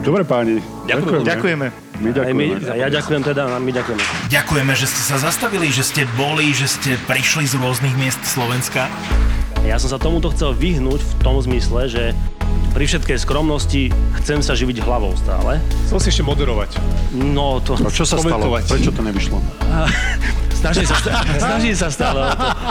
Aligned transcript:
Dobre 0.00 0.24
páni. 0.24 0.64
Ďakujeme. 0.88 1.24
Ďakujeme. 1.28 1.66
My 2.00 2.08
Aj 2.16 2.32
my, 2.32 2.46
ďakujeme. 2.56 2.72
a 2.72 2.74
ja 2.80 2.88
ďakujem 2.88 3.22
teda, 3.28 3.42
a 3.44 3.60
my 3.60 3.70
ďakujeme. 3.76 4.02
Ďakujeme, 4.32 4.72
že 4.72 4.86
ste 4.88 5.02
sa 5.04 5.16
zastavili, 5.20 5.68
že 5.68 5.84
ste 5.84 6.08
boli, 6.16 6.48
že 6.56 6.64
ste 6.64 6.96
prišli 7.04 7.44
z 7.44 7.60
rôznych 7.60 7.92
miest 8.00 8.24
Slovenska. 8.24 8.88
Ja 9.68 9.76
som 9.76 9.92
sa 9.92 10.00
tomuto 10.00 10.32
chcel 10.32 10.56
vyhnúť 10.56 11.04
v 11.04 11.12
tom 11.20 11.36
zmysle, 11.44 11.92
že 11.92 12.16
pri 12.72 12.88
všetkej 12.88 13.20
skromnosti 13.20 13.92
chcem 14.24 14.40
sa 14.40 14.56
živiť 14.56 14.80
hlavou 14.80 15.12
stále. 15.20 15.60
Chcel 15.92 15.98
si 16.00 16.08
ešte 16.16 16.24
moderovať. 16.24 16.80
No 17.12 17.60
to... 17.60 17.76
No 17.76 17.92
čo 17.92 18.08
sa 18.08 18.16
stalo? 18.16 18.48
Prečo 18.48 18.96
to 18.96 19.04
nevyšlo? 19.04 19.36
Snaží 20.60 20.84
sa, 20.84 20.96
snaží 21.42 21.72
sa 21.72 21.88
stále 21.88 22.20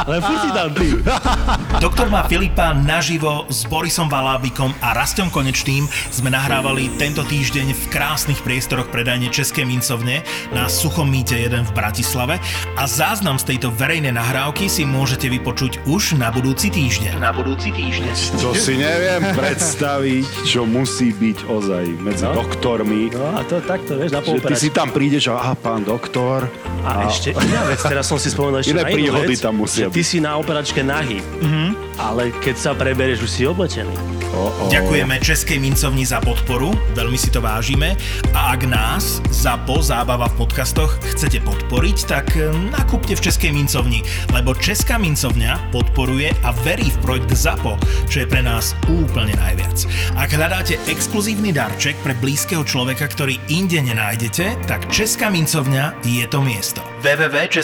ale 0.06 0.22
furt 0.22 0.40
si 0.40 0.50
tam 0.54 0.70
ty. 0.74 0.88
Doktor 1.86 2.08
má 2.08 2.22
Filipa 2.26 2.72
naživo 2.72 3.50
s 3.50 3.66
Borisom 3.66 4.06
Valábikom 4.06 4.78
a 4.80 4.94
Rastom 4.94 5.28
Konečným 5.28 5.84
sme 6.10 6.30
nahrávali 6.30 6.94
tento 6.96 7.26
týždeň 7.26 7.74
v 7.74 7.84
krásnych 7.90 8.40
priestoroch 8.40 8.88
predajne 8.88 9.28
České 9.30 9.66
mincovne 9.66 10.22
na 10.52 10.70
Suchom 10.70 11.10
mýte 11.10 11.34
1 11.34 11.50
v 11.66 11.72
Bratislave 11.74 12.36
a 12.76 12.84
záznam 12.86 13.36
z 13.36 13.56
tejto 13.56 13.74
verejnej 13.74 14.14
nahrávky 14.14 14.70
si 14.70 14.86
môžete 14.86 15.26
vypočuť 15.28 15.82
už 15.86 16.14
na 16.16 16.30
budúci 16.30 16.70
týždeň. 16.70 17.18
Na 17.18 17.34
budúci 17.34 17.74
týždeň. 17.74 18.14
To 18.38 18.54
si 18.54 18.78
neviem 18.78 19.34
predstaviť, 19.40 20.46
čo 20.46 20.64
musí 20.64 21.10
byť 21.10 21.38
ozaj 21.48 21.86
medzi 21.98 22.22
No. 22.22 22.36
doktormi. 22.36 23.10
No 23.16 23.34
a 23.34 23.42
to 23.42 23.58
takto, 23.64 23.96
vieš, 23.96 24.12
na 24.14 24.22
Že 24.22 24.44
ty 24.44 24.56
si 24.56 24.70
tam 24.70 24.92
prídeš 24.92 25.32
a 25.32 25.40
aha, 25.40 25.56
pán 25.56 25.82
doktor. 25.82 26.46
A 26.84 27.08
ešte 27.08 27.32
iná 27.32 27.64
vec, 27.64 27.79
teraz 27.88 28.06
som 28.12 28.20
si 28.20 28.28
spomenul 28.34 28.60
ešte 28.60 28.76
Iné 28.76 28.84
na 28.84 28.90
inú 28.92 28.98
príhody 28.98 29.36
vec, 29.36 29.40
tam 29.40 29.56
musia 29.64 29.88
ty 29.88 30.02
si 30.04 30.20
na 30.20 30.36
operačke 30.36 30.84
nahý, 30.84 31.24
ale 32.00 32.32
keď 32.44 32.56
sa 32.56 32.72
preberieš, 32.76 33.24
už 33.24 33.32
si 33.32 33.44
oblečený. 33.48 34.20
Oh, 34.30 34.48
oh. 34.48 34.70
Ďakujeme 34.70 35.20
Českej 35.20 35.58
mincovni 35.58 36.06
za 36.06 36.22
podporu, 36.22 36.72
veľmi 36.94 37.18
si 37.18 37.34
to 37.34 37.42
vážime. 37.42 37.98
A 38.32 38.54
ak 38.56 38.70
nás, 38.70 39.20
ZAPO, 39.34 39.82
Zábava 39.82 40.30
v 40.32 40.46
podcastoch, 40.46 40.96
chcete 41.12 41.42
podporiť, 41.44 41.98
tak 42.06 42.38
eh, 42.38 42.48
nakúpte 42.72 43.18
v 43.18 43.26
Českej 43.26 43.52
mincovni, 43.52 44.06
lebo 44.32 44.54
Česká 44.54 45.02
mincovňa 45.02 45.74
podporuje 45.74 46.32
a 46.46 46.54
verí 46.62 46.88
v 46.88 46.98
projekt 47.02 47.34
ZAPO, 47.34 47.82
čo 48.08 48.24
je 48.24 48.28
pre 48.30 48.46
nás 48.46 48.78
úplne 48.88 49.34
najviac. 49.36 49.90
Ak 50.16 50.32
hľadáte 50.32 50.78
exkluzívny 50.86 51.52
darček 51.52 51.98
pre 52.06 52.14
blízkeho 52.16 52.62
človeka, 52.64 53.10
ktorý 53.10 53.42
inde 53.50 53.82
nenájdete, 53.82 54.70
tak 54.70 54.88
Česká 54.94 55.34
mincovňa 55.34 56.06
je 56.06 56.26
to 56.30 56.40
miesto. 56.40 56.86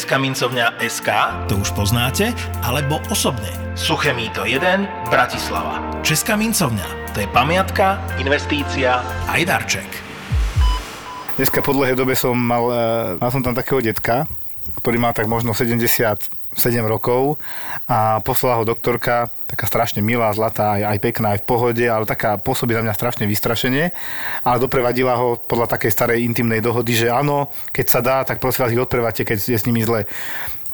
www.českamincovňa.sk, 0.06 1.09
to 1.50 1.58
už 1.58 1.73
poznáte, 1.73 2.30
alebo 2.61 3.02
osobne. 3.09 3.50
Suché 3.73 4.14
míto 4.14 4.45
1, 4.45 5.09
Bratislava. 5.09 5.81
Česká 6.06 6.38
mincovňa, 6.38 7.17
to 7.17 7.25
je 7.25 7.28
pamiatka, 7.34 7.97
investícia 8.22 9.02
aj 9.25 9.42
darček. 9.50 9.89
Dneska 11.42 11.66
po 11.66 11.73
dlhej 11.73 11.97
dobe 11.97 12.14
som 12.14 12.38
mal, 12.38 12.70
e, 12.70 12.86
mal 13.17 13.34
som 13.34 13.42
tam 13.42 13.58
takého 13.58 13.81
detka, 13.81 14.30
ktorý 14.78 15.02
mal 15.02 15.12
tak 15.17 15.25
možno 15.25 15.58
77 15.58 16.30
rokov 16.86 17.42
a 17.90 18.22
poslala 18.22 18.62
ho 18.62 18.64
doktorka, 18.64 19.34
taká 19.56 19.72
strašne 19.72 20.03
milá, 20.03 20.28
zlatá, 20.36 20.75
aj, 20.75 21.00
pekná, 21.00 21.39
aj 21.39 21.42
v 21.42 21.48
pohode, 21.48 21.86
ale 21.88 22.03
taká 22.03 22.36
pôsobí 22.36 22.75
na 22.75 22.84
mňa 22.84 22.94
strašne 23.00 23.23
vystrašenie, 23.23 23.95
ale 24.44 24.58
doprevadila 24.59 25.16
ho 25.16 25.39
podľa 25.39 25.72
takej 25.80 25.95
starej 25.95 26.28
intimnej 26.28 26.59
dohody, 26.59 26.92
že 26.92 27.08
áno, 27.08 27.47
keď 27.72 27.86
sa 27.88 28.00
dá, 28.03 28.28
tak 28.28 28.44
prosím 28.44 28.67
vás 28.67 28.75
ich 28.75 28.84
odprevate, 28.84 29.23
keď 29.23 29.39
je 29.39 29.56
s 29.56 29.64
nimi 29.64 29.88
zle. 29.88 30.03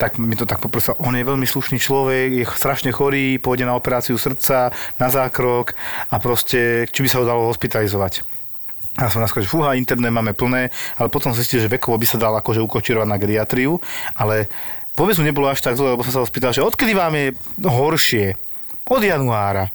Tak 0.02 0.18
mi 0.18 0.34
to 0.34 0.50
tak 0.50 0.58
poprosil, 0.58 0.98
on 0.98 1.14
je 1.14 1.22
veľmi 1.22 1.46
slušný 1.46 1.78
človek, 1.78 2.42
je 2.42 2.46
strašne 2.58 2.90
chorý, 2.90 3.38
pôjde 3.38 3.70
na 3.70 3.78
operáciu 3.78 4.18
srdca, 4.18 4.74
na 4.98 5.08
zákrok 5.14 5.78
a 6.10 6.18
proste, 6.18 6.90
či 6.90 7.06
by 7.06 7.08
sa 7.08 7.22
ho 7.22 7.30
dalo 7.30 7.46
hospitalizovať. 7.46 8.26
A 8.98 9.14
som 9.14 9.22
naskôr, 9.22 9.46
že 9.46 9.54
fúha, 9.54 9.78
internet 9.78 10.10
máme 10.10 10.34
plné, 10.34 10.74
ale 10.98 11.08
potom 11.14 11.32
zistil, 11.38 11.62
že 11.62 11.70
vekovo 11.70 12.02
by 12.02 12.08
sa 12.10 12.18
dal 12.18 12.34
akože 12.34 12.66
ukočírovať 12.66 13.08
na 13.08 13.22
geriatriu, 13.22 13.78
ale 14.18 14.50
vôbec 14.98 15.14
mu 15.22 15.24
nebolo 15.24 15.48
až 15.48 15.62
tak 15.62 15.78
zle, 15.78 15.94
lebo 15.94 16.02
som 16.02 16.18
sa 16.18 16.22
ho 16.26 16.28
spýtal, 16.28 16.50
že 16.50 16.66
odkedy 16.66 16.98
vám 16.98 17.14
je 17.14 17.28
horšie? 17.62 18.41
Od 18.90 19.04
januára. 19.04 19.70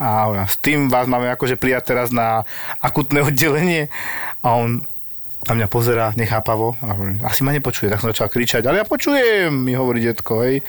A 0.00 0.24
hovorím, 0.24 0.48
s 0.48 0.56
tým 0.56 0.88
vás 0.88 1.04
máme 1.04 1.28
akože 1.28 1.60
prijať 1.60 1.92
teraz 1.92 2.08
na 2.08 2.48
akutné 2.80 3.20
oddelenie. 3.28 3.92
A 4.40 4.56
on 4.56 4.84
na 5.48 5.52
mňa 5.56 5.68
pozera 5.72 6.12
nechápavo 6.20 6.76
a 6.84 6.92
hovorím, 6.92 7.24
asi 7.24 7.40
ma 7.40 7.56
nepočuje, 7.56 7.88
tak 7.88 8.04
som 8.04 8.12
začal 8.12 8.28
kričať, 8.28 8.60
ale 8.68 8.84
ja 8.84 8.84
počujem, 8.84 9.48
mi 9.48 9.72
hovorí 9.72 10.04
detko, 10.04 10.44
hej. 10.44 10.60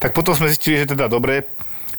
Tak 0.00 0.16
potom 0.16 0.32
sme 0.32 0.48
zistili, 0.48 0.80
že 0.80 0.96
teda 0.96 1.12
dobre, 1.12 1.44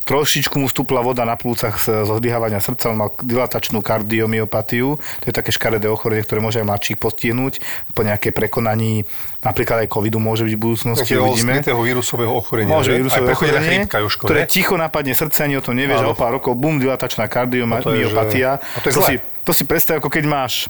trošičku 0.05 0.55
mu 0.55 0.65
stúpla 0.65 1.01
voda 1.01 1.21
na 1.21 1.33
plúcach 1.33 1.75
z- 1.75 2.05
zo 2.05 2.15
zdýhavania 2.15 2.57
srdca, 2.57 2.87
on 2.87 2.97
mal 2.97 3.11
dilatačnú 3.17 3.81
kardiomyopatiu, 3.81 4.95
to 4.97 5.25
je 5.25 5.33
také 5.33 5.49
škaredé 5.49 5.85
ochorenie, 5.85 6.21
ktoré 6.21 6.39
môže 6.39 6.57
aj 6.57 6.65
mladších 6.65 6.97
postihnúť 6.97 7.59
po 7.91 8.01
nejakej 8.01 8.31
prekonaní, 8.31 9.03
napríklad 9.41 9.81
aj 9.81 9.89
covidu 9.89 10.17
môže 10.17 10.43
byť 10.43 10.53
v 10.53 10.61
budúcnosti, 10.61 11.09
Takého 11.09 11.25
uvidíme. 11.27 11.57
skrytého 11.57 11.79
vírusového 11.79 12.31
ochorenia. 12.31 12.71
Môže 12.71 12.89
že? 12.89 12.97
vírusové 12.97 13.25
Aj 13.25 13.33
ochorenie, 13.33 13.77
Jožko, 13.83 14.23
ktoré 14.23 14.41
ticho 14.45 14.75
napadne 14.75 15.11
srdce, 15.11 15.41
ani 15.41 15.55
o 15.55 15.63
tom 15.63 15.73
nevieš, 15.73 16.01
a 16.01 16.07
o 16.07 16.15
pár 16.15 16.33
rokov, 16.33 16.53
bum, 16.53 16.77
dilatačná 16.77 17.25
A 17.25 17.27
to 17.27 17.31
je, 17.31 17.35
kardiomyopatia. 17.35 18.49
že- 18.53 18.61
a 18.61 18.79
to 18.79 18.87
je 18.87 18.93
to, 18.93 19.01
zlé. 19.01 19.07
si, 19.07 19.15
to 19.41 19.51
si 19.51 19.63
predstav, 19.63 19.97
ako 19.97 20.07
keď 20.07 20.23
máš 20.23 20.69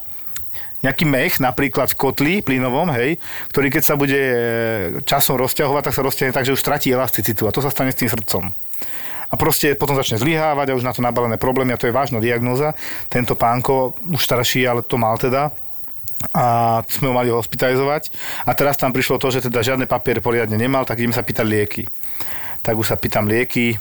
nejaký 0.77 1.03
mech, 1.03 1.39
napríklad 1.39 1.89
v 1.89 1.97
kotli 1.97 2.33
plynovom, 2.39 2.93
hej, 2.93 3.17
ktorý 3.49 3.67
keď 3.69 3.83
sa 3.83 3.95
bude 3.95 4.13
e, 4.15 4.37
časom 5.01 5.33
rozťahovať, 5.35 5.81
tak 5.81 5.93
sa 5.93 6.01
rozťahne 6.01 6.29
tak, 6.31 6.45
že 6.45 6.53
už 6.53 6.61
stratí 6.61 6.87
elasticitu 6.87 7.43
a 7.43 7.51
to 7.51 7.57
sa 7.57 7.67
stane 7.67 7.89
s 7.89 7.97
tým 7.97 8.05
srdcom. 8.05 8.53
A 9.29 9.33
proste 9.35 9.73
potom 9.73 9.97
začne 9.97 10.21
zlyhávať 10.21 10.71
a 10.71 10.77
už 10.77 10.85
na 10.85 10.93
to 10.93 11.01
nabalené 11.01 11.39
problémy 11.41 11.73
a 11.73 11.79
to 11.81 11.89
je 11.89 11.95
vážna 11.95 12.21
diagnóza. 12.21 12.77
Tento 13.09 13.33
pánko, 13.33 13.97
už 14.05 14.21
starší, 14.21 14.69
ale 14.69 14.85
to 14.85 14.95
mal 15.01 15.17
teda, 15.17 15.51
a 16.31 16.79
sme 16.87 17.11
ho 17.11 17.13
mali 17.13 17.29
hospitalizovať. 17.29 18.09
A 18.47 18.55
teraz 18.55 18.79
tam 18.79 18.95
prišlo 18.95 19.19
to, 19.19 19.29
že 19.29 19.45
teda 19.45 19.61
žiadne 19.61 19.85
papiere 19.85 20.23
poriadne 20.23 20.55
nemal, 20.55 20.87
tak 20.87 21.03
ideme 21.03 21.13
sa 21.13 21.25
pýtať 21.25 21.45
lieky. 21.45 21.83
Tak 22.63 22.73
už 22.79 22.95
sa 22.95 22.97
pýtam 22.97 23.27
lieky, 23.29 23.77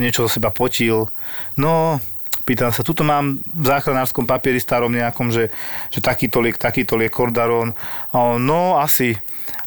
niečo 0.00 0.26
zo 0.26 0.30
seba 0.32 0.50
potil. 0.50 1.06
No, 1.54 2.02
pýtam 2.48 2.72
sa, 2.72 2.82
tuto 2.82 3.04
mám 3.04 3.44
v 3.44 3.66
záchranárskom 3.68 4.24
papieri 4.24 4.58
starom 4.58 4.90
nejakom, 4.90 5.28
že, 5.30 5.52
že 5.92 6.00
takýto 6.00 6.40
liek, 6.40 6.56
takýto 6.56 6.96
liek, 6.96 7.12
Kordaron. 7.12 7.76
A 8.10 8.16
on, 8.34 8.42
no, 8.42 8.80
asi. 8.80 9.14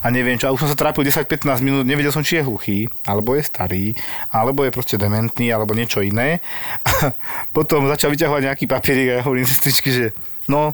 A 0.01 0.09
neviem 0.09 0.37
čo. 0.37 0.49
A 0.49 0.53
už 0.53 0.65
som 0.65 0.71
sa 0.71 0.77
trápil 0.77 1.05
10-15 1.05 1.61
minút, 1.61 1.85
nevedel 1.85 2.09
som, 2.09 2.25
či 2.25 2.41
je 2.41 2.45
hluchý, 2.45 2.89
alebo 3.05 3.37
je 3.37 3.45
starý, 3.45 3.85
alebo 4.33 4.65
je 4.65 4.73
proste 4.73 4.97
dementný, 4.97 5.53
alebo 5.53 5.77
niečo 5.77 6.01
iné. 6.01 6.41
Potom 7.55 7.85
začal 7.85 8.09
vyťahovať 8.09 8.41
nejaký 8.49 8.65
papierik 8.65 9.07
a 9.13 9.13
ja 9.19 9.25
hovorím 9.25 9.45
sestričky, 9.51 9.89
že 9.93 10.05
no, 10.49 10.73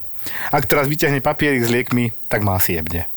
ak 0.52 0.64
teraz 0.68 0.88
vyťahne 0.88 1.20
papierik 1.20 1.68
s 1.68 1.72
liekmi, 1.72 2.16
tak 2.32 2.48
má 2.48 2.56
asi 2.56 2.80
jebne. 2.80 3.12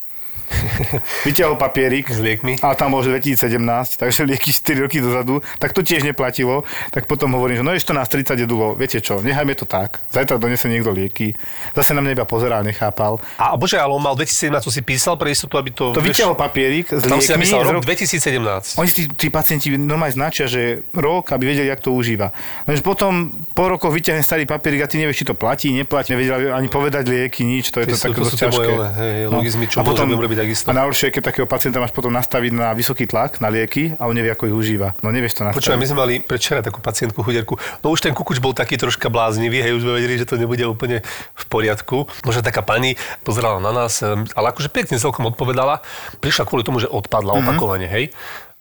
Vyťahol 1.25 1.55
papierik 1.55 2.07
S 2.07 2.17
liekmi? 2.17 2.59
a 2.59 2.73
tam 2.73 2.91
bol 2.91 3.01
že 3.01 3.11
2017, 3.11 3.57
takže 3.97 4.23
lieky 4.23 4.49
4 4.49 4.83
roky 4.83 4.97
dozadu, 4.97 5.39
tak 5.57 5.71
to 5.71 5.81
tiež 5.81 6.03
neplatilo. 6.03 6.63
Tak 6.89 7.05
potom 7.05 7.31
hovorím, 7.31 7.57
že 7.57 7.63
no 7.63 7.71
ešte 7.71 7.91
nás 7.91 8.07
30 8.07 8.35
jedulov, 8.39 8.75
viete 8.75 8.97
čo, 8.97 9.19
nechajme 9.19 9.53
to 9.53 9.63
tak, 9.63 10.03
zajtra 10.09 10.35
donese 10.35 10.65
niekto 10.65 10.89
lieky. 10.89 11.33
Zase 11.71 11.91
na 11.91 11.99
mňa 11.99 12.11
iba 12.13 12.25
pozeral, 12.25 12.61
nechápal. 12.61 13.17
A 13.35 13.55
bože, 13.55 13.75
ale 13.75 13.89
on 13.89 13.99
mal 13.99 14.13
2017, 14.13 14.61
to 14.61 14.69
si 14.69 14.81
písal 14.81 15.15
pre 15.15 15.29
istotu, 15.29 15.55
aby 15.55 15.69
to... 15.69 15.91
To 15.91 15.99
vyťahol 15.99 16.35
papierik 16.35 16.89
s 16.89 17.01
Tam 17.01 17.17
si 17.17 17.29
liekmi. 17.29 17.35
napísal 17.39 17.59
z 17.59 17.65
rok 17.65 17.75
roku- 17.77 17.87
2017. 17.87 18.77
Oni 18.77 18.87
si 18.87 19.01
tí 19.07 19.27
pacienti 19.27 19.67
normálne 19.71 20.11
značia, 20.11 20.45
že 20.45 20.61
rok, 20.91 21.31
aby 21.31 21.47
vedeli, 21.47 21.67
jak 21.67 21.79
to 21.79 21.91
užíva. 21.91 22.31
Lenže 22.63 22.81
potom 22.81 23.11
po 23.47 23.67
rokoch 23.67 23.91
vyťahne 23.91 24.21
starý 24.21 24.43
papierik 24.43 24.81
a 24.81 24.87
ty 24.87 24.97
nevieš, 24.97 25.17
či 25.17 25.27
to 25.27 25.33
platí, 25.33 25.71
neplatí, 25.71 26.11
nevedeli 26.11 26.49
ani 26.49 26.67
povedať 26.67 27.03
lieky, 27.05 27.41
nič, 27.41 27.69
to 27.69 27.79
je 27.79 27.87
to, 27.87 27.95
To 27.95 28.03
také 28.03 28.19
dosť 28.19 28.37
ťažké. 28.39 28.69
moje, 28.71 28.89
hej, 28.93 29.15
logizmy, 29.27 29.65
čo 29.65 29.77
a 29.77 29.83
potom, 29.83 30.07
robiť 30.07 30.39
takisto. 30.41 30.67
A 30.67 30.73
najhoršie, 30.73 31.07
je, 31.07 31.13
keď 31.13 31.23
takého 31.29 31.47
pacienta 31.47 31.77
máš 31.77 31.93
potom 31.93 32.09
nastaviť 32.09 32.51
na 32.51 32.73
vysoký 32.73 33.05
tlak, 33.05 33.37
na 33.37 33.47
lieky 33.47 33.93
a 33.95 34.09
on 34.09 34.15
nevie, 34.17 34.33
ako 34.33 34.49
ich 34.49 34.55
užíva. 34.57 34.97
No 34.99 35.13
nevieš 35.13 35.37
to 35.37 35.45
nastaviť. 35.45 35.61
Počúvaj, 35.61 35.79
my 35.79 35.87
sme 35.87 35.97
mali 35.97 36.13
predvčera 36.19 36.59
takú 36.59 36.81
pacientku 36.81 37.21
chuderku. 37.21 37.55
No 37.79 37.93
už 37.93 38.01
ten 38.01 38.11
kukuč 38.11 38.41
bol 38.41 38.51
taký 38.51 38.75
troška 38.75 39.07
bláznivý, 39.07 39.61
hej, 39.61 39.77
už 39.77 39.85
sme 39.85 39.93
vedeli, 40.01 40.17
že 40.17 40.25
to 40.25 40.35
nebude 40.35 40.65
úplne 40.65 41.05
v 41.37 41.43
poriadku. 41.45 42.09
Možno 42.25 42.41
taká 42.41 42.65
pani 42.65 42.97
pozerala 43.21 43.61
na 43.61 43.69
nás, 43.69 44.01
em, 44.01 44.25
ale 44.33 44.49
akože 44.49 44.73
pekne 44.73 44.97
celkom 44.97 45.29
odpovedala. 45.29 45.85
Prišla 46.17 46.49
kvôli 46.49 46.65
tomu, 46.65 46.81
že 46.81 46.89
odpadla 46.89 47.37
Mhm. 47.37 47.39
opakovane, 47.45 47.85
hej. 47.85 48.09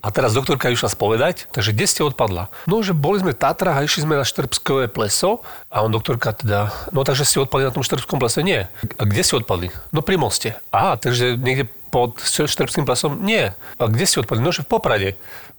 A 0.00 0.08
teraz 0.08 0.32
doktorka 0.32 0.72
išla 0.72 0.88
spovedať, 0.88 1.52
takže 1.52 1.76
kde 1.76 1.86
ste 1.86 2.00
odpadla? 2.00 2.48
No, 2.64 2.80
že 2.80 2.96
boli 2.96 3.20
sme 3.20 3.36
v 3.36 3.40
a 3.40 3.84
išli 3.84 4.08
sme 4.08 4.16
na 4.16 4.24
Štrbskové 4.24 4.88
pleso 4.88 5.44
a 5.68 5.84
on 5.84 5.92
doktorka 5.92 6.32
teda, 6.32 6.72
no 6.88 7.04
takže 7.04 7.28
ste 7.28 7.44
odpadli 7.44 7.68
na 7.68 7.74
tom 7.76 7.84
Štrbskom 7.84 8.16
plese? 8.16 8.40
Nie. 8.40 8.72
A 8.96 9.04
kde 9.04 9.20
ste 9.20 9.36
odpadli? 9.36 9.68
No 9.92 10.00
pri 10.00 10.16
moste. 10.16 10.56
Aha, 10.72 10.96
takže 10.96 11.36
niekde 11.36 11.68
pod 11.90 12.22
Štrbským 12.22 12.86
plesom? 12.86 13.18
Nie. 13.20 13.58
A 13.76 13.90
kde 13.90 14.06
ste 14.06 14.22
odpadli? 14.22 14.40
No, 14.40 14.54
že 14.54 14.62
v 14.62 14.70
Poprade. 14.70 15.10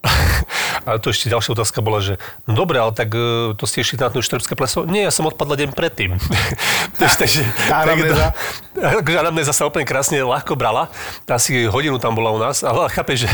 A 0.88 0.98
to 0.98 1.14
ešte 1.14 1.30
ďalšia 1.30 1.54
otázka 1.54 1.86
bola, 1.86 2.02
že 2.02 2.18
no 2.50 2.58
dobre, 2.58 2.82
ale 2.82 2.90
tak 2.96 3.14
e, 3.14 3.54
to 3.54 3.64
ste 3.70 3.86
išli 3.86 4.02
na 4.02 4.10
to 4.10 4.24
Štrbské 4.24 4.58
pleso? 4.58 4.88
Nie, 4.90 5.06
ja 5.06 5.14
som 5.14 5.30
odpadla 5.30 5.54
deň 5.54 5.78
predtým. 5.78 6.18
Takže, 6.98 7.46
Tá 7.70 7.86
anamnéza? 7.86 8.34
Takže 8.74 9.18
anamnéza 9.24 9.54
sa 9.54 9.70
úplne 9.70 9.86
krásne 9.86 10.18
ľahko 10.26 10.58
brala. 10.58 10.90
Asi 11.30 11.70
hodinu 11.70 12.02
tam 12.02 12.18
bola 12.18 12.34
u 12.34 12.40
nás, 12.42 12.66
ale 12.66 12.90
chápe, 12.90 13.14
že 13.14 13.30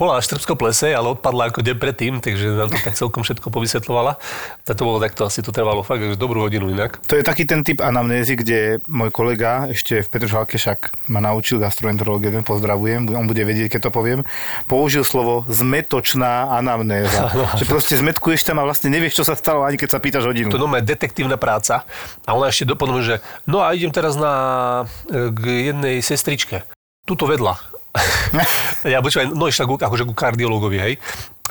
bola 0.00 0.16
na 0.18 0.22
Štrbskom 0.24 0.56
plese, 0.56 0.88
ale 0.94 1.12
odpadla 1.12 1.52
ako 1.52 1.60
deň 1.60 1.76
predtým, 1.76 2.12
takže 2.24 2.64
nám 2.64 2.72
to 2.72 2.80
tak 2.80 2.96
celkom 2.96 3.20
všetko 3.20 3.52
povysvetlovala. 3.52 4.16
Tak 4.64 4.74
to 4.80 4.88
bolo 4.88 4.96
takto, 5.02 5.28
asi 5.28 5.44
to 5.44 5.52
trvalo 5.52 5.84
fakt 5.84 6.00
že 6.00 6.16
dobrú 6.16 6.48
hodinu 6.48 6.72
inak. 6.72 6.96
To 7.10 7.18
je 7.18 7.26
taký 7.26 7.44
ten 7.44 7.60
typ 7.60 7.84
anamnézy, 7.84 8.40
kde 8.40 8.80
môj 8.88 9.12
kolega 9.12 9.68
ešte 9.68 10.00
v 10.00 10.08
Petržalke 10.08 10.56
však 10.56 11.10
ma 11.12 11.20
naučil 11.20 11.60
gastroenterológ, 11.60 12.24
jeden 12.36 12.44
pozdravujem, 12.44 13.08
on 13.16 13.24
bude 13.24 13.40
vedieť, 13.40 13.72
keď 13.72 13.88
to 13.88 13.90
poviem, 13.90 14.20
použil 14.68 15.02
slovo 15.02 15.48
zmetočná 15.48 16.52
anamnéza. 16.52 17.32
že 17.58 17.64
proste 17.64 17.96
zmetkuješ 17.96 18.44
tam 18.44 18.60
a 18.60 18.68
vlastne 18.68 18.92
nevieš, 18.92 19.22
čo 19.22 19.24
sa 19.24 19.32
stalo, 19.32 19.64
ani 19.64 19.80
keď 19.80 19.96
sa 19.96 19.98
pýtaš 19.98 20.28
hodinu. 20.28 20.52
To 20.52 20.60
je 20.60 20.84
detektívna 20.84 21.40
práca. 21.40 21.88
A 22.28 22.36
ona 22.36 22.52
ešte 22.52 22.68
doplnila, 22.68 23.00
že 23.00 23.16
no 23.48 23.64
a 23.64 23.72
idem 23.72 23.90
teraz 23.90 24.14
na, 24.20 24.34
e, 25.08 25.32
k 25.32 25.72
jednej 25.72 26.04
sestričke. 26.04 26.68
Tuto 27.08 27.24
vedľa. 27.24 27.56
ja 28.92 29.00
počúvaj, 29.00 29.32
no 29.32 29.48
ešte 29.48 29.64
ku, 29.64 29.80
akože 29.80 30.04
ku 30.04 30.12
kardiológovi, 30.12 30.78
hej. 30.78 30.94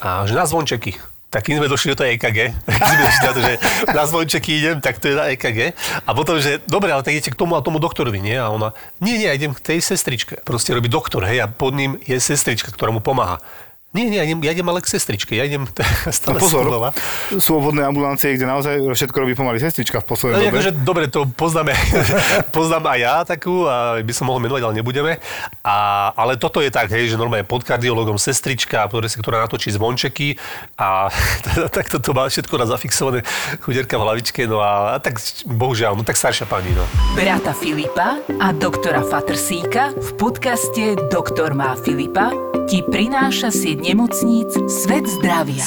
A 0.05 0.29
že 0.29 0.37
na 0.37 0.45
zvončeky. 0.45 1.14
Tak 1.35 1.51
keď 1.51 1.59
sme 1.59 1.67
došli 1.67 1.91
do 1.91 1.99
toho 1.99 2.15
EKG, 2.15 2.39
sme 2.79 2.95
došli 2.95 3.23
na 3.27 3.33
to, 3.35 3.41
že 3.43 3.53
na 3.91 4.03
zvončeky 4.07 4.51
idem, 4.55 4.79
tak 4.79 5.03
to 5.03 5.11
je 5.11 5.19
na 5.19 5.27
EKG. 5.35 5.75
A 6.07 6.15
potom, 6.15 6.39
že 6.39 6.63
dobre, 6.63 6.95
ale 6.95 7.03
tak 7.03 7.11
idete 7.11 7.35
k 7.35 7.39
tomu 7.43 7.59
a 7.59 7.65
tomu 7.65 7.83
doktorovi, 7.83 8.23
nie? 8.23 8.39
A 8.39 8.47
ona, 8.47 8.71
nie, 9.03 9.19
nie, 9.19 9.27
idem 9.27 9.51
k 9.51 9.59
tej 9.59 9.83
sestričke. 9.83 10.39
Proste 10.47 10.71
robí 10.71 10.87
doktor, 10.87 11.27
hej, 11.27 11.43
a 11.43 11.51
pod 11.51 11.75
ním 11.75 11.99
je 12.07 12.15
sestrička, 12.23 12.71
ktorá 12.71 12.95
mu 12.95 13.03
pomáha. 13.03 13.43
Nie, 13.95 14.05
nie, 14.05 14.19
ja 14.19 14.25
idem, 14.25 14.39
ja 14.41 14.51
idem 14.51 14.67
ale 14.67 14.79
k 14.79 14.87
sestričke, 14.89 15.31
ja 15.31 15.41
idem 15.41 15.63
stále 16.11 16.35
No 16.35 16.43
pozor, 16.43 16.67
znova. 16.67 16.89
sú 17.33 17.55
obvodné 17.55 17.81
ambulancie, 17.81 18.35
kde 18.35 18.43
naozaj 18.43 18.75
všetko 18.83 19.15
robí 19.17 19.33
pomaly 19.33 19.57
sestrička 19.57 19.97
v 19.97 20.05
No, 20.05 20.09
poslednej 20.09 20.37
dobe. 20.43 20.51
akože, 20.51 20.71
dobre, 20.83 21.03
to 21.07 21.23
poznáme, 21.29 21.71
poznám 22.51 22.83
aj 22.87 22.99
ja 22.99 23.15
takú 23.23 23.63
a 23.63 23.75
by 23.97 24.11
som 24.11 24.27
mohol 24.27 24.39
menovať, 24.39 24.61
ale 24.61 24.73
nebudeme. 24.75 25.11
A, 25.61 25.75
ale 26.11 26.35
toto 26.35 26.59
je 26.59 26.67
tak, 26.67 26.89
hej, 26.89 27.07
že 27.07 27.15
normálne 27.15 27.43
pod 27.43 27.63
kardiologom 27.63 28.17
sestrička, 28.17 28.83
ktorá, 28.85 29.07
ktorá 29.07 29.37
natočí 29.39 29.71
zvončeky 29.71 30.35
a 30.75 31.07
takto 31.77 31.97
to 31.97 32.11
má 32.11 32.27
všetko 32.27 32.55
na 32.57 32.67
zafixované 32.67 33.23
chuderka 33.61 33.95
v 33.95 34.03
hlavičke, 34.03 34.41
no 34.43 34.59
a, 34.59 34.91
a 34.91 34.99
tak 34.99 35.15
bohužiaľ, 35.45 35.95
no 35.95 36.03
tak 36.03 36.15
staršia 36.15 36.43
pani, 36.43 36.69
no. 36.69 36.83
Brata 37.13 37.53
Filipa 37.53 38.19
a 38.35 38.51
doktora 38.51 38.99
Fatrsíka 38.99 39.93
v 39.93 40.09
podcaste 40.15 40.83
Doktor 41.07 41.53
má 41.53 41.77
Filipa 41.77 42.33
ti 42.65 42.81
prináša 42.81 43.53
sieť 43.53 43.77
nemocníc 43.77 44.49
Svet 44.65 45.05
zdravia. 45.05 45.65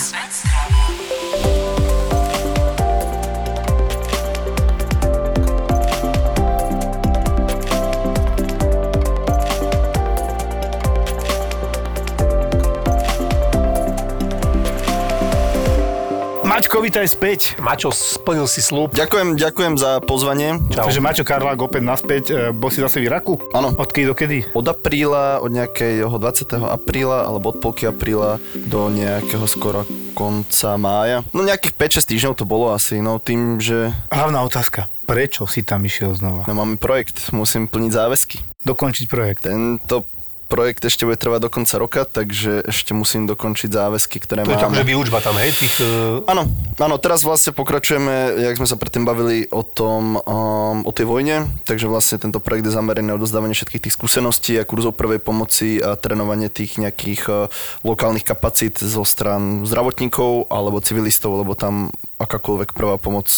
Maťko, 16.59 16.83
vítaj 16.83 17.07
späť. 17.07 17.55
Mačo, 17.63 17.95
splnil 17.95 18.51
si 18.51 18.59
slúb. 18.59 18.91
Ďakujem, 18.91 19.39
ďakujem 19.39 19.79
za 19.79 20.03
pozvanie. 20.03 20.59
Čau. 20.75 20.91
Takže 20.91 20.99
Maťo 20.99 21.23
Karlák 21.23 21.55
opäť 21.63 21.87
naspäť. 21.87 22.25
E, 22.35 22.51
Bol 22.51 22.75
si 22.75 22.83
zase 22.83 22.99
v 22.99 23.07
Iraku? 23.07 23.39
Áno. 23.55 23.79
Odkedy 23.79 24.11
do 24.11 24.19
kedy? 24.19 24.39
Od 24.59 24.67
apríla, 24.67 25.39
od 25.39 25.55
nejakého 25.55 26.11
20. 26.11 26.59
apríla 26.59 27.31
alebo 27.31 27.55
od 27.55 27.63
polky 27.63 27.87
apríla 27.87 28.43
do 28.59 28.91
nejakého 28.91 29.47
skoro 29.47 29.87
konca 30.19 30.75
mája. 30.75 31.23
No 31.31 31.47
nejakých 31.47 31.79
5-6 31.79 32.11
týždňov 32.11 32.35
to 32.35 32.43
bolo 32.43 32.75
asi, 32.75 32.99
no 32.99 33.23
tým, 33.23 33.63
že 33.63 33.95
Hlavná 34.11 34.43
otázka. 34.43 34.91
Prečo 35.07 35.47
si 35.47 35.63
tam 35.63 35.87
išiel 35.87 36.19
znova? 36.19 36.43
no, 36.51 36.59
máme 36.59 36.75
projekt, 36.75 37.31
musím 37.31 37.71
plniť 37.71 37.93
záväzky. 37.95 38.43
Dokončiť 38.67 39.07
projekt. 39.07 39.47
Tento 39.47 40.18
projekt 40.49 40.81
ešte 40.83 41.05
bude 41.05 41.21
trvať 41.21 41.45
do 41.45 41.51
konca 41.53 41.77
roka, 41.77 42.01
takže 42.09 42.65
ešte 42.65 42.97
musím 42.97 43.29
dokončiť 43.29 43.69
záväzky, 43.69 44.17
ktoré 44.25 44.49
To 44.49 44.57
je 44.57 44.59
tak, 44.59 44.73
máme. 44.73 44.81
že 44.81 44.89
výučba 44.89 45.21
tam, 45.21 45.37
hej, 45.37 45.53
tých... 45.53 45.85
e, 45.85 46.25
Áno, 46.25 46.49
áno, 46.81 46.97
teraz 46.97 47.21
vlastne 47.21 47.53
pokračujeme, 47.53 48.41
jak 48.49 48.57
sme 48.57 48.65
sa 48.65 48.81
predtým 48.81 49.05
bavili 49.05 49.45
o 49.53 49.61
tom, 49.61 50.17
um, 50.17 50.83
o 50.89 50.93
tej 50.97 51.05
vojne, 51.05 51.47
takže 51.69 51.87
vlastne 51.87 52.17
tento 52.17 52.41
projekt 52.41 52.67
je 52.67 52.75
zameraný 52.75 53.13
na 53.13 53.21
odozdávanie 53.21 53.53
všetkých 53.53 53.85
tých 53.87 53.95
skúseností 53.95 54.57
a 54.57 54.65
kurzov 54.65 54.97
prvej 54.97 55.21
pomoci 55.21 55.79
a 55.85 55.95
trénovanie 55.95 56.49
tých 56.49 56.81
nejakých 56.81 57.23
uh, 57.29 57.37
lokálnych 57.85 58.25
kapacít 58.25 58.81
zo 58.81 59.05
stran 59.05 59.69
zdravotníkov 59.69 60.49
alebo 60.49 60.81
civilistov, 60.81 61.37
lebo 61.37 61.53
tam 61.53 61.93
akákoľvek 62.17 62.73
prvá 62.73 62.97
pomoc 62.97 63.29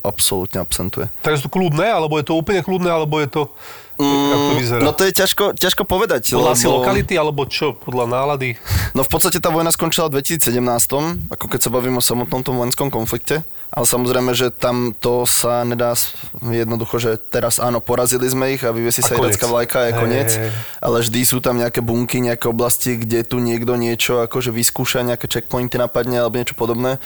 absolútne 0.00 0.64
absentuje. 0.64 1.12
Takže 1.20 1.44
je 1.44 1.46
to 1.46 1.52
kľudné, 1.52 1.84
alebo 1.92 2.16
je 2.16 2.24
to 2.24 2.38
úplne 2.38 2.64
kľudné, 2.64 2.88
alebo 2.88 3.20
je 3.20 3.28
to... 3.28 3.42
ako 4.04 4.44
to 4.44 4.54
vyzerá? 4.58 4.80
No 4.82 4.92
to 4.96 5.02
je 5.04 5.12
ťažko, 5.12 5.44
ťažko 5.54 5.82
povedať. 5.84 6.32
Podľa 6.32 6.52
asi 6.56 6.66
lebo- 6.66 6.82
lokality, 6.82 7.14
alebo 7.14 7.42
čo? 7.46 7.76
Podľa 7.76 8.04
nálady? 8.08 8.56
No 8.96 9.04
v 9.04 9.10
podstate 9.10 9.38
tá 9.38 9.52
vojna 9.52 9.70
skončila 9.70 10.08
v 10.08 10.20
2017, 10.20 11.30
ako 11.30 11.44
keď 11.46 11.60
sa 11.60 11.70
bavíme 11.70 11.98
o 11.98 12.04
samotnom 12.04 12.42
tom 12.42 12.58
vojenskom 12.58 12.88
konflikte. 12.88 13.44
Ale 13.70 13.86
samozrejme, 13.86 14.34
že 14.34 14.50
tam 14.50 14.90
to 14.98 15.22
sa 15.30 15.62
nedá 15.62 15.94
jednoducho, 16.42 16.98
že 16.98 17.14
teraz 17.22 17.62
áno, 17.62 17.78
porazili 17.78 18.26
sme 18.26 18.58
ich 18.58 18.66
a 18.66 18.74
vyvesí 18.74 18.98
sa 18.98 19.14
iracká 19.14 19.46
vlajka 19.46 19.76
a 19.78 19.86
je 19.86 19.92
koniec. 19.94 20.30
Ale 20.82 21.06
vždy 21.06 21.20
sú 21.22 21.38
tam 21.38 21.54
nejaké 21.54 21.78
bunky, 21.78 22.18
nejaké 22.18 22.50
oblasti, 22.50 22.98
kde 22.98 23.22
tu 23.22 23.38
niekto 23.38 23.78
niečo 23.78 24.26
akože 24.26 24.50
vyskúša, 24.50 25.06
nejaké 25.06 25.30
checkpointy 25.30 25.78
napadne 25.78 26.18
alebo 26.18 26.42
niečo 26.42 26.58
podobné. 26.58 26.98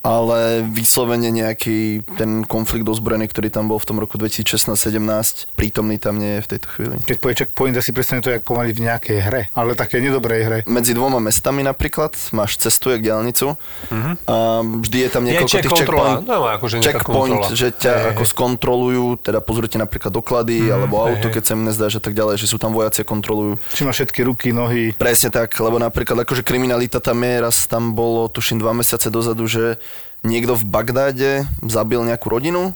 Ale 0.00 0.64
vyslovene 0.64 1.28
nejaký 1.28 2.00
ten 2.16 2.40
konflikt 2.42 2.84
ozbrojený, 2.84 3.28
ktorý 3.28 3.48
tam 3.48 3.68
bol 3.68 3.76
v 3.76 3.84
tom 3.84 3.96
roku 3.98 4.16
2016-17, 4.16 4.96
prítomný 5.52 5.96
tam 5.96 6.16
nie 6.16 6.38
je 6.38 6.42
v 6.42 6.48
tejto 6.48 6.66
chvíli. 6.68 6.96
Keď 7.00 7.16
povie 7.16 7.34
checkpoint, 7.36 7.76
asi 7.76 7.90
presne 7.90 8.18
to, 8.18 8.28
jak 8.28 8.40
pomaly 8.40 8.72
v 8.72 8.80
nejakej 8.82 9.18
hre, 9.20 9.42
ale 9.52 9.72
také 9.72 10.00
nedobrej 10.00 10.40
hre. 10.42 10.58
medzi 10.64 10.92
dvoma 10.92 11.18
mestami 11.18 11.60
napríklad, 11.60 12.16
máš 12.32 12.56
cestu 12.56 12.90
jak 12.90 13.02
diálnicu 13.02 13.60
a 14.24 14.36
vždy 14.62 14.98
je 14.98 15.08
tam 15.10 15.22
Je 15.22 15.28
niekoľko 15.30 15.52
check 15.52 15.62
tých 15.62 15.74
kontrola. 15.76 16.08
checkpoint, 16.16 16.28
No, 16.30 16.48
akože 16.48 16.74
checkpoint 16.80 17.32
kontrola. 17.36 17.48
že 17.52 17.68
ťa 17.70 17.92
hej. 17.92 18.06
ako 18.10 18.22
skontrolujú, 18.24 19.06
teda 19.20 19.38
pozrite 19.40 19.76
napríklad 19.76 20.10
doklady 20.10 20.70
alebo 20.70 20.96
hej, 20.96 21.04
auto, 21.12 21.26
hej. 21.28 21.34
keď 21.36 21.42
sa 21.42 21.52
im 21.52 21.64
nezdá, 21.64 21.86
že 21.86 21.98
tak 21.98 22.14
ďalej, 22.14 22.40
že 22.40 22.46
sú 22.46 22.56
tam 22.56 22.72
vojaci 22.72 23.02
a 23.02 23.06
kontrolujú. 23.06 23.60
Či 23.70 23.84
má 23.84 23.92
všetky 23.92 24.24
ruky, 24.24 24.48
nohy. 24.50 24.92
Presne 24.92 25.28
tak, 25.28 25.52
lebo 25.56 25.76
napríklad 25.76 26.24
akože 26.24 26.40
kriminalita 26.40 26.98
tam 26.98 27.20
je, 27.20 27.34
raz 27.38 27.66
tam 27.66 27.92
bolo, 27.92 28.26
tuším, 28.26 28.56
dva 28.56 28.72
mesiace 28.72 29.06
dozadu, 29.06 29.44
že 29.44 29.76
niekto 30.22 30.54
v 30.54 30.64
Bagdáde 30.64 31.30
zabil 31.64 32.00
nejakú 32.02 32.28
rodinu 32.28 32.72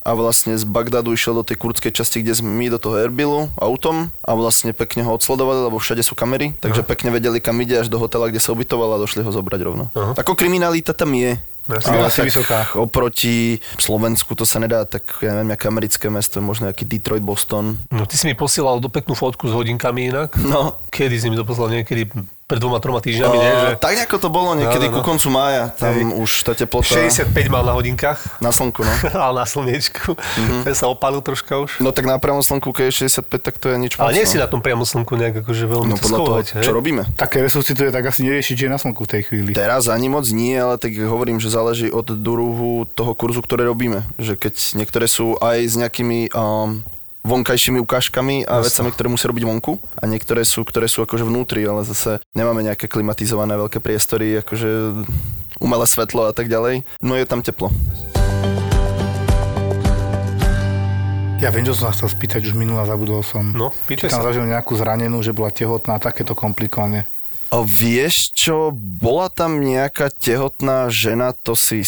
a 0.00 0.16
vlastne 0.16 0.56
z 0.56 0.64
Bagdadu 0.64 1.12
išiel 1.12 1.36
do 1.36 1.44
tej 1.44 1.60
kurdskej 1.60 1.92
časti, 1.92 2.24
kde 2.24 2.32
sme 2.32 2.48
my, 2.48 2.72
do 2.72 2.80
toho 2.80 2.96
Erbilu 2.96 3.52
autom 3.60 4.08
a 4.24 4.32
vlastne 4.32 4.72
pekne 4.72 5.04
ho 5.04 5.12
odsledovali, 5.12 5.68
lebo 5.68 5.76
všade 5.76 6.00
sú 6.00 6.16
kamery, 6.16 6.56
takže 6.56 6.80
pekne 6.88 7.12
vedeli, 7.12 7.36
kam 7.36 7.60
ide 7.60 7.84
až 7.84 7.92
do 7.92 8.00
hotela, 8.00 8.32
kde 8.32 8.40
sa 8.40 8.56
ubytoval 8.56 8.96
a 8.96 9.02
došli 9.02 9.20
ho 9.20 9.28
zobrať 9.28 9.60
rovno. 9.60 9.92
Aha. 9.92 10.16
Ako 10.16 10.32
kriminalita 10.32 10.96
tam 10.96 11.12
je, 11.12 11.36
Ale 11.68 12.08
asi 12.08 12.24
vysoká. 12.24 12.64
oproti 12.80 13.60
Slovensku 13.76 14.32
to 14.32 14.48
sa 14.48 14.56
nedá, 14.56 14.88
tak 14.88 15.20
ja 15.20 15.36
neviem, 15.36 15.52
nejaké 15.52 15.68
americké 15.68 16.08
mesto, 16.08 16.40
možno 16.40 16.72
nejaký 16.72 16.88
Detroit, 16.88 17.20
Boston. 17.20 17.76
No 17.92 18.08
ty 18.08 18.16
si 18.16 18.24
mi 18.24 18.32
posielal 18.32 18.80
do 18.80 18.88
peknú 18.88 19.12
fotku 19.12 19.46
s 19.46 19.54
hodinkami 19.54 20.08
inak. 20.10 20.32
No, 20.40 20.80
Kedy 20.88 21.16
si 21.20 21.28
mi 21.28 21.36
to 21.36 21.44
poslal? 21.44 21.68
Niekedy 21.70 22.08
pred 22.50 22.58
dvoma, 22.58 22.82
troma 22.82 22.98
týždňami, 22.98 23.36
nie? 23.38 23.52
Že 23.54 23.68
Uh, 23.70 23.78
tak 23.78 23.92
nejako 23.94 24.16
to 24.18 24.28
bolo 24.32 24.50
niekedy 24.58 24.90
No, 24.90 24.90
no, 24.90 24.98
no. 24.98 25.04
ku 25.04 25.06
koncu 25.06 25.28
mája, 25.30 25.70
tam 25.70 25.94
Hej. 25.94 26.10
už 26.18 26.30
tá 26.42 26.52
teplota 26.58 26.90
65 26.98 27.30
mal 27.46 27.62
na 27.62 27.70
hodinkách, 27.78 28.18
na 28.42 28.50
slnku, 28.50 28.82
no. 28.82 28.90
ale 29.30 29.42
na 29.42 29.46
slniečku. 29.46 30.18
Mm-hmm. 30.18 30.66
Ten 30.66 30.74
sa 30.74 30.90
opálil 30.90 31.22
troška 31.22 31.54
už. 31.62 31.78
No 31.78 31.94
tak 31.94 32.10
na 32.10 32.18
priamom 32.18 32.42
slnku, 32.42 32.74
keď 32.74 32.90
je 32.90 33.06
65, 33.06 33.38
tak 33.38 33.54
to 33.62 33.70
je 33.70 33.76
nič 33.78 33.92
Ale 34.00 34.16
nie 34.16 34.26
no. 34.26 34.30
si 34.32 34.36
na 34.40 34.50
tom 34.50 34.58
priamo 34.58 34.82
slnku 34.82 35.14
nejak 35.14 35.46
akože 35.46 35.64
veľmi 35.70 35.92
No 35.92 35.96
podľa 36.00 36.18
toho, 36.18 36.26
skovať, 36.26 36.46
hej? 36.58 36.64
čo 36.66 36.72
robíme. 36.74 37.02
Také 37.14 37.36
resuscituje, 37.44 37.94
tak 37.94 38.02
asi 38.08 38.26
nerieši, 38.26 38.58
či 38.58 38.62
je 38.66 38.72
na 38.72 38.80
slnku 38.80 39.06
v 39.06 39.10
tej 39.14 39.22
chvíli. 39.30 39.50
Teraz 39.54 39.86
ani 39.86 40.08
moc 40.10 40.26
nie, 40.32 40.56
ale 40.56 40.80
tak 40.80 40.96
hovorím, 40.96 41.38
že 41.38 41.52
záleží 41.52 41.92
od 41.92 42.10
druhu 42.10 42.88
toho 42.96 43.12
kurzu, 43.14 43.44
ktoré 43.44 43.68
robíme. 43.68 44.08
Že 44.16 44.40
keď 44.40 44.54
niektoré 44.74 45.06
sú 45.06 45.36
aj 45.38 45.58
s 45.68 45.74
nejakými 45.76 46.32
um, 46.32 46.80
vonkajšími 47.20 47.78
ukážkami 47.84 48.48
a 48.48 48.64
vecami, 48.64 48.88
ktoré 48.90 49.08
musia 49.12 49.28
robiť 49.28 49.44
vonku 49.44 49.76
a 50.00 50.04
niektoré 50.08 50.40
sú, 50.42 50.64
ktoré 50.64 50.88
sú 50.88 51.04
akože 51.04 51.24
vnútri, 51.28 51.64
ale 51.68 51.84
zase 51.84 52.18
nemáme 52.32 52.64
nejaké 52.64 52.88
klimatizované 52.88 53.56
veľké 53.60 53.78
priestory, 53.84 54.40
akože 54.40 55.04
umelé 55.60 55.84
svetlo 55.84 56.28
a 56.28 56.32
tak 56.32 56.48
ďalej. 56.48 56.82
No 57.04 57.14
je 57.14 57.28
tam 57.28 57.44
teplo. 57.44 57.68
Ja 61.40 61.48
viem, 61.48 61.64
čo 61.64 61.72
som 61.72 61.88
sa 61.88 61.96
chcel 61.96 62.12
spýtať, 62.12 62.52
už 62.52 62.54
minula 62.56 62.84
zabudol 62.84 63.24
som. 63.24 63.48
No, 63.56 63.72
Či 63.88 63.96
pýtaj 63.96 64.12
tam 64.12 64.20
sa. 64.20 64.26
zažil 64.28 64.44
nejakú 64.44 64.76
zranenú, 64.76 65.24
že 65.24 65.32
bola 65.32 65.48
tehotná, 65.48 65.96
takéto 65.96 66.36
komplikované. 66.36 67.08
A 67.48 67.64
vieš 67.64 68.36
čo, 68.36 68.68
bola 68.76 69.32
tam 69.32 69.56
nejaká 69.58 70.12
tehotná 70.12 70.92
žena, 70.92 71.32
to 71.32 71.56
si 71.56 71.80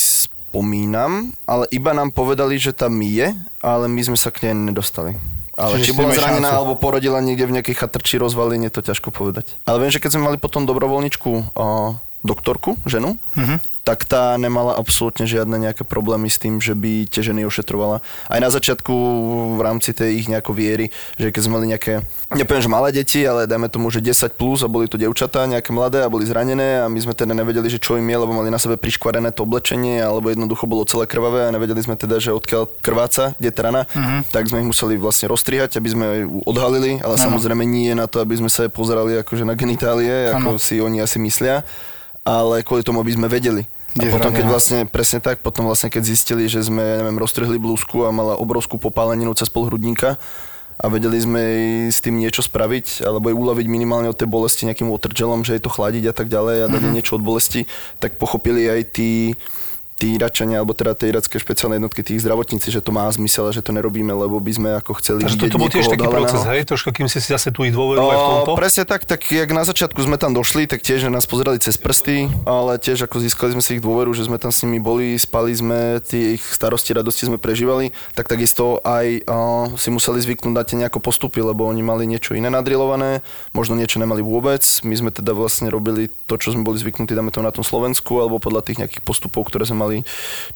spomínam, 0.52 1.32
ale 1.42 1.64
iba 1.70 1.90
nám 1.90 2.10
povedali, 2.10 2.54
že 2.54 2.70
tam 2.70 3.00
je, 3.00 3.32
ale 3.58 3.84
my 3.86 4.00
sme 4.04 4.14
sa 4.14 4.28
k 4.28 4.44
nej 4.44 4.68
nedostali. 4.68 5.16
Ale 5.54 5.76
Čiže 5.76 5.84
či 5.86 5.92
bola 5.94 6.12
zranená 6.12 6.44
šancu. 6.46 6.56
alebo 6.58 6.74
porodila 6.76 7.18
niekde 7.18 7.44
v 7.44 7.56
nejakej 7.56 7.72
chatrči 7.74 8.16
rozvaline, 8.16 8.68
to 8.68 8.80
ťažko 8.80 9.08
povedať. 9.10 9.56
Ale 9.62 9.80
viem, 9.80 9.88
že 9.88 9.96
keď 9.96 10.10
sme 10.12 10.28
mali 10.28 10.36
potom 10.36 10.64
dobrovoľničku 10.64 11.30
a, 11.50 11.96
doktorku, 12.20 12.76
ženu, 12.84 13.16
Mhm. 13.32 13.71
Tak 13.82 14.06
tá 14.06 14.38
nemala 14.38 14.78
absolútne 14.78 15.26
žiadne 15.26 15.58
nejaké 15.58 15.82
problémy 15.82 16.30
s 16.30 16.38
tým, 16.38 16.62
že 16.62 16.78
by 16.78 17.10
tie 17.10 17.26
ženy 17.26 17.42
ošetrovala. 17.42 17.98
Aj 18.30 18.38
na 18.38 18.46
začiatku 18.46 18.94
v 19.58 19.60
rámci 19.60 19.90
tej 19.90 20.22
ich 20.22 20.26
nejako 20.30 20.54
viery, 20.54 20.94
že 21.18 21.34
keď 21.34 21.40
sme 21.42 21.58
mali 21.58 21.66
nejaké, 21.74 22.06
nepoviem, 22.30 22.62
že 22.62 22.70
malé 22.70 22.88
deti, 22.94 23.26
ale 23.26 23.50
dajme 23.50 23.66
tomu, 23.66 23.90
že 23.90 23.98
10 23.98 24.38
plus 24.38 24.62
a 24.62 24.70
boli 24.70 24.86
to 24.86 24.94
dievčatá 24.94 25.50
nejaké 25.50 25.74
mladé 25.74 26.06
a 26.06 26.08
boli 26.08 26.22
zranené 26.22 26.78
a 26.78 26.86
my 26.86 27.00
sme 27.02 27.10
teda 27.10 27.34
nevedeli, 27.34 27.66
že 27.66 27.82
čo 27.82 27.98
im 27.98 28.06
je, 28.06 28.16
lebo 28.22 28.30
mali 28.30 28.54
na 28.54 28.62
sebe 28.62 28.78
priškvarené 28.78 29.34
to 29.34 29.42
oblečenie 29.42 29.98
alebo 29.98 30.30
jednoducho 30.30 30.70
bolo 30.70 30.86
celé 30.86 31.10
krvavé 31.10 31.50
a 31.50 31.54
nevedeli 31.54 31.82
sme 31.82 31.98
teda, 31.98 32.22
že 32.22 32.30
odkiaľ 32.30 32.70
krváca, 32.78 33.34
kde 33.42 33.50
je 33.50 33.54
tá 33.54 33.62
rana, 33.66 33.82
tak 34.30 34.46
sme 34.46 34.62
ich 34.62 34.70
museli 34.70 34.94
vlastne 34.94 35.26
rozstrihať, 35.26 35.82
aby 35.82 35.88
sme 35.90 36.06
ju 36.22 36.38
odhalili, 36.46 37.02
ale 37.02 37.18
samozrejme 37.18 37.66
nie 37.66 37.90
na 37.98 38.06
to, 38.06 38.22
aby 38.22 38.38
sme 38.38 38.46
sa 38.46 38.70
pozerali 38.70 39.18
akože 39.18 39.42
na 39.42 39.58
genitálie, 39.58 40.30
ako 40.30 40.56
Áno. 40.56 40.62
si 40.62 40.78
oni 40.78 41.02
asi 41.02 41.18
myslia 41.18 41.66
ale 42.22 42.62
kvôli 42.62 42.86
tomu, 42.86 43.02
aby 43.02 43.14
sme 43.14 43.26
vedeli. 43.30 43.66
A 43.92 44.08
potom, 44.08 44.32
keď 44.32 44.46
vlastne, 44.48 44.78
presne 44.88 45.20
tak, 45.20 45.44
potom 45.44 45.68
vlastne, 45.68 45.92
keď 45.92 46.02
zistili, 46.08 46.48
že 46.48 46.64
sme, 46.64 46.80
ja 46.80 46.96
neviem, 47.04 47.20
roztrhli 47.20 47.60
blúzku 47.60 48.08
a 48.08 48.14
mala 48.14 48.40
obrovskú 48.40 48.80
popáleninu 48.80 49.36
cez 49.36 49.52
pol 49.52 49.68
hrudníka 49.68 50.16
a 50.80 50.88
vedeli 50.88 51.20
sme 51.20 51.38
jej 51.38 51.68
s 51.92 51.98
tým 52.00 52.16
niečo 52.16 52.40
spraviť, 52.40 53.04
alebo 53.04 53.28
jej 53.28 53.36
uľaviť 53.36 53.66
minimálne 53.68 54.08
od 54.08 54.16
tej 54.16 54.32
bolesti 54.32 54.64
nejakým 54.64 54.88
watergelom, 54.88 55.44
že 55.44 55.60
jej 55.60 55.62
to 55.62 55.68
chladiť 55.68 56.08
a 56.08 56.14
tak 56.16 56.32
ďalej 56.32 56.56
a 56.64 56.70
dať 56.72 56.82
jej 56.88 56.94
niečo 56.96 57.20
od 57.20 57.22
bolesti, 57.22 57.68
tak 58.00 58.16
pochopili 58.16 58.64
aj 58.64 58.96
tí, 58.96 59.36
tí 60.02 60.18
Iračania, 60.18 60.58
alebo 60.58 60.74
teda 60.74 60.98
tie 60.98 61.14
iracké 61.14 61.38
špeciálne 61.38 61.78
jednotky, 61.78 62.02
tých 62.02 62.26
zdravotníci, 62.26 62.74
že 62.74 62.82
to 62.82 62.90
má 62.90 63.06
zmysel 63.06 63.46
a 63.46 63.54
že 63.54 63.62
to 63.62 63.70
nerobíme, 63.70 64.10
lebo 64.10 64.42
by 64.42 64.50
sme 64.50 64.68
ako 64.82 64.98
chceli 64.98 65.22
Takže 65.22 65.38
toto 65.38 65.62
bol 65.62 65.70
tiež 65.70 65.86
taký 65.86 66.02
odhaleného. 66.02 66.26
proces, 66.26 66.42
hej? 66.42 66.60
Troška, 66.66 66.90
kým 66.90 67.06
si 67.06 67.22
si 67.22 67.30
zase 67.30 67.54
tu 67.54 67.62
ich 67.62 67.70
dôveru 67.70 68.02
aj 68.02 68.18
v 68.18 68.26
tomto. 68.26 68.50
O, 68.50 68.58
presne 68.58 68.82
tak, 68.82 69.06
tak 69.06 69.22
jak 69.22 69.46
na 69.54 69.62
začiatku 69.62 70.02
sme 70.02 70.18
tam 70.18 70.34
došli, 70.34 70.66
tak 70.66 70.82
tiež 70.82 71.06
nás 71.06 71.22
pozerali 71.30 71.62
cez 71.62 71.78
prsty, 71.78 72.26
ale 72.42 72.82
tiež 72.82 73.06
ako 73.06 73.22
získali 73.22 73.54
sme 73.54 73.62
si 73.62 73.78
ich 73.78 73.82
dôveru, 73.86 74.10
že 74.10 74.26
sme 74.26 74.42
tam 74.42 74.50
s 74.50 74.66
nimi 74.66 74.82
boli, 74.82 75.14
spali 75.14 75.54
sme, 75.54 76.02
tie 76.02 76.34
ich 76.34 76.42
starosti, 76.50 76.98
radosti 76.98 77.30
sme 77.30 77.38
prežívali, 77.38 77.94
tak 78.18 78.26
takisto 78.26 78.82
aj 78.82 79.22
o, 79.30 79.38
si 79.78 79.94
museli 79.94 80.18
zvyknúť 80.18 80.50
na 80.50 80.66
tie 80.66 80.74
nejako 80.82 80.98
postupy, 80.98 81.46
lebo 81.46 81.62
oni 81.62 81.86
mali 81.86 82.10
niečo 82.10 82.34
iné 82.34 82.50
nadrilované, 82.50 83.22
možno 83.54 83.78
niečo 83.78 84.02
nemali 84.02 84.18
vôbec. 84.18 84.66
My 84.82 84.98
sme 84.98 85.14
teda 85.14 85.30
vlastne 85.30 85.70
robili 85.70 86.10
to, 86.26 86.34
čo 86.42 86.50
sme 86.50 86.66
boli 86.66 86.82
zvyknutí, 86.82 87.14
dáme 87.14 87.30
to 87.30 87.38
na 87.38 87.54
tom 87.54 87.62
Slovensku, 87.62 88.18
alebo 88.18 88.42
podľa 88.42 88.66
tých 88.66 88.82
nejakých 88.82 89.06
postupov, 89.06 89.46
ktoré 89.46 89.62
sme 89.68 89.78
mali, 89.84 89.91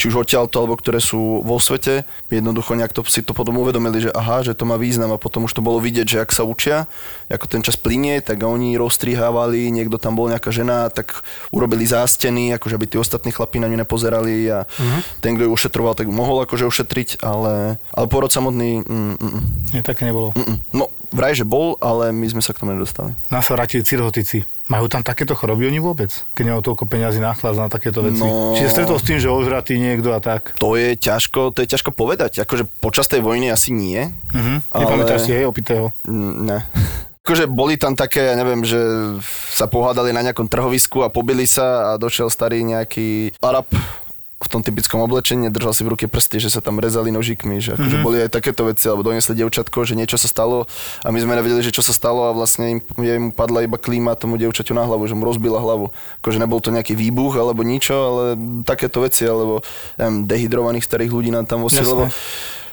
či 0.01 0.05
už 0.09 0.25
odtiaľto, 0.25 0.65
alebo 0.65 0.81
ktoré 0.81 1.05
sú 1.05 1.45
vo 1.45 1.61
svete. 1.61 2.09
Jednoducho 2.33 2.73
nejak 2.73 2.97
to, 2.97 3.05
si 3.05 3.21
to 3.21 3.37
potom 3.37 3.61
uvedomili, 3.61 4.09
že 4.09 4.11
aha, 4.17 4.41
že 4.41 4.57
to 4.57 4.65
má 4.65 4.81
význam 4.81 5.13
a 5.13 5.21
potom 5.21 5.45
už 5.45 5.53
to 5.53 5.61
bolo 5.61 5.77
vidieť, 5.85 6.07
že 6.09 6.19
ak 6.25 6.33
sa 6.33 6.49
učia, 6.49 6.89
ako 7.29 7.45
ten 7.45 7.61
čas 7.61 7.77
plinie, 7.77 8.25
tak 8.25 8.41
oni 8.41 8.81
rozstrihávali, 8.81 9.69
niekto 9.69 10.01
tam 10.01 10.17
bol 10.17 10.33
nejaká 10.33 10.49
žena, 10.49 10.89
tak 10.89 11.21
urobili 11.53 11.85
zásteny, 11.85 12.57
akože 12.57 12.75
aby 12.81 12.87
tí 12.89 12.97
ostatní 12.97 13.35
chlapí 13.37 13.61
na 13.61 13.69
ňu 13.69 13.77
nepozerali 13.77 14.49
a 14.49 14.65
ten, 15.21 15.37
kto 15.37 15.45
ju 15.45 15.51
ošetroval, 15.53 15.93
tak 15.99 16.09
mohol 16.09 16.47
akože 16.47 16.65
ošetriť, 16.65 17.21
ale, 17.21 17.77
ale 17.93 18.07
porod 18.07 18.31
samotný, 18.31 18.81
mm, 18.87 18.87
mm, 18.87 19.17
mm, 19.19 19.43
Nie, 19.75 19.83
také 19.83 20.09
nebolo. 20.09 20.31
mm. 20.33 20.73
no 20.73 20.89
vraj, 21.09 21.33
že 21.33 21.43
bol, 21.43 21.79
ale 21.79 22.11
my 22.11 22.27
sme 22.29 22.41
sa 22.41 22.51
k 22.51 22.61
tomu 22.61 22.73
nedostali. 22.73 23.13
Nás 23.29 23.43
sa 23.43 23.53
vrátili 23.53 23.83
cirhotici. 23.83 24.43
Majú 24.67 24.87
tam 24.87 24.99
takéto 25.01 25.33
choroby 25.33 25.65
oni 25.65 25.79
vôbec? 25.79 26.11
Keď 26.33 26.43
nemajú 26.43 26.63
toľko 26.65 26.85
peňazí 26.85 27.19
náchlad 27.19 27.55
na 27.55 27.67
takéto 27.67 28.03
veci. 28.03 28.19
No. 28.19 28.51
Čiže 28.53 28.73
stretol 28.73 28.99
s 28.99 29.07
tým, 29.07 29.17
že 29.17 29.29
ožratý 29.29 29.77
niekto 29.77 30.11
a 30.11 30.19
tak. 30.19 30.59
To 30.59 30.75
je 30.75 30.95
ťažko, 30.95 31.51
to 31.51 31.63
je 31.63 31.69
ťažko 31.69 31.91
povedať. 31.91 32.43
Akože 32.43 32.67
počas 32.77 33.07
tej 33.07 33.21
vojny 33.21 33.47
asi 33.47 33.71
nie. 33.71 34.11
Mhm. 34.33 34.67
Ale- 34.69 34.83
Nepamätáš 34.83 35.21
si, 35.23 35.33
hej, 35.33 35.45
opitého? 35.45 35.95
Mm, 36.03 36.35
Ne. 36.45 36.59
Akože 37.23 37.51
boli 37.51 37.75
tam 37.75 37.95
také, 37.95 38.23
ja 38.23 38.35
neviem, 38.35 38.63
že 38.63 38.79
sa 39.51 39.67
pohádali 39.67 40.15
na 40.15 40.23
nejakom 40.23 40.47
trhovisku 40.47 41.03
a 41.03 41.11
pobili 41.11 41.43
sa 41.43 41.91
a 41.91 41.99
došiel 41.99 42.31
starý 42.31 42.63
nejaký 42.63 43.35
Arab 43.41 43.67
v 44.37 44.49
tom 44.53 44.61
typickom 44.61 45.01
oblečení, 45.01 45.49
držal 45.49 45.73
si 45.73 45.81
v 45.81 45.97
ruke 45.97 46.05
prsty, 46.13 46.37
že 46.45 46.53
sa 46.53 46.61
tam 46.61 46.77
rezali 46.77 47.09
nožikmi, 47.09 47.57
že 47.57 47.73
akože 47.73 48.05
boli 48.05 48.21
aj 48.21 48.37
takéto 48.37 48.69
veci, 48.69 48.85
alebo 48.85 49.01
donesli 49.01 49.33
dievčatko, 49.33 49.89
že 49.89 49.97
niečo 49.97 50.21
sa 50.21 50.29
stalo 50.29 50.69
a 51.01 51.09
my 51.09 51.17
sme 51.25 51.41
nevedeli, 51.41 51.65
že 51.65 51.73
čo 51.73 51.81
sa 51.81 51.97
stalo 51.97 52.29
a 52.29 52.37
vlastne 52.37 52.77
im, 52.77 52.81
mu 53.01 53.33
padla 53.33 53.65
iba 53.65 53.81
klíma 53.81 54.13
tomu 54.13 54.37
dievčaťu 54.37 54.77
na 54.77 54.85
hlavu, 54.85 55.09
že 55.09 55.17
mu 55.17 55.25
rozbila 55.25 55.57
hlavu. 55.57 55.89
Akože 56.21 56.37
nebol 56.37 56.61
to 56.61 56.69
nejaký 56.69 56.93
výbuch 56.93 57.33
alebo 57.41 57.65
ničo, 57.65 57.97
ale 57.97 58.23
takéto 58.69 59.01
veci, 59.01 59.25
alebo 59.25 59.65
neviem, 59.97 60.29
dehydrovaných 60.29 60.85
starých 60.85 61.17
ľudí 61.17 61.33
nám 61.33 61.49
tam 61.49 61.65
vosili, 61.65 61.89
lebo 61.89 62.05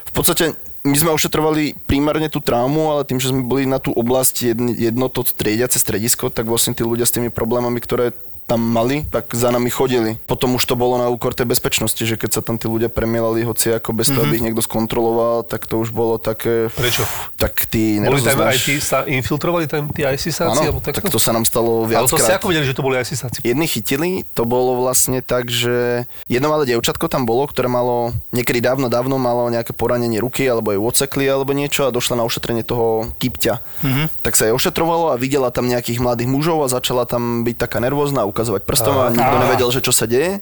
v 0.03 0.11
podstate 0.11 0.59
my 0.83 0.99
sme 0.99 1.15
ošetrovali 1.15 1.79
primárne 1.87 2.27
tú 2.27 2.43
traumu, 2.43 2.91
ale 2.91 3.07
tým, 3.07 3.23
že 3.23 3.31
sme 3.31 3.39
boli 3.39 3.63
na 3.63 3.79
tú 3.79 3.95
oblasť 3.95 4.35
jedn, 4.51 4.67
jedno 4.75 5.07
to 5.07 5.23
triediace 5.23 5.79
stredisko, 5.79 6.27
tak 6.27 6.43
vlastne 6.43 6.75
tí 6.75 6.83
ľudia 6.83 7.07
s 7.07 7.15
tými 7.15 7.31
problémami, 7.31 7.79
ktoré 7.79 8.11
tam 8.43 8.59
mali, 8.59 9.07
tak 9.07 9.31
za 9.31 9.49
nami 9.49 9.71
chodili. 9.71 10.19
Potom 10.27 10.59
už 10.59 10.63
to 10.67 10.75
bolo 10.75 10.99
na 10.99 11.07
úkor 11.07 11.31
tej 11.31 11.47
bezpečnosti, 11.47 11.99
že 11.99 12.19
keď 12.19 12.39
sa 12.39 12.41
tam 12.43 12.59
tí 12.59 12.67
ľudia 12.67 12.91
premielali 12.91 13.47
hoci 13.47 13.71
ako 13.71 13.95
bez 13.95 14.11
toho, 14.11 14.27
aby 14.27 14.39
ich 14.39 14.45
niekto 14.45 14.59
skontroloval, 14.59 15.47
tak 15.47 15.65
to 15.65 15.79
už 15.79 15.95
bolo 15.95 16.19
také... 16.19 16.67
Prečo? 16.75 17.07
Tak 17.39 17.65
ty 17.71 18.03
Boli 18.03 18.19
tam 18.19 18.43
aj 18.43 18.59
tí, 18.59 18.77
sa 18.83 19.07
infiltrovali 19.07 19.65
tam 19.65 19.87
tí 19.89 20.03
ISISáci? 20.03 20.69
Áno, 20.69 20.83
tak 20.83 21.07
to 21.07 21.19
sa 21.19 21.31
nám 21.31 21.47
stalo 21.47 21.87
Ale 21.87 22.05
to 22.05 22.19
ste 22.19 22.29
viackrát. 22.29 22.39
ako 22.43 22.47
vedeli, 22.51 22.65
že 22.67 22.75
to 22.75 22.83
boli 22.83 22.95
ISISáci? 22.99 23.39
Jedni 23.41 23.67
chytili, 23.67 24.27
to 24.35 24.43
bolo 24.43 24.83
vlastne 24.83 25.23
tak, 25.23 25.47
že 25.47 26.03
jedno 26.27 26.51
malé 26.51 26.67
dievčatko 26.67 27.07
tam 27.07 27.23
bolo, 27.23 27.47
ktoré 27.47 27.71
malo, 27.71 28.11
niekedy 28.35 28.59
dávno, 28.59 28.91
dávno 28.91 29.15
malo 29.15 29.47
nejaké 29.47 29.71
poranenie 29.71 30.19
ruky, 30.19 30.43
alebo 30.43 30.75
ju 30.75 30.83
odsekli, 30.83 31.25
alebo 31.25 31.55
niečo 31.55 31.87
a 31.87 31.95
došla 31.95 32.19
na 32.19 32.27
ošetrenie 32.27 32.67
toho 32.67 33.07
kypťa. 33.17 33.53
Mm-hmm. 33.59 34.05
Tak 34.21 34.33
sa 34.35 34.51
jej 34.51 34.53
ošetrovalo 34.53 35.15
a 35.15 35.19
videla 35.19 35.49
tam 35.49 35.71
nejakých 35.71 36.03
mladých 36.03 36.29
mužov 36.29 36.59
a 36.65 36.67
začala 36.67 37.07
tam 37.07 37.47
byť 37.47 37.55
taká 37.55 37.79
nervózna, 37.79 38.27
ukazovať 38.33 38.65
prstom 38.65 38.95
a 38.97 39.13
nikto 39.13 39.37
nevedel, 39.37 39.69
že 39.69 39.85
čo 39.85 39.93
sa 39.93 40.09
deje. 40.09 40.41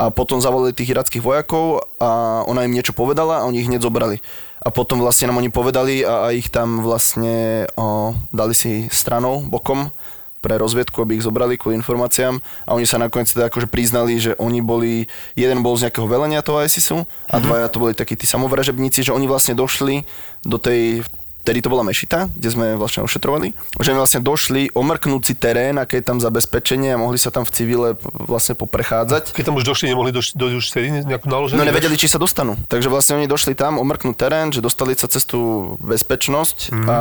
A 0.00 0.08
potom 0.08 0.40
zavolali 0.40 0.72
tých 0.72 0.96
irackých 0.96 1.20
vojakov 1.20 1.84
a 2.00 2.42
ona 2.48 2.64
im 2.64 2.72
niečo 2.72 2.96
povedala 2.96 3.44
a 3.44 3.46
oni 3.46 3.60
ich 3.60 3.68
hneď 3.68 3.84
zobrali. 3.84 4.18
A 4.60 4.72
potom 4.72 4.98
vlastne 4.98 5.28
nám 5.28 5.40
oni 5.44 5.52
povedali 5.52 6.00
a, 6.00 6.28
a 6.28 6.28
ich 6.32 6.48
tam 6.48 6.80
vlastne 6.80 7.68
o, 7.76 8.16
dali 8.32 8.56
si 8.56 8.88
stranou, 8.88 9.44
bokom 9.44 9.92
pre 10.40 10.56
rozviedku, 10.56 11.04
aby 11.04 11.20
ich 11.20 11.24
zobrali 11.24 11.60
kvôli 11.60 11.76
informáciám 11.76 12.40
a 12.64 12.70
oni 12.72 12.88
sa 12.88 12.96
nakoniec 12.96 13.28
teda 13.28 13.52
akože 13.52 13.68
priznali, 13.68 14.16
že 14.16 14.32
oni 14.40 14.64
boli, 14.64 15.04
jeden 15.36 15.60
bol 15.60 15.76
z 15.76 15.88
nejakého 15.88 16.08
velenia 16.08 16.40
toho 16.40 16.64
ISISu 16.64 17.04
a 17.28 17.36
dvaja 17.36 17.68
to 17.68 17.84
boli 17.84 17.92
takí 17.92 18.16
tí 18.16 18.24
samovražebníci, 18.24 19.04
že 19.04 19.12
oni 19.12 19.28
vlastne 19.28 19.52
došli 19.52 20.08
do 20.40 20.56
tej 20.56 21.04
Vtedy 21.40 21.58
to 21.58 21.68
bola 21.68 21.82
Mešita, 21.82 22.28
kde 22.28 22.48
sme 22.48 22.66
vlastne 22.74 23.00
ošetrovali. 23.00 23.56
Že 23.74 23.90
vlastne 23.94 24.20
došli 24.20 24.70
omrknúť 24.70 25.22
si 25.22 25.34
terén, 25.34 25.76
aké 25.76 25.98
je 25.98 26.06
tam 26.06 26.18
zabezpečenie 26.18 26.92
a 26.92 26.98
mohli 26.98 27.16
sa 27.16 27.28
tam 27.28 27.42
v 27.42 27.50
civile 27.50 27.88
vlastne 28.12 28.52
poprechádzať. 28.54 29.32
Keď 29.32 29.44
tam 29.44 29.56
už 29.56 29.64
došli, 29.64 29.88
nemohli 29.88 30.10
dojsť 30.10 30.30
do 30.34 30.52
už 30.52 30.64
vtedy 30.66 31.02
nejakú 31.02 31.26
naloženú? 31.26 31.56
No 31.56 31.64
nevedeli, 31.64 31.94
či 31.94 32.06
sa 32.06 32.16
dostanú. 32.16 32.60
Takže 32.66 32.86
vlastne 32.86 33.16
oni 33.16 33.24
došli 33.24 33.52
tam, 33.52 33.76
omrknúť 33.76 34.14
terén, 34.14 34.50
že 34.50 34.60
dostali 34.60 34.92
sa 34.92 35.06
cez 35.06 35.22
tú 35.22 35.74
bezpečnosť 35.80 36.70
Mhm. 36.70 36.86
a 36.86 36.98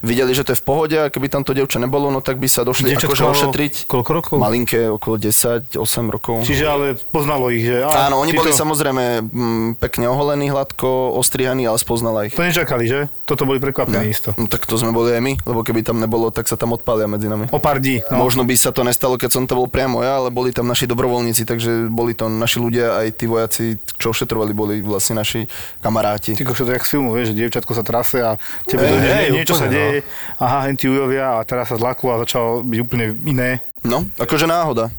videli, 0.00 0.30
že 0.30 0.42
to 0.42 0.52
je 0.52 0.58
v 0.58 0.64
pohode 0.64 0.96
a 0.98 1.08
keby 1.08 1.28
tam 1.28 1.40
to 1.40 1.52
dievča 1.52 1.78
nebolo, 1.78 2.08
no 2.08 2.20
tak 2.20 2.36
by 2.36 2.46
sa 2.46 2.62
došli 2.62 2.92
Dievčatko 2.92 3.14
akože 3.14 3.24
ošetriť. 3.24 3.74
koľko 3.86 4.10
rokov? 4.12 4.36
Malinké, 4.36 4.90
okolo 4.90 5.16
10, 5.16 5.74
8 5.74 5.80
rokov. 6.08 6.42
Čiže 6.42 6.64
ale 6.66 6.86
poznalo 7.08 7.48
ich, 7.48 7.64
že... 7.64 7.80
á, 7.80 8.06
Áno, 8.06 8.18
oni 8.18 8.32
boli 8.32 8.52
samozrejme 8.52 9.04
mm, 9.22 9.68
pekne 9.78 10.06
oholení, 10.06 10.50
hladko, 10.50 11.14
ostrihaní, 11.14 11.64
ale 11.64 11.78
spoznala 11.78 12.26
ich. 12.26 12.34
To 12.34 12.42
nečakali, 12.42 12.84
že? 12.84 13.00
Toto 13.24 13.42
boli 13.42 13.61
prekvapení 13.62 14.10
isto. 14.10 14.34
No 14.34 14.50
tak 14.50 14.66
to 14.66 14.74
sme 14.74 14.90
boli 14.90 15.14
aj 15.14 15.22
my, 15.22 15.32
lebo 15.46 15.62
keby 15.62 15.86
tam 15.86 16.02
nebolo, 16.02 16.34
tak 16.34 16.50
sa 16.50 16.58
tam 16.58 16.74
odpália 16.74 17.06
medzi 17.06 17.30
nami. 17.30 17.46
O 17.54 17.62
pár 17.62 17.78
dní. 17.78 18.02
No. 18.10 18.22
No. 18.22 18.26
Možno 18.26 18.42
by 18.42 18.54
sa 18.58 18.74
to 18.74 18.82
nestalo, 18.82 19.14
keď 19.14 19.30
som 19.30 19.44
to 19.46 19.54
bol 19.54 19.70
priamo 19.70 20.02
ja, 20.02 20.18
ale 20.18 20.34
boli 20.34 20.50
tam 20.50 20.66
naši 20.66 20.90
dobrovoľníci, 20.90 21.46
takže 21.46 21.86
boli 21.86 22.12
to 22.12 22.26
naši 22.26 22.58
ľudia, 22.58 22.98
aj 22.98 23.08
tí 23.14 23.24
vojaci, 23.30 23.78
čo 23.98 24.10
ošetrovali, 24.10 24.52
boli 24.54 24.74
vlastne 24.82 25.18
naši 25.18 25.46
kamaráti. 25.78 26.34
Ty 26.34 26.44
to 26.44 26.66
jak 26.66 26.86
z 26.86 26.90
filmu, 26.98 27.14
vieš, 27.14 27.32
že 27.32 27.38
dievčatko 27.38 27.72
sa 27.74 27.84
trase 27.86 28.18
a 28.22 28.38
tebe 28.66 28.86
hej, 28.86 29.34
nie, 29.34 29.42
niečo 29.42 29.54
sa 29.54 29.66
úplne, 29.66 29.70
no. 29.70 29.74
deje, 29.74 29.96
aha, 30.38 30.58
hen 30.70 30.76
tí 30.78 30.86
ujovia 30.86 31.38
a 31.38 31.44
teraz 31.46 31.68
sa 31.70 31.76
zlaklo 31.76 32.14
a 32.14 32.22
začalo 32.22 32.64
byť 32.64 32.78
úplne 32.78 33.14
iné. 33.28 33.60
No, 33.82 34.06
akože 34.16 34.46
náhoda. 34.46 34.90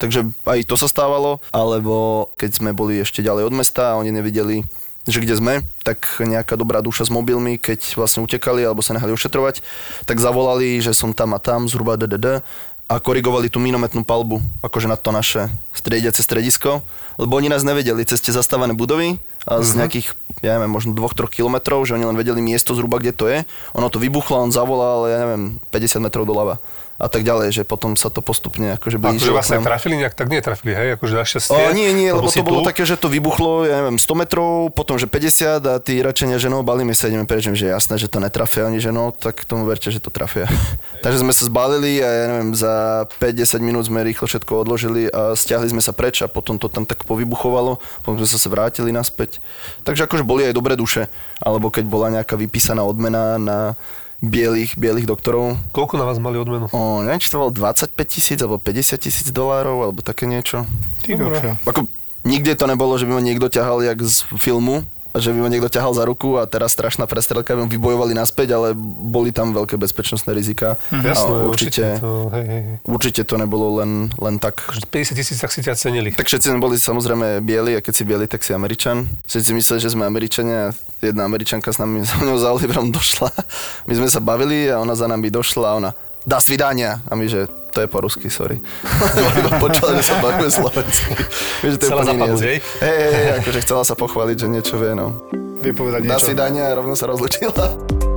Takže 0.00 0.32
aj 0.48 0.64
to 0.64 0.80
sa 0.80 0.88
stávalo, 0.88 1.44
alebo 1.52 2.28
keď 2.40 2.50
sme 2.56 2.72
boli 2.72 3.04
ešte 3.04 3.20
ďalej 3.20 3.52
od 3.52 3.54
mesta 3.54 3.92
a 3.92 3.98
oni 4.00 4.08
nevideli, 4.08 4.64
že 5.08 5.24
kde 5.24 5.34
sme, 5.36 5.54
tak 5.80 6.20
nejaká 6.20 6.60
dobrá 6.60 6.84
duša 6.84 7.08
s 7.08 7.10
mobilmi, 7.12 7.56
keď 7.56 7.96
vlastne 7.96 8.20
utekali 8.20 8.60
alebo 8.60 8.84
sa 8.84 8.92
nehali 8.92 9.16
ošetrovať, 9.16 9.64
tak 10.04 10.20
zavolali, 10.20 10.76
že 10.80 10.92
som 10.92 11.16
tam 11.16 11.32
a 11.32 11.40
tam, 11.40 11.64
zhruba 11.68 11.96
DDD 11.96 12.44
a 12.90 12.98
korigovali 12.98 13.46
tú 13.46 13.62
minometnú 13.62 14.02
palbu, 14.02 14.42
akože 14.66 14.90
na 14.90 14.98
to 14.98 15.14
naše 15.14 15.46
striediace 15.70 16.26
stredisko, 16.26 16.82
lebo 17.22 17.38
oni 17.38 17.46
nás 17.46 17.62
nevedeli 17.62 18.02
cez 18.02 18.18
tie 18.18 18.34
zastávané 18.34 18.74
budovy 18.74 19.22
a 19.46 19.62
z 19.62 19.78
nejakých, 19.78 20.12
ja 20.42 20.58
neviem, 20.58 20.74
možno 20.74 20.90
2-3 20.92 21.30
kilometrov, 21.30 21.86
že 21.86 21.94
oni 21.94 22.04
len 22.04 22.18
vedeli 22.18 22.42
miesto 22.42 22.74
zhruba, 22.74 22.98
kde 22.98 23.14
to 23.14 23.30
je. 23.30 23.46
Ono 23.78 23.86
to 23.88 24.02
vybuchlo, 24.02 24.42
on 24.42 24.50
zavolal, 24.50 25.06
ja 25.06 25.22
neviem, 25.22 25.62
50 25.70 26.02
metrov 26.02 26.26
doľava. 26.26 26.58
A 27.00 27.08
tak 27.08 27.24
ďalej, 27.24 27.48
že 27.56 27.62
potom 27.64 27.96
sa 27.96 28.12
to 28.12 28.20
postupne 28.20 28.76
akože 28.76 29.00
Akože 29.00 29.16
blížilo 29.16 29.38
vlastne 29.38 29.56
k 29.56 29.64
nám. 29.64 29.68
trafili 29.72 29.94
nejak, 29.96 30.14
tak 30.18 30.28
netrafili, 30.28 30.72
hej, 30.76 30.88
akože 31.00 31.14
našťastie. 31.16 31.56
O, 31.56 31.72
nie, 31.72 31.88
nie, 31.96 32.10
lebo 32.12 32.28
si 32.28 32.42
to 32.42 32.46
bolo 32.46 32.60
tu. 32.60 32.68
také, 32.68 32.82
že 32.84 32.98
to 33.00 33.08
vybuchlo, 33.08 33.64
ja 33.64 33.80
neviem, 33.80 33.96
100 33.96 34.20
metrov, 34.20 34.68
potom 34.74 34.98
že 35.00 35.08
50 35.08 35.62
a 35.64 35.74
tí 35.80 36.02
račenia, 36.04 36.36
že 36.36 36.52
no, 36.52 36.60
balíme 36.60 36.92
sa, 36.92 37.08
ideme 37.08 37.24
preč, 37.24 37.48
že 37.48 37.70
jasné, 37.70 37.96
že 37.96 38.10
to 38.10 38.20
netrafia, 38.20 38.66
oni, 38.68 38.82
že 38.82 38.90
no, 38.92 39.14
tak 39.14 39.46
tomu 39.46 39.64
verte, 39.64 39.88
že 39.88 40.02
to 40.02 40.10
trafia. 40.12 40.44
Takže 41.04 41.22
sme 41.24 41.32
sa 41.32 41.48
zbalili 41.48 42.02
a 42.02 42.08
ja 42.10 42.24
neviem, 42.36 42.52
za 42.52 43.06
5-10 43.22 43.64
minút 43.64 43.88
sme 43.88 44.04
rýchlo 44.04 44.28
všetko 44.28 44.52
odložili 44.60 45.08
a 45.08 45.32
stiahli 45.32 45.70
sme 45.70 45.80
sa 45.80 45.96
preč 45.96 46.20
a 46.20 46.28
potom 46.28 46.58
to 46.60 46.68
tam 46.68 46.84
tak 46.84 47.06
povybuchovalo, 47.08 47.78
potom 48.04 48.20
sme 48.20 48.36
sa 48.36 48.48
vrátili 48.52 48.92
naspäť. 48.92 49.38
Takže 49.86 50.04
akože 50.04 50.26
boli 50.26 50.44
aj 50.50 50.52
dobré 50.52 50.76
duše, 50.76 51.06
alebo 51.40 51.72
keď 51.72 51.84
bola 51.86 52.12
nejaká 52.12 52.36
vypísaná 52.36 52.84
odmena 52.84 53.38
na 53.40 53.58
bielých, 54.20 54.76
bielých 54.76 55.08
doktorov, 55.08 55.56
Koľko 55.72 55.96
na 55.96 56.04
vás 56.04 56.20
mali 56.20 56.36
odmenu? 56.36 56.68
O, 56.70 57.00
neviem, 57.00 57.20
či 57.20 57.32
to 57.32 57.40
bolo 57.40 57.52
25 57.52 57.96
tisíc 58.04 58.38
alebo 58.40 58.60
50 58.60 59.00
tisíc 59.00 59.28
dolárov, 59.32 59.88
alebo 59.88 60.00
také 60.04 60.28
niečo. 60.28 60.68
Ty. 61.00 61.16
Ako, 61.64 61.88
nikde 62.28 62.52
to 62.56 62.68
nebolo, 62.68 63.00
že 63.00 63.08
by 63.08 63.16
ma 63.16 63.22
niekto 63.24 63.48
ťahal 63.48 63.80
jak 63.80 63.98
z 64.04 64.28
filmu, 64.36 64.84
že 65.16 65.34
by 65.34 65.38
ma 65.42 65.48
niekto 65.50 65.66
ťahal 65.66 65.90
za 65.96 66.06
ruku 66.06 66.38
a 66.38 66.46
teraz 66.46 66.74
strašná 66.74 67.10
prestrelka, 67.10 67.58
by 67.58 67.66
vybojovali 67.66 68.14
naspäť, 68.14 68.54
ale 68.54 68.68
boli 68.76 69.34
tam 69.34 69.50
veľké 69.50 69.74
bezpečnostné 69.74 70.30
rizika. 70.30 70.78
Jasné, 70.92 71.34
a 71.34 71.46
určite. 71.46 71.50
určite, 71.50 72.02
To, 72.02 72.30
hej, 72.30 72.46
hej, 72.46 72.62
určite 72.86 73.22
to 73.26 73.34
nebolo 73.34 73.82
len, 73.82 74.12
len 74.18 74.38
tak. 74.38 74.62
50 74.90 75.18
tisíc, 75.18 75.38
tak 75.42 75.50
si 75.50 75.66
ťa 75.66 75.74
cenili. 75.74 76.14
Tak 76.14 76.30
všetci 76.30 76.54
boli 76.60 76.78
samozrejme 76.78 77.42
bieli 77.42 77.74
a 77.74 77.80
keď 77.82 77.94
si 77.94 78.02
bieli, 78.06 78.26
tak 78.30 78.46
si 78.46 78.54
Američan. 78.54 79.08
Všetci 79.26 79.50
mysleli, 79.56 79.80
že 79.82 79.92
sme 79.92 80.06
Američania 80.06 80.70
a 80.70 80.74
jedna 81.02 81.26
Američanka 81.26 81.72
s 81.72 81.78
nami, 81.80 82.04
za 82.08 82.16
mňou 82.20 82.36
za 82.38 82.54
Oliverom 82.54 82.94
došla. 82.94 83.30
My 83.90 83.94
sme 83.96 84.08
sa 84.12 84.20
bavili 84.22 84.70
a 84.70 84.78
ona 84.78 84.94
za 84.94 85.10
nami 85.10 85.32
došla 85.32 85.66
a 85.66 85.76
ona 85.76 85.90
dá 86.26 86.38
svidania. 86.38 87.00
A 87.08 87.16
my, 87.16 87.26
že 87.26 87.48
to 87.70 87.80
je 87.80 87.88
po 87.88 87.98
rusky, 88.00 88.26
sorry. 88.26 88.58
Počula, 89.62 89.94
že 89.96 90.04
sa 90.04 90.18
bavíme 90.18 90.48
slovensky. 90.48 91.14
Vieš, 91.60 91.72
to 91.76 91.84
je 91.84 91.88
Chcela 91.88 92.02
úplne 92.04 92.26
jazyk. 92.28 92.46
hej? 92.46 92.58
Hej, 92.80 93.28
akože 93.40 93.60
chcela 93.62 93.82
sa 93.82 93.94
pochváliť, 93.94 94.36
že 94.36 94.46
niečo 94.48 94.74
vie, 94.76 94.92
no. 94.92 95.22
Vie 95.58 95.70
povedať 95.70 96.02
Dá 96.02 96.16
niečo. 96.16 96.26
svidania 96.26 96.66
a 96.66 96.74
rovno 96.74 96.92
sa 96.92 97.06
rozlučila. 97.06 98.09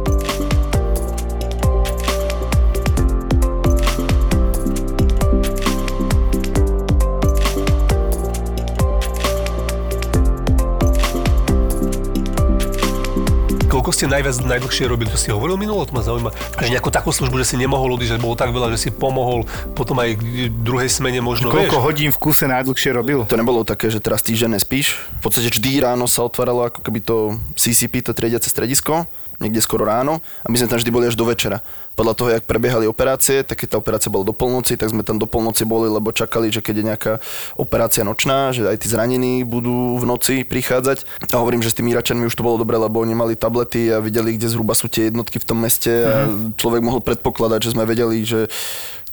Koľko 13.83 13.99
ste 13.99 14.07
najviac, 14.07 14.39
najdlhšie 14.47 14.87
robili? 14.87 15.11
To 15.11 15.19
si 15.19 15.27
hovoril 15.27 15.59
minulo, 15.59 15.83
to 15.83 15.91
ma 15.91 15.99
zaujíma. 15.99 16.31
Že 16.55 16.71
nejakú 16.71 16.87
takú 16.87 17.11
službu, 17.11 17.35
že 17.43 17.51
si 17.51 17.55
nemohol 17.59 17.99
odísť, 17.99 18.15
že 18.15 18.23
bolo 18.23 18.39
tak 18.39 18.55
veľa, 18.55 18.71
že 18.71 18.79
si 18.79 18.89
pomohol 18.95 19.43
potom 19.75 19.99
aj 19.99 20.23
druhej 20.63 20.87
smene 20.87 21.19
možno, 21.19 21.51
Koľko 21.51 21.83
vieš? 21.83 21.85
hodín 21.91 22.09
v 22.15 22.15
kuse 22.15 22.47
najdlhšie 22.47 22.95
robil? 22.95 23.27
To 23.27 23.35
nebolo 23.35 23.67
také, 23.67 23.91
že 23.91 23.99
teraz 23.99 24.23
týždeň 24.23 24.55
nespíš. 24.55 25.03
V 25.19 25.27
podstate 25.27 25.51
vždy 25.51 25.83
ráno 25.83 26.07
sa 26.07 26.23
otváralo 26.23 26.63
ako 26.63 26.79
keby 26.79 27.03
to 27.03 27.35
CCP, 27.59 28.07
to 28.07 28.15
triediace 28.15 28.47
stredisko, 28.47 29.03
niekde 29.41 29.61
skoro 29.61 29.85
ráno 29.87 30.21
a 30.43 30.47
my 30.51 30.57
sme 30.57 30.69
tam 30.69 30.77
vždy 30.77 30.91
boli 30.93 31.05
až 31.09 31.17
do 31.17 31.25
večera. 31.25 31.63
Podľa 31.93 32.13
toho, 32.17 32.29
jak 32.33 32.49
prebiehali 32.49 32.89
operácie, 32.89 33.45
tak 33.45 33.61
keď 33.61 33.67
tá 33.69 33.77
operácia 33.77 34.09
bola 34.09 34.25
do 34.25 34.33
polnoci, 34.33 34.73
tak 34.73 34.89
sme 34.89 35.05
tam 35.05 35.21
do 35.21 35.29
polnoci 35.29 35.61
boli, 35.61 35.85
lebo 35.93 36.09
čakali, 36.09 36.49
že 36.49 36.65
keď 36.65 36.75
je 36.81 36.85
nejaká 36.89 37.13
operácia 37.53 38.01
nočná, 38.01 38.49
že 38.49 38.65
aj 38.65 38.81
tí 38.81 38.89
zranení 38.89 39.45
budú 39.45 40.01
v 40.01 40.05
noci 40.09 40.41
prichádzať. 40.41 41.05
A 41.29 41.37
hovorím, 41.37 41.61
že 41.61 41.69
s 41.69 41.77
tými 41.77 41.93
Iračanmi 41.93 42.25
už 42.25 42.33
to 42.33 42.41
bolo 42.41 42.57
dobre, 42.57 42.81
lebo 42.81 42.97
oni 42.97 43.13
mali 43.13 43.37
tablety 43.37 43.93
a 43.93 44.01
videli, 44.01 44.33
kde 44.33 44.49
zhruba 44.49 44.73
sú 44.73 44.89
tie 44.89 45.13
jednotky 45.13 45.37
v 45.37 45.45
tom 45.45 45.61
meste 45.61 45.93
a 45.93 46.25
človek 46.57 46.81
mohol 46.81 47.05
predpokladať, 47.05 47.59
že 47.61 47.73
sme 47.77 47.85
vedeli, 47.85 48.25
že 48.25 48.49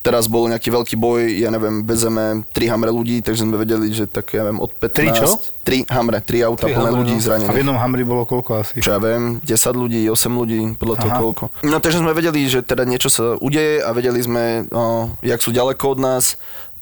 Teraz 0.01 0.33
bol 0.33 0.49
nejaký 0.49 0.73
veľký 0.73 0.97
boj, 0.97 1.45
ja 1.45 1.53
neviem, 1.53 1.85
vezeme 1.85 2.41
3 2.57 2.73
hamre 2.73 2.89
ľudí, 2.89 3.21
takže 3.21 3.45
sme 3.45 3.61
vedeli, 3.61 3.93
že 3.93 4.09
tak 4.09 4.33
ja 4.33 4.49
neviem, 4.49 4.57
od 4.57 4.73
15... 4.73 4.97
Tri 4.97 5.09
čo? 5.13 5.29
3 5.61 5.93
hamre, 5.93 6.19
3 6.25 6.49
auta 6.49 6.65
Tri 6.65 6.73
plné 6.73 6.89
hamre, 6.89 7.01
ľudí 7.05 7.15
no. 7.15 7.21
A 7.21 7.21
v 7.21 7.27
zranených. 7.29 7.61
jednom 7.61 7.77
hamri 7.77 8.03
bolo 8.09 8.25
koľko 8.25 8.65
asi? 8.65 8.81
Čo 8.81 8.97
ja 8.97 9.01
viem, 9.01 9.45
10 9.45 9.53
ľudí, 9.77 10.01
8 10.09 10.41
ľudí, 10.41 10.61
podľa 10.81 10.97
toho 11.05 11.13
koľko. 11.21 11.45
No 11.69 11.77
takže 11.85 12.01
sme 12.01 12.17
vedeli, 12.17 12.49
že 12.49 12.65
teda 12.65 12.89
niečo 12.89 13.13
sa 13.13 13.37
udeje 13.45 13.85
a 13.85 13.93
vedeli 13.93 14.25
sme, 14.25 14.65
o, 14.73 15.13
jak 15.21 15.41
sú 15.45 15.53
ďaleko 15.53 15.85
od 15.93 15.99
nás 16.01 16.41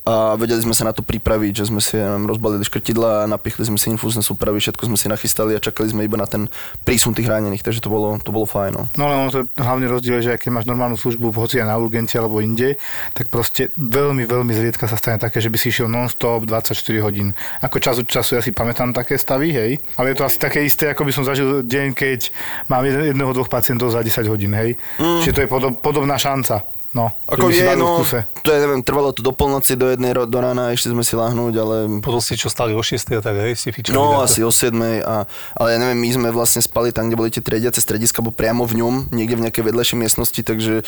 a 0.09 0.33
vedeli 0.41 0.65
sme 0.65 0.73
sa 0.73 0.89
na 0.89 0.97
to 0.97 1.05
pripraviť, 1.05 1.53
že 1.53 1.65
sme 1.69 1.85
si 1.85 2.01
neviem, 2.01 2.25
rozbalili 2.25 2.65
škrtidla, 2.65 3.29
napichli 3.29 3.69
sme 3.69 3.77
si 3.77 3.93
infúzne 3.93 4.25
súpravy, 4.25 4.57
všetko 4.57 4.89
sme 4.89 4.97
si 4.97 5.05
nachystali 5.05 5.53
a 5.53 5.61
čakali 5.61 5.93
sme 5.93 6.09
iba 6.09 6.17
na 6.17 6.25
ten 6.25 6.49
prísun 6.81 7.13
tých 7.13 7.29
ranených, 7.29 7.61
takže 7.61 7.85
to 7.85 7.93
bolo, 7.93 8.17
to 8.17 8.33
bolo 8.33 8.49
fajn. 8.49 8.73
No. 8.73 8.83
No 8.97 9.03
ale 9.05 9.15
ono 9.21 9.29
to 9.29 9.39
je 9.45 9.47
hlavný 9.61 9.85
rozdiel, 9.85 10.25
že 10.25 10.41
keď 10.41 10.49
máš 10.49 10.65
normálnu 10.65 10.97
službu, 10.97 11.37
hoci 11.37 11.61
aj 11.61 11.69
na 11.69 11.77
urgente 11.77 12.17
alebo 12.17 12.41
inde, 12.41 12.81
tak 13.13 13.29
proste 13.29 13.69
veľmi, 13.77 14.25
veľmi 14.25 14.53
zriedka 14.57 14.89
sa 14.89 14.97
stane 14.97 15.21
také, 15.21 15.45
že 15.45 15.53
by 15.53 15.61
si 15.61 15.69
išiel 15.69 15.93
non-stop 15.93 16.49
24 16.49 16.73
hodín. 17.05 17.37
Ako 17.61 17.77
čas 17.77 18.01
od 18.01 18.09
času, 18.09 18.41
ja 18.41 18.43
si 18.43 18.57
pamätám 18.57 18.97
také 18.97 19.21
stavy, 19.21 19.53
hej, 19.53 19.77
ale 20.01 20.17
je 20.17 20.17
to 20.17 20.25
asi 20.25 20.41
také 20.41 20.65
isté, 20.65 20.89
ako 20.89 21.05
by 21.05 21.13
som 21.13 21.29
zažil 21.29 21.61
deň, 21.69 21.93
keď 21.93 22.33
mám 22.73 22.81
jedného, 22.89 23.37
dvoch 23.37 23.53
pacientov 23.53 23.93
za 23.93 24.01
10 24.01 24.25
hodín, 24.25 24.57
hej. 24.57 24.81
Mm. 24.97 25.21
Čiže 25.21 25.35
to 25.37 25.43
je 25.45 25.49
podob, 25.53 25.85
podobná 25.85 26.17
šanca. 26.17 26.78
No, 26.89 27.13
Ako 27.29 27.53
si 27.53 27.61
je, 27.61 27.69
no, 27.77 28.01
to 28.41 28.49
je, 28.49 28.59
neviem, 28.65 28.81
trvalo 28.81 29.13
to 29.13 29.21
do 29.21 29.29
polnoci, 29.29 29.77
do 29.77 29.93
jednej 29.93 30.17
ro- 30.17 30.25
do 30.25 30.41
rána, 30.41 30.73
išli 30.73 30.97
sme 30.97 31.05
si 31.05 31.21
lahnúť, 31.21 31.55
ale 31.61 31.75
Potom 32.01 32.17
ste 32.17 32.41
čo 32.41 32.49
stali 32.49 32.73
o 32.73 32.81
6 32.81 32.97
a 33.13 33.21
tak, 33.21 33.37
hej, 33.37 33.61
ste 33.61 33.77
fičali. 33.77 33.93
No, 33.93 34.25
asi 34.25 34.41
o 34.41 34.49
7, 34.49 34.73
a, 35.05 35.29
ale 35.53 35.69
ja 35.77 35.79
neviem, 35.79 36.01
my 36.01 36.09
sme 36.17 36.29
vlastne 36.33 36.65
spali 36.65 36.89
tam, 36.89 37.13
kde 37.13 37.21
boli 37.21 37.29
tie 37.29 37.45
triediace 37.45 37.85
strediska, 37.85 38.25
bo 38.25 38.33
priamo 38.33 38.65
v 38.65 38.81
ňom, 38.81 39.13
niekde 39.13 39.37
v 39.37 39.45
nejakej 39.45 39.69
vedlejšej 39.69 39.99
miestnosti, 40.01 40.41
takže 40.41 40.81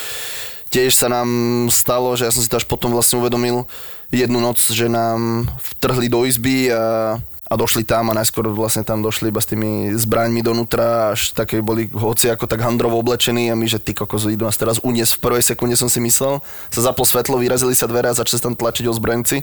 tiež 0.72 0.96
sa 0.96 1.12
nám 1.12 1.28
stalo, 1.68 2.16
že 2.16 2.24
ja 2.24 2.32
som 2.32 2.40
si 2.40 2.48
to 2.48 2.56
až 2.56 2.64
potom 2.64 2.96
vlastne 2.96 3.20
uvedomil 3.20 3.68
jednu 4.08 4.40
noc, 4.40 4.56
že 4.56 4.88
nám 4.88 5.52
vtrhli 5.76 6.08
do 6.08 6.24
izby 6.24 6.72
a 6.72 7.18
a 7.50 7.58
došli 7.58 7.82
tam 7.82 8.06
a 8.08 8.14
najskôr 8.14 8.46
vlastne 8.54 8.86
tam 8.86 9.02
došli 9.02 9.34
iba 9.34 9.42
s 9.42 9.50
tými 9.50 9.90
zbraňmi 9.98 10.38
donútra, 10.38 11.10
až 11.10 11.34
také 11.34 11.58
boli 11.58 11.90
hoci 11.90 12.30
ako 12.30 12.46
tak 12.46 12.62
handrovo 12.62 12.94
oblečení 12.94 13.50
a 13.50 13.58
my, 13.58 13.66
že 13.66 13.82
ty 13.82 13.90
kokos, 13.90 14.30
idú 14.30 14.46
nás 14.46 14.54
teraz 14.54 14.78
uniesť. 14.78 15.18
V 15.18 15.22
prvej 15.26 15.42
sekunde 15.42 15.74
som 15.74 15.90
si 15.90 15.98
myslel, 15.98 16.38
sa 16.70 16.80
zaplo 16.86 17.02
svetlo, 17.02 17.42
vyrazili 17.42 17.74
sa 17.74 17.90
dvere 17.90 18.06
a 18.06 18.14
začali 18.14 18.38
tam 18.38 18.54
tlačiť 18.54 18.86
ozbrojenci. 18.86 19.42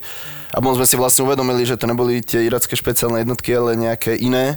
A 0.56 0.64
potom 0.64 0.80
sme 0.80 0.88
si 0.88 0.96
vlastne 0.96 1.28
uvedomili, 1.28 1.68
že 1.68 1.76
to 1.76 1.84
neboli 1.84 2.24
tie 2.24 2.48
iracké 2.48 2.80
špeciálne 2.80 3.20
jednotky, 3.20 3.52
ale 3.52 3.76
nejaké 3.76 4.16
iné. 4.16 4.56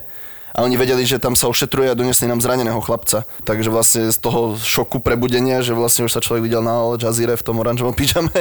A 0.54 0.66
oni 0.66 0.74
vedeli, 0.74 1.06
že 1.06 1.22
tam 1.22 1.38
sa 1.38 1.46
ošetruje 1.46 1.90
a 1.90 1.94
donesli 1.94 2.26
nám 2.26 2.42
zraneného 2.42 2.78
chlapca. 2.82 3.24
Takže 3.46 3.70
vlastne 3.70 4.10
z 4.10 4.18
toho 4.18 4.58
šoku 4.58 4.98
prebudenia, 4.98 5.62
že 5.62 5.74
vlastne 5.74 6.06
už 6.06 6.12
sa 6.12 6.20
človek 6.20 6.46
videl 6.46 6.62
na 6.62 6.82
Al 6.82 6.98
Jazeera 6.98 7.38
v 7.38 7.44
tom 7.44 7.62
oranžovom 7.62 7.94
pyžame, 8.00 8.32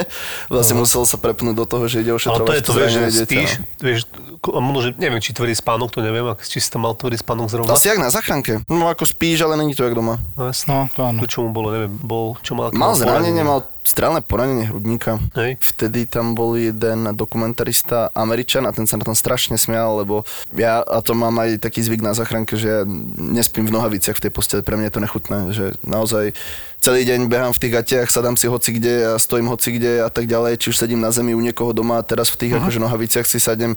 vlastne 0.49 0.75
musel 0.79 1.05
sa 1.05 1.17
prepnúť 1.21 1.55
do 1.55 1.65
toho, 1.69 1.85
že 1.85 2.01
ide 2.01 2.11
Ale 2.13 2.19
ošetrovať 2.21 2.47
to 2.47 2.53
je 2.55 2.63
to, 2.63 2.71
vieš, 2.73 2.91
že 2.91 3.01
spíš, 3.25 3.51
no. 3.57 3.63
vieš, 3.81 3.99
možno, 4.45 4.79
že 4.85 4.89
neviem, 4.97 5.21
či 5.21 5.31
tvrdý 5.35 5.53
spánok, 5.53 5.89
to 5.93 5.99
neviem, 6.01 6.25
ak- 6.31 6.45
či 6.45 6.57
si 6.57 6.69
tam 6.69 6.87
mal 6.87 6.93
tvrdý 6.97 7.17
spánok 7.19 7.47
zrovna. 7.49 7.73
Asi 7.75 7.91
jak 7.91 8.01
na 8.01 8.09
záchranke. 8.09 8.63
No 8.65 8.89
ako 8.89 9.05
spíš, 9.05 9.45
ale 9.45 9.59
není 9.59 9.75
to 9.77 9.85
jak 9.85 9.93
doma. 9.93 10.17
No, 10.33 10.49
jasné. 10.49 10.69
No, 10.69 10.79
to 10.91 10.99
áno. 11.05 11.19
To 11.21 11.27
čo 11.27 11.45
mu 11.45 11.53
bolo, 11.53 11.73
neviem, 11.75 11.93
bol, 12.01 12.37
čo 12.41 12.57
mal... 12.57 12.71
Mal 12.73 12.93
zranenie, 12.97 13.43
mal 13.45 13.65
strelné 13.89 14.21
poranenie 14.21 14.69
hrudníka. 14.69 15.17
Hej. 15.33 15.57
Vtedy 15.57 16.05
tam 16.05 16.37
bol 16.37 16.53
jeden 16.53 17.09
dokumentarista 17.17 18.13
Američan 18.13 18.69
a 18.69 18.75
ten 18.75 18.85
sa 18.85 19.01
na 19.01 19.09
tom 19.09 19.17
strašne 19.17 19.57
smial, 19.57 20.05
lebo 20.05 20.21
ja 20.53 20.85
a 20.85 21.01
to 21.01 21.17
mám 21.17 21.33
aj 21.41 21.57
taký 21.57 21.81
zvyk 21.81 22.05
na 22.05 22.13
záchranke, 22.13 22.53
že 22.53 22.69
ja 22.69 22.81
nespím 23.17 23.65
v 23.65 23.73
nohaviciach 23.73 24.13
v 24.13 24.29
tej 24.29 24.31
posteli, 24.31 24.61
pre 24.61 24.77
mňa 24.77 24.93
je 24.93 24.95
to 24.95 25.05
nechutné, 25.09 25.39
že 25.49 25.65
naozaj 25.81 26.37
celý 26.77 27.01
deň 27.09 27.25
behám 27.25 27.51
v 27.57 27.61
tých 27.65 27.73
gatiach, 27.81 28.07
sadám 28.13 28.37
si 28.37 28.45
hoci 28.45 28.77
kde 28.77 29.09
a 29.09 29.19
stojím 29.19 29.49
hoci 29.49 29.81
kde 29.81 30.05
a 30.05 30.09
tak 30.13 30.29
ďalej, 30.29 30.61
či 30.61 30.69
už 30.69 30.77
sedím 30.77 31.01
na 31.01 31.09
zemi 31.09 31.33
u 31.33 31.41
niekoho 31.41 31.73
doma 31.73 31.97
a 31.97 32.05
teraz 32.05 32.29
v 32.29 32.45
tých 32.45 32.53
akože 32.61 32.77
nohaviciach 32.77 33.25
si 33.25 33.41
sadnem 33.41 33.73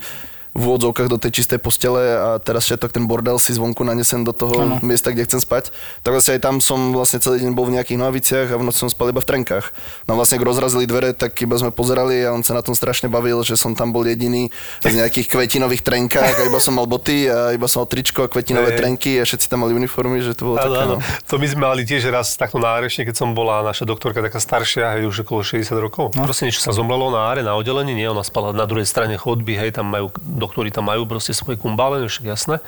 v 0.53 0.61
úvodzovkách 0.69 1.09
do 1.09 1.17
tej 1.17 1.41
čistej 1.41 1.57
postele 1.57 2.13
a 2.13 2.37
teraz 2.37 2.69
všetok 2.69 2.93
ten 2.93 3.09
bordel 3.09 3.41
si 3.41 3.57
zvonku 3.57 3.81
nanesem 3.81 4.21
do 4.21 4.29
toho 4.29 4.53
ano. 4.53 4.75
miesta, 4.85 5.09
kde 5.09 5.25
chcem 5.25 5.41
spať. 5.41 5.73
Tak 6.05 6.13
vlastne 6.13 6.37
aj 6.37 6.41
tam 6.45 6.55
som 6.61 6.93
vlastne 6.93 7.17
celý 7.17 7.41
deň 7.41 7.57
bol 7.57 7.65
v 7.65 7.81
nejakých 7.81 7.97
nohaviciach 7.97 8.47
a 8.53 8.55
v 8.61 8.63
noci 8.69 8.85
som 8.85 8.89
spal 8.93 9.09
iba 9.09 9.17
v 9.17 9.27
trenkách. 9.27 9.73
No 10.05 10.13
vlastne 10.13 10.37
ak 10.37 10.45
rozrazili 10.45 10.85
dvere, 10.85 11.17
tak 11.17 11.33
iba 11.41 11.57
sme 11.57 11.73
pozerali 11.73 12.21
a 12.21 12.29
on 12.29 12.45
sa 12.45 12.53
na 12.53 12.61
tom 12.61 12.77
strašne 12.77 13.09
bavil, 13.09 13.41
že 13.41 13.57
som 13.57 13.73
tam 13.73 13.89
bol 13.89 14.05
jediný 14.05 14.53
v 14.85 14.93
nejakých 14.93 15.33
kvetinových 15.33 15.81
trenkách 15.81 16.37
a 16.37 16.43
iba 16.45 16.61
som 16.61 16.77
mal 16.77 16.85
boty 16.85 17.25
a 17.25 17.57
iba 17.57 17.65
som 17.65 17.81
mal 17.81 17.89
tričko 17.89 18.25
a 18.25 18.27
kvetinové 18.29 18.73
Hej. 18.73 18.77
trenky 18.77 19.11
a 19.17 19.25
všetci 19.25 19.49
tam 19.49 19.65
mali 19.65 19.73
uniformy, 19.73 20.21
že 20.21 20.37
to 20.37 20.53
bolo 20.53 20.61
Áno, 20.61 20.69
také, 20.69 20.85
no. 20.85 20.95
To 21.01 21.35
my 21.41 21.47
sme 21.49 21.61
mali 21.65 21.81
tiež 21.81 22.05
raz 22.13 22.37
takto 22.37 22.61
na 22.61 22.77
Arešne, 22.77 23.09
keď 23.09 23.15
som 23.17 23.33
bola 23.33 23.65
naša 23.65 23.89
doktorka 23.89 24.21
taká 24.21 24.37
staršia, 24.37 25.01
hej, 25.01 25.09
už 25.09 25.25
okolo 25.25 25.41
60 25.41 25.73
rokov. 25.81 26.13
No. 26.13 26.29
Proste 26.29 26.45
niečo 26.45 26.61
sa 26.61 26.69
zomrelo 26.69 27.09
na 27.09 27.25
áre, 27.25 27.41
na 27.41 27.57
oddelení, 27.57 27.97
nie, 27.97 28.05
ona 28.05 28.21
spala 28.21 28.53
na 28.53 28.69
druhej 28.69 28.85
strane 28.85 29.17
chodby, 29.17 29.57
hej, 29.57 29.73
tam 29.73 29.89
majú, 29.89 30.13
doktori 30.43 30.69
tam 30.69 30.91
majú 30.91 31.07
proste 31.07 31.31
svoje 31.31 31.55
kumbále, 31.55 32.03
však 32.03 32.25
jasné. 32.27 32.59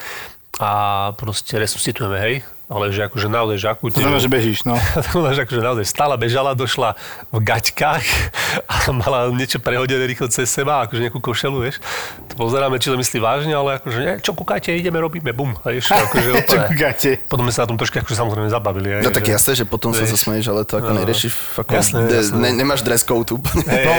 A 0.63 1.11
proste 1.19 1.59
resuscitujeme, 1.59 2.15
hej. 2.23 2.35
Ale 2.67 2.89
že 2.89 3.01
akože 3.04 3.28
naozaj, 3.28 3.58
že 3.58 3.67
akútne. 3.67 3.95
To 3.95 4.01
znamená, 4.01 4.19
že 4.19 4.28
bežíš, 4.28 4.60
no. 4.63 4.73
Znamená, 5.06 5.32
že 5.32 5.41
akože 5.43 5.62
naozaj 5.62 5.86
stála 5.86 6.15
bežala, 6.15 6.51
došla 6.51 6.97
v 7.30 7.38
gaťkách 7.39 8.06
a 8.71 8.91
mala 8.91 9.30
niečo 9.30 9.58
prehodené 9.58 10.01
rýchlo 10.04 10.25
cez 10.28 10.47
seba, 10.47 10.82
akože 10.82 10.99
nejakú 10.99 11.19
košelu, 11.19 11.58
vieš. 11.60 11.78
To 12.28 12.39
pozeráme, 12.39 12.75
či 12.75 12.88
to 12.88 12.95
myslí 12.95 13.17
vážne, 13.17 13.51
ale 13.51 13.78
akože 13.78 13.97
nie, 13.97 14.13
čo 14.19 14.32
kúkate, 14.32 14.71
ideme, 14.71 14.97
robíme, 14.97 15.30
bum. 15.30 15.54
Vieš, 15.58 15.93
akože 16.06 16.30
Čo 16.43 16.58
kúkate? 16.67 17.12
Potom 17.25 17.43
sme 17.43 17.54
sa 17.54 17.63
na 17.63 17.69
tom 17.69 17.78
troška 17.78 18.01
akože 18.01 18.15
samozrejme 18.15 18.47
zabavili. 18.47 18.89
Aj, 18.91 19.01
No 19.01 19.10
tak 19.10 19.23
že- 19.23 19.34
jasné, 19.34 19.51
že 19.54 19.65
potom 19.65 19.89
sa 19.89 20.01
Vieš. 20.01 20.15
zasmeješ, 20.15 20.45
ale 20.47 20.62
to 20.63 20.73
ako 20.75 20.89
No. 20.89 20.97
neriešiš. 20.99 21.34
Ako 21.56 21.69
Jasné, 21.71 21.97
de- 22.04 22.17
jasné. 22.17 22.38
Ne, 22.39 22.49
nemáš 22.56 22.82
dress 22.82 23.01
code 23.01 23.30
úplne. 23.30 23.62
Hej, 23.63 23.86
No, 23.86 23.93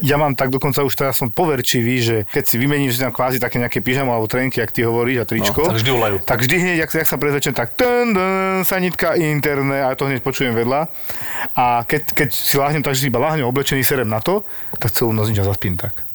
ja 0.00 0.16
mám 0.16 0.32
tak 0.32 0.48
dokonca 0.48 0.80
už 0.80 0.94
teraz 0.94 1.14
som 1.14 1.28
poverčivý, 1.28 1.94
že 1.98 2.16
keď 2.26 2.44
si 2.44 2.56
vymeníš 2.56 2.96
tam 2.96 3.10
kvázi 3.10 3.36
také 3.36 3.58
nejaké 3.58 3.78
pyžamo 3.78 4.08
alebo 4.08 4.24
trenky, 4.24 4.58
ak 4.58 4.70
ty 4.70 4.82
hovoríš, 4.82 5.18
a 5.18 5.26
tričko, 5.26 5.58
No, 5.58 5.68
tak 5.68 5.78
vždy 5.78 5.90
volajú. 5.90 6.16
tak 6.22 6.38
vždy 6.38 6.54
hneď, 6.56 6.76
jak, 6.78 6.90
jak 6.94 7.06
sa 7.06 7.16
prezvečem, 7.16 7.52
tak 7.52 7.74
dun, 7.74 8.05
sanitka 8.62 9.16
interné, 9.16 9.82
a 9.82 9.90
ja 9.90 9.96
to 9.96 10.06
hneď 10.06 10.20
počujem 10.20 10.52
vedľa. 10.52 10.86
A 11.56 11.82
keď, 11.88 12.12
keď 12.12 12.28
si 12.30 12.54
láhnem 12.60 12.84
tak, 12.84 12.94
že 12.94 13.06
si 13.06 13.10
iba 13.10 13.18
láhnem 13.18 13.48
oblečený, 13.48 13.82
serem 13.82 14.06
na 14.06 14.20
to, 14.20 14.44
tak 14.76 14.92
celú 14.92 15.16
noc 15.16 15.32
nič 15.32 15.40
zaspím 15.40 15.80
tak. 15.80 16.06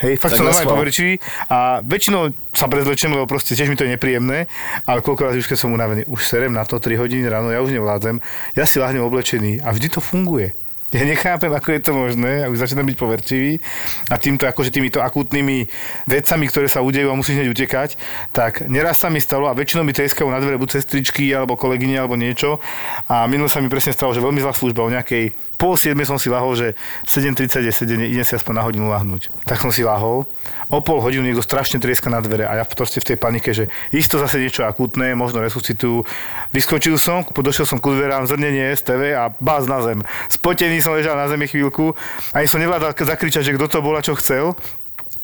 Hej, 0.00 0.16
fakt 0.16 0.32
Tak 0.32 0.40
som 0.40 0.48
normálne 0.48 0.72
poverčivý 0.72 1.20
a 1.52 1.84
väčšinou 1.84 2.32
sa 2.56 2.72
prezlečem, 2.72 3.12
lebo 3.12 3.28
proste 3.28 3.52
tiež 3.52 3.68
mi 3.68 3.76
to 3.76 3.84
je 3.84 3.92
nepríjemné, 3.92 4.48
ale 4.88 5.04
koľko 5.04 5.28
razy 5.28 5.44
už 5.44 5.48
keď 5.52 5.58
som 5.60 5.76
unavený, 5.76 6.08
už 6.08 6.24
serem 6.24 6.56
na 6.56 6.64
to 6.64 6.80
3 6.80 6.96
hodiny 6.96 7.28
ráno, 7.28 7.52
ja 7.52 7.60
už 7.60 7.76
nevládzem, 7.76 8.16
ja 8.56 8.64
si 8.64 8.80
láhnem 8.80 9.04
oblečený 9.04 9.60
a 9.60 9.68
vždy 9.68 9.92
to 9.92 10.00
funguje. 10.00 10.56
Ja 10.90 11.06
nechápem, 11.06 11.54
ako 11.54 11.68
je 11.70 11.80
to 11.86 11.92
možné, 11.94 12.42
a 12.42 12.50
už 12.50 12.66
začínam 12.66 12.82
byť 12.82 12.98
poverčivý. 12.98 13.62
A 14.10 14.18
týmto, 14.18 14.50
akože 14.50 14.74
týmito 14.74 14.98
akútnymi 14.98 15.70
vecami, 16.10 16.44
ktoré 16.50 16.66
sa 16.66 16.82
udejú 16.82 17.14
a 17.14 17.14
musíš 17.14 17.38
hneď 17.38 17.54
utekať, 17.54 17.90
tak 18.34 18.66
neraz 18.66 18.98
sa 18.98 19.06
mi 19.06 19.22
stalo 19.22 19.46
a 19.46 19.54
väčšinou 19.54 19.86
mi 19.86 19.94
treskajú 19.94 20.26
na 20.26 20.42
dvere 20.42 20.58
buď 20.58 20.82
sestričky 20.82 21.30
alebo 21.30 21.54
kolegyne 21.54 21.94
alebo 21.94 22.18
niečo. 22.18 22.58
A 23.06 23.30
minul 23.30 23.46
sa 23.46 23.62
mi 23.62 23.70
presne 23.70 23.94
stalo, 23.94 24.10
že 24.10 24.18
veľmi 24.18 24.42
zlá 24.42 24.50
služba 24.50 24.82
o 24.82 24.90
nejakej 24.90 25.30
pol 25.60 25.76
siedme 25.76 26.08
som 26.08 26.16
si 26.16 26.32
lahol, 26.32 26.56
že 26.56 26.72
7.30 27.04 27.68
je 27.68 27.72
sedenie, 27.76 28.08
idem 28.08 28.24
si 28.24 28.32
aspoň 28.32 28.54
na 28.56 28.62
hodinu 28.64 28.88
lahnúť. 28.88 29.28
Tak 29.44 29.60
som 29.60 29.68
si 29.68 29.84
lahol, 29.84 30.24
o 30.72 30.78
pol 30.80 31.04
hodinu 31.04 31.20
niekto 31.20 31.44
strašne 31.44 31.76
trieska 31.76 32.08
na 32.08 32.24
dvere 32.24 32.48
a 32.48 32.56
ja 32.56 32.64
proste 32.64 33.04
v 33.04 33.12
tej 33.12 33.16
panike, 33.20 33.52
že 33.52 33.68
isto 33.92 34.16
zase 34.16 34.40
niečo 34.40 34.64
akútne, 34.64 35.12
možno 35.12 35.44
resuscitujú. 35.44 36.08
Vyskočil 36.56 36.96
som, 36.96 37.28
došiel 37.28 37.68
som 37.68 37.76
ku 37.76 37.92
dverám, 37.92 38.24
zrnenie 38.24 38.72
STV 38.72 39.12
a 39.12 39.28
bás 39.36 39.68
na 39.68 39.84
zem. 39.84 40.00
Spotený 40.32 40.80
som 40.80 40.96
ležal 40.96 41.20
na 41.20 41.28
zemi 41.28 41.44
chvíľku, 41.44 41.92
ani 42.32 42.48
som 42.48 42.56
nevládal 42.56 42.96
zakričať, 42.96 43.52
že 43.52 43.54
kto 43.60 43.68
to 43.68 43.78
bol 43.84 43.92
čo 44.00 44.16
chcel. 44.16 44.56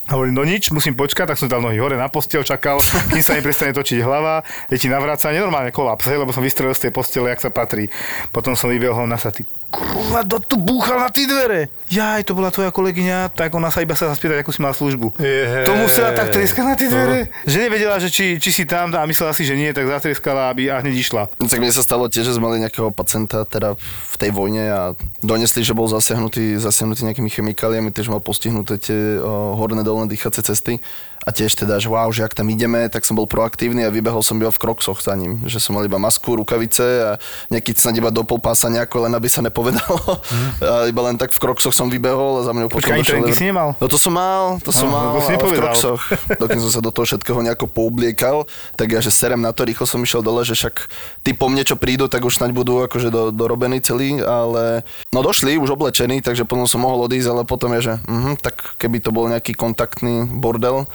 A 0.07 0.14
hovorím, 0.14 0.38
no 0.38 0.46
nič, 0.46 0.70
musím 0.70 0.94
počkať, 0.94 1.35
tak 1.35 1.38
som 1.38 1.51
dal 1.51 1.59
nohy 1.59 1.83
hore 1.83 1.99
na 1.99 2.07
postel, 2.07 2.46
čakal, 2.46 2.79
kým 3.11 3.27
sa 3.27 3.35
mi 3.35 3.42
prestane 3.42 3.75
točiť 3.75 4.07
hlava, 4.07 4.46
je 4.70 4.79
ti 4.79 4.87
navrácanie, 4.87 5.42
normálne 5.42 5.75
kolaps, 5.75 6.07
lebo 6.07 6.31
som 6.31 6.46
vystrelil 6.46 6.79
z 6.79 6.87
tej 6.87 6.92
postele, 6.94 7.35
jak 7.35 7.42
sa 7.42 7.51
patrí. 7.51 7.90
Potom 8.31 8.55
som 8.55 8.70
vybehol 8.70 9.11
na 9.11 9.18
sa, 9.18 9.35
ty 9.35 9.42
kurva, 9.77 10.25
kto 10.25 10.37
tu 10.41 10.57
búchal 10.57 10.97
na 11.05 11.12
tie 11.12 11.29
dvere? 11.29 11.69
Jaj, 11.87 12.27
to 12.27 12.35
bola 12.35 12.51
tvoja 12.51 12.73
kolegyňa, 12.73 13.31
tak 13.31 13.55
ona 13.55 13.71
sa 13.71 13.85
iba 13.85 13.95
sa 13.95 14.11
spýtať, 14.11 14.43
akú 14.43 14.51
si 14.51 14.65
mal 14.65 14.75
službu. 14.75 15.15
Je. 15.21 15.62
To 15.69 15.77
musela 15.77 16.11
tak 16.17 16.35
trieskať 16.35 16.65
na 16.65 16.75
tie 16.75 16.89
dvere, 16.91 17.31
že 17.47 17.57
nevedela, 17.62 18.01
že 18.03 18.11
či, 18.11 18.41
či 18.43 18.51
si 18.51 18.65
tam 18.67 18.91
a 18.97 19.07
myslela 19.07 19.37
si, 19.37 19.47
že 19.47 19.55
nie, 19.55 19.71
tak 19.71 19.87
zatrieskala 19.87 20.51
aby 20.51 20.73
a 20.73 20.83
hneď 20.83 20.95
išla. 20.97 21.23
Tak 21.37 21.61
mne 21.61 21.71
sa 21.71 21.85
stalo 21.85 22.09
tiež, 22.09 22.27
že 22.27 22.35
sme 22.35 22.51
mali 22.51 22.65
nejakého 22.65 22.91
pacienta 22.91 23.47
teda 23.47 23.77
v 23.77 24.17
tej 24.19 24.31
vojne 24.35 24.65
a 24.73 24.83
donesli, 25.23 25.62
že 25.62 25.77
bol 25.77 25.87
zasiahnutý, 25.87 26.59
zasiahnutý 26.59 27.07
nejakými 27.07 27.31
chemikáliami, 27.31 27.93
tiež 27.93 28.11
mal 28.11 28.25
postihnuté 28.25 28.81
tie 28.81 29.21
o, 29.21 29.55
horné 29.55 29.85
dolné 29.85 30.11
dýchacie 30.11 30.43
cesty. 30.43 30.83
A 31.27 31.35
tiež 31.35 31.59
teda, 31.59 31.83
že 31.83 31.91
wow, 31.91 32.07
že 32.15 32.23
ak 32.23 32.39
tam 32.39 32.47
ideme, 32.47 32.87
tak 32.87 33.03
som 33.03 33.19
bol 33.19 33.27
proaktívny 33.27 33.83
a 33.83 33.91
vybehol 33.91 34.23
som 34.23 34.39
iba 34.39 34.55
v 34.55 34.62
kroksoch 34.62 35.03
za 35.03 35.11
ním. 35.19 35.43
Že 35.43 35.59
som 35.59 35.75
mal 35.75 35.83
iba 35.83 35.99
masku, 35.99 36.39
rukavice 36.39 36.87
a 37.03 37.11
nejaký 37.51 37.75
snad 37.75 37.99
iba 37.99 38.15
do 38.15 38.23
pol 38.23 38.39
pása 38.39 38.71
nejako, 38.71 39.11
len 39.11 39.12
aby 39.19 39.27
sa 39.27 39.43
nepovedalo. 39.43 39.99
A 40.62 40.87
iba 40.87 41.03
len 41.03 41.19
tak 41.19 41.35
v 41.35 41.39
kroksoch 41.43 41.75
som 41.75 41.91
vybehol 41.91 42.41
a 42.41 42.43
za 42.47 42.55
mňou 42.55 42.71
Počkaj, 42.71 42.95
ani 42.95 43.05
trenky 43.05 43.35
si 43.35 43.51
nemal? 43.51 43.75
No 43.77 43.87
to 43.91 43.99
som 43.99 44.15
mal, 44.15 44.62
to 44.62 44.71
som 44.71 44.87
No, 44.87 44.95
mal, 44.95 45.19
to 45.19 45.27
si 45.27 45.35
v 45.35 45.59
kroksoch. 45.59 46.01
Dokým 46.43 46.62
som 46.62 46.71
sa 46.71 46.81
do 46.81 46.95
toho 46.95 47.05
všetkého 47.05 47.43
nejako 47.43 47.67
poubliekal, 47.67 48.47
tak 48.79 48.95
ja, 48.95 49.03
že 49.03 49.11
serem 49.11 49.43
na 49.43 49.51
to, 49.51 49.67
rýchlo 49.67 49.85
som 49.85 49.99
išiel 49.99 50.23
dole, 50.23 50.47
že 50.47 50.55
však 50.55 50.87
tí 51.27 51.35
po 51.35 51.51
mne, 51.51 51.67
čo 51.67 51.75
prídu, 51.75 52.07
tak 52.07 52.23
už 52.23 52.39
snaď 52.39 52.55
budú 52.55 52.87
akože 52.87 53.11
do, 53.11 53.35
dorobení 53.35 53.83
celí, 53.83 54.23
ale 54.23 54.87
no 55.11 55.21
došli, 55.27 55.59
už 55.59 55.75
oblečení, 55.75 56.23
takže 56.23 56.47
potom 56.47 56.71
som 56.71 56.87
mohol 56.87 57.11
odísť, 57.11 57.29
ale 57.35 57.43
potom 57.43 57.75
je, 57.79 57.93
že 57.93 57.95
mhm, 58.07 58.39
tak 58.39 58.79
keby 58.79 59.03
to 59.03 59.11
bol 59.11 59.27
nejaký 59.27 59.59
kontaktný 59.59 60.23
bordel, 60.39 60.87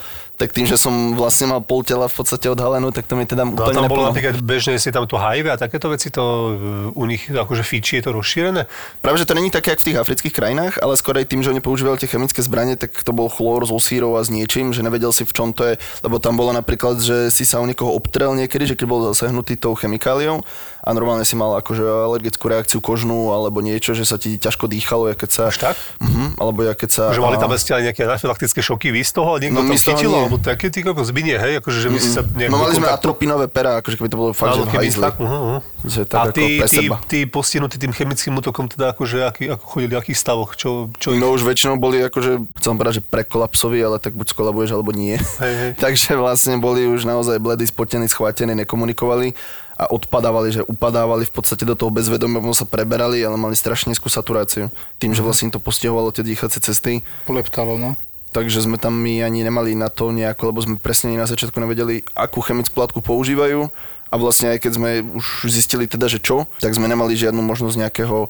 tak 0.41 0.58
tým, 0.58 0.65
že 0.65 0.73
som 0.73 1.13
vlastne 1.13 1.54
mal 1.54 1.62
pol 1.62 1.86
tela 1.86 2.10
v 2.10 2.15
podstate 2.17 2.49
odhalenú, 2.49 2.89
tak 2.89 3.06
to 3.06 3.13
mi 3.13 3.30
teda 3.30 3.45
No 3.45 3.54
úplne 3.54 3.77
tam 3.77 3.86
bolo 3.86 4.10
napríklad 4.10 4.41
bežne 4.41 4.82
si 4.82 4.89
tam 4.89 5.06
to 5.06 5.21
HIV 5.21 5.54
a 5.54 5.56
takéto 5.62 5.86
veci, 5.93 6.10
to 6.10 6.23
e, 6.25 6.51
u 6.97 7.04
nich 7.06 7.30
akože 7.30 7.62
fíči, 7.62 8.01
je 8.01 8.10
to 8.10 8.17
rozšírené? 8.17 8.65
Práve, 9.06 9.21
že 9.21 9.30
to 9.30 9.38
není 9.38 9.54
také, 9.54 9.77
ako 9.77 9.86
v 9.86 9.88
tých 9.93 10.01
afrických 10.01 10.34
krajinách, 10.34 10.73
ale 10.82 10.97
skôr 10.97 11.21
aj 11.21 11.30
tým, 11.30 11.45
že 11.45 11.54
oni 11.54 11.62
používali 11.62 12.01
tie 12.01 12.10
chemické 12.10 12.41
zbranie, 12.41 12.73
tak 12.73 12.89
to 13.06 13.13
bol 13.13 13.30
chlór 13.30 13.69
so 13.69 13.77
sírou 13.77 14.17
a 14.17 14.25
s 14.25 14.34
niečím, 14.34 14.73
že 14.73 14.82
nevedel 14.82 15.13
si 15.13 15.30
v 15.30 15.34
čom 15.36 15.54
to 15.54 15.62
je, 15.69 15.77
lebo 16.01 16.17
tam 16.17 16.34
bolo 16.34 16.49
napríklad, 16.58 16.97
že 16.97 17.30
si 17.30 17.45
sa 17.45 17.62
o 17.62 17.69
niekoho 17.69 17.93
obtrel 17.93 18.34
niekedy, 18.34 18.65
že 18.65 18.73
keď 18.73 18.86
bol 18.89 19.06
zasehnutý 19.13 19.62
tou 19.62 19.77
chemikáliou 19.77 20.41
a 20.82 20.89
normálne 20.98 21.22
si 21.22 21.38
mal 21.38 21.54
akože 21.62 21.86
alergickú 21.86 22.50
reakciu 22.50 22.82
kožnú 22.82 23.30
alebo 23.30 23.62
niečo, 23.62 23.94
že 23.94 24.02
sa 24.02 24.17
ti 24.17 24.41
ťažko 24.41 24.65
dýchalo, 24.65 25.13
ja 25.13 25.15
keď 25.15 25.30
sa... 25.30 25.44
Až 25.54 25.72
tak? 25.72 25.76
Mhm, 26.02 26.41
alebo 26.41 26.65
ja 26.65 26.74
keď 26.74 26.89
sa... 26.89 27.04
Že 27.13 27.22
mali 27.22 27.38
tam 27.38 27.54
ešte 27.54 27.72
aj 27.78 27.82
nejaké 27.91 28.02
anafylaktické 28.10 28.60
šoky, 28.65 28.89
vy 28.89 29.02
z 29.06 29.12
toho, 29.13 29.38
niekto 29.38 29.62
No, 29.62 29.62
tam 29.62 29.70
my 29.70 29.78
z 29.78 29.86
toho 29.86 29.94
chytil, 29.94 30.12
nie. 30.12 30.20
alebo 30.26 30.36
také 30.41 30.74
ty 30.74 30.82
kokos, 30.82 31.13
by 31.13 31.22
nie, 31.22 31.38
hej, 31.38 31.54
akože, 31.62 31.78
že 31.86 31.89
by 31.94 32.00
si 32.02 32.10
sa 32.10 32.22
No 32.26 32.58
mali 32.58 32.74
sme 32.74 32.89
atropinové 32.89 33.46
pera, 33.46 33.78
akože 33.78 33.96
keby 34.02 34.10
to 34.10 34.17
bolo 34.17 34.32
fakt, 34.34 34.58
že 34.58 34.65
v 34.65 34.70
keby 34.74 34.88
hajzli. 34.89 35.04
tak, 35.06 35.15
uh, 35.22 35.30
uh. 35.30 35.60
Že 35.86 36.02
tak 36.10 36.17
a 36.17 36.24
tí, 36.34 36.48
seba. 36.65 36.96
tí 37.06 37.20
postihnutí 37.30 37.78
tým 37.78 37.94
chemickým 37.94 38.34
útokom, 38.41 38.65
teda 38.65 38.98
akože, 38.98 39.17
aký, 39.22 39.44
ako 39.54 39.63
chodili, 39.65 39.94
v 39.94 40.02
akých 40.02 40.17
stavoch, 40.17 40.58
čo, 40.58 40.89
čo 40.98 41.13
ich... 41.13 41.22
No 41.22 41.30
už 41.30 41.46
väčšinou 41.46 41.78
boli 41.78 42.02
akože, 42.02 42.58
chcem 42.58 42.74
povedať, 42.74 42.94
že 43.00 43.04
prekolapsoví, 43.06 43.78
ale 43.86 44.02
tak 44.02 44.17
buď 44.17 44.34
skolabuješ, 44.34 44.74
alebo 44.74 44.89
nie. 44.94 45.22
Hej, 45.22 45.54
hej. 45.62 45.72
Takže 45.86 46.17
vlastne 46.17 46.58
boli 46.58 46.89
už 46.89 47.06
naozaj 47.06 47.38
bledí, 47.38 47.70
spotení, 47.70 48.10
schvátení, 48.10 48.58
nekomunikovali 48.65 49.38
a 49.82 49.89
odpadávali, 49.89 50.54
že 50.54 50.62
upadávali 50.62 51.26
v 51.26 51.34
podstate 51.34 51.65
do 51.65 51.74
toho 51.74 51.89
bezvedomia, 51.89 52.38
potom 52.38 52.54
sa 52.54 52.70
preberali, 52.70 53.17
ale 53.26 53.34
mali 53.34 53.58
strašne 53.58 53.89
nízku 53.89 54.13
saturáciu. 54.13 54.70
Tým, 55.02 55.17
že 55.17 55.26
vlastne 55.26 55.50
im 55.50 55.54
to 55.58 55.58
postihovalo 55.58 56.13
tie 56.13 56.22
dýchacie 56.22 56.62
cesty. 56.62 57.02
Poleptalo, 57.26 57.82
no. 57.82 57.98
Takže 58.30 58.62
sme 58.62 58.78
tam 58.78 58.94
my 58.94 59.26
ani 59.26 59.41
nemali 59.41 59.74
na 59.74 59.89
to 59.89 60.13
nejako, 60.13 60.54
lebo 60.54 60.62
sme 60.62 60.78
presne 60.78 61.17
na 61.17 61.26
začiatku 61.26 61.58
nevedeli, 61.58 62.06
akú 62.13 62.46
chemickú 62.46 62.78
látku 62.78 63.02
používajú. 63.02 63.74
A 64.12 64.15
vlastne 64.22 64.54
aj 64.54 64.62
keď 64.62 64.72
sme 64.78 64.89
už 65.17 65.50
zistili 65.50 65.89
teda, 65.89 66.06
že 66.06 66.22
čo, 66.22 66.46
tak 66.62 66.78
sme 66.78 66.86
nemali 66.86 67.17
žiadnu 67.17 67.41
možnosť 67.41 67.76
nejakého 67.82 68.30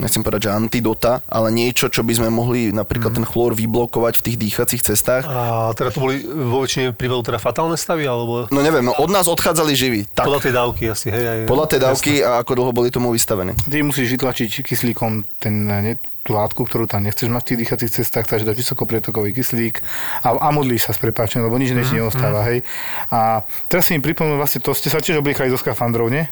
nechcem 0.00 0.24
povedať, 0.24 0.48
že 0.48 0.56
antidota, 0.56 1.20
ale 1.28 1.52
niečo, 1.52 1.92
čo 1.92 2.00
by 2.04 2.12
sme 2.16 2.28
mohli 2.32 2.72
napríklad 2.72 3.16
ten 3.16 3.26
chlór 3.26 3.52
vyblokovať 3.56 4.20
v 4.20 4.24
tých 4.24 4.36
dýchacích 4.40 4.82
cestách. 4.82 5.24
A 5.28 5.70
teda 5.76 5.92
to 5.92 6.00
boli 6.00 6.24
vo 6.24 6.64
väčšine 6.64 6.96
prípadov 6.96 7.28
teda 7.28 7.38
fatálne 7.42 7.76
stavy, 7.76 8.08
alebo 8.08 8.48
No 8.48 8.60
neviem, 8.60 8.84
no 8.84 8.96
od 8.96 9.10
nás 9.12 9.28
odchádzali 9.28 9.72
živí. 9.76 10.00
Tak, 10.12 10.28
podľa 10.28 10.42
tej 10.44 10.52
dávky 10.54 10.82
asi, 10.88 11.08
hej? 11.12 11.24
Aj, 11.24 11.38
podľa 11.48 11.66
tej 11.68 11.80
dávky 11.80 12.12
a 12.24 12.40
ako 12.40 12.52
dlho 12.56 12.72
boli 12.72 12.88
tomu 12.88 13.12
vystavení. 13.12 13.56
Ty 13.56 13.82
musíš 13.84 14.12
vytlačiť 14.16 14.64
kyslíkom 14.64 15.24
ten, 15.40 15.54
ne, 15.68 15.96
tú 16.22 16.38
látku, 16.38 16.62
ktorú 16.62 16.86
tam 16.86 17.02
nechceš 17.02 17.26
mať 17.26 17.42
v 17.42 17.48
tých 17.50 17.60
dýchacích 17.66 17.90
cestách, 17.90 18.30
takže 18.30 18.46
dáš 18.46 18.62
vysokoprietokový 18.62 19.34
kyslík 19.34 19.82
a, 20.22 20.38
a 20.38 20.48
modlíš 20.54 20.86
sa 20.86 20.94
s 20.94 21.02
prepáčením, 21.02 21.50
lebo 21.50 21.58
nič 21.58 21.74
ti 21.74 21.98
neostáva, 21.98 22.46
hej. 22.46 22.62
A 23.10 23.42
teraz 23.66 23.90
si 23.90 23.98
mi 23.98 24.00
pripomínam, 24.00 24.38
vlastne 24.38 24.62
to 24.62 24.70
ste 24.70 24.86
sa 24.86 25.02
tiež 25.02 25.18
obliekali 25.18 25.50
do 25.50 25.58
skafandrov, 25.58 26.14
nie? 26.14 26.30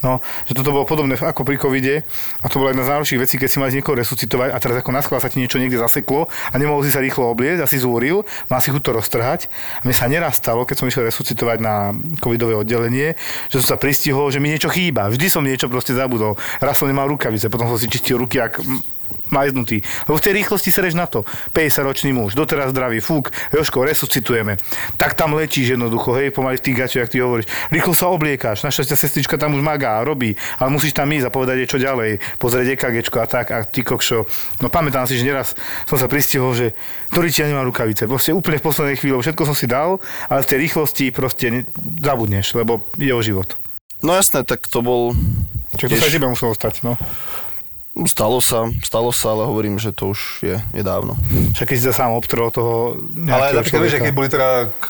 No, 0.00 0.24
že 0.48 0.56
toto 0.56 0.72
bolo 0.72 0.88
podobné 0.88 1.20
ako 1.20 1.44
pri 1.44 1.60
covide 1.60 2.08
a 2.40 2.48
to 2.48 2.56
bola 2.56 2.72
jedna 2.72 2.88
z 2.88 2.90
najhorších 2.96 3.20
vecí, 3.20 3.34
keď 3.36 3.48
si 3.52 3.58
mal 3.60 3.68
niekoho 3.68 4.00
resuscitovať 4.00 4.48
a 4.52 4.56
teraz 4.56 4.80
ako 4.80 4.90
na 4.96 5.04
sa 5.04 5.28
ti 5.28 5.36
niečo 5.36 5.60
niekde 5.60 5.76
zaseklo 5.80 6.28
a 6.28 6.54
nemohol 6.56 6.80
si 6.80 6.92
sa 6.92 7.04
rýchlo 7.04 7.28
obliecť 7.28 7.60
a 7.60 7.68
si 7.68 7.76
zúril, 7.76 8.24
mal 8.48 8.64
si 8.64 8.72
chuť 8.72 8.82
to 8.82 8.92
roztrhať. 8.96 9.40
A 9.80 9.82
mne 9.84 9.94
sa 9.96 10.08
neraz 10.08 10.40
stalo, 10.40 10.64
keď 10.64 10.76
som 10.80 10.88
išiel 10.88 11.04
resuscitovať 11.08 11.58
na 11.60 11.92
covidové 12.24 12.56
oddelenie, 12.56 13.16
že 13.52 13.60
som 13.60 13.76
sa 13.76 13.80
pristihol, 13.80 14.32
že 14.32 14.40
mi 14.40 14.48
niečo 14.48 14.72
chýba. 14.72 15.12
Vždy 15.12 15.26
som 15.28 15.44
niečo 15.44 15.68
proste 15.68 15.92
zabudol. 15.92 16.40
Raz 16.60 16.80
som 16.80 16.88
nemal 16.88 17.08
rukavice, 17.08 17.52
potom 17.52 17.68
som 17.68 17.76
si 17.76 17.88
čistil 17.88 18.16
ruky, 18.16 18.40
ak 18.40 18.60
majznutý. 19.30 19.82
Lebo 20.06 20.16
v 20.18 20.24
tej 20.24 20.32
rýchlosti 20.42 20.70
sereš 20.70 20.94
na 20.94 21.06
to. 21.10 21.26
50-ročný 21.52 22.14
muž, 22.14 22.38
doteraz 22.38 22.70
zdravý, 22.70 23.02
fúk, 23.02 23.30
Joško, 23.52 23.86
resuscitujeme. 23.86 24.58
Tak 24.96 25.18
tam 25.18 25.34
letíš 25.34 25.74
jednoducho, 25.74 26.14
hej, 26.18 26.30
pomaly 26.30 26.58
v 26.58 26.64
tých 26.64 26.76
gačoch, 26.76 27.00
jak 27.06 27.12
ty 27.12 27.18
hovoríš. 27.22 27.46
Rýchlo 27.70 27.92
sa 27.94 28.06
obliekáš, 28.10 28.62
naša 28.62 28.86
sestrička 28.86 29.38
tam 29.38 29.54
už 29.58 29.62
magá, 29.62 30.02
robí, 30.06 30.34
ale 30.58 30.68
musíš 30.70 30.94
tam 30.94 31.10
ísť 31.10 31.26
a 31.26 31.34
povedať 31.34 31.66
čo 31.66 31.82
ďalej, 31.82 32.38
pozrieť 32.38 32.78
EKGčko 32.78 33.16
a 33.18 33.26
tak, 33.26 33.46
a 33.50 33.66
ty 33.66 33.82
kokšo. 33.82 34.28
No 34.62 34.70
pamätám 34.70 35.08
si, 35.10 35.18
že 35.18 35.26
neraz 35.26 35.58
som 35.84 35.98
sa 35.98 36.06
pristihol, 36.06 36.54
že 36.54 36.76
ktorý 37.10 37.28
ti 37.32 37.42
ja 37.42 37.50
nemá 37.50 37.66
rukavice. 37.66 38.06
Proste 38.06 38.30
úplne 38.34 38.62
v 38.62 38.66
poslednej 38.66 38.96
chvíli, 38.96 39.18
všetko 39.18 39.42
som 39.42 39.56
si 39.56 39.66
dal, 39.66 39.98
ale 40.30 40.40
v 40.42 40.50
tej 40.50 40.58
rýchlosti 40.68 41.10
proste 41.10 41.46
ne- 41.50 41.66
zabudneš, 42.02 42.54
lebo 42.54 42.86
ide 43.00 43.12
o 43.12 43.22
život. 43.22 43.58
No 44.04 44.12
jasné, 44.14 44.44
tak 44.44 44.68
to 44.68 44.84
bol... 44.84 45.16
Čiže 45.76 45.96
to 45.96 46.04
sa 46.04 46.12
tebe 46.12 46.28
muselo 46.28 46.52
stať, 46.52 46.84
no. 46.84 47.00
Stalo 48.04 48.44
sa, 48.44 48.68
stalo 48.84 49.08
sa, 49.08 49.32
ale 49.32 49.48
hovorím, 49.48 49.80
že 49.80 49.88
to 49.88 50.12
už 50.12 50.44
je, 50.44 50.56
je 50.60 50.82
dávno. 50.84 51.16
Však 51.56 51.72
keď 51.72 51.76
si 51.80 51.84
sa 51.88 52.04
sám 52.04 52.12
obtrel 52.12 52.52
toho 52.52 53.00
Ale 53.24 53.56
napríklad, 53.56 53.80
vieš, 53.88 53.96
keď 54.04 54.12
boli 54.12 54.28
teda 54.28 54.68
k, 54.84 54.86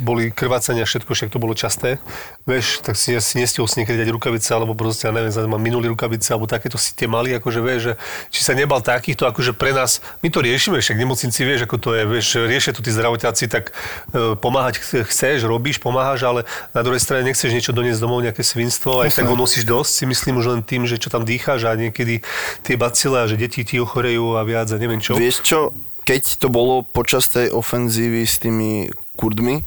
boli 0.00 0.32
krvácania, 0.32 0.88
všetko, 0.88 1.12
však 1.12 1.28
to 1.28 1.36
bolo 1.36 1.52
časté, 1.52 2.00
vieš, 2.44 2.84
tak 2.84 2.92
si, 3.00 3.16
si 3.24 3.40
nestihol 3.40 3.64
si 3.64 3.80
niekedy 3.80 4.04
dať 4.04 4.12
rukavice, 4.12 4.52
alebo 4.52 4.76
proste, 4.76 5.08
ja 5.08 5.12
neviem, 5.16 5.32
mám 5.48 5.60
minulý 5.60 5.88
rukavice, 5.96 6.36
alebo 6.36 6.44
takéto 6.44 6.76
si 6.76 6.92
tie 6.92 7.08
mali, 7.08 7.32
akože 7.32 7.60
vieš, 7.64 7.80
že 7.80 7.92
či 8.28 8.40
sa 8.44 8.52
nebal 8.52 8.84
takýchto, 8.84 9.24
akože 9.24 9.56
pre 9.56 9.72
nás, 9.72 10.04
my 10.20 10.28
to 10.28 10.44
riešime, 10.44 10.76
však 10.76 11.00
nemocnici 11.00 11.40
vieš, 11.40 11.64
ako 11.64 11.76
to 11.80 11.90
je, 11.96 12.02
vieš, 12.04 12.26
riešia 12.44 12.76
tu 12.76 12.84
tí 12.84 12.92
zdravotáci, 12.92 13.48
tak 13.48 13.72
e, 14.12 14.36
pomáhať 14.36 14.84
chceš, 15.08 15.48
robíš, 15.48 15.80
pomáhaš, 15.80 16.20
ale 16.28 16.40
na 16.76 16.84
druhej 16.84 17.00
strane 17.00 17.24
nechceš 17.24 17.48
niečo 17.48 17.72
doniesť 17.72 18.00
domov, 18.04 18.20
nejaké 18.20 18.44
svinstvo, 18.44 19.00
aj 19.00 19.16
tak 19.16 19.24
ho 19.24 19.36
nosíš 19.40 19.64
dosť, 19.64 19.90
si 19.90 20.04
myslím 20.04 20.44
už 20.44 20.46
len 20.52 20.60
tým, 20.60 20.84
že 20.84 21.00
čo 21.00 21.08
tam 21.08 21.24
dýcháš 21.24 21.64
a 21.64 21.72
niekedy 21.80 22.20
tie 22.60 22.76
bacile 22.76 23.24
a 23.24 23.26
že 23.26 23.40
deti 23.40 23.64
ti 23.64 23.80
ochorejú 23.80 24.36
a 24.36 24.44
viac 24.44 24.68
a 24.68 24.76
neviem 24.76 25.00
čo. 25.00 25.16
Vieš 25.16 25.40
čo, 25.40 25.72
keď 26.04 26.44
to 26.44 26.52
bolo 26.52 26.84
počas 26.84 27.32
tej 27.32 27.48
ofenzívy 27.48 28.28
s 28.28 28.36
tými 28.36 28.92
Kurdmi, 29.16 29.64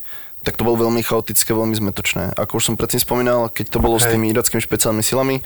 tak 0.47 0.55
to 0.55 0.63
bolo 0.63 0.87
veľmi 0.87 1.03
chaotické, 1.03 1.51
veľmi 1.51 1.75
zmetočné. 1.75 2.31
Ako 2.39 2.63
už 2.63 2.71
som 2.71 2.79
predtým 2.79 3.03
spomínal, 3.03 3.51
keď 3.51 3.67
to 3.67 3.83
bolo 3.83 3.99
Hej. 3.99 4.07
s 4.07 4.11
tými 4.15 4.31
irackými 4.31 4.63
špeciálnymi 4.63 5.03
silami, 5.03 5.43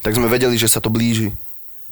tak 0.00 0.16
sme 0.16 0.32
vedeli, 0.32 0.56
že 0.56 0.72
sa 0.72 0.80
to 0.80 0.88
blíži. 0.88 1.36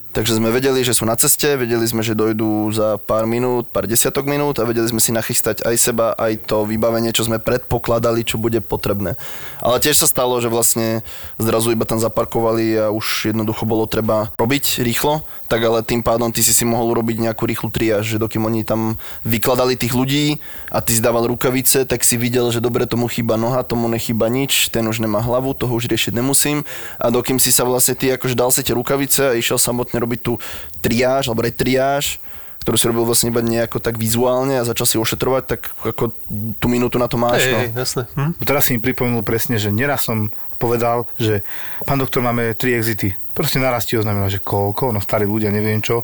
Takže 0.08 0.40
sme 0.40 0.48
vedeli, 0.48 0.80
že 0.80 0.96
sú 0.96 1.04
na 1.04 1.20
ceste, 1.20 1.52
vedeli 1.60 1.84
sme, 1.84 2.00
že 2.00 2.16
dojdú 2.16 2.72
za 2.72 2.96
pár 2.96 3.28
minút, 3.28 3.68
pár 3.68 3.84
desiatok 3.84 4.24
minút 4.24 4.56
a 4.56 4.64
vedeli 4.64 4.88
sme 4.88 5.04
si 5.04 5.12
nachystať 5.12 5.60
aj 5.68 5.76
seba, 5.76 6.16
aj 6.16 6.48
to 6.48 6.64
vybavenie, 6.64 7.12
čo 7.12 7.28
sme 7.28 7.36
predpokladali, 7.36 8.24
čo 8.24 8.40
bude 8.40 8.64
potrebné. 8.64 9.20
Ale 9.60 9.76
tiež 9.76 10.00
sa 10.00 10.08
stalo, 10.08 10.40
že 10.40 10.48
vlastne 10.48 11.04
zrazu 11.36 11.76
iba 11.76 11.84
tam 11.84 12.00
zaparkovali 12.00 12.66
a 12.80 12.84
už 12.88 13.36
jednoducho 13.36 13.68
bolo 13.68 13.84
treba 13.84 14.32
robiť 14.40 14.80
rýchlo, 14.80 15.28
tak 15.44 15.60
ale 15.60 15.84
tým 15.84 16.00
pádom 16.00 16.32
ty 16.32 16.40
si 16.40 16.56
si 16.56 16.64
mohol 16.64 16.88
urobiť 16.96 17.28
nejakú 17.28 17.44
rýchlu 17.44 17.68
triáž, 17.68 18.16
že 18.16 18.16
dokým 18.16 18.48
oni 18.48 18.64
tam 18.64 18.96
vykladali 19.28 19.76
tých 19.76 19.92
ľudí 19.92 20.40
a 20.72 20.80
ty 20.80 20.96
si 20.96 21.04
dával 21.04 21.28
rukavice, 21.28 21.84
tak 21.84 22.00
si 22.00 22.16
videl, 22.16 22.48
že 22.48 22.64
dobre 22.64 22.88
tomu 22.88 23.12
chýba 23.12 23.36
noha, 23.36 23.60
tomu 23.60 23.92
nechýba 23.92 24.32
nič, 24.32 24.72
ten 24.72 24.88
už 24.88 25.04
nemá 25.04 25.20
hlavu, 25.20 25.52
toho 25.52 25.76
už 25.76 25.84
riešiť 25.92 26.16
nemusím 26.16 26.64
a 26.96 27.12
dokým 27.12 27.36
si 27.36 27.52
sa 27.52 27.68
vlastne 27.68 27.92
ty 27.92 28.08
akože 28.08 28.32
dal 28.32 28.48
si 28.48 28.64
tie 28.64 28.72
rukavice 28.72 29.20
a 29.30 29.36
išiel 29.36 29.60
samotne 29.60 29.97
vlastne 29.98 30.06
robiť 30.06 30.20
tú 30.22 30.32
triáž, 30.78 31.26
alebo 31.26 31.42
retriáž, 31.42 32.22
ktorú 32.62 32.76
si 32.78 32.86
robil 32.86 33.04
vlastne 33.06 33.34
iba 33.34 33.42
nejako 33.42 33.82
tak 33.82 33.98
vizuálne 33.98 34.62
a 34.62 34.66
začal 34.66 34.86
si 34.86 34.96
ošetrovať, 35.00 35.42
tak 35.48 35.60
ako 35.82 36.14
tú 36.62 36.66
minútu 36.70 37.00
na 37.02 37.10
to 37.10 37.18
máš. 37.18 37.42
Ej, 37.42 37.74
no. 37.74 37.82
jasné. 37.82 38.02
Hm? 38.14 38.32
Teraz 38.44 38.62
si 38.68 38.76
mi 38.76 38.80
pripomenul 38.82 39.26
presne, 39.26 39.58
že 39.58 39.74
neraz 39.74 40.06
som 40.06 40.30
povedal, 40.58 41.06
že 41.16 41.46
pán 41.86 41.98
doktor, 41.98 42.20
máme 42.20 42.54
tri 42.54 42.74
exity. 42.76 43.14
Proste 43.32 43.62
naraz 43.62 43.86
ti 43.86 43.94
oznámila, 43.94 44.26
že 44.26 44.42
koľko, 44.42 44.90
no 44.90 44.98
starí 44.98 45.24
ľudia, 45.24 45.54
neviem 45.54 45.78
čo. 45.78 46.02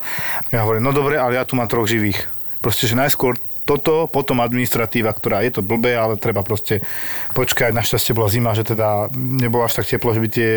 Ja 0.55 0.63
hovorím, 0.63 0.87
no 0.87 0.95
dobre, 0.95 1.19
ale 1.19 1.37
ja 1.37 1.45
tu 1.45 1.59
mám 1.59 1.67
troch 1.67 1.91
živých. 1.91 2.31
Proste, 2.63 2.87
že 2.87 2.95
najskôr 2.95 3.35
toto, 3.65 4.07
potom 4.07 4.45
administratíva, 4.45 5.11
ktorá 5.13 5.41
je 5.41 5.59
to 5.59 5.61
blbé, 5.65 5.97
ale 5.97 6.21
treba 6.21 6.45
proste 6.45 6.85
počkať. 7.33 7.73
Našťastie 7.73 8.13
bola 8.13 8.29
zima, 8.29 8.53
že 8.53 8.65
teda 8.65 9.09
nebolo 9.17 9.65
až 9.65 9.81
tak 9.81 9.89
teplo, 9.89 10.13
že 10.13 10.21
by 10.21 10.29
tie 10.29 10.51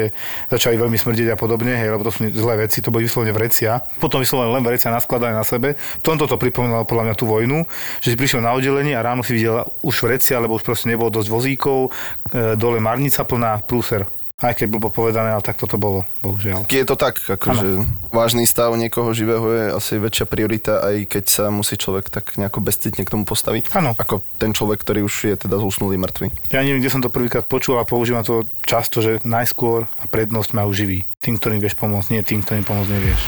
začali 0.52 0.76
veľmi 0.76 1.00
smrdiť 1.00 1.34
a 1.34 1.38
podobne, 1.40 1.74
hej, 1.80 1.90
lebo 1.96 2.04
to 2.04 2.12
sú 2.12 2.28
zlé 2.32 2.68
veci, 2.68 2.84
to 2.84 2.92
boli 2.92 3.08
vyslovene 3.08 3.32
vrecia. 3.32 3.80
Potom 3.98 4.20
vyslovene 4.20 4.52
len 4.60 4.64
vrecia 4.64 4.92
naskladané 4.92 5.34
na 5.34 5.48
sebe. 5.48 5.80
V 5.80 6.04
tomto 6.04 6.28
to 6.28 6.36
pripomínalo 6.36 6.84
podľa 6.84 7.12
mňa 7.12 7.16
tú 7.16 7.26
vojnu, 7.26 7.64
že 8.04 8.14
si 8.14 8.20
prišiel 8.20 8.44
na 8.44 8.54
oddelenie 8.54 8.94
a 8.94 9.02
ráno 9.02 9.24
si 9.24 9.34
videl 9.40 9.64
už 9.82 9.96
vrecia, 10.04 10.38
lebo 10.38 10.60
už 10.60 10.68
proste 10.68 10.92
nebolo 10.92 11.10
dosť 11.10 11.30
vozíkov, 11.32 11.90
e, 12.36 12.60
dole 12.60 12.84
marnica 12.84 13.24
plná, 13.24 13.64
prúser 13.64 14.06
aj 14.38 14.54
keď 14.54 14.70
bolo 14.70 14.94
povedané, 14.94 15.34
ale 15.34 15.42
tak 15.42 15.58
toto 15.58 15.82
bolo, 15.82 16.06
bohužiaľ. 16.22 16.70
Je 16.70 16.86
to 16.86 16.94
tak, 16.94 17.18
akože 17.18 17.82
vážny 18.14 18.46
stav 18.46 18.70
niekoho 18.78 19.10
živého 19.10 19.50
je 19.50 19.66
asi 19.74 19.98
väčšia 19.98 20.30
priorita, 20.30 20.86
aj 20.86 21.10
keď 21.10 21.24
sa 21.26 21.50
musí 21.50 21.74
človek 21.74 22.14
tak 22.14 22.38
nejako 22.38 22.62
bezcitne 22.62 23.02
k 23.02 23.10
tomu 23.10 23.26
postaviť. 23.26 23.74
Áno. 23.74 23.98
Ako 23.98 24.22
ten 24.38 24.54
človek, 24.54 24.86
ktorý 24.86 25.10
už 25.10 25.34
je 25.34 25.36
teda 25.42 25.58
zúsnulý 25.58 25.98
mŕtvy. 25.98 26.54
Ja 26.54 26.62
neviem, 26.62 26.86
kde 26.86 26.94
som 26.94 27.02
to 27.02 27.10
prvýkrát 27.10 27.50
počul 27.50 27.82
a 27.82 27.90
používam 27.90 28.22
to 28.22 28.46
často, 28.62 29.02
že 29.02 29.18
najskôr 29.26 29.90
a 29.98 30.06
prednosť 30.06 30.54
majú 30.54 30.70
živí. 30.70 31.10
Tým, 31.18 31.42
ktorým 31.42 31.58
vieš 31.58 31.74
pomôcť, 31.74 32.14
nie 32.14 32.22
tým, 32.22 32.46
ktorým 32.46 32.62
pomôcť 32.62 32.94
nevieš. 32.94 33.22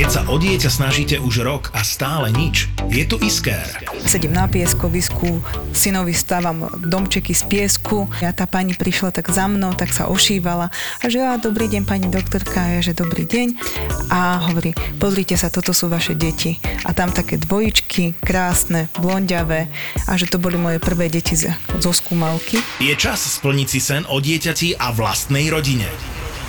Keď 0.00 0.08
sa 0.08 0.24
o 0.32 0.40
dieťa 0.40 0.70
snažíte 0.72 1.16
už 1.20 1.44
rok 1.44 1.68
a 1.76 1.84
stále 1.84 2.32
nič, 2.32 2.72
je 2.88 3.04
tu 3.04 3.20
Isker. 3.20 3.68
Sedím 4.08 4.32
na 4.32 4.48
pieskovisku, 4.48 5.44
synovi 5.76 6.16
stávam 6.16 6.72
domčeky 6.72 7.36
z 7.36 7.44
piesku. 7.44 8.08
Ja 8.24 8.32
tá 8.32 8.48
pani 8.48 8.72
prišla 8.72 9.12
tak 9.12 9.28
za 9.28 9.44
mnou, 9.44 9.76
tak 9.76 9.92
sa 9.92 10.08
ošívala. 10.08 10.72
A 10.72 11.12
že 11.12 11.20
ja, 11.20 11.36
dobrý 11.36 11.68
deň 11.68 11.84
pani 11.84 12.08
doktorka, 12.08 12.64
ja, 12.64 12.80
že 12.80 12.96
dobrý 12.96 13.28
deň. 13.28 13.60
A 14.08 14.40
hovorí, 14.48 14.72
pozrite 14.96 15.36
sa, 15.36 15.52
toto 15.52 15.76
sú 15.76 15.92
vaše 15.92 16.16
deti. 16.16 16.56
A 16.88 16.96
tam 16.96 17.12
také 17.12 17.36
dvojičky, 17.36 18.24
krásne, 18.24 18.88
blondiavé. 18.96 19.68
A 20.08 20.16
že 20.16 20.32
to 20.32 20.40
boli 20.40 20.56
moje 20.56 20.80
prvé 20.80 21.12
deti 21.12 21.36
zo 21.36 21.92
skúmalky. 21.92 22.56
Je 22.80 22.96
čas 22.96 23.20
splniť 23.20 23.68
si 23.68 23.84
sen 23.84 24.08
o 24.08 24.16
dieťati 24.16 24.80
a 24.80 24.96
vlastnej 24.96 25.52
rodine. 25.52 25.92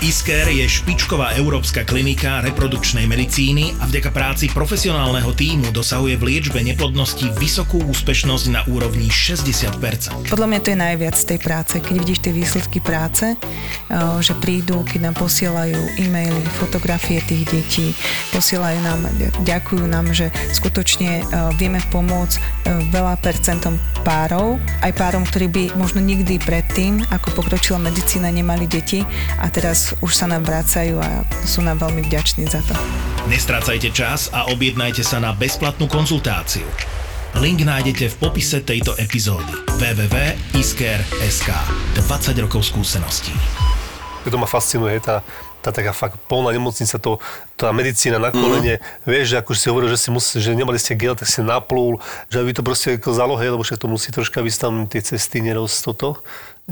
Isker 0.01 0.49
je 0.49 0.65
špičková 0.65 1.37
európska 1.37 1.85
klinika 1.85 2.41
reprodukčnej 2.41 3.05
medicíny 3.05 3.77
a 3.77 3.85
vďaka 3.85 4.09
práci 4.09 4.49
profesionálneho 4.49 5.29
týmu 5.29 5.69
dosahuje 5.69 6.17
v 6.17 6.25
liečbe 6.25 6.57
neplodnosti 6.57 7.29
vysokú 7.37 7.85
úspešnosť 7.85 8.45
na 8.49 8.65
úrovni 8.65 9.13
60%. 9.13 10.25
Podľa 10.25 10.47
mňa 10.49 10.59
to 10.65 10.73
je 10.73 10.79
najviac 10.81 11.13
z 11.13 11.25
tej 11.29 11.39
práce, 11.45 11.77
keď 11.77 11.93
vidíš 12.01 12.19
tie 12.25 12.33
výsledky 12.33 12.81
práce, 12.81 13.37
eh, 13.37 13.37
že 14.25 14.33
prídu, 14.41 14.81
keď 14.81 15.13
nám 15.13 15.15
posielajú 15.21 15.77
e-maily, 16.01 16.49
fotografie 16.57 17.21
tých 17.21 17.45
detí, 17.53 17.93
posielajú 18.33 18.81
nám, 18.81 19.05
ďakujú 19.45 19.85
nám, 19.85 20.17
že 20.17 20.33
skutočne 20.49 21.21
eh, 21.21 21.25
vieme 21.61 21.77
pomôcť 21.93 22.35
eh, 22.41 22.43
veľa 22.89 23.21
percentom 23.21 23.77
párov, 24.01 24.57
aj 24.81 24.97
párom, 24.97 25.21
ktorí 25.29 25.45
by 25.45 25.63
možno 25.77 26.01
nikdy 26.01 26.41
predtým, 26.41 27.05
ako 27.13 27.37
pokročila 27.37 27.77
medicína, 27.77 28.33
nemali 28.33 28.65
deti 28.65 29.05
a 29.37 29.45
teraz 29.53 29.90
už 29.99 30.11
sa 30.15 30.31
nám 30.31 30.47
vracajú 30.47 30.95
a 31.03 31.27
sú 31.43 31.59
nám 31.59 31.83
veľmi 31.83 32.07
vďační 32.07 32.47
za 32.47 32.63
to. 32.63 32.73
Nestrácajte 33.27 33.91
čas 33.91 34.31
a 34.31 34.47
objednajte 34.47 35.03
sa 35.03 35.19
na 35.19 35.35
bezplatnú 35.35 35.91
konzultáciu. 35.91 36.65
Link 37.39 37.63
nájdete 37.63 38.11
v 38.11 38.15
popise 38.19 38.59
tejto 38.59 38.91
epizódy 38.99 39.55
www.isker.sk 39.79 41.49
20 41.95 42.43
rokov 42.43 42.67
skúseností. 42.67 43.31
To 44.27 44.37
ma 44.37 44.45
fascinuje, 44.45 44.99
tá, 44.99 45.23
tá 45.63 45.71
taká 45.71 45.95
fakt 45.95 46.19
polná 46.27 46.51
nemocnica, 46.51 46.97
to, 46.99 47.17
tá 47.57 47.71
medicína 47.71 48.19
na 48.19 48.29
kolene, 48.29 48.77
mm. 48.77 49.07
vieš, 49.07 49.33
že 49.33 49.35
ako 49.39 49.51
si 49.55 49.65
hovoril, 49.71 49.89
že, 49.89 49.97
si 49.97 50.09
musí, 50.13 50.37
že 50.37 50.51
nemali 50.53 50.77
ste 50.77 50.93
gel, 50.93 51.15
tak 51.17 51.25
si 51.25 51.41
naplul, 51.41 51.97
že 52.29 52.41
aby 52.41 52.51
to 52.51 52.61
proste 52.61 52.99
ako 52.99 53.15
zalohe, 53.15 53.47
lebo 53.47 53.63
však 53.63 53.79
to 53.79 53.87
musí 53.89 54.13
troška, 54.13 54.43
aby 54.43 54.51
tam 54.53 54.85
tie 54.85 55.01
cesty 55.01 55.41
neroz 55.41 55.81
toto 55.81 56.21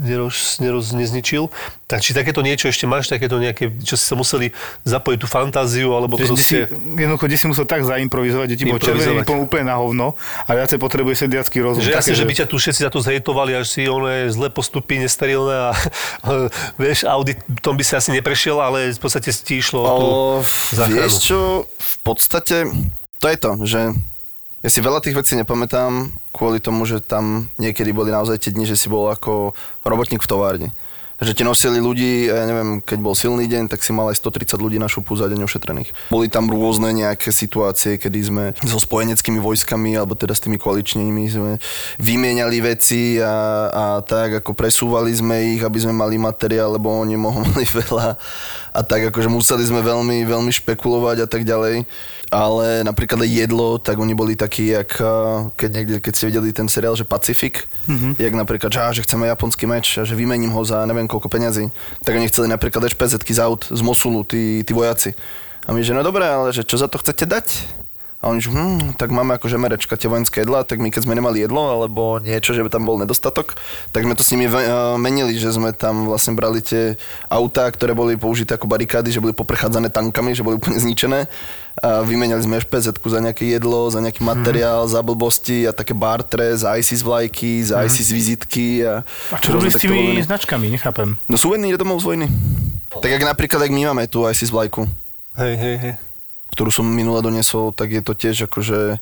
neroz, 0.00 0.58
neroz, 0.64 0.96
nezničil. 0.96 1.52
Tak 1.84 2.00
či 2.00 2.16
takéto 2.16 2.40
niečo 2.40 2.70
ešte 2.70 2.88
máš, 2.88 3.12
takéto 3.12 3.36
nejaké, 3.36 3.68
čo 3.84 3.98
si 3.98 4.04
sa 4.06 4.16
museli 4.16 4.54
zapojiť 4.88 5.18
tú 5.20 5.28
fantáziu, 5.28 5.92
alebo 5.92 6.16
Že 6.16 6.24
proste... 6.32 6.40
Si, 6.40 6.56
jednoducho, 6.96 7.24
kde 7.28 7.36
si 7.36 7.46
musel 7.50 7.66
tak 7.68 7.84
zaimprovizovať, 7.84 8.46
kde 8.48 8.56
ti 8.56 8.64
bol 8.64 8.80
červený 8.80 9.26
úplne 9.26 9.68
na 9.68 9.76
hovno 9.76 10.16
a 10.46 10.50
viacej 10.56 10.78
potrebuje 10.80 11.26
sediacký 11.26 11.60
rozum. 11.60 11.84
Že 11.84 11.92
jasne, 11.92 12.14
že 12.16 12.24
by 12.24 12.34
ťa 12.40 12.46
tu 12.48 12.56
všetci 12.56 12.80
za 12.86 12.90
to 12.90 13.04
zhejtovali, 13.04 13.52
až 13.58 13.66
si 13.68 13.84
ono 13.84 14.08
zlé 14.30 14.48
postupy, 14.48 15.02
nesterilné 15.02 15.70
a 15.70 15.70
vieš, 16.82 17.04
audit 17.04 17.42
tom 17.60 17.76
by 17.76 17.84
sa 17.84 18.00
asi 18.00 18.14
neprešiel, 18.16 18.56
ale 18.56 18.94
v 18.94 19.00
podstate 19.00 19.34
si 19.34 19.42
išlo 19.60 19.80
o, 19.82 19.90
tú 19.90 20.04
Vieš 20.90 21.14
čo, 21.20 21.38
v 21.66 21.96
podstate 22.06 22.70
to 23.20 23.26
je 23.28 23.36
to, 23.36 23.52
že 23.68 23.80
ja 24.60 24.68
si 24.68 24.84
veľa 24.84 25.00
tých 25.00 25.16
vecí 25.16 25.32
nepamätám 25.40 26.12
kvôli 26.36 26.60
tomu, 26.60 26.84
že 26.84 27.00
tam 27.00 27.48
niekedy 27.56 27.96
boli 27.96 28.12
naozaj 28.12 28.44
tie 28.44 28.52
dni, 28.52 28.68
že 28.68 28.76
si 28.76 28.92
bol 28.92 29.08
ako 29.08 29.56
robotník 29.88 30.20
v 30.20 30.30
továrni. 30.30 30.68
Že 31.20 31.36
ti 31.36 31.44
nosili 31.44 31.84
ľudí, 31.84 32.32
ja 32.32 32.48
neviem, 32.48 32.80
keď 32.80 32.98
bol 33.04 33.12
silný 33.12 33.44
deň, 33.44 33.68
tak 33.68 33.84
si 33.84 33.92
mal 33.92 34.08
aj 34.08 34.16
130 34.24 34.56
ľudí 34.56 34.80
na 34.80 34.88
šupu 34.88 35.12
za 35.20 35.28
deň 35.28 35.44
ošetrených. 35.44 35.92
Boli 36.08 36.32
tam 36.32 36.48
rôzne 36.48 36.96
nejaké 36.96 37.28
situácie, 37.28 38.00
kedy 38.00 38.20
sme 38.24 38.44
so 38.64 38.80
spojeneckými 38.80 39.36
vojskami, 39.36 40.00
alebo 40.00 40.16
teda 40.16 40.32
s 40.32 40.40
tými 40.40 40.56
koaličnými 40.56 41.24
sme 41.28 41.52
vymieniali 42.00 42.64
veci 42.64 43.20
a, 43.20 43.68
a 43.68 43.84
tak, 44.00 44.40
ako 44.40 44.56
presúvali 44.56 45.12
sme 45.12 45.56
ich, 45.56 45.60
aby 45.60 45.76
sme 45.76 45.92
mali 45.92 46.16
materiál, 46.16 46.80
lebo 46.80 46.88
oni 46.88 47.20
mohli 47.28 47.68
veľa 47.68 48.16
a 48.72 48.80
tak, 48.80 49.12
akože 49.12 49.28
museli 49.28 49.64
sme 49.68 49.84
veľmi, 49.84 50.24
veľmi 50.24 50.52
špekulovať 50.56 51.24
a 51.24 51.28
tak 51.28 51.44
ďalej 51.44 51.84
ale 52.30 52.86
napríklad 52.86 53.26
jedlo, 53.26 53.82
tak 53.82 53.98
oni 53.98 54.14
boli 54.14 54.38
takí, 54.38 54.70
jak, 54.70 55.02
keď, 55.58 55.70
niekde, 55.74 55.96
keď 55.98 56.12
ste 56.14 56.28
videli 56.30 56.54
ten 56.54 56.70
seriál, 56.70 56.94
že 56.94 57.02
Pacific, 57.02 57.66
mm-hmm. 57.90 58.22
jak 58.22 58.34
napríklad, 58.38 58.70
že, 58.70 59.02
že 59.02 59.04
chceme 59.04 59.26
japonský 59.26 59.66
meč 59.66 59.98
a 59.98 60.06
že 60.06 60.14
vymením 60.14 60.54
ho 60.54 60.62
za 60.62 60.86
neviem 60.86 61.10
koľko 61.10 61.26
peňazí, 61.26 61.74
tak 62.06 62.14
oni 62.14 62.30
chceli 62.30 62.46
napríklad 62.46 62.86
špz 62.86 63.18
z 63.26 63.40
aut 63.42 63.66
z 63.66 63.82
Mosulu, 63.82 64.22
tí, 64.22 64.62
tí 64.62 64.70
vojaci. 64.70 65.18
A 65.66 65.74
my, 65.74 65.82
že 65.82 65.92
no 65.92 66.06
dobré, 66.06 66.24
ale 66.24 66.54
že 66.54 66.62
čo 66.62 66.78
za 66.78 66.86
to 66.86 67.02
chcete 67.02 67.26
dať? 67.26 67.46
A 68.20 68.28
oni, 68.28 68.44
že 68.44 68.52
hm, 68.52 69.00
tak 69.00 69.08
máme 69.16 69.40
akože 69.40 69.56
merečka 69.56 69.96
tie 69.96 70.04
vojenské 70.04 70.44
jedla, 70.44 70.60
tak 70.60 70.76
my 70.76 70.92
keď 70.92 71.08
sme 71.08 71.16
nemali 71.16 71.40
jedlo 71.40 71.72
alebo 71.72 72.20
niečo, 72.20 72.52
že 72.52 72.60
by 72.60 72.68
tam 72.68 72.84
bol 72.84 73.00
nedostatok, 73.00 73.56
tak 73.96 74.04
sme 74.04 74.12
to 74.12 74.20
s 74.20 74.36
nimi 74.36 74.44
eh, 74.44 74.60
menili, 75.00 75.40
že 75.40 75.56
sme 75.56 75.72
tam 75.72 76.04
vlastne 76.04 76.36
brali 76.36 76.60
tie 76.60 77.00
autá, 77.32 77.64
ktoré 77.72 77.96
boli 77.96 78.20
použité 78.20 78.60
ako 78.60 78.68
barikády, 78.68 79.08
že 79.08 79.24
boli 79.24 79.32
poprechádzane 79.32 79.88
tankami, 79.88 80.36
že 80.36 80.44
boli 80.44 80.60
úplne 80.60 80.76
zničené. 80.76 81.32
A 81.80 82.04
vymenali 82.04 82.44
sme 82.44 82.60
špz 82.60 82.92
za 83.00 83.20
nejaké 83.24 83.56
jedlo, 83.56 83.88
za 83.88 84.04
nejaký 84.04 84.20
materiál, 84.20 84.84
za 84.84 85.00
blbosti 85.00 85.64
a 85.64 85.72
také 85.72 85.96
bartre, 85.96 86.52
za 86.52 86.76
ISIS 86.76 87.00
vlajky, 87.00 87.64
za 87.64 87.80
ISIS 87.88 88.12
vizitky. 88.12 88.84
A, 88.84 89.00
A 89.32 89.40
čo 89.40 89.56
robili 89.56 89.72
s 89.72 89.80
tými 89.80 90.20
značkami, 90.20 90.68
nechápem. 90.68 91.16
No 91.24 91.40
suveníry 91.40 91.80
domov 91.80 92.04
z 92.04 92.12
vojny. 92.12 92.26
Tak 93.00 93.08
jak 93.08 93.24
napríklad, 93.24 93.64
ak 93.64 93.72
my 93.72 93.88
máme 93.94 94.04
tu 94.12 94.28
ISIS 94.28 94.52
vlajku, 94.52 94.84
Hej, 95.38 95.54
hej, 95.56 95.76
hej. 95.78 96.09
Ktorú 96.54 96.70
som 96.70 96.86
minule 96.86 97.22
donesol, 97.22 97.70
tak 97.74 97.94
je 97.94 98.02
to 98.02 98.12
tiež 98.14 98.50
akože 98.50 98.98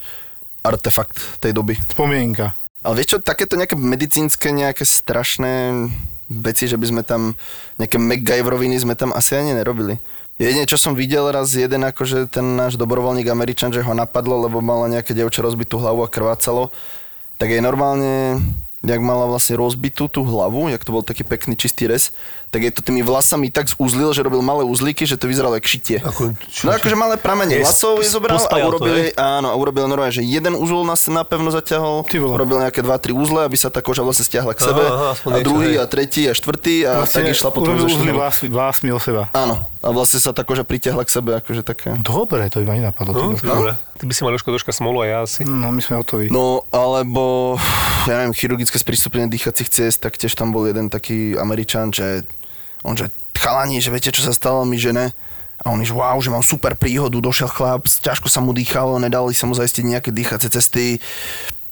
artefakt 0.62 1.18
tej 1.40 1.56
doby. 1.56 1.78
Spomienka. 1.88 2.52
Ale 2.82 3.02
vieš 3.02 3.16
čo, 3.16 3.18
takéto 3.18 3.58
nejaké 3.58 3.74
medicínske, 3.74 4.54
nejaké 4.54 4.86
strašné 4.86 5.86
veci, 6.28 6.68
že 6.68 6.76
by 6.76 6.86
sme 6.86 7.02
tam, 7.02 7.34
nejaké 7.80 7.96
MacGyveroviny 7.96 8.76
sme 8.78 8.94
tam 8.94 9.10
asi 9.16 9.34
ani 9.34 9.56
nerobili. 9.56 9.98
Jedine, 10.38 10.70
čo 10.70 10.78
som 10.78 10.94
videl 10.94 11.26
raz 11.34 11.50
jeden, 11.50 11.82
akože 11.82 12.30
ten 12.30 12.54
náš 12.54 12.78
dobrovoľník 12.78 13.26
Američan, 13.26 13.74
že 13.74 13.82
ho 13.82 13.90
napadlo, 13.90 14.38
lebo 14.46 14.62
mala 14.62 14.86
nejaké 14.86 15.10
dievča 15.10 15.42
rozbitú 15.42 15.82
hlavu 15.82 16.06
a 16.06 16.12
krvácalo, 16.12 16.70
tak 17.42 17.50
jej 17.50 17.58
normálne, 17.58 18.38
jak 18.86 19.02
mala 19.02 19.26
vlastne 19.26 19.58
rozbitú 19.58 20.06
tú 20.06 20.22
hlavu, 20.22 20.70
jak 20.70 20.86
to 20.86 20.94
bol 20.94 21.02
taký 21.02 21.26
pekný 21.26 21.58
čistý 21.58 21.90
res, 21.90 22.14
tak 22.48 22.64
je 22.64 22.72
to 22.72 22.80
tými 22.80 23.04
vlasami 23.04 23.52
tak 23.52 23.68
zúzlil, 23.68 24.16
že 24.16 24.24
robil 24.24 24.40
malé 24.40 24.64
uzlíky, 24.64 25.04
že 25.04 25.20
to 25.20 25.28
vyzeralo 25.28 25.52
jak 25.60 25.68
šitie. 25.68 26.00
Ako, 26.00 26.32
čo- 26.48 26.64
no 26.64 26.72
akože 26.72 26.96
malé 26.96 27.20
pramene 27.20 27.52
Je 27.52 27.60
vlasov 27.60 28.00
je 28.00 28.08
zobral 28.08 28.40
a 28.40 28.48
to, 28.48 28.56
urobil, 28.56 28.94
jej- 28.96 29.12
áno, 29.14 29.52
a 29.52 29.56
urobil 29.56 29.84
normálne, 29.84 30.10
že 30.10 30.24
jeden 30.24 30.56
úzol 30.56 30.82
na 30.82 30.96
napevno 30.96 31.52
zaťahol, 31.52 32.08
robil 32.08 32.56
nejaké 32.60 32.80
2-3 32.80 33.12
úzle, 33.12 33.44
aby 33.44 33.56
sa 33.60 33.68
tá 33.68 33.84
koža 33.84 34.00
vlastne 34.00 34.24
stiahla 34.24 34.56
k 34.56 34.64
sebe, 34.64 34.80
Aha, 34.80 35.12
aspoň 35.12 35.30
a 35.30 35.36
druhý, 35.44 35.70
a 35.76 35.84
tretí, 35.84 36.24
a 36.24 36.32
štvrtý, 36.32 36.88
a 36.88 37.04
tak 37.04 37.28
išla 37.28 37.52
potom 37.52 37.76
urobil 37.76 37.84
zo 37.84 37.88
štyroch. 37.92 38.16
vlastmi, 38.48 38.88
o 38.90 39.00
seba. 39.00 39.28
Áno, 39.32 39.68
a 39.78 39.88
vlastne 39.92 40.16
sa 40.16 40.32
tá 40.32 40.40
koža 40.40 40.64
pritiahla 40.64 41.04
k 41.04 41.10
sebe, 41.12 41.36
akože 41.36 41.60
také. 41.60 41.92
Dobre, 42.00 42.48
to 42.48 42.60
iba 42.60 42.72
nenapadlo. 42.72 43.12
No, 43.12 43.36
ty. 43.36 43.44
dobre. 43.44 43.76
Ty 43.98 44.04
by 44.06 44.12
si 44.14 44.20
mal 44.22 44.30
troška, 44.32 44.48
troška 44.48 44.72
smolu 44.72 45.02
a 45.02 45.06
ja 45.06 45.18
asi. 45.20 45.42
No, 45.42 45.68
my 45.68 45.80
sme 45.80 45.98
hotoví. 45.98 46.30
No, 46.30 46.62
alebo, 46.70 47.58
ja 48.06 48.14
neviem, 48.16 48.30
chirurgické 48.32 48.78
sprístupnenie 48.78 49.26
dýchacích 49.26 49.66
ciest, 49.66 49.98
tak 49.98 50.14
tiež 50.14 50.32
tam 50.32 50.48
bol 50.48 50.64
jeden 50.64 50.86
taký 50.86 51.34
Američan, 51.34 51.90
že 51.90 52.22
on, 52.84 52.94
že 52.94 53.10
chalani, 53.38 53.78
že 53.78 53.90
viete, 53.94 54.14
čo 54.14 54.22
sa 54.26 54.34
stalo 54.34 54.66
mi 54.66 54.78
žene? 54.78 55.14
A 55.58 55.74
on, 55.74 55.82
že 55.82 55.90
wow, 55.90 56.14
že 56.22 56.30
mám 56.30 56.46
super 56.46 56.78
príhodu, 56.78 57.18
došiel 57.18 57.50
chlap, 57.50 57.90
ťažko 57.90 58.30
sa 58.30 58.38
mu 58.38 58.54
dýchalo, 58.54 59.02
nedali 59.02 59.34
sa 59.34 59.50
mu 59.50 59.58
zaistiť 59.58 59.84
nejaké 59.90 60.10
dýchacie 60.14 60.50
cesty, 60.54 61.02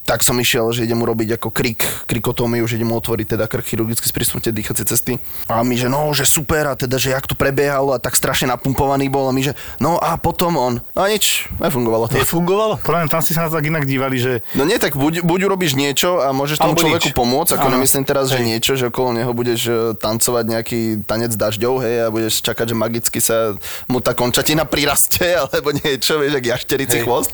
tak 0.06 0.22
som 0.22 0.38
išiel, 0.38 0.70
že 0.70 0.86
idem 0.86 1.02
urobiť 1.02 1.36
ako 1.36 1.50
krik, 1.50 1.82
krikotómiu, 2.06 2.62
že 2.64 2.78
idem 2.78 2.88
mu 2.88 2.96
otvoriť 3.02 3.34
teda 3.34 3.50
krk 3.50 3.66
chirurgicky 3.66 4.06
sprístupnutie 4.06 4.54
dýchacie 4.54 4.86
cesty. 4.86 5.18
A 5.50 5.66
my, 5.66 5.74
že 5.74 5.90
no, 5.90 6.14
že 6.14 6.22
super, 6.22 6.70
a 6.70 6.78
teda, 6.78 6.96
že 6.96 7.10
jak 7.10 7.26
to 7.26 7.34
prebiehalo 7.34 7.90
a 7.90 7.98
tak 7.98 8.14
strašne 8.14 8.46
napumpovaný 8.54 9.10
bol 9.10 9.26
a 9.26 9.34
my, 9.34 9.42
že 9.42 9.52
no 9.82 9.98
a 9.98 10.14
potom 10.14 10.54
on. 10.54 10.74
A 10.94 11.10
nič, 11.10 11.50
nefungovalo 11.58 12.06
to. 12.06 12.14
Nefungovalo? 12.22 12.78
Podľa 12.80 13.10
tam 13.10 13.20
si 13.20 13.34
sa 13.34 13.44
na 13.44 13.50
to 13.50 13.58
tak 13.58 13.66
inak 13.66 13.82
dívali, 13.82 14.16
že 14.22 14.46
No 14.54 14.62
nie, 14.62 14.78
tak 14.78 14.94
buď, 14.94 15.26
buď 15.26 15.40
urobíš 15.50 15.74
niečo 15.74 16.22
a 16.22 16.30
môžeš 16.30 16.62
tomu 16.62 16.78
Alebo 16.78 16.82
človeku 16.86 17.08
nič. 17.10 17.16
pomôcť, 17.18 17.50
ako 17.58 17.66
nemyslím 17.74 18.04
teraz, 18.06 18.30
že 18.30 18.38
niečo, 18.38 18.78
že 18.78 18.88
okolo 18.94 19.10
neho 19.10 19.34
budeš 19.34 19.60
e, 19.66 19.74
tancovať 19.98 20.44
nejaký 20.46 20.80
tanec 21.02 21.34
dažďov, 21.34 21.74
hej, 21.82 21.96
a 22.06 22.08
budeš 22.14 22.38
čakať, 22.46 22.70
že 22.70 22.76
magicky 22.78 23.18
sa 23.18 23.58
mu 23.90 23.98
tá 23.98 24.14
končatina 24.14 24.62
prirastie, 24.62 25.34
alebo 25.42 25.74
niečo, 25.74 26.22
vieš, 26.22 26.38
jak 26.38 26.46
jašterici 26.46 27.02
Hej. 27.02 27.04
chvost. 27.04 27.32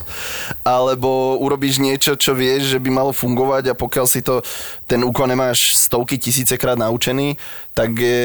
Alebo 0.64 1.36
urobíš 1.42 1.82
niečo, 1.82 2.16
čo 2.16 2.32
vieš, 2.32 2.61
že 2.64 2.78
by 2.78 2.90
malo 2.90 3.12
fungovať 3.12 3.72
a 3.72 3.74
pokiaľ 3.74 4.06
si 4.08 4.20
to, 4.22 4.40
ten 4.86 5.02
úkon 5.02 5.28
nemáš 5.28 5.76
stovky 5.76 6.18
tisícekrát 6.18 6.78
naučený, 6.78 7.36
tak 7.72 7.96
je 7.96 8.20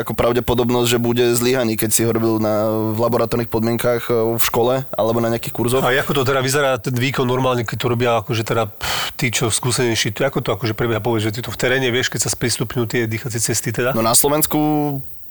ako 0.00 0.12
pravdepodobnosť, 0.12 0.88
že 0.88 0.98
bude 1.00 1.24
zlyhaný, 1.32 1.76
keď 1.76 1.90
si 1.90 2.04
ho 2.04 2.10
robil 2.12 2.36
na, 2.38 2.68
v 2.92 2.98
laboratórnych 3.00 3.48
podmienkách 3.48 4.02
e, 4.08 4.36
v 4.36 4.42
škole 4.44 4.74
alebo 4.92 5.18
na 5.24 5.32
nejakých 5.32 5.54
kurzoch. 5.56 5.82
A 5.84 5.92
ako 5.96 6.20
to 6.20 6.22
teda 6.28 6.40
vyzerá 6.44 6.76
ten 6.76 6.92
výkon 6.92 7.24
normálne, 7.24 7.64
keď 7.64 7.76
to 7.80 7.86
robia 7.88 8.10
akože 8.20 8.42
teda 8.44 8.68
pff, 8.68 9.16
tí, 9.16 9.32
čo 9.32 9.48
skúsenejší, 9.48 10.12
to 10.12 10.24
ako 10.24 10.40
to 10.44 10.50
akože 10.52 10.74
prebieha, 10.76 11.00
povedz, 11.00 11.32
že 11.32 11.34
ty 11.36 11.40
to 11.40 11.50
v 11.52 11.60
teréne 11.60 11.88
vieš, 11.88 12.12
keď 12.12 12.28
sa 12.28 12.30
sprístupňujú 12.32 12.86
tie 12.88 13.00
dýchacie 13.08 13.40
cesty 13.40 13.72
teda? 13.72 13.96
No 13.96 14.04
na 14.04 14.12
Slovensku 14.12 14.58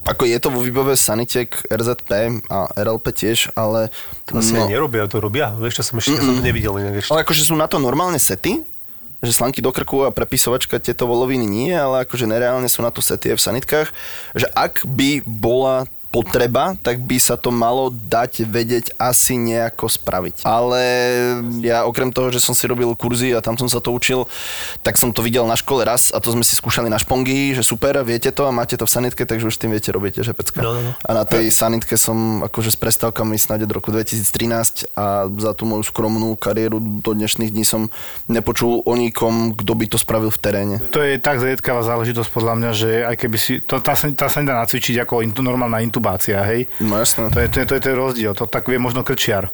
ako 0.08 0.24
je 0.26 0.38
to 0.40 0.50
vo 0.50 0.64
výbave 0.64 0.96
Sanitek, 0.96 1.68
RZP 1.68 2.42
a 2.48 2.72
RLP 2.74 3.06
tiež, 3.12 3.52
ale... 3.54 3.92
To 4.32 4.40
asi 4.40 4.56
no, 4.56 4.64
aj 4.66 4.72
nerobia, 4.72 5.06
to 5.12 5.20
robia. 5.20 5.52
Vieš, 5.54 5.84
čo 5.84 5.84
som 5.92 5.96
ešte 6.00 6.24
som 6.24 6.40
nevidel 6.40 6.76
inak 6.80 7.04
ešte. 7.04 7.12
ale 7.12 7.28
akože 7.28 7.44
sú 7.44 7.54
na 7.60 7.68
to 7.68 7.78
normálne 7.78 8.18
sety, 8.18 8.64
že 9.20 9.36
slanky 9.36 9.60
do 9.60 9.76
krku 9.76 10.08
a 10.08 10.16
prepisovačka 10.16 10.80
tieto 10.80 11.04
voloviny 11.04 11.44
nie, 11.44 11.76
ale 11.76 12.08
akože 12.08 12.24
nereálne 12.24 12.72
sú 12.72 12.80
na 12.80 12.90
to 12.90 13.04
sety 13.04 13.36
aj 13.36 13.38
v 13.38 13.46
sanitkách, 13.52 13.88
že 14.32 14.48
ak 14.56 14.88
by 14.88 15.22
bola 15.28 15.92
potreba, 16.10 16.74
tak 16.82 17.06
by 17.06 17.22
sa 17.22 17.38
to 17.38 17.54
malo 17.54 17.94
dať 17.94 18.50
vedieť 18.50 18.98
asi 18.98 19.38
nejako 19.38 19.86
spraviť. 19.86 20.42
Ale 20.42 20.82
ja 21.62 21.86
okrem 21.86 22.10
toho, 22.10 22.34
že 22.34 22.42
som 22.42 22.58
si 22.58 22.66
robil 22.66 22.90
kurzy 22.98 23.34
a 23.38 23.46
tam 23.46 23.54
som 23.62 23.70
sa 23.70 23.78
to 23.78 23.94
učil, 23.94 24.26
tak 24.82 24.98
som 24.98 25.14
to 25.14 25.22
videl 25.22 25.46
na 25.46 25.54
škole 25.54 25.86
raz 25.86 26.10
a 26.10 26.18
to 26.18 26.34
sme 26.34 26.42
si 26.42 26.58
skúšali 26.58 26.90
na 26.90 26.98
špongy, 26.98 27.54
že 27.54 27.62
super, 27.62 28.02
viete 28.02 28.34
to 28.34 28.50
a 28.50 28.52
máte 28.52 28.74
to 28.74 28.90
v 28.90 28.92
sanitke, 28.92 29.22
takže 29.24 29.54
už 29.54 29.56
tým 29.62 29.70
viete, 29.70 29.94
robíte, 29.94 30.26
že 30.26 30.34
pecka. 30.34 30.66
No, 30.66 30.74
no, 30.74 30.82
no. 30.82 30.92
A 31.06 31.10
na 31.14 31.24
tej 31.30 31.54
sanitke 31.54 31.94
som 31.94 32.42
akože 32.42 32.74
s 32.74 32.78
prestávkami 32.82 33.38
snáď 33.38 33.70
od 33.70 33.72
roku 33.78 33.94
2013 33.94 34.98
a 34.98 35.30
za 35.30 35.54
tú 35.54 35.70
moju 35.70 35.86
skromnú 35.86 36.34
kariéru 36.34 36.82
do 36.82 37.14
dnešných 37.14 37.54
dní 37.54 37.62
som 37.62 37.94
nepočul 38.26 38.82
o 38.82 38.94
nikom, 38.98 39.54
kto 39.54 39.72
by 39.78 39.86
to 39.86 39.98
spravil 40.02 40.34
v 40.34 40.40
teréne. 40.42 40.76
to 40.90 41.06
je 41.06 41.22
tak 41.22 41.38
zriedkavá 41.38 41.86
záležitosť 41.86 42.30
podľa 42.34 42.54
mňa, 42.58 42.72
že 42.74 42.90
aj 43.06 43.16
keby 43.22 43.38
si, 43.38 43.62
to, 43.62 43.78
tá, 43.78 43.94
sa, 43.94 44.10
tá 44.10 44.26
sa 44.26 44.42
nedá 44.42 44.58
nacvičiť 44.58 45.06
ako 45.06 45.22
intu, 45.22 45.46
normálna 45.46 45.86
intubácia, 46.00 46.40
hej. 46.48 46.72
No 46.80 46.96
jasné. 46.96 47.28
To 47.28 47.44
je, 47.44 47.48
to, 47.52 47.58
je, 47.60 47.66
to 47.68 47.74
je 47.76 47.84
ten 47.84 47.96
rozdiel, 48.00 48.32
to 48.32 48.48
tak 48.48 48.72
vie 48.72 48.80
možno 48.80 49.04
krčiar, 49.04 49.52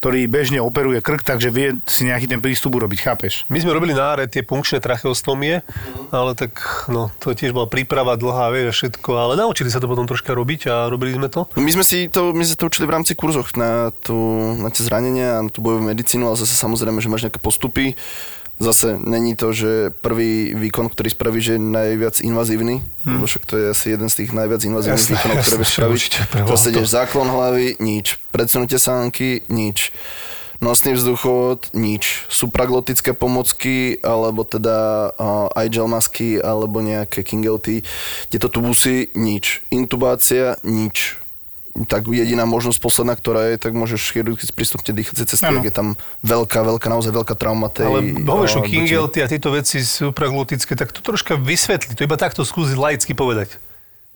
ktorý 0.00 0.24
bežne 0.24 0.64
operuje 0.64 1.04
krk, 1.04 1.20
takže 1.20 1.52
vie 1.52 1.76
si 1.84 2.08
nejaký 2.08 2.24
ten 2.24 2.40
prístup 2.40 2.80
urobiť, 2.80 3.04
chápeš? 3.04 3.44
My 3.52 3.60
sme 3.60 3.76
robili 3.76 3.92
na 3.92 4.16
áre 4.16 4.24
tie 4.24 4.40
punkčné 4.40 4.80
tracheostomie, 4.80 5.60
ale 6.08 6.32
tak 6.32 6.56
no, 6.88 7.12
to 7.20 7.36
tiež 7.36 7.52
bola 7.52 7.68
príprava 7.68 8.16
dlhá, 8.16 8.48
vieš, 8.48 8.80
všetko, 8.80 9.12
ale 9.12 9.36
naučili 9.36 9.68
sa 9.68 9.76
to 9.76 9.84
potom 9.84 10.08
troška 10.08 10.32
robiť 10.32 10.72
a 10.72 10.74
robili 10.88 11.12
sme 11.12 11.28
to. 11.28 11.44
My 11.60 11.68
sme 11.68 11.84
si 11.84 12.08
to, 12.08 12.32
my 12.32 12.40
sme 12.48 12.56
to 12.56 12.68
učili 12.72 12.88
v 12.88 12.94
rámci 12.96 13.12
kurzoch 13.12 13.52
na, 13.60 13.92
tú, 13.92 14.16
na 14.56 14.72
tie 14.72 14.88
zranenia 14.88 15.36
a 15.36 15.44
na 15.44 15.52
tú 15.52 15.60
bojovú 15.60 15.84
medicínu, 15.84 16.24
ale 16.24 16.40
zase 16.40 16.56
samozrejme, 16.56 16.96
že 17.04 17.12
máš 17.12 17.28
nejaké 17.28 17.40
postupy. 17.40 17.92
Zase 18.54 18.94
není 19.02 19.34
to, 19.34 19.50
že 19.50 19.90
prvý 19.98 20.54
výkon, 20.54 20.86
ktorý 20.86 21.10
spravíš, 21.10 21.58
je 21.58 21.58
najviac 21.58 22.22
invazívny, 22.22 22.86
hmm. 23.02 23.18
lebo 23.18 23.26
však 23.26 23.44
to 23.50 23.54
je 23.58 23.66
asi 23.74 23.86
jeden 23.90 24.06
z 24.06 24.14
tých 24.22 24.30
najviac 24.30 24.62
invazívnych 24.62 25.02
Jasné, 25.02 25.14
výkonov, 25.18 25.36
ktoré 25.42 25.42
jasné, 25.42 25.58
vieš 25.58 25.72
spraviť. 25.74 26.02
Proste 26.46 26.68
to- 26.70 26.74
ideš 26.78 26.88
záklon 26.94 27.28
hlavy, 27.34 27.66
nič. 27.82 28.22
Predsunutie 28.30 28.78
sánky, 28.78 29.42
nič. 29.50 29.90
Nosný 30.62 30.94
vzduchod, 30.94 31.74
nič. 31.74 32.30
Supraglotické 32.30 33.10
pomocky, 33.10 33.98
alebo 34.06 34.46
teda 34.46 35.10
uh, 35.12 35.50
iGel 35.66 35.90
masky, 35.90 36.38
alebo 36.38 36.78
nejaké 36.78 37.26
Kingelty. 37.26 37.82
Tieto 38.30 38.46
tubusy, 38.46 39.10
nič. 39.18 39.66
Intubácia, 39.74 40.62
nič 40.62 41.18
tak 41.90 42.06
jediná 42.06 42.46
možnosť 42.46 42.78
posledná, 42.78 43.18
ktorá 43.18 43.50
je, 43.50 43.58
tak 43.58 43.74
môžeš 43.74 44.14
chirurgicky 44.14 44.46
sprístupniť 44.46 44.94
dýchacie 44.94 45.26
cesty, 45.26 45.50
ak 45.50 45.66
je 45.66 45.74
tam 45.74 45.88
veľká, 46.22 46.62
veľká, 46.62 46.86
naozaj 46.86 47.10
veľká 47.10 47.34
trauma 47.34 47.66
tej... 47.66 47.90
Ale 47.90 48.00
hovoríš 48.22 48.62
o 48.62 48.62
a, 48.62 48.66
Kingelty 48.70 49.18
a 49.18 49.26
tieto 49.26 49.50
veci 49.50 49.82
supraglutické, 49.82 50.78
tak 50.78 50.94
to 50.94 51.02
troška 51.02 51.34
vysvetli, 51.34 51.98
to 51.98 52.06
iba 52.06 52.14
takto 52.14 52.46
skúsiť 52.46 52.78
laicky 52.78 53.12
povedať. 53.18 53.58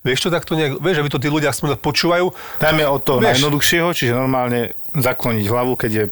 Vieš 0.06 0.18
to 0.24 0.28
takto 0.30 0.54
nejak, 0.54 0.78
vieš, 0.78 1.02
aby 1.02 1.11
to 1.11 1.18
tí 1.18 1.26
ľudia 1.26 1.50
aspoň 1.50 1.74
tak 1.74 1.82
počúvajú. 1.82 2.30
Dajme 2.62 2.87
od 2.87 3.02
toho 3.02 3.18
Vieš. 3.18 3.26
najjednoduchšieho, 3.34 3.88
čiže 3.90 4.12
normálne 4.14 4.78
zakloniť 4.94 5.44
hlavu, 5.50 5.74
keď 5.76 5.90
je 5.90 6.04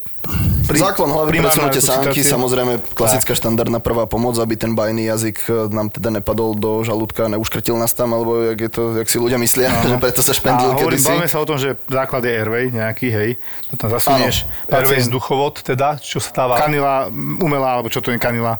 pri, 0.66 0.78
Záklon 0.82 1.14
hlavy, 1.14 1.30
primárna 1.30 1.70
predsunutie 1.70 1.80
sánky, 1.80 2.20
samozrejme 2.26 2.82
klasická 2.92 3.38
štandardná 3.38 3.78
prvá 3.78 4.10
pomoc, 4.10 4.34
aby 4.42 4.58
ten 4.58 4.74
bajný 4.74 5.06
jazyk 5.06 5.36
e, 5.46 5.70
nám 5.70 5.94
teda 5.94 6.10
nepadol 6.10 6.58
do 6.58 6.82
žalúdka, 6.82 7.30
neuškrtil 7.30 7.78
nás 7.78 7.94
tam, 7.94 8.10
alebo 8.18 8.50
jak, 8.50 8.58
je 8.66 8.70
to, 8.74 8.82
jak 8.98 9.06
si 9.06 9.22
ľudia 9.22 9.38
myslia, 9.38 9.70
že 9.86 9.96
preto 10.02 10.20
sa 10.26 10.34
špendil 10.34 10.74
A 10.74 10.76
hovorím, 10.76 10.98
bavíme 10.98 11.30
sa 11.30 11.38
o 11.38 11.46
tom, 11.46 11.54
že 11.56 11.78
základ 11.86 12.26
je 12.26 12.30
airway 12.34 12.74
nejaký, 12.74 13.08
hej, 13.14 13.30
to 13.70 13.74
tam 13.78 13.94
zasunieš. 13.94 14.42
Airway 14.66 14.98
pacient- 14.98 15.06
vzduchovod, 15.06 15.62
teda, 15.62 16.02
čo 16.02 16.18
sa 16.18 16.28
stáva. 16.34 16.58
Kanila, 16.58 17.06
umelá, 17.38 17.78
alebo 17.78 17.86
čo 17.86 18.02
to 18.02 18.10
je 18.10 18.18
kanila. 18.18 18.58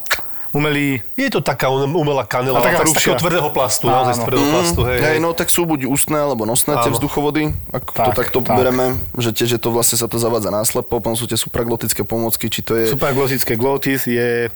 Umelý, 0.57 1.05
Je 1.21 1.29
to 1.29 1.45
taká 1.45 1.69
um- 1.69 2.01
umelá 2.01 2.25
kanela, 2.25 2.65
taká 2.65 2.81
tak 2.81 2.89
z 2.89 2.97
takého 2.97 3.21
tvrdého 3.21 3.49
plastu, 3.53 3.93
Áno. 3.93 4.09
naozaj 4.09 4.15
z 4.17 4.21
tvrdého 4.25 4.47
plastu, 4.49 4.81
hej. 4.89 4.99
Hej, 5.05 5.19
no 5.21 5.37
tak 5.37 5.53
sú 5.53 5.69
buď 5.69 5.85
ústne 5.85 6.17
alebo 6.17 6.49
nosné 6.49 6.81
tie 6.81 6.89
vzduchovody, 6.89 7.53
ak 7.77 7.85
to 7.93 8.01
Tak, 8.09 8.17
takto 8.17 8.41
tak. 8.41 8.57
bereme, 8.57 8.97
že 9.21 9.37
tiež 9.37 9.57
je 9.57 9.61
to 9.61 9.69
vlastne 9.69 10.01
sa 10.01 10.09
to 10.09 10.17
zavádza 10.17 10.49
náslepo, 10.49 10.97
potom 10.97 11.13
sú 11.13 11.29
tie 11.29 11.37
supraglotické 11.37 12.09
pomocky, 12.09 12.49
či 12.49 12.65
to 12.65 12.73
je... 12.73 12.89
supraglotické 12.89 13.61
glotis 13.61 14.09
je 14.09 14.49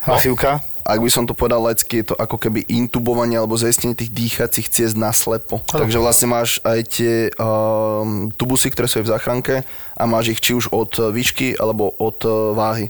Hlasivka. 0.00 0.64
Ak 0.80 0.96
by 0.96 1.10
som 1.12 1.28
to 1.28 1.36
povedal 1.36 1.60
laicky, 1.60 2.00
je 2.00 2.10
to 2.10 2.16
ako 2.16 2.40
keby 2.40 2.64
intubovanie 2.64 3.36
alebo 3.36 3.52
zaistenie 3.52 3.92
tých 3.92 4.08
dýchacích 4.10 4.72
ciest 4.72 4.96
na 4.96 5.12
slepo. 5.12 5.60
Takže 5.68 6.00
vlastne 6.00 6.32
máš 6.32 6.56
aj 6.64 6.80
tie 6.88 7.14
um, 7.36 8.32
tubusy, 8.32 8.72
ktoré 8.72 8.88
sú 8.88 9.04
aj 9.04 9.06
v 9.06 9.12
záchranke 9.12 9.54
a 9.92 10.02
máš 10.08 10.32
ich 10.32 10.40
či 10.40 10.56
už 10.56 10.72
od 10.72 10.90
eh, 10.96 11.12
výšky 11.12 11.60
alebo 11.60 11.92
od 12.00 12.18
uh, 12.24 12.56
váhy. 12.56 12.88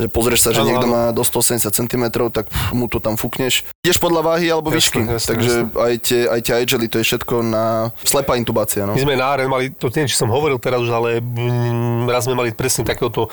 Že 0.00 0.08
pozrieš 0.08 0.40
sa, 0.40 0.50
že 0.50 0.60
Áno, 0.60 0.68
niekto 0.72 0.88
má 0.88 1.12
do 1.12 1.20
180 1.20 1.68
cm, 1.68 2.04
tak 2.30 2.48
pff, 2.48 2.72
mu 2.72 2.88
to 2.88 2.98
tam 2.98 3.14
fúkneš. 3.14 3.68
Ideš 3.84 3.98
podľa 3.98 4.22
váhy 4.24 4.48
alebo 4.48 4.68
Jasné, 4.68 4.78
výšky. 4.80 5.00
jasné, 5.04 5.28
Takže 5.30 5.52
jasné. 5.52 5.76
aj 5.76 5.94
tie, 6.00 6.20
aj 6.24 6.40
tie 6.40 6.52
iGely, 6.64 6.86
to 6.88 6.96
je 6.98 7.06
všetko 7.06 7.34
na 7.42 7.64
slepá 8.00 8.34
intubácia. 8.34 8.88
No. 8.88 8.96
My 8.96 9.02
sme 9.02 9.14
na 9.14 9.26
Aren 9.28 9.48
mali, 9.48 9.68
to 9.70 9.92
neviem, 9.92 10.08
či 10.08 10.16
som 10.16 10.32
hovoril 10.32 10.56
teraz 10.56 10.80
už, 10.80 10.90
ale 10.90 11.20
mm, 11.20 12.08
raz 12.08 12.24
sme 12.24 12.34
mali 12.34 12.50
presne 12.50 12.82
takéhoto 12.82 13.28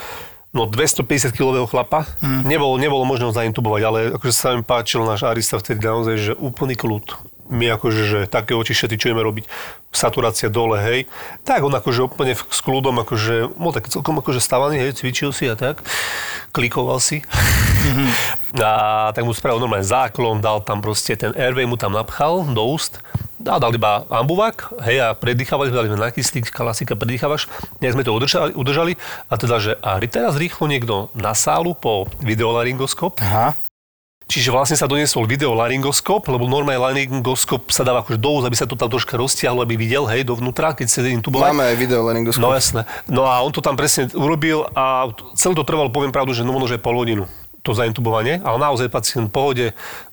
no 0.51 0.65
250 0.65 1.35
kilového 1.35 1.67
chlapa. 1.67 2.07
Mm. 2.23 2.41
Nebolo, 2.47 2.73
nebolo 2.79 3.03
možné 3.03 3.27
ho 3.27 3.33
zaintubovať, 3.35 3.81
ale 3.83 3.99
akože 4.15 4.33
sa 4.33 4.55
mi 4.55 4.63
páčil 4.63 5.03
náš 5.03 5.27
Arista 5.27 5.59
vtedy 5.59 5.83
naozaj, 5.83 6.15
že 6.17 6.31
úplný 6.33 6.73
kľud. 6.73 7.03
My 7.47 7.71
akože, 7.73 8.03
že 8.03 8.19
také 8.27 8.53
očišety, 8.53 8.99
čo 8.99 9.09
ideme 9.11 9.23
robiť, 9.23 9.47
saturácia 9.91 10.51
dole, 10.51 10.77
hej. 10.83 10.99
Tak 11.47 11.63
on 11.63 11.73
akože 11.73 12.05
úplne 12.05 12.35
s 12.35 12.59
kľudom, 12.59 12.99
akože, 13.07 13.55
bol 13.55 13.71
taký 13.71 13.89
celkom 13.89 14.19
akože 14.19 14.43
stavaný, 14.43 14.83
hej, 14.83 14.99
cvičil 14.99 15.31
si 15.31 15.47
a 15.47 15.55
tak, 15.55 15.79
klikoval 16.51 16.99
si. 16.99 17.23
A 18.57 19.11
tak 19.13 19.27
mu 19.27 19.35
spravil 19.35 19.61
normálne 19.61 19.85
záklon, 19.85 20.41
dal 20.41 20.63
tam 20.63 20.81
proste 20.81 21.13
ten 21.13 21.35
airway 21.35 21.67
mu 21.67 21.77
tam 21.77 21.93
napchal 21.93 22.47
do 22.55 22.63
úst 22.63 23.03
a 23.45 23.61
dal 23.61 23.69
iba 23.75 24.01
ambuvák, 24.09 24.81
hej, 24.81 24.97
a 25.03 25.07
predýchávali, 25.13 25.69
dali 25.69 25.93
na 25.93 26.09
kyslík, 26.09 26.49
klasika, 26.49 26.97
predýchávaš, 26.97 27.45
nejak 27.79 27.93
sme 27.93 28.03
to 28.07 28.11
udržali, 28.17 28.51
udržali 28.57 28.93
a 29.29 29.33
teda, 29.37 29.55
že 29.61 29.71
a 29.77 30.01
teraz 30.09 30.35
rýchlo 30.35 30.65
niekto 30.65 31.13
na 31.13 31.37
sálu 31.37 31.77
po 31.77 32.09
videolaryngoskop, 32.25 33.21
Aha. 33.21 33.66
Čiže 34.27 34.51
vlastne 34.51 34.75
sa 34.75 34.91
doniesol 34.91 35.23
videolaryngoskop, 35.23 36.27
lebo 36.27 36.51
normálne 36.51 36.83
laryngoskop 36.83 37.71
sa 37.71 37.87
dáva 37.87 38.03
akože 38.03 38.19
do 38.19 38.29
úst, 38.35 38.45
aby 38.45 38.59
sa 38.59 38.67
to 38.67 38.75
tam 38.75 38.91
troška 38.91 39.15
roztiahlo, 39.15 39.63
aby 39.63 39.79
videl, 39.79 40.03
hej, 40.11 40.27
dovnútra, 40.27 40.75
keď 40.75 40.87
sa 40.91 40.99
intuboval. 41.07 41.55
Máme 41.55 41.71
aj 41.71 41.77
video 41.79 42.03
laryngoskop. 42.03 42.43
No 42.43 42.51
jasné. 42.51 42.83
No 43.07 43.23
a 43.23 43.39
on 43.39 43.55
to 43.55 43.63
tam 43.63 43.79
presne 43.79 44.11
urobil 44.11 44.67
a 44.75 45.07
celé 45.39 45.55
to 45.55 45.63
trvalo, 45.63 45.87
poviem 45.87 46.11
pravdu, 46.11 46.35
že 46.35 46.43
no 46.43 46.51
možno, 46.51 46.75
že 46.75 46.77
pol 46.77 46.99
hodinu 46.99 47.23
to 47.67 47.75
zaintubovanie, 47.75 48.39
ale 48.47 48.63
naozaj 48.63 48.87
pacient 48.87 49.27
v 49.27 49.33
pohode, 49.35 49.65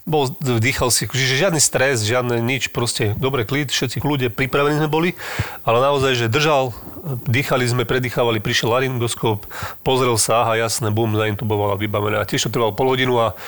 bol, 0.02 0.26
vdýchal 0.42 0.90
si, 0.90 1.06
čiže 1.06 1.46
žiadny 1.46 1.62
stres, 1.62 2.02
žiadne 2.02 2.42
nič, 2.42 2.74
proste 2.74 3.14
dobre 3.14 3.46
klid, 3.46 3.70
všetci 3.70 4.02
ľudia 4.02 4.34
pripravení 4.34 4.82
sme 4.82 4.90
boli, 4.90 5.10
ale 5.62 5.78
naozaj, 5.78 6.18
že 6.18 6.26
držal, 6.26 6.74
dýchali 7.30 7.62
sme, 7.70 7.86
predýchávali, 7.86 8.42
prišiel 8.42 8.74
laryngoskop, 8.74 9.46
pozrel 9.86 10.18
sa, 10.18 10.42
aha, 10.42 10.66
jasné, 10.66 10.90
bum, 10.90 11.14
zaintuboval 11.14 11.78
a 11.78 11.80
vybavené. 11.80 12.18
A 12.18 12.26
tiež 12.26 12.50
to 12.50 12.54
trvalo 12.58 12.74
pol 12.74 12.90
hodinu 12.90 13.22
a 13.22 13.38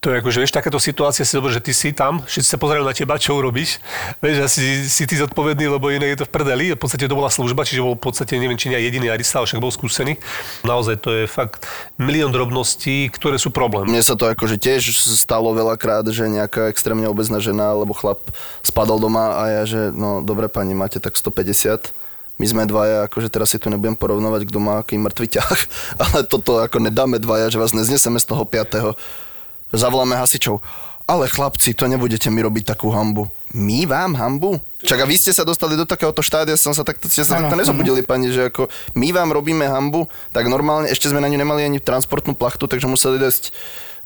to 0.00 0.08
je 0.08 0.24
akože, 0.24 0.40
vieš, 0.40 0.56
takáto 0.56 0.80
situácia 0.80 1.28
si 1.28 1.36
dobre, 1.36 1.52
že 1.52 1.60
ty 1.60 1.76
si 1.76 1.92
tam, 1.92 2.24
všetci 2.24 2.48
sa 2.48 2.56
pozerajú 2.56 2.88
na 2.88 2.96
teba, 2.96 3.20
čo 3.20 3.36
urobíš. 3.36 3.84
Vieš, 4.24 4.36
asi 4.48 4.88
si 4.88 5.04
ty 5.04 5.20
zodpovedný, 5.20 5.68
lebo 5.68 5.92
iné 5.92 6.16
je 6.16 6.24
to 6.24 6.26
v 6.26 6.32
prdeli. 6.32 6.72
V 6.72 6.80
podstate 6.80 7.04
to 7.04 7.12
bola 7.12 7.28
služba, 7.28 7.68
čiže 7.68 7.84
bol 7.84 8.00
v 8.00 8.08
podstate, 8.08 8.40
neviem, 8.40 8.56
či 8.56 8.72
nie 8.72 8.80
jediný 8.80 9.12
arista, 9.12 9.44
ale 9.44 9.46
však 9.52 9.60
bol 9.60 9.68
skúsený. 9.68 10.16
Naozaj 10.64 11.04
to 11.04 11.12
je 11.12 11.24
fakt 11.28 11.68
milión 12.00 12.32
drobností, 12.32 13.12
ktoré 13.12 13.36
sú 13.36 13.52
problém. 13.52 13.92
Mne 13.92 14.00
sa 14.00 14.16
to 14.16 14.24
akože 14.24 14.56
tiež 14.56 14.88
stalo 15.20 15.52
veľakrát, 15.52 16.08
že 16.08 16.32
nejaká 16.32 16.72
extrémne 16.72 17.04
obezná 17.04 17.36
žena 17.36 17.76
alebo 17.76 17.92
chlap 17.92 18.32
spadol 18.64 18.96
doma 18.96 19.36
a 19.36 19.60
ja, 19.60 19.62
že 19.68 19.92
no 19.92 20.24
dobre 20.24 20.48
pani, 20.48 20.72
máte 20.72 20.96
tak 20.96 21.12
150. 21.12 21.92
My 22.40 22.48
sme 22.48 22.64
dvaja, 22.64 23.04
akože 23.04 23.28
teraz 23.28 23.52
si 23.52 23.60
tu 23.60 23.68
nebudem 23.68 23.92
porovnovať, 23.92 24.48
kto 24.48 24.58
má 24.64 24.80
aký 24.80 24.96
mŕtvy 24.96 25.28
ťah, 25.28 25.58
ale 26.08 26.24
toto 26.24 26.56
ako 26.56 26.80
nedáme 26.80 27.20
dvaja, 27.20 27.52
že 27.52 27.60
vás 27.60 27.76
nezneseme 27.76 28.16
z 28.16 28.24
toho 28.32 28.48
piatého. 28.48 28.96
Zavoláme 29.70 30.18
hasičov. 30.18 30.62
Ale 31.10 31.26
chlapci, 31.26 31.74
to 31.74 31.90
nebudete 31.90 32.30
mi 32.30 32.38
robiť 32.38 32.70
takú 32.70 32.94
hambu. 32.94 33.26
My 33.50 33.82
vám 33.82 34.14
hambu? 34.14 34.62
Čak 34.86 35.02
a 35.02 35.06
vy 35.10 35.18
ste 35.18 35.34
sa 35.34 35.42
dostali 35.42 35.74
do 35.74 35.82
takéhoto 35.82 36.22
štádia, 36.22 36.54
som 36.54 36.70
sa 36.70 36.86
takto, 36.86 37.10
ste 37.10 37.26
sa 37.26 37.34
Áno, 37.34 37.50
takto 37.50 37.58
nezobudili, 37.58 38.06
pani, 38.06 38.30
že 38.30 38.46
ako 38.46 38.70
my 38.94 39.10
vám 39.10 39.34
robíme 39.34 39.66
hambu, 39.66 40.06
tak 40.30 40.46
normálne, 40.46 40.86
ešte 40.86 41.10
sme 41.10 41.18
na 41.18 41.26
ňu 41.26 41.42
nemali 41.42 41.66
ani 41.66 41.82
transportnú 41.82 42.38
plachtu, 42.38 42.70
takže 42.70 42.86
museli 42.86 43.18
dojsť 43.18 43.50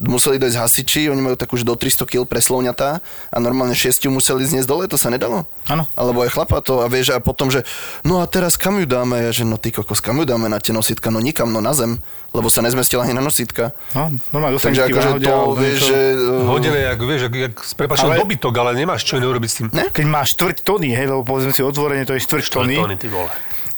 museli 0.02 0.42
dojsť 0.42 0.58
hasiči, 0.58 1.00
oni 1.10 1.22
majú 1.22 1.36
takú 1.38 1.54
už 1.54 1.62
do 1.62 1.74
300 1.78 2.06
kg 2.08 2.22
preslovňatá 2.26 2.98
a 3.30 3.36
normálne 3.38 3.76
6 3.76 4.10
museli 4.10 4.42
zniesť 4.42 4.66
dole, 4.66 4.84
to 4.90 4.98
sa 4.98 5.10
nedalo? 5.10 5.46
Áno. 5.70 5.86
Alebo 5.94 6.26
aj 6.26 6.34
chlapa 6.34 6.58
to 6.60 6.82
a 6.82 6.90
vieš 6.90 7.14
a 7.14 7.22
potom, 7.22 7.48
že 7.48 7.62
no 8.02 8.18
a 8.18 8.26
teraz 8.26 8.58
kam 8.58 8.82
ju 8.82 8.86
dáme? 8.86 9.22
Ja, 9.22 9.30
že 9.30 9.46
no 9.46 9.56
ty 9.56 9.70
kokos, 9.70 10.02
kam 10.02 10.18
ju 10.18 10.26
dáme 10.26 10.50
na 10.50 10.58
tie 10.58 10.74
nositka? 10.74 11.14
No 11.14 11.22
nikam, 11.22 11.54
no 11.54 11.62
na 11.62 11.72
zem, 11.72 12.02
lebo 12.34 12.50
sa 12.50 12.60
nezmestila 12.66 13.06
ani 13.06 13.14
na 13.14 13.22
nositka. 13.22 13.70
No, 13.94 14.10
normálne 14.34 14.58
Takže 14.58 14.90
akože 14.90 15.08
to, 15.22 15.34
vieš, 15.54 15.80
že... 15.86 15.98
uh, 16.18 16.50
Hodené, 16.50 16.80
jak, 16.90 16.98
vieš, 16.98 17.20
jak, 17.30 17.34
jak 17.34 17.54
Ale- 18.02 18.18
dobytok, 18.18 18.54
ale 18.58 18.70
nemáš 18.74 19.06
čo 19.06 19.16
iné 19.22 19.26
urobiť 19.30 19.50
s 19.50 19.56
tým. 19.62 19.66
Ne? 19.70 19.86
Keď 19.94 20.06
máš 20.10 20.34
štvrť 20.34 20.66
tony, 20.66 20.90
hej, 20.90 21.06
lebo 21.06 21.22
povedzme 21.22 21.54
si 21.54 21.62
otvorene, 21.62 22.02
to 22.02 22.18
je 22.18 22.20
štvrť 22.26 22.44
tony. 22.50 22.74
Tóny, 22.74 22.96
ty 22.98 23.06
vole. 23.06 23.30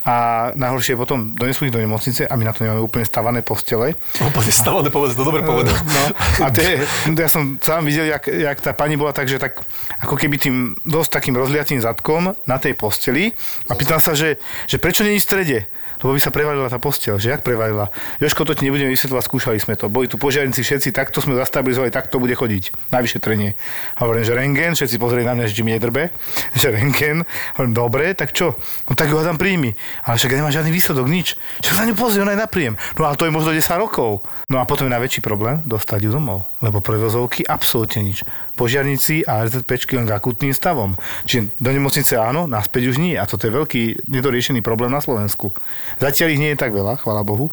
A 0.06 0.14
najhoršie 0.54 0.94
je 0.94 1.02
potom 1.02 1.34
donesú 1.34 1.66
ich 1.66 1.74
do 1.74 1.82
nemocnice 1.82 2.30
a 2.30 2.38
my 2.38 2.46
na 2.46 2.54
to 2.54 2.62
nemáme 2.62 2.78
úplne 2.78 3.02
stavané 3.02 3.42
postele. 3.42 3.98
Úplne 4.22 4.52
stavané 4.54 4.88
povedz, 4.94 5.18
to 5.18 5.26
dobre 5.26 5.42
povedal. 5.42 5.74
No, 5.74 6.02
a 6.46 6.46
to 6.54 6.62
je, 6.62 6.86
ja 7.10 7.26
som 7.26 7.58
sám 7.58 7.82
videl, 7.82 8.14
jak, 8.14 8.30
jak 8.30 8.58
tá 8.62 8.70
pani 8.70 8.94
bola 8.94 9.10
tak, 9.10 9.26
že 9.26 9.42
tak 9.42 9.66
ako 9.98 10.14
keby 10.14 10.38
tým 10.38 10.78
dosť 10.86 11.10
takým 11.10 11.34
rozliatým 11.34 11.82
zadkom 11.82 12.38
na 12.46 12.56
tej 12.62 12.78
posteli 12.78 13.34
a 13.66 13.74
pýtam 13.74 13.98
sa, 13.98 14.14
že, 14.14 14.38
že 14.70 14.78
prečo 14.78 15.02
je 15.02 15.10
v 15.10 15.18
strede? 15.18 15.58
Lebo 16.02 16.12
by 16.12 16.20
sa 16.20 16.34
prevalila 16.34 16.66
tá 16.66 16.82
postel, 16.82 17.16
že 17.16 17.32
jak 17.32 17.46
prevalila? 17.46 17.88
Joško, 18.18 18.44
to 18.44 18.58
ti 18.58 18.66
nebudeme 18.66 18.90
vysvetľovať, 18.90 19.24
skúšali 19.24 19.58
sme 19.62 19.78
to. 19.78 19.86
Boli 19.86 20.10
tu 20.10 20.18
požiarníci 20.18 20.66
všetci, 20.66 20.90
takto 20.90 21.22
sme 21.22 21.38
zastabilizovali, 21.38 21.94
takto 21.94 22.18
bude 22.18 22.34
chodiť 22.34 22.92
na 22.92 22.98
vyšetrenie. 23.00 23.54
Hovorím, 24.02 24.24
že 24.26 24.34
rengen, 24.34 24.74
všetci 24.74 24.96
pozreli 24.98 25.22
na 25.22 25.38
mňa, 25.38 25.46
že 25.48 25.62
mi 25.62 25.72
nedrbe, 25.72 26.10
že 26.60 26.74
rengen. 26.74 27.22
Hovorím, 27.54 27.72
dobre, 27.72 28.12
tak 28.18 28.34
čo? 28.34 28.58
No 28.90 28.98
tak 28.98 29.14
ho 29.14 29.22
tam 29.22 29.38
príjmi. 29.38 29.72
Ale 30.02 30.18
však 30.18 30.34
nemá 30.34 30.50
žiadny 30.50 30.74
výsledok, 30.74 31.06
nič. 31.06 31.38
Však 31.62 31.74
sa 31.78 31.84
nepozrie, 31.86 32.26
ona 32.26 32.34
je 32.34 32.42
na. 32.42 32.48
No 32.96 33.04
ale 33.04 33.20
to 33.20 33.28
je 33.28 33.34
možno 33.34 33.52
10 33.52 33.62
rokov. 33.76 34.24
No 34.48 34.62
a 34.62 34.64
potom 34.64 34.88
je 34.88 34.94
najväčší 34.96 35.20
problém 35.20 35.60
dostať 35.66 36.08
ju 36.08 36.10
domov, 36.14 36.48
lebo 36.64 36.80
prevozovky 36.80 37.44
absolútne 37.44 38.00
nič. 38.00 38.24
Požiarníci 38.56 39.26
a 39.28 39.44
RZPčky 39.44 40.00
len 40.00 40.08
k 40.08 40.16
akutným 40.16 40.56
stavom. 40.56 40.96
Čiže 41.28 41.52
do 41.60 41.70
nemocnice 41.74 42.16
áno, 42.16 42.48
naspäť 42.48 42.94
už 42.94 42.96
nie. 42.96 43.18
A 43.20 43.28
toto 43.28 43.44
je 43.44 43.52
veľký 43.52 44.08
nedoriešený 44.08 44.64
problém 44.64 44.88
na 44.88 45.04
Slovensku. 45.04 45.52
Zatiaľ 45.96 46.28
ich 46.32 46.40
nie 46.40 46.50
je 46.52 46.58
tak 46.58 46.72
veľa, 46.72 46.98
chvála 46.98 47.22
Bohu. 47.22 47.48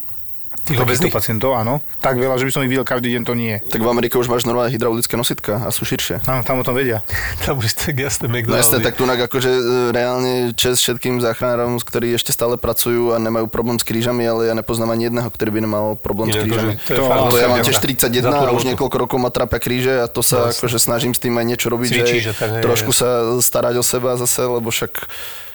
Tých 0.63 0.79
obezných? 0.79 1.11
pacientov, 1.11 1.59
áno. 1.59 1.83
Tak 1.99 2.15
veľa, 2.15 2.39
že 2.39 2.47
by 2.47 2.51
som 2.55 2.63
ich 2.63 2.71
videl 2.71 2.87
každý 2.87 3.11
deň, 3.11 3.21
to 3.27 3.35
nie. 3.35 3.59
Tak 3.67 3.83
v 3.83 3.89
Amerike 3.91 4.15
už 4.15 4.31
máš 4.31 4.47
normálne 4.47 4.71
hydraulické 4.71 5.19
nositka 5.19 5.59
a 5.59 5.67
sú 5.75 5.83
širšie. 5.83 6.23
Áno, 6.23 6.39
tam 6.47 6.55
o 6.55 6.63
tom 6.63 6.71
vedia. 6.71 7.03
Tam 7.43 7.59
už 7.59 7.75
tak 7.75 7.99
jasné 7.99 8.31
No 8.31 8.39
McDonald's. 8.39 8.71
jasné, 8.71 8.79
tak 8.79 8.95
tu 8.95 9.03
akože 9.03 9.51
e, 9.51 9.61
reálne 9.91 10.31
čest 10.55 10.79
všetkým 10.79 11.19
záchranárom, 11.19 11.75
ktorí 11.83 12.15
ešte 12.15 12.31
stále 12.31 12.55
pracujú 12.55 13.11
a 13.11 13.19
nemajú 13.19 13.51
problém 13.51 13.75
s 13.75 13.83
krížami, 13.83 14.23
ale 14.23 14.47
ja 14.47 14.55
nepoznám 14.55 14.95
ani 14.95 15.11
jedného, 15.11 15.27
ktorý 15.27 15.49
by 15.51 15.59
nemal 15.67 15.85
problém 15.99 16.31
s 16.31 16.39
Inak 16.39 16.43
krížami. 16.47 16.73
to, 16.79 16.79
že 16.79 16.87
to 16.87 16.91
je 16.93 16.95
To- 16.95 17.09
fakt 17.11 17.19
To 17.27 17.35
ja 17.35 17.47
mám 17.51 17.59
tiež 17.59 17.75
za 17.75 17.83
31 17.83 18.31
tú 18.31 18.45
a 18.47 18.51
už 18.55 18.63
niekoľko 18.63 18.95
rokov 18.95 19.17
ma 19.19 19.29
trápia 19.35 19.59
kríže 19.59 19.99
a 19.99 20.07
to 20.07 20.23
sa 20.23 20.47
Jasné. 20.47 20.63
akože 20.63 20.77
snažím 20.79 21.11
s 21.11 21.19
tým 21.19 21.35
aj 21.35 21.43
niečo 21.43 21.67
robiť, 21.67 21.89
Cvičíš 21.91 22.23
že 22.23 22.33
hej, 22.39 22.63
trošku 22.63 22.95
hej. 22.95 22.99
sa 23.03 23.07
starať 23.43 23.75
o 23.75 23.83
seba 23.83 24.15
zase, 24.15 24.39
lebo 24.39 24.71
však 24.71 25.11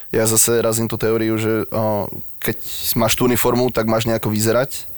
ja 0.09 0.25
zase 0.25 0.61
razím 0.61 0.89
tú 0.89 0.97
teóriu, 0.97 1.37
že 1.37 1.69
o, 1.69 2.09
keď 2.41 2.57
máš 2.97 3.13
tú 3.13 3.29
uniformu, 3.29 3.69
tak 3.69 3.85
máš 3.85 4.09
nejako 4.09 4.33
vyzerať. 4.33 4.89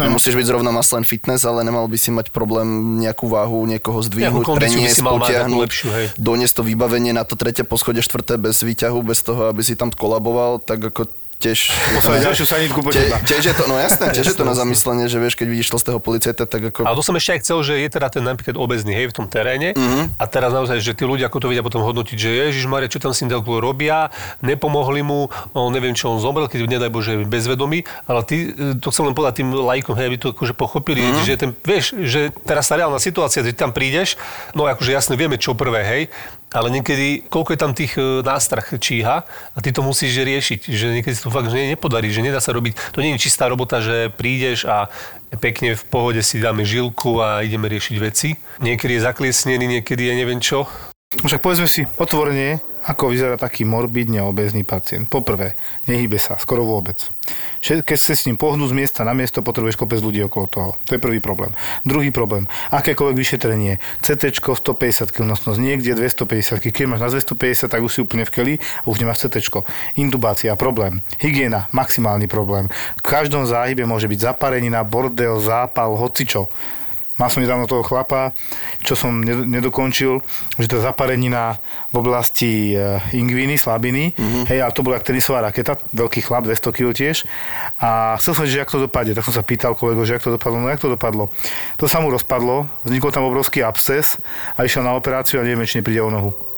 No. 0.00 0.08
Nemusíš 0.08 0.32
byť 0.40 0.48
zrovna 0.48 0.72
maslen 0.72 1.04
fitness, 1.04 1.44
ale 1.44 1.68
nemal 1.68 1.84
by 1.84 2.00
si 2.00 2.08
mať 2.08 2.32
problém 2.32 2.96
nejakú 2.96 3.28
váhu, 3.28 3.68
niekoho 3.68 4.00
zdvihnúť, 4.00 4.48
preniesť, 4.56 5.04
potiahnuť, 5.04 5.68
lepšiu, 5.68 5.88
hej. 5.92 6.06
doniesť 6.16 6.54
to 6.56 6.62
vybavenie 6.64 7.12
na 7.12 7.28
to 7.28 7.36
tretie 7.36 7.60
poschodie, 7.60 8.00
štvrté 8.00 8.40
bez 8.40 8.64
výťahu, 8.64 8.98
bez 9.04 9.20
toho, 9.20 9.52
aby 9.52 9.60
si 9.60 9.76
tam 9.76 9.92
kolaboval, 9.92 10.64
tak 10.64 10.80
ako 10.88 11.12
tiež... 11.42 11.58
Poslali 11.98 12.22
ďalšiu 12.22 12.44
sanitku 12.46 12.78
po 12.86 12.94
Te, 12.94 13.02
tiež 13.26 13.42
je 13.50 13.54
to, 13.58 13.66
no 13.66 13.74
jasné, 13.74 14.14
tiež 14.14 14.30
je 14.30 14.36
to 14.38 14.46
na 14.46 14.54
zamyslenie, 14.54 15.10
že 15.10 15.18
vieš, 15.18 15.34
keď 15.34 15.46
vidíš 15.50 15.74
tlstého 15.74 15.98
policajta, 15.98 16.46
tak 16.46 16.62
ako... 16.70 16.86
Ale 16.86 16.94
to 16.94 17.02
som 17.02 17.18
ešte 17.18 17.34
aj 17.34 17.40
chcel, 17.42 17.58
že 17.66 17.74
je 17.82 17.88
teda 17.90 18.06
ten 18.14 18.22
napríklad 18.22 18.54
obezný, 18.54 18.94
hej, 18.94 19.10
v 19.10 19.14
tom 19.18 19.26
teréne. 19.26 19.74
Mhm. 19.74 20.14
A 20.22 20.24
teraz 20.30 20.54
naozaj, 20.54 20.78
že 20.78 20.94
tí 20.94 21.02
ľudia 21.02 21.26
ako 21.26 21.42
to 21.42 21.46
vedia 21.50 21.66
potom 21.66 21.82
hodnotiť, 21.82 22.16
že 22.16 22.30
Ježiš 22.30 22.70
Maria, 22.70 22.86
čo 22.86 23.02
tam 23.02 23.10
s 23.10 23.24
tým 23.24 23.32
robia, 23.58 24.14
nepomohli 24.38 25.02
mu, 25.02 25.26
on 25.56 25.72
neviem, 25.74 25.96
čo 25.96 26.14
on 26.14 26.22
zomrel, 26.22 26.46
keď 26.46 26.70
nedaj 26.70 26.90
Bože 26.92 27.12
bezvedomý, 27.26 27.82
ale 28.06 28.22
ty, 28.22 28.52
e, 28.52 28.78
to 28.78 28.94
chcem 28.94 29.10
len 29.10 29.16
povedať 29.16 29.42
tým 29.42 29.50
lajkom, 29.50 29.98
hej, 29.98 30.06
aby 30.12 30.18
to 30.20 30.28
akože 30.36 30.54
pochopili, 30.54 31.02
Mhm. 31.02 31.24
že 31.26 31.34
ten, 31.40 31.50
vieš, 31.64 31.96
že 32.06 32.30
teraz 32.46 32.68
tá 32.70 32.78
reálna 32.78 33.02
situácia, 33.02 33.42
že 33.42 33.56
tam 33.56 33.74
prídeš, 33.74 34.14
no 34.54 34.68
akože 34.68 34.92
jasne 34.92 35.14
vieme, 35.18 35.40
čo 35.40 35.56
prvé, 35.56 35.82
hej, 35.82 36.02
ale 36.52 36.68
niekedy, 36.68 37.26
koľko 37.28 37.50
je 37.52 37.60
tam 37.60 37.72
tých 37.72 37.96
e, 37.96 38.20
nástrah 38.20 38.64
číha 38.64 39.24
a 39.26 39.58
ty 39.58 39.72
to 39.72 39.80
musíš 39.80 40.20
riešiť, 40.20 40.60
že 40.68 40.86
niekedy 40.92 41.14
sa 41.16 41.28
to 41.28 41.34
fakt 41.34 41.48
že 41.48 41.72
nepodarí, 41.72 42.12
že 42.12 42.24
nedá 42.24 42.40
sa 42.40 42.52
robiť, 42.52 42.92
to 42.92 43.00
nie 43.00 43.16
je 43.16 43.24
čistá 43.28 43.48
robota, 43.48 43.80
že 43.80 44.12
prídeš 44.12 44.68
a 44.68 44.92
pekne 45.40 45.76
v 45.76 45.84
pohode 45.88 46.20
si 46.20 46.40
dáme 46.40 46.64
žilku 46.64 47.24
a 47.24 47.40
ideme 47.40 47.68
riešiť 47.68 47.96
veci. 48.00 48.36
Niekedy 48.60 49.00
je 49.00 49.06
zakliesnený, 49.08 49.64
niekedy 49.80 50.12
je 50.12 50.14
neviem 50.14 50.40
čo. 50.40 50.68
Však 51.12 51.44
povedzme 51.44 51.68
si 51.68 51.84
otvorene, 52.00 52.71
Ako 52.82 53.14
vyzerá 53.14 53.38
taký 53.38 53.62
morbidne 53.62 54.26
obezný 54.26 54.66
pacient? 54.66 55.06
Poprvé, 55.06 55.54
nehybe 55.86 56.18
sa, 56.18 56.34
skoro 56.34 56.66
vôbec. 56.66 56.98
Keď 57.62 57.86
chce 57.86 58.14
s 58.18 58.26
ním 58.26 58.34
pohnúť 58.34 58.74
z 58.74 58.78
miesta 58.78 59.00
na 59.06 59.14
miesto, 59.14 59.38
potrebuješ 59.38 59.78
kopec 59.78 60.02
ľudí 60.02 60.18
okolo 60.26 60.46
toho. 60.50 60.70
To 60.90 60.98
je 60.98 61.00
prvý 61.00 61.22
problém. 61.22 61.54
Druhý 61.86 62.10
problém, 62.10 62.50
akékoľvek 62.74 63.14
vyšetrenie, 63.14 63.78
CT 64.02 64.34
150 64.42 65.14
kg 65.14 65.22
nosnosť, 65.30 65.62
niekde 65.62 65.94
250 65.94 66.58
kg. 66.58 66.74
Keď 66.74 66.86
máš 66.90 67.00
na 67.06 67.10
250, 67.14 67.70
tak 67.70 67.80
už 67.86 67.90
si 67.94 68.00
úplne 68.02 68.26
v 68.26 68.34
keli 68.34 68.54
a 68.82 68.90
už 68.90 68.98
nemáš 68.98 69.22
CT. 69.30 69.62
Intubácia, 69.94 70.58
problém. 70.58 70.98
Hygiena, 71.22 71.70
maximálny 71.70 72.26
problém. 72.26 72.66
V 72.98 73.02
každom 73.06 73.46
záhybe 73.46 73.86
môže 73.86 74.10
byť 74.10 74.34
zaparenina, 74.34 74.82
bordel, 74.82 75.38
zápal, 75.38 75.94
hocičo. 75.94 76.50
Mal 77.20 77.28
som 77.28 77.44
nedávno 77.44 77.68
toho 77.68 77.84
chlapa, 77.84 78.32
čo 78.80 78.96
som 78.96 79.20
ned- 79.20 79.44
nedokončil, 79.44 80.24
že 80.56 80.66
to 80.66 80.80
zaparenina 80.80 81.60
v 81.92 82.00
oblasti 82.00 82.72
e, 82.72 82.98
ingviny, 83.12 83.60
slabiny. 83.60 84.16
Mm-hmm. 84.16 84.44
Hej, 84.48 84.58
ale 84.64 84.72
to 84.72 84.80
bola 84.80 84.96
tenisová 84.96 85.44
raketa, 85.44 85.76
veľký 85.92 86.24
chlap, 86.24 86.48
200 86.48 86.72
kg 86.72 86.88
tiež. 86.96 87.28
A 87.84 88.16
chcel 88.16 88.32
som, 88.32 88.44
že 88.48 88.64
jak 88.64 88.72
to 88.72 88.80
dopadne. 88.80 89.12
Tak 89.12 89.28
som 89.28 89.36
sa 89.36 89.44
pýtal 89.44 89.76
kolego, 89.76 90.08
že 90.08 90.16
jak 90.16 90.24
to 90.24 90.40
dopadlo. 90.40 90.56
No 90.64 90.72
jak 90.72 90.80
to 90.80 90.88
dopadlo? 90.88 91.28
To 91.76 91.84
sa 91.84 92.00
mu 92.00 92.08
rozpadlo, 92.08 92.64
vznikol 92.86 93.12
tam 93.12 93.28
obrovský 93.28 93.60
absces 93.60 94.16
a 94.56 94.64
išiel 94.64 94.80
na 94.80 94.96
operáciu 94.96 95.40
a 95.40 95.44
neviem, 95.44 95.68
či 95.68 95.80
nepríde 95.80 96.00
o 96.00 96.08
nohu 96.08 96.51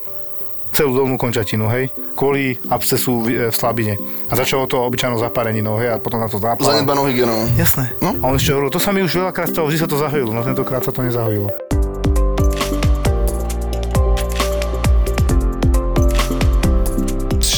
celú 0.74 0.90
dolnú 0.92 1.14
končatinu, 1.14 1.70
hej, 1.70 1.94
kvôli 2.18 2.58
abscesu 2.66 3.22
v, 3.22 3.26
e, 3.30 3.34
v 3.48 3.54
slabine. 3.54 3.94
A 4.26 4.34
začalo 4.34 4.66
to 4.66 4.82
obyčajnou 4.82 5.16
zapareninou, 5.22 5.78
hej, 5.78 5.94
a 5.94 6.02
potom 6.02 6.18
na 6.18 6.26
to 6.26 6.42
zápal. 6.42 6.66
Zanedbanou 6.66 7.06
hygienou. 7.06 7.46
Jasné. 7.54 7.94
No. 8.02 8.10
A 8.18 8.24
on 8.28 8.36
ešte 8.36 8.50
hovoril, 8.50 8.74
to 8.74 8.82
sa 8.82 8.90
mi 8.90 9.06
už 9.06 9.14
veľakrát 9.14 9.48
stalo, 9.54 9.70
vždy 9.70 9.78
sa 9.78 9.88
to 9.88 9.96
zahojilo, 9.96 10.34
no 10.34 10.42
tentokrát 10.42 10.82
sa 10.82 10.90
to 10.90 11.06
nezahojilo. 11.06 11.63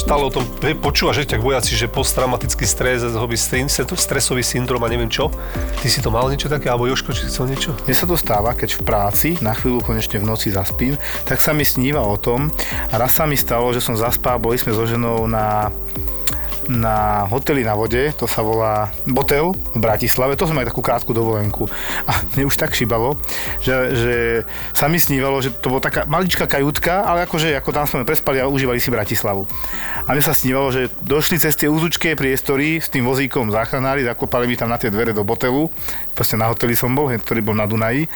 Stále 0.06 0.22
o 0.22 0.30
tom 0.30 0.46
hej, 0.62 0.78
počúvaš, 0.78 1.26
že 1.26 1.34
ťak 1.34 1.42
vojaci, 1.42 1.74
že 1.74 1.90
posttraumatický 1.90 2.62
stres, 2.62 3.02
stresový 3.98 4.46
syndrom 4.46 4.78
a 4.78 4.86
neviem 4.86 5.10
čo. 5.10 5.34
Ty 5.82 5.88
si 5.90 5.98
to 5.98 6.14
mal 6.14 6.30
niečo 6.30 6.46
také, 6.46 6.70
alebo 6.70 6.86
Joško, 6.86 7.10
či 7.10 7.26
chcel 7.26 7.50
niečo? 7.50 7.74
Mne 7.90 7.96
sa 7.98 8.06
to 8.06 8.14
stáva, 8.14 8.54
keď 8.54 8.78
v 8.78 8.82
práci 8.86 9.28
na 9.42 9.50
chvíľu 9.50 9.82
konečne 9.82 10.22
v 10.22 10.30
noci 10.30 10.54
zaspím, 10.54 10.94
tak 11.26 11.42
sa 11.42 11.50
mi 11.50 11.66
sníva 11.66 12.06
o 12.06 12.14
tom 12.14 12.54
a 12.86 13.02
raz 13.02 13.18
sa 13.18 13.26
mi 13.26 13.34
stalo, 13.34 13.74
že 13.74 13.82
som 13.82 13.98
zaspal, 13.98 14.38
boli 14.38 14.54
sme 14.62 14.78
so 14.78 14.86
ženou 14.86 15.26
na 15.26 15.74
na 16.66 17.26
hoteli 17.30 17.62
na 17.62 17.78
vode, 17.78 18.10
to 18.18 18.26
sa 18.26 18.42
volá 18.42 18.90
Botel 19.06 19.54
v 19.54 19.78
Bratislave, 19.78 20.34
to 20.34 20.46
sme 20.46 20.62
mali 20.62 20.68
takú 20.68 20.82
krátku 20.82 21.14
dovolenku. 21.14 21.70
A 22.06 22.22
mne 22.34 22.50
už 22.50 22.58
tak 22.58 22.74
šibalo, 22.74 23.18
že, 23.62 23.74
že 23.94 24.14
sa 24.74 24.90
mi 24.90 24.98
snívalo, 24.98 25.38
že 25.38 25.54
to 25.54 25.70
bola 25.70 25.82
taká 25.82 26.04
maličká 26.04 26.50
kajutka, 26.50 27.06
ale 27.06 27.24
akože 27.26 27.54
ako 27.58 27.70
tam 27.70 27.86
sme 27.86 28.08
prespali 28.08 28.42
a 28.42 28.50
užívali 28.50 28.82
si 28.82 28.90
Bratislavu. 28.90 29.46
A 30.06 30.08
mne 30.10 30.22
sa 30.22 30.34
snívalo, 30.34 30.74
že 30.74 30.90
došli 31.02 31.38
cez 31.38 31.54
tie 31.54 31.70
úzučké 31.70 32.18
priestory 32.18 32.82
s 32.82 32.90
tým 32.90 33.06
vozíkom 33.06 33.50
záchranári, 33.54 34.06
zakopali 34.06 34.50
mi 34.50 34.58
tam 34.58 34.70
na 34.70 34.78
tie 34.78 34.90
dvere 34.90 35.14
do 35.14 35.22
Botelu, 35.22 35.70
proste 36.14 36.34
na 36.34 36.50
hoteli 36.50 36.74
som 36.74 36.90
bol, 36.92 37.08
ktorý 37.10 37.40
bol 37.42 37.54
na 37.54 37.66
Dunaji 37.70 38.10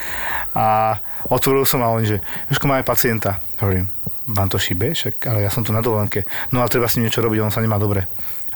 a 0.55 0.99
otvoril 1.31 1.63
som 1.63 1.83
a 1.87 1.93
oni, 1.95 2.07
že 2.07 2.19
Jožko, 2.51 2.67
máme 2.67 2.83
pacienta. 2.83 3.39
Hovorím, 3.61 3.87
vám 4.31 4.49
to 4.49 4.59
šibe? 4.59 4.95
Však, 4.95 5.27
ale 5.27 5.45
ja 5.45 5.51
som 5.51 5.67
tu 5.67 5.75
na 5.75 5.83
dovolenke. 5.83 6.25
No 6.55 6.63
ale 6.63 6.73
treba 6.73 6.87
s 6.87 6.97
ním 6.97 7.11
niečo 7.11 7.23
robiť, 7.23 7.39
on 7.43 7.53
sa 7.53 7.63
nemá 7.63 7.77
dobre. 7.77 8.07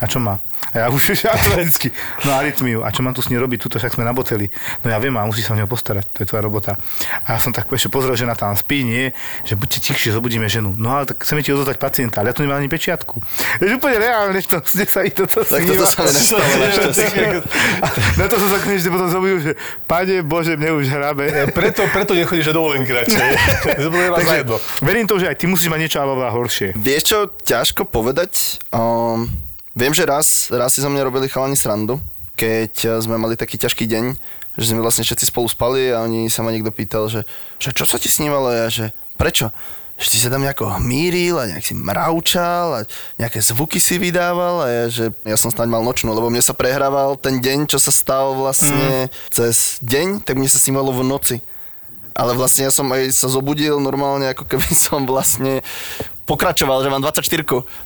A 0.05 0.07
čo 0.07 0.21
má? 0.21 0.37
A 0.77 0.85
ja 0.85 0.87
už 0.93 1.17
automaticky. 1.25 1.89
No 2.29 2.37
arytmiu. 2.37 2.85
A 2.85 2.93
čo 2.93 3.01
mám 3.01 3.17
tu 3.17 3.25
s 3.25 3.33
ním 3.33 3.41
robiť? 3.41 3.57
Tuto 3.57 3.81
však 3.81 3.97
sme 3.97 4.05
na 4.05 4.13
boteli. 4.13 4.53
No 4.85 4.93
ja 4.93 5.01
viem, 5.01 5.17
a 5.17 5.25
musí 5.25 5.41
sa 5.41 5.55
o 5.55 5.57
neho 5.57 5.71
postarať. 5.71 6.05
To 6.13 6.19
je 6.21 6.27
tvoja 6.29 6.43
robota. 6.45 6.77
A 7.25 7.37
ja 7.37 7.39
som 7.41 7.57
tak 7.57 7.71
ešte 7.73 7.89
pozrel, 7.89 8.13
že 8.19 8.29
na 8.29 8.37
tam 8.37 8.53
spí, 8.53 8.85
nie, 8.85 9.17
že 9.49 9.57
buďte 9.57 9.81
tichšie, 9.81 10.13
zobudíme 10.13 10.51
ženu. 10.51 10.75
No 10.77 10.93
ale 10.99 11.09
tak 11.09 11.25
chceme 11.25 11.41
ti 11.41 11.57
odozdať 11.57 11.81
pacienta, 11.81 12.21
ale 12.21 12.31
ja 12.31 12.35
tu 12.37 12.45
nemám 12.45 12.61
ani 12.61 12.69
pečiatku. 12.69 13.23
Je 13.65 13.73
úplne 13.73 13.97
reálne, 13.97 14.37
to, 14.45 14.61
kde 14.61 14.85
sa 14.85 15.01
mi 15.01 15.09
toto 15.15 15.41
Tak 15.41 15.63
toto 15.65 15.87
sa 15.89 16.05
mi 16.05 16.13
nestalo. 16.13 16.45
Na 18.21 18.25
to 18.29 18.35
som 18.37 18.49
sa 18.53 18.59
konečne 18.61 18.91
potom 18.93 19.09
zobudil, 19.09 19.39
že 19.41 19.53
Pane 19.89 20.21
Bože, 20.21 20.59
mne 20.59 20.77
už 20.77 20.91
hrabe. 20.91 21.49
Preto, 21.55 21.87
preto 21.89 22.13
nechodíš 22.13 22.53
do 22.53 22.61
dovolenky 22.61 22.93
radšej. 22.93 23.29
Takže 23.63 23.89
verím 24.85 25.07
to, 25.09 25.17
že 25.17 25.31
aj 25.31 25.37
ty 25.39 25.47
musíš 25.49 25.71
mať 25.71 25.81
niečo 25.81 25.99
alebo 26.03 26.27
horšie. 26.27 26.75
Vieš 26.77 27.03
čo, 27.07 27.19
ťažko 27.47 27.87
povedať. 27.89 28.59
Um, 28.75 29.31
viem, 29.75 29.93
že 29.93 30.07
raz, 30.07 30.49
raz 30.49 30.73
si 30.73 30.81
za 30.81 30.89
mňa 30.89 31.07
robili 31.11 31.27
chalani 31.27 31.59
srandu, 31.59 31.99
keď 32.39 32.73
eh, 32.87 32.91
sme 33.03 33.19
mali 33.19 33.35
taký 33.35 33.59
ťažký 33.59 33.85
deň, 33.91 34.05
že 34.55 34.71
sme 34.71 34.81
vlastne 34.83 35.03
všetci 35.03 35.35
spolu 35.35 35.51
spali 35.51 35.91
a 35.91 36.07
oni 36.07 36.31
sa 36.31 36.47
ma 36.47 36.55
niekto 36.55 36.71
pýtal, 36.71 37.11
že, 37.11 37.27
že 37.59 37.75
čo 37.75 37.83
sa 37.83 37.99
ti 37.99 38.07
snívalo? 38.07 38.55
Ja, 38.55 38.71
že 38.71 38.95
prečo? 39.19 39.51
Že 39.95 40.09
si 40.11 40.19
sa 40.19 40.31
tam 40.31 40.43
nejako 40.43 40.75
hmíril 40.79 41.39
a 41.39 41.47
nejak 41.47 41.63
si 41.63 41.75
mravčal 41.75 42.67
a 42.75 42.81
nejaké 43.15 43.39
zvuky 43.39 43.79
si 43.79 43.95
vydával 43.99 44.67
a 44.67 44.69
ja, 44.71 44.85
že 44.91 45.05
ja 45.23 45.39
som 45.39 45.55
snáď 45.55 45.71
mal 45.71 45.87
nočnú, 45.87 46.11
lebo 46.11 46.31
mne 46.31 46.43
sa 46.43 46.51
prehrával 46.51 47.15
ten 47.15 47.39
deň, 47.39 47.71
čo 47.71 47.79
sa 47.79 47.95
stal 47.95 48.35
vlastne 48.35 49.07
mm. 49.07 49.31
cez 49.31 49.79
deň, 49.87 50.27
tak 50.27 50.35
mne 50.35 50.51
sa 50.51 50.59
snívalo 50.59 50.91
v 50.91 51.07
noci. 51.07 51.37
Ale 52.15 52.35
vlastne 52.35 52.71
ja 52.71 52.73
som 52.75 52.87
aj 52.95 53.11
sa 53.11 53.27
zobudil 53.27 53.79
normálne, 53.83 54.31
ako 54.31 54.47
keby 54.47 54.67
som 54.87 55.07
vlastne 55.07 55.63
pokračoval, 56.25 56.81
že 56.81 56.89
mám 56.89 57.05
24 57.05 57.21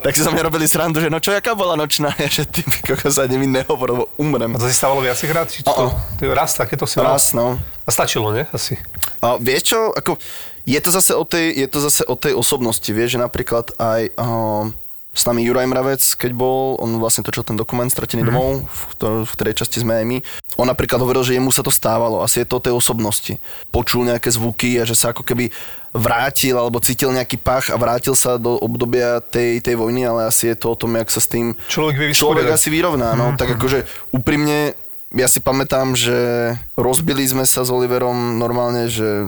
tak 0.02 0.14
si 0.14 0.22
sa 0.22 0.30
mňa 0.30 0.42
robili 0.46 0.66
srandu, 0.70 1.02
že 1.02 1.10
no 1.10 1.18
čo, 1.18 1.34
jaká 1.34 1.58
bola 1.58 1.74
nočná, 1.74 2.14
ja, 2.22 2.30
že 2.30 2.46
ty 2.46 2.62
kokos 2.62 3.18
ani 3.18 3.38
mi 3.38 3.46
nehovor, 3.50 3.88
lebo 3.90 4.04
umrem. 4.16 4.54
A 4.54 4.58
to 4.58 4.70
si 4.70 4.74
stávalo 4.74 5.02
viackrát? 5.02 5.50
Či 5.50 5.66
to, 5.66 5.70
O-o. 5.74 5.90
to 6.18 6.22
je 6.26 6.30
raz 6.30 6.54
takéto 6.54 6.86
si 6.86 7.02
mal? 7.02 7.18
Raz, 7.18 7.34
no. 7.34 7.58
A 7.58 7.90
stačilo, 7.90 8.30
nie? 8.30 8.46
Asi. 8.54 8.78
A 9.18 9.36
vieš 9.42 9.74
čo, 9.74 9.90
ako, 9.90 10.16
je 10.62 10.80
to 10.80 10.90
zase 10.94 11.12
o 11.18 11.24
tej, 11.26 11.66
je 11.66 11.68
to 11.68 11.78
zase 11.82 12.02
o 12.06 12.14
tej 12.14 12.32
osobnosti, 12.38 12.88
vieš, 12.92 13.18
že 13.18 13.20
napríklad 13.20 13.74
aj 13.80 14.02
uh, 14.14 14.70
s 15.08 15.26
nami 15.26 15.42
Juraj 15.42 15.66
Mravec, 15.66 16.02
keď 16.20 16.30
bol, 16.36 16.78
on 16.78 17.00
vlastne 17.00 17.26
točil 17.26 17.42
ten 17.42 17.56
dokument 17.58 17.88
Stratený 17.88 18.22
mm. 18.22 18.28
domov, 18.28 18.68
v, 18.68 18.82
ktor- 18.94 19.24
v 19.24 19.32
ktorej 19.34 19.54
časti 19.58 19.80
sme 19.82 19.98
aj 19.98 20.04
my. 20.04 20.18
On 20.60 20.68
napríklad 20.68 21.00
hovoril, 21.00 21.24
že 21.24 21.34
jemu 21.34 21.50
sa 21.50 21.64
to 21.64 21.72
stávalo, 21.72 22.22
asi 22.22 22.44
je 22.44 22.46
to 22.46 22.60
o 22.60 22.64
tej 22.64 22.74
osobnosti. 22.76 23.34
Počul 23.72 24.06
nejaké 24.06 24.28
zvuky 24.30 24.78
a 24.78 24.86
že 24.86 24.94
sa 24.94 25.10
ako 25.10 25.24
keby 25.24 25.50
vrátil 25.96 26.54
alebo 26.60 26.78
cítil 26.78 27.10
nejaký 27.10 27.40
pach 27.40 27.72
a 27.72 27.80
vrátil 27.80 28.12
sa 28.12 28.36
do 28.36 28.60
obdobia 28.60 29.24
tej, 29.24 29.64
tej 29.64 29.74
vojny, 29.80 30.04
ale 30.04 30.28
asi 30.28 30.52
je 30.52 30.56
to 30.60 30.76
o 30.76 30.78
tom, 30.78 30.94
jak 30.94 31.08
sa 31.08 31.18
s 31.24 31.28
tým 31.32 31.56
Človek 31.66 31.96
vie 31.98 32.12
človek 32.12 32.52
asi 32.52 32.68
vyrovná. 32.68 33.16
No, 33.16 33.34
tak 33.34 33.56
akože 33.56 33.88
úprimne, 34.12 34.76
ja 35.10 35.26
si 35.26 35.40
pamätám, 35.40 35.96
že 35.96 36.52
rozbili 36.76 37.24
sme 37.24 37.48
sa 37.48 37.64
s 37.64 37.72
Oliverom 37.72 38.36
normálne, 38.36 38.92
že 38.92 39.24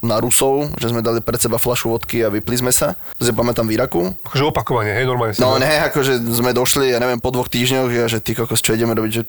na 0.00 0.16
Rusov, 0.20 0.72
že 0.80 0.88
sme 0.88 1.04
dali 1.04 1.20
pred 1.20 1.40
seba 1.40 1.60
flašu 1.60 1.92
vodky 1.92 2.24
a 2.24 2.32
vypli 2.32 2.56
sme 2.60 2.72
sa. 2.72 2.96
Si 3.20 3.32
pamätám 3.32 3.68
v 3.68 3.76
Iraku. 3.76 4.16
Akože 4.24 4.48
opakovanie, 4.48 4.96
hej, 4.96 5.04
normálne 5.04 5.36
No 5.36 5.60
ne, 5.60 5.88
akože 5.92 6.20
sme 6.32 6.56
došli, 6.56 6.92
ja 6.92 6.98
neviem, 6.98 7.20
po 7.20 7.32
dvoch 7.32 7.48
týždňoch, 7.52 7.88
ja, 7.92 8.08
že 8.08 8.24
ty 8.24 8.32
kokos, 8.32 8.64
čo 8.64 8.72
ideme 8.72 8.96
robiť, 8.96 9.12
že 9.12 9.22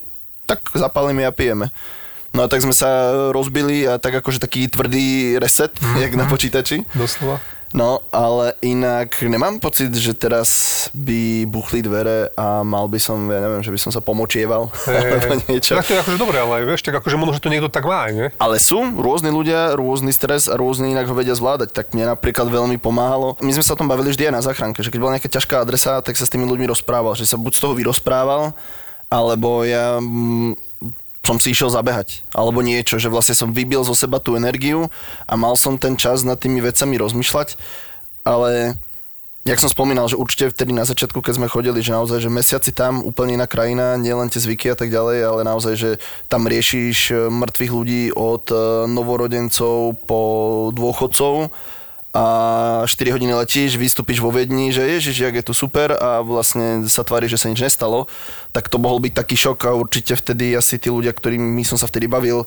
tak 0.47 0.63
zapálime 0.73 1.27
a 1.27 1.31
pijeme. 1.35 1.69
No 2.31 2.47
a 2.47 2.47
tak 2.47 2.63
sme 2.63 2.71
sa 2.71 3.11
rozbili 3.35 3.83
a 3.83 3.99
tak 3.99 4.15
akože 4.23 4.39
taký 4.39 4.71
tvrdý 4.71 5.35
reset, 5.35 5.75
mm-hmm. 5.75 5.99
jak 5.99 6.13
na 6.15 6.25
počítači. 6.31 6.87
Doslova. 6.95 7.43
No, 7.71 8.03
ale 8.11 8.59
inak 8.59 9.15
nemám 9.23 9.63
pocit, 9.63 9.95
že 9.95 10.11
teraz 10.11 10.49
by 10.91 11.47
buchli 11.47 11.79
dvere 11.79 12.27
a 12.35 12.67
mal 12.67 12.91
by 12.91 12.99
som, 12.99 13.31
ja 13.31 13.39
neviem, 13.39 13.63
že 13.63 13.71
by 13.71 13.79
som 13.79 13.91
sa 13.95 14.03
pomočieval 14.03 14.67
alebo 14.87 15.39
niečo. 15.47 15.79
Tak 15.79 15.87
to 15.87 15.95
je 15.95 16.01
akože 16.03 16.19
dobré, 16.19 16.43
ale 16.43 16.67
vieš, 16.67 16.83
tak 16.83 16.99
akože 16.99 17.15
možno, 17.15 17.39
že 17.39 17.43
to 17.43 17.51
niekto 17.51 17.71
tak 17.71 17.87
má 17.87 18.11
nie? 18.11 18.27
Ale 18.35 18.59
sú 18.59 18.83
rôzni 18.99 19.31
ľudia, 19.31 19.79
rôzny 19.79 20.11
stres 20.11 20.51
a 20.51 20.59
rôzny 20.59 20.91
inak 20.91 21.07
ho 21.07 21.15
vedia 21.15 21.31
zvládať. 21.31 21.71
Tak 21.71 21.95
mne 21.95 22.11
napríklad 22.11 22.51
veľmi 22.51 22.75
pomáhalo. 22.75 23.39
My 23.39 23.55
sme 23.55 23.63
sa 23.63 23.73
o 23.73 23.79
tom 23.79 23.87
bavili 23.87 24.11
vždy 24.11 24.27
aj 24.27 24.35
na 24.35 24.43
záchranke, 24.43 24.83
že 24.83 24.91
keď 24.91 24.99
bola 24.99 25.15
nejaká 25.15 25.31
ťažká 25.31 25.63
adresa, 25.63 26.03
tak 26.03 26.19
sa 26.19 26.27
s 26.27 26.31
tými 26.31 26.43
ľuďmi 26.43 26.67
rozprával, 26.67 27.15
že 27.15 27.23
sa 27.23 27.39
buď 27.39 27.55
z 27.55 27.61
toho 27.63 27.73
vyrozprával, 27.79 28.51
alebo 29.07 29.63
ja 29.63 29.95
mm, 29.99 30.70
som 31.21 31.37
si 31.37 31.53
išiel 31.53 31.69
zabehať, 31.69 32.25
alebo 32.33 32.65
niečo, 32.65 32.97
že 32.97 33.09
vlastne 33.09 33.37
som 33.37 33.53
vybil 33.53 33.85
zo 33.85 33.93
seba 33.93 34.17
tú 34.17 34.33
energiu 34.33 34.89
a 35.29 35.37
mal 35.37 35.53
som 35.53 35.77
ten 35.77 35.93
čas 35.93 36.25
nad 36.25 36.41
tými 36.41 36.57
vecami 36.65 36.97
rozmýšľať, 36.97 37.61
ale 38.25 38.77
jak 39.45 39.61
som 39.61 39.69
spomínal, 39.69 40.05
že 40.09 40.17
určite 40.17 40.53
vtedy 40.53 40.73
na 40.73 40.85
začiatku, 40.85 41.21
keď 41.21 41.41
sme 41.41 41.49
chodili, 41.49 41.81
že 41.81 41.93
naozaj, 41.93 42.25
že 42.25 42.29
mesiaci 42.29 42.71
tam 42.73 43.01
úplne 43.01 43.37
iná 43.37 43.45
krajina, 43.49 43.97
nielen 43.97 44.29
tie 44.29 44.41
zvyky 44.41 44.73
a 44.73 44.77
tak 44.77 44.93
ďalej, 44.93 45.17
ale 45.25 45.41
naozaj, 45.45 45.73
že 45.77 45.91
tam 46.29 46.45
riešiš 46.45 46.97
e, 47.09 47.15
mŕtvych 47.29 47.71
ľudí 47.73 48.03
od 48.13 48.45
e, 48.53 48.57
novorodencov 48.89 49.97
po 50.05 50.21
dôchodcov 50.73 51.53
a 52.11 52.83
4 52.83 53.15
hodiny 53.15 53.31
letíš, 53.31 53.79
vystúpiš 53.79 54.19
vo 54.19 54.35
Viedni, 54.35 54.75
že 54.75 54.83
ježiš, 54.83 55.23
jak 55.23 55.31
je 55.31 55.47
tu 55.47 55.55
super 55.55 55.95
a 55.95 56.19
vlastne 56.19 56.83
sa 56.91 57.07
tvári, 57.07 57.31
že 57.31 57.39
sa 57.39 57.47
nič 57.47 57.63
nestalo, 57.63 58.11
tak 58.51 58.67
to 58.67 58.75
mohol 58.75 58.99
byť 58.99 59.15
taký 59.15 59.39
šok 59.39 59.59
a 59.63 59.79
určite 59.79 60.19
vtedy 60.19 60.51
asi 60.51 60.75
tí 60.75 60.91
ľudia, 60.91 61.15
ktorými 61.15 61.63
som 61.63 61.79
sa 61.79 61.87
vtedy 61.87 62.11
bavil, 62.11 62.43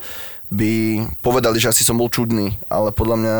by 0.52 1.00
povedali, 1.24 1.56
že 1.56 1.72
asi 1.72 1.80
som 1.80 1.96
bol 1.96 2.12
čudný, 2.12 2.60
ale 2.68 2.92
podľa 2.92 3.16
mňa 3.16 3.36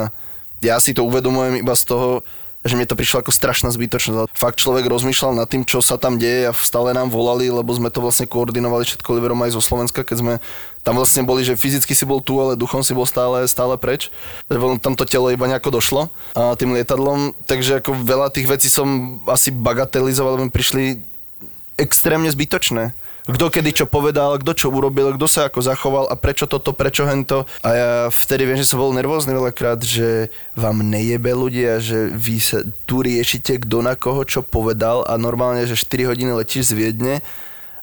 ja 0.64 0.80
si 0.80 0.96
to 0.96 1.04
uvedomujem 1.04 1.60
iba 1.60 1.76
z 1.76 1.84
toho, 1.84 2.24
že 2.64 2.80
mne 2.80 2.88
to 2.88 2.96
prišlo 2.96 3.20
ako 3.20 3.28
strašná 3.28 3.68
zbytočnosť. 3.68 4.32
Fakt 4.32 4.64
človek 4.64 4.88
rozmýšľal 4.88 5.36
nad 5.36 5.44
tým, 5.44 5.68
čo 5.68 5.84
sa 5.84 6.00
tam 6.00 6.16
deje 6.16 6.48
a 6.48 6.56
stále 6.56 6.96
nám 6.96 7.12
volali, 7.12 7.52
lebo 7.52 7.68
sme 7.76 7.92
to 7.92 8.00
vlastne 8.00 8.24
koordinovali 8.24 8.88
všetko 8.88 9.08
Liverom 9.14 9.36
aj 9.44 9.52
zo 9.52 9.60
Slovenska, 9.60 10.00
keď 10.00 10.16
sme 10.16 10.32
tam 10.80 10.96
vlastne 10.96 11.24
boli, 11.24 11.44
že 11.44 11.56
fyzicky 11.56 11.92
si 11.96 12.04
bol 12.04 12.24
tu, 12.24 12.36
ale 12.40 12.60
duchom 12.60 12.84
si 12.84 12.96
bol 12.96 13.08
stále, 13.08 13.44
stále 13.48 13.76
preč. 13.76 14.08
Tam 14.80 14.96
to 14.96 15.04
telo 15.08 15.28
iba 15.32 15.48
nejako 15.48 15.80
došlo 15.80 16.12
a 16.36 16.56
tým 16.56 16.76
lietadlom. 16.76 17.36
Takže 17.44 17.84
ako 17.84 18.00
veľa 18.00 18.28
tých 18.32 18.48
vecí 18.48 18.68
som 18.72 19.20
asi 19.28 19.52
bagatelizoval, 19.52 20.36
lebo 20.36 20.48
mi 20.48 20.52
prišli 20.52 21.13
extrémne 21.76 22.30
zbytočné 22.30 22.94
kto 23.24 23.48
kedy 23.48 23.70
čo 23.72 23.86
povedal, 23.88 24.36
kto 24.36 24.52
čo 24.52 24.68
urobil, 24.68 25.16
kto 25.16 25.24
sa 25.24 25.48
ako 25.48 25.64
zachoval 25.64 26.04
a 26.12 26.14
prečo 26.16 26.44
toto, 26.44 26.76
prečo 26.76 27.08
hento. 27.08 27.48
A 27.64 27.68
ja 27.72 27.90
vtedy 28.12 28.44
viem, 28.44 28.60
že 28.60 28.68
som 28.68 28.76
bol 28.76 28.92
nervózny 28.92 29.32
veľakrát, 29.32 29.80
že 29.80 30.28
vám 30.52 30.84
nejebe 30.84 31.32
ľudia, 31.32 31.80
že 31.80 32.12
vy 32.12 32.36
sa 32.36 32.60
tu 32.84 33.00
riešite, 33.00 33.64
kto 33.64 33.80
na 33.80 33.96
koho 33.96 34.28
čo 34.28 34.44
povedal 34.44 35.08
a 35.08 35.16
normálne, 35.16 35.64
že 35.64 35.72
4 35.72 36.12
hodiny 36.12 36.36
letíš 36.36 36.68
z 36.68 36.76
Viedne 36.76 37.14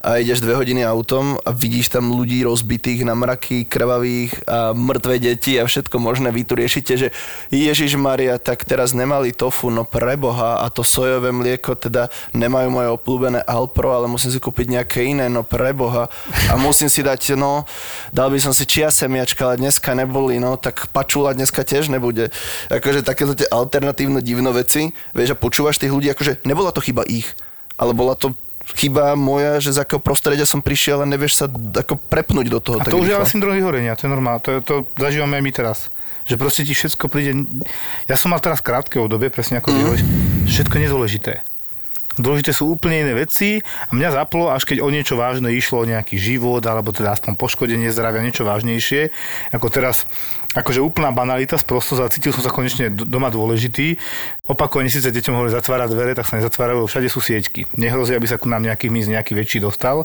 a 0.02 0.18
ideš 0.18 0.42
dve 0.42 0.58
hodiny 0.58 0.82
autom 0.82 1.38
a 1.46 1.54
vidíš 1.54 1.94
tam 1.94 2.10
ľudí 2.10 2.42
rozbitých 2.42 3.06
na 3.06 3.14
mraky, 3.14 3.70
krvavých 3.70 4.34
a 4.50 4.74
mŕtve 4.74 5.22
deti 5.22 5.62
a 5.62 5.70
všetko 5.70 6.02
možné. 6.02 6.34
Vy 6.34 6.42
tu 6.42 6.58
riešite, 6.58 6.94
že 6.98 7.08
Ježiš 7.54 8.02
Maria, 8.02 8.42
tak 8.42 8.66
teraz 8.66 8.98
nemali 8.98 9.30
tofu, 9.30 9.70
no 9.70 9.86
preboha 9.86 10.66
a 10.66 10.74
to 10.74 10.82
sojové 10.82 11.30
mlieko 11.30 11.78
teda 11.78 12.10
nemajú 12.34 12.68
moje 12.74 12.90
obľúbené 12.98 13.46
Alpro, 13.46 13.94
ale 13.94 14.10
musím 14.10 14.34
si 14.34 14.42
kúpiť 14.42 14.74
nejaké 14.74 15.06
iné, 15.06 15.30
no 15.30 15.46
preboha 15.46 16.10
a 16.50 16.54
musím 16.58 16.90
si 16.90 17.06
dať, 17.06 17.38
no 17.38 17.70
dal 18.10 18.34
by 18.34 18.42
som 18.42 18.58
si 18.58 18.66
čia 18.66 18.90
semiačka, 18.90 19.46
ale 19.46 19.62
dneska 19.62 19.94
neboli, 19.94 20.42
no 20.42 20.58
tak 20.58 20.90
pačula 20.90 21.38
dneska 21.38 21.62
tiež 21.62 21.94
nebude. 21.94 22.34
Akože 22.74 23.06
takéto 23.06 23.38
tie 23.38 23.46
alternatívne 23.54 24.26
divno 24.26 24.50
veci, 24.50 24.90
vieš 25.14 25.38
a 25.38 25.40
počúvaš 25.40 25.78
tých 25.78 25.94
ľudí, 25.94 26.10
akože 26.10 26.42
nebola 26.50 26.74
to 26.74 26.82
chyba 26.82 27.06
ich, 27.06 27.38
ale 27.78 27.94
bola 27.94 28.18
to 28.18 28.34
chyba 28.78 29.18
moja, 29.18 29.58
že 29.58 29.74
z 29.74 29.82
akého 29.84 30.02
prostredia 30.02 30.46
som 30.46 30.62
prišiel 30.62 31.02
a 31.02 31.06
nevieš 31.10 31.44
sa 31.44 31.46
ako 31.50 31.98
prepnúť 31.98 32.48
do 32.50 32.60
toho. 32.62 32.78
A 32.82 32.86
to 32.86 33.02
už 33.02 33.10
je 33.12 33.16
ale 33.18 33.28
syndrom 33.28 33.58
vyhorenia, 33.58 33.98
to 33.98 34.06
je 34.06 34.12
normálne, 34.12 34.42
to, 34.42 34.62
to 34.62 34.86
zažívame 34.98 35.38
aj 35.40 35.44
my 35.44 35.52
teraz. 35.52 35.80
Že 36.30 36.36
proste 36.38 36.62
ti 36.62 36.78
všetko 36.78 37.10
príde... 37.10 37.34
Ja 38.06 38.14
som 38.14 38.30
mal 38.30 38.40
teraz 38.40 38.62
krátke 38.62 39.02
obdobie, 39.02 39.34
presne 39.34 39.58
ako 39.58 39.74
mm. 39.74 39.78
hovoríš, 39.82 40.04
všetko 40.46 40.76
nedôležité. 40.78 41.34
Dôležité 42.20 42.52
sú 42.52 42.76
úplne 42.76 43.08
iné 43.08 43.14
veci 43.16 43.64
a 43.64 43.92
mňa 43.96 44.10
zaplo, 44.12 44.52
až 44.52 44.68
keď 44.68 44.84
o 44.84 44.92
niečo 44.92 45.16
vážne 45.16 45.48
išlo, 45.56 45.82
o 45.82 45.90
nejaký 45.90 46.20
život, 46.20 46.60
alebo 46.68 46.92
teda 46.92 47.16
aspoň 47.16 47.40
poškodenie 47.40 47.88
zdravia, 47.88 48.20
niečo 48.20 48.44
vážnejšie, 48.44 49.16
ako 49.56 49.72
teraz 49.72 50.04
akože 50.52 50.84
úplná 50.84 51.16
banalita, 51.16 51.56
sprostosť, 51.56 52.00
ale 52.00 52.12
cítil 52.12 52.32
som 52.36 52.44
sa 52.44 52.52
konečne 52.52 52.92
doma 52.92 53.32
dôležitý. 53.32 53.96
Opakovane 54.52 54.92
síce 54.92 55.08
deťom 55.08 55.32
hovorí 55.32 55.52
zatvárať 55.56 55.90
dvere, 55.96 56.12
tak 56.12 56.28
sa 56.28 56.36
nezatvárajú, 56.36 56.84
všade 56.84 57.08
sú 57.08 57.24
sieťky. 57.24 57.72
Nehrozí, 57.80 58.12
aby 58.12 58.28
sa 58.28 58.36
ku 58.36 58.52
nám 58.52 58.68
nejaký 58.68 58.92
míz 58.92 59.08
nejaký 59.08 59.32
väčší 59.32 59.64
dostal. 59.64 60.04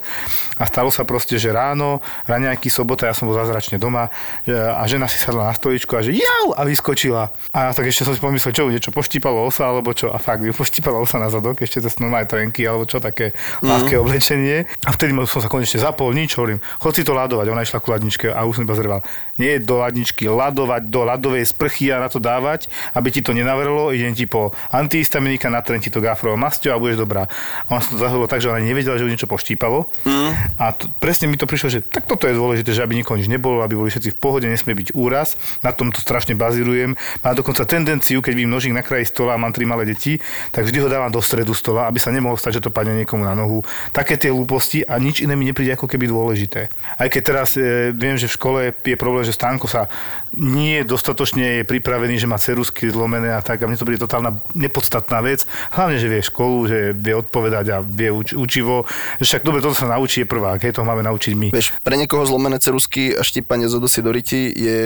A 0.55 0.65
stalo 0.71 0.95
sa 0.95 1.03
proste, 1.03 1.35
že 1.35 1.51
ráno, 1.51 1.99
raňajky, 2.31 2.71
sobota, 2.71 3.11
ja 3.11 3.15
som 3.17 3.27
bol 3.27 3.35
zázračne 3.35 3.83
doma 3.83 4.07
a 4.47 4.83
žena 4.87 5.11
si 5.11 5.19
sadla 5.19 5.51
na 5.51 5.55
stoličku 5.55 5.99
a 5.99 6.07
že 6.07 6.15
jau 6.15 6.55
a 6.55 6.63
vyskočila. 6.63 7.35
A 7.51 7.75
tak 7.75 7.91
ešte 7.91 8.07
som 8.07 8.15
si 8.15 8.23
pomyslel, 8.23 8.55
čo 8.55 8.71
niečo 8.71 8.95
poštípalo 8.95 9.43
osa 9.43 9.67
alebo 9.67 9.91
čo. 9.91 10.15
A 10.15 10.23
fakt, 10.23 10.47
ju 10.47 10.55
poštípala 10.55 11.03
osa 11.03 11.19
na 11.19 11.27
zadok, 11.27 11.59
ešte 11.59 11.83
cez 11.83 11.99
normálne 11.99 12.31
trenky 12.31 12.63
alebo 12.63 12.87
čo, 12.87 13.03
také 13.03 13.35
mm. 13.35 13.67
ľahké 13.67 13.95
oblečenie. 13.99 14.71
A 14.87 14.95
vtedy 14.95 15.11
som 15.27 15.43
sa 15.43 15.51
konečne 15.51 15.83
zapol, 15.83 16.15
nič, 16.15 16.39
hovorím, 16.39 16.63
chod 16.79 16.95
si 16.95 17.03
to 17.03 17.19
ľadovať. 17.19 17.51
Ona 17.51 17.67
išla 17.67 17.83
ku 17.83 17.91
ladničke 17.91 18.31
a 18.31 18.47
už 18.47 18.63
som 18.63 18.65
iba 18.65 18.79
zreval. 18.79 19.03
Nie 19.37 19.61
do 19.61 19.85
ladničky, 19.85 20.29
ladovať 20.29 20.89
do 20.89 21.05
ľadovej 21.05 21.45
sprchy 21.45 21.93
a 21.93 22.01
na 22.01 22.09
to 22.09 22.17
dávať, 22.17 22.73
aby 22.97 23.13
ti 23.13 23.21
to 23.21 23.37
nenavrlo, 23.37 23.93
idem 23.93 24.17
ti 24.17 24.25
po 24.25 24.57
antihistaminika, 24.73 25.53
natrem 25.53 25.77
ti 25.77 25.93
to 25.93 26.01
gafrovou 26.01 26.41
masťou 26.41 26.73
a 26.73 26.81
budeš 26.81 27.05
dobrá. 27.05 27.29
A 27.69 27.77
on 27.77 27.81
sa 27.85 27.93
to 27.93 28.01
zahralo 28.01 28.25
tak, 28.25 28.41
že 28.41 28.49
ona 28.49 28.65
nevedela, 28.65 28.97
že 28.97 29.05
ju 29.05 29.13
niečo 29.13 29.29
poštípalo. 29.29 29.93
Mm. 30.09 30.33
A 30.57 30.73
to, 30.73 30.89
presne 30.97 31.29
mi 31.29 31.37
to 31.37 31.45
prišlo, 31.45 31.69
že 31.69 31.81
tak 31.85 32.09
toto 32.09 32.25
je 32.25 32.33
dôležité, 32.33 32.73
že 32.73 32.81
aby 32.81 32.97
nikoho 32.97 33.21
nič 33.21 33.29
nebolo, 33.29 33.61
aby 33.61 33.77
boli 33.77 33.93
všetci 33.93 34.17
v 34.17 34.19
pohode, 34.19 34.49
nesmie 34.49 34.73
byť 34.73 34.97
úraz. 34.97 35.37
Na 35.61 35.77
tom 35.77 35.93
to 35.93 36.01
strašne 36.01 36.33
bazírujem. 36.33 36.97
Má 37.21 37.31
dokonca 37.37 37.69
tendenciu, 37.69 38.25
keď 38.25 38.33
vidím 38.33 38.57
nožík 38.57 38.73
na 38.73 38.81
kraji 38.81 39.05
stola 39.05 39.37
a 39.37 39.41
mám 39.41 39.53
tri 39.53 39.69
malé 39.69 39.85
deti, 39.85 40.17
tak 40.49 40.65
vždy 40.65 40.81
ho 40.81 40.89
dávam 40.89 41.13
do 41.13 41.21
stredu 41.21 41.53
stola, 41.53 41.91
aby 41.93 42.01
sa 42.01 42.09
nemohlo 42.09 42.41
stať, 42.41 42.63
že 42.63 42.65
to 42.69 42.71
padne 42.73 42.97
niekomu 42.97 43.29
na 43.29 43.37
nohu. 43.37 43.61
Také 43.93 44.17
tie 44.17 44.33
hlúposti 44.33 44.87
a 44.87 44.97
nič 44.97 45.21
iné 45.21 45.37
mi 45.37 45.45
nepríde 45.45 45.77
ako 45.77 45.91
keby 45.91 46.09
dôležité. 46.09 46.73
Aj 46.97 47.09
keď 47.11 47.23
teraz 47.23 47.59
e, 47.59 47.93
viem, 47.93 48.17
že 48.17 48.31
v 48.31 48.37
škole 48.39 48.59
je 48.73 48.97
problém, 48.97 49.26
že 49.27 49.35
Stánko 49.35 49.67
sa 49.67 49.91
nie 50.39 50.87
dostatočne 50.87 51.61
je 51.61 51.69
pripravený, 51.69 52.23
že 52.23 52.31
má 52.31 52.39
cerusky 52.39 52.87
zlomené 52.87 53.35
a 53.35 53.43
tak. 53.43 53.61
A 53.61 53.67
mne 53.67 53.75
to 53.75 53.89
bude 53.89 53.99
totálna 53.99 54.39
nepodstatná 54.55 55.19
vec. 55.27 55.43
Hlavne, 55.75 55.99
že 55.99 56.07
vie 56.07 56.23
školu, 56.23 56.57
že 56.71 56.79
vie 56.95 57.19
odpovedať 57.19 57.67
a 57.75 57.77
vie 57.83 58.15
uč- 58.15 58.39
učivo. 58.39 58.87
Však 59.19 59.43
dobre, 59.43 59.59
toto 59.59 59.75
sa 59.75 59.91
naučí 59.91 60.23
je 60.23 60.31
prvá, 60.31 60.57
keď 60.63 60.81
to 60.81 60.89
máme 60.89 61.03
naučiť 61.03 61.33
my. 61.35 61.49
Vieš, 61.51 61.75
pre 61.83 61.99
niekoho 61.99 62.23
zlomené 62.23 62.63
cerusky 62.63 63.13
a 63.13 63.27
štípanie 63.27 63.67
zodosy 63.67 64.01
do 64.01 64.15
ryti 64.15 64.55
je 64.55 64.77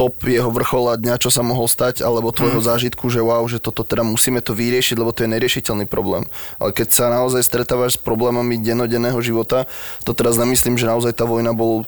top 0.00 0.24
jeho 0.24 0.48
vrchola 0.48 0.96
dňa, 0.96 1.20
čo 1.20 1.28
sa 1.28 1.44
mohol 1.44 1.68
stať, 1.68 2.00
alebo 2.00 2.32
tvojho 2.32 2.64
mm. 2.64 2.68
zážitku, 2.72 3.12
že 3.12 3.20
wow, 3.20 3.44
že 3.44 3.60
toto 3.60 3.84
teda 3.84 4.00
musíme 4.00 4.40
to 4.40 4.56
vyriešiť, 4.56 4.96
lebo 4.96 5.12
to 5.12 5.28
je 5.28 5.32
neriešiteľný 5.36 5.84
problém. 5.84 6.24
Ale 6.56 6.72
keď 6.72 6.88
sa 6.88 7.12
naozaj 7.12 7.44
stretávaš 7.44 8.00
s 8.00 8.00
problémami 8.00 8.56
dennodenného 8.56 9.20
života, 9.20 9.68
to 10.08 10.16
teraz 10.16 10.40
nemyslím, 10.40 10.80
že 10.80 10.88
naozaj 10.88 11.12
tá 11.12 11.28
vojna 11.28 11.52
bol 11.52 11.84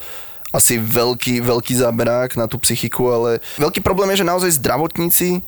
asi 0.53 0.77
veľký, 0.77 1.41
veľký 1.41 1.75
záberák 1.81 2.37
na 2.37 2.45
tú 2.45 2.61
psychiku, 2.61 3.09
ale 3.09 3.31
veľký 3.57 3.81
problém 3.81 4.13
je, 4.13 4.21
že 4.23 4.31
naozaj 4.31 4.61
zdravotníci 4.61 5.41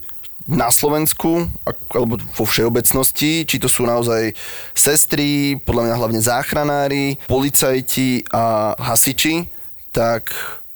na 0.45 0.69
Slovensku, 0.69 1.49
alebo 1.93 2.21
vo 2.21 2.45
všeobecnosti, 2.45 3.49
či 3.49 3.57
to 3.57 3.69
sú 3.69 3.89
naozaj 3.89 4.37
sestry, 4.77 5.57
podľa 5.65 5.89
mňa 5.89 5.95
hlavne 5.97 6.21
záchranári, 6.21 7.17
policajti 7.25 8.29
a 8.29 8.77
hasiči, 8.77 9.49
tak 9.89 10.33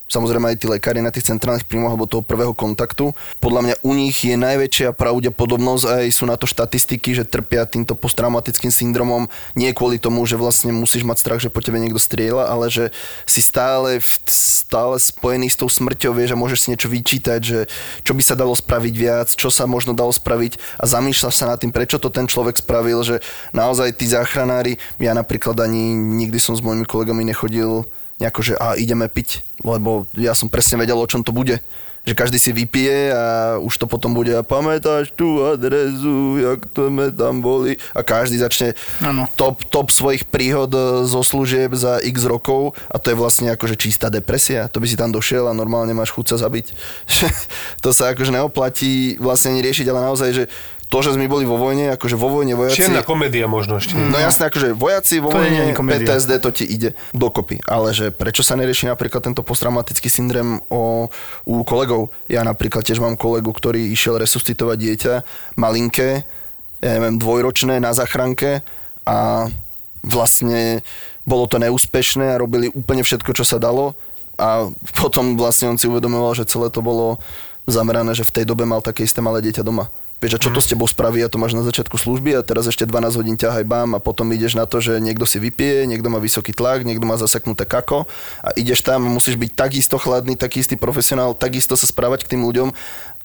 samozrejme 0.09 0.50
aj 0.50 0.59
tí 0.59 0.66
lekári 0.66 1.04
na 1.04 1.12
tých 1.12 1.28
centrálnych 1.28 1.68
príjmoch 1.68 1.94
alebo 1.94 2.09
toho 2.09 2.24
prvého 2.24 2.56
kontaktu. 2.56 3.12
Podľa 3.38 3.61
mňa 3.62 3.74
u 3.84 3.92
nich 3.92 4.24
je 4.24 4.34
najväčšia 4.34 4.96
pravdepodobnosť, 4.96 5.84
aj 5.84 6.06
sú 6.11 6.24
na 6.24 6.40
to 6.40 6.48
štatistiky, 6.48 7.12
že 7.12 7.28
trpia 7.28 7.68
týmto 7.68 7.92
posttraumatickým 7.92 8.72
syndromom. 8.72 9.28
Nie 9.52 9.76
kvôli 9.76 10.00
tomu, 10.00 10.24
že 10.24 10.40
vlastne 10.40 10.72
musíš 10.72 11.04
mať 11.04 11.20
strach, 11.20 11.40
že 11.44 11.52
po 11.52 11.61
tebe 11.61 11.76
niekto 11.76 12.00
strieľa, 12.00 12.48
ale 12.48 12.72
že 12.72 12.90
si 13.28 13.44
stále, 13.44 14.00
stále 14.26 14.96
spojený 14.96 15.52
s 15.52 15.61
tou 15.61 15.68
smrťou, 15.68 16.16
vieš, 16.16 16.32
a 16.32 16.40
môžeš 16.40 16.59
si 16.64 16.70
niečo 16.72 16.88
vyčítať, 16.88 17.40
že 17.44 17.59
čo 18.02 18.16
by 18.16 18.22
sa 18.24 18.34
dalo 18.34 18.56
spraviť 18.56 18.94
viac, 18.96 19.28
čo 19.36 19.52
sa 19.52 19.68
možno 19.68 19.92
dalo 19.92 20.11
spraviť. 20.11 20.80
A 20.80 20.88
zamýšľaš 20.88 21.34
sa 21.36 21.46
nad 21.52 21.61
tým, 21.61 21.70
prečo 21.70 22.00
to 22.00 22.09
ten 22.09 22.24
človek 22.24 22.59
spravil, 22.59 23.04
že 23.04 23.20
naozaj 23.52 24.00
tí 24.00 24.09
záchranári, 24.09 24.80
ja 24.96 25.12
napríklad 25.12 25.61
ani 25.61 25.92
nikdy 25.92 26.40
som 26.40 26.56
s 26.56 26.64
mojimi 26.64 26.88
kolegami 26.88 27.28
nechodil 27.28 27.84
nejako, 28.18 28.40
že 28.42 28.54
a 28.59 28.74
ideme 28.74 29.06
piť, 29.06 29.46
lebo 29.62 30.06
ja 30.14 30.34
som 30.34 30.50
presne 30.50 30.78
vedel, 30.78 30.98
o 30.98 31.11
čom 31.11 31.22
to 31.22 31.34
bude. 31.34 31.59
Že 32.06 32.14
každý 32.16 32.38
si 32.40 32.56
vypije 32.56 33.12
a 33.12 33.24
už 33.61 33.84
to 33.84 33.84
potom 33.84 34.16
bude 34.16 34.32
a 34.32 34.40
pamätáš 34.40 35.12
tú 35.12 35.44
adresu, 35.44 36.40
jak 36.40 36.64
to 36.72 36.88
sme 36.88 37.12
tam 37.12 37.44
boli 37.44 37.76
a 37.92 38.00
každý 38.00 38.40
začne 38.40 38.72
ano. 39.04 39.28
top, 39.36 39.61
top 39.68 39.92
svojich 39.92 40.24
príhod 40.24 40.72
e, 40.72 41.04
zo 41.04 41.20
služieb 41.20 41.76
za 41.76 42.00
x 42.00 42.24
rokov 42.24 42.72
a 42.88 42.96
to 42.96 43.12
je 43.12 43.18
vlastne 43.18 43.52
akože 43.52 43.76
čistá 43.76 44.09
depresia. 44.09 44.72
To 44.72 44.80
by 44.80 44.86
si 44.88 44.96
tam 44.96 45.12
došiel 45.12 45.50
a 45.50 45.52
normálne 45.52 45.92
máš 45.92 46.14
chuť 46.16 46.32
sa 46.32 46.48
zabiť. 46.48 46.72
to 47.84 47.92
sa 47.92 48.16
akože 48.16 48.32
neoplatí 48.32 49.20
vlastne 49.20 49.59
ani 49.59 49.68
riešiť, 49.68 49.86
ale 49.92 50.00
naozaj, 50.09 50.30
že 50.32 50.44
to, 50.89 50.99
že 51.05 51.14
sme 51.14 51.28
boli 51.28 51.45
vo 51.45 51.61
vojne, 51.61 51.93
akože 52.01 52.16
vo 52.16 52.32
vojne 52.32 52.57
vojaci... 52.57 52.80
Čierna 52.80 53.05
komédia 53.05 53.45
možno 53.45 53.76
ešte. 53.76 53.93
No 53.93 54.16
jasné, 54.16 54.49
akože 54.49 54.72
vojaci 54.72 55.20
vo 55.20 55.28
to 55.28 55.36
vojne, 55.36 55.76
PTSD, 55.76 56.32
to 56.41 56.51
ti 56.51 56.64
ide 56.64 56.97
dokopy. 57.12 57.61
Ale 57.68 57.93
že 57.93 58.09
prečo 58.09 58.41
sa 58.41 58.57
nerieši 58.57 58.89
napríklad 58.89 59.20
tento 59.20 59.45
posttraumatický 59.45 60.09
syndrom 60.09 60.64
o, 60.72 61.12
u 61.45 61.55
kolegov? 61.68 62.09
Ja 62.32 62.41
napríklad 62.41 62.89
tiež 62.89 63.05
mám 63.05 63.20
kolegu, 63.20 63.53
ktorý 63.53 63.93
išiel 63.93 64.16
resuscitovať 64.16 64.76
dieťa, 64.80 65.14
malinké, 65.61 66.24
ja 66.80 66.91
neviem, 66.97 67.20
dvojročné 67.20 67.84
na 67.84 67.93
záchranke 67.93 68.64
a 69.05 69.49
vlastne 70.01 70.80
bolo 71.28 71.45
to 71.45 71.61
neúspešné 71.61 72.32
a 72.32 72.41
robili 72.41 72.72
úplne 72.72 73.05
všetko, 73.05 73.36
čo 73.36 73.45
sa 73.45 73.61
dalo 73.61 73.93
a 74.39 74.70
potom 74.95 75.34
vlastne 75.34 75.74
on 75.74 75.76
si 75.76 75.91
uvedomoval, 75.91 76.32
že 76.39 76.49
celé 76.49 76.70
to 76.70 76.80
bolo 76.80 77.18
zamerané, 77.66 78.14
že 78.14 78.24
v 78.24 78.41
tej 78.41 78.45
dobe 78.47 78.64
mal 78.64 78.80
také 78.80 79.05
isté 79.05 79.18
malé 79.18 79.43
dieťa 79.45 79.66
doma. 79.66 79.91
Vieš, 80.18 80.34
a 80.34 80.42
čo 80.42 80.50
to 80.50 80.58
mhm. 80.58 80.64
s 80.66 80.70
tebou 80.74 80.88
spraví 80.90 81.22
a 81.22 81.30
to 81.30 81.38
máš 81.38 81.54
na 81.54 81.62
začiatku 81.62 81.94
služby 81.94 82.34
a 82.34 82.42
teraz 82.42 82.66
ešte 82.66 82.82
12 82.82 83.18
hodín 83.22 83.36
ťahaj 83.38 83.62
bám 83.62 83.94
a 83.94 84.02
potom 84.02 84.26
ideš 84.34 84.58
na 84.58 84.66
to, 84.66 84.82
že 84.82 84.98
niekto 84.98 85.22
si 85.22 85.38
vypije, 85.38 85.86
niekto 85.86 86.10
má 86.10 86.18
vysoký 86.18 86.50
tlak, 86.50 86.82
niekto 86.82 87.06
má 87.06 87.14
zaseknuté 87.14 87.62
kako 87.62 88.10
a 88.42 88.50
ideš 88.58 88.82
tam 88.82 89.06
a 89.06 89.14
musíš 89.14 89.38
byť 89.38 89.54
takisto 89.54 89.94
chladný, 89.94 90.34
taký 90.34 90.66
istý 90.66 90.74
profesionál, 90.74 91.38
takisto 91.38 91.78
sa 91.78 91.86
správať 91.86 92.26
k 92.26 92.34
tým 92.34 92.42
ľuďom, 92.42 92.74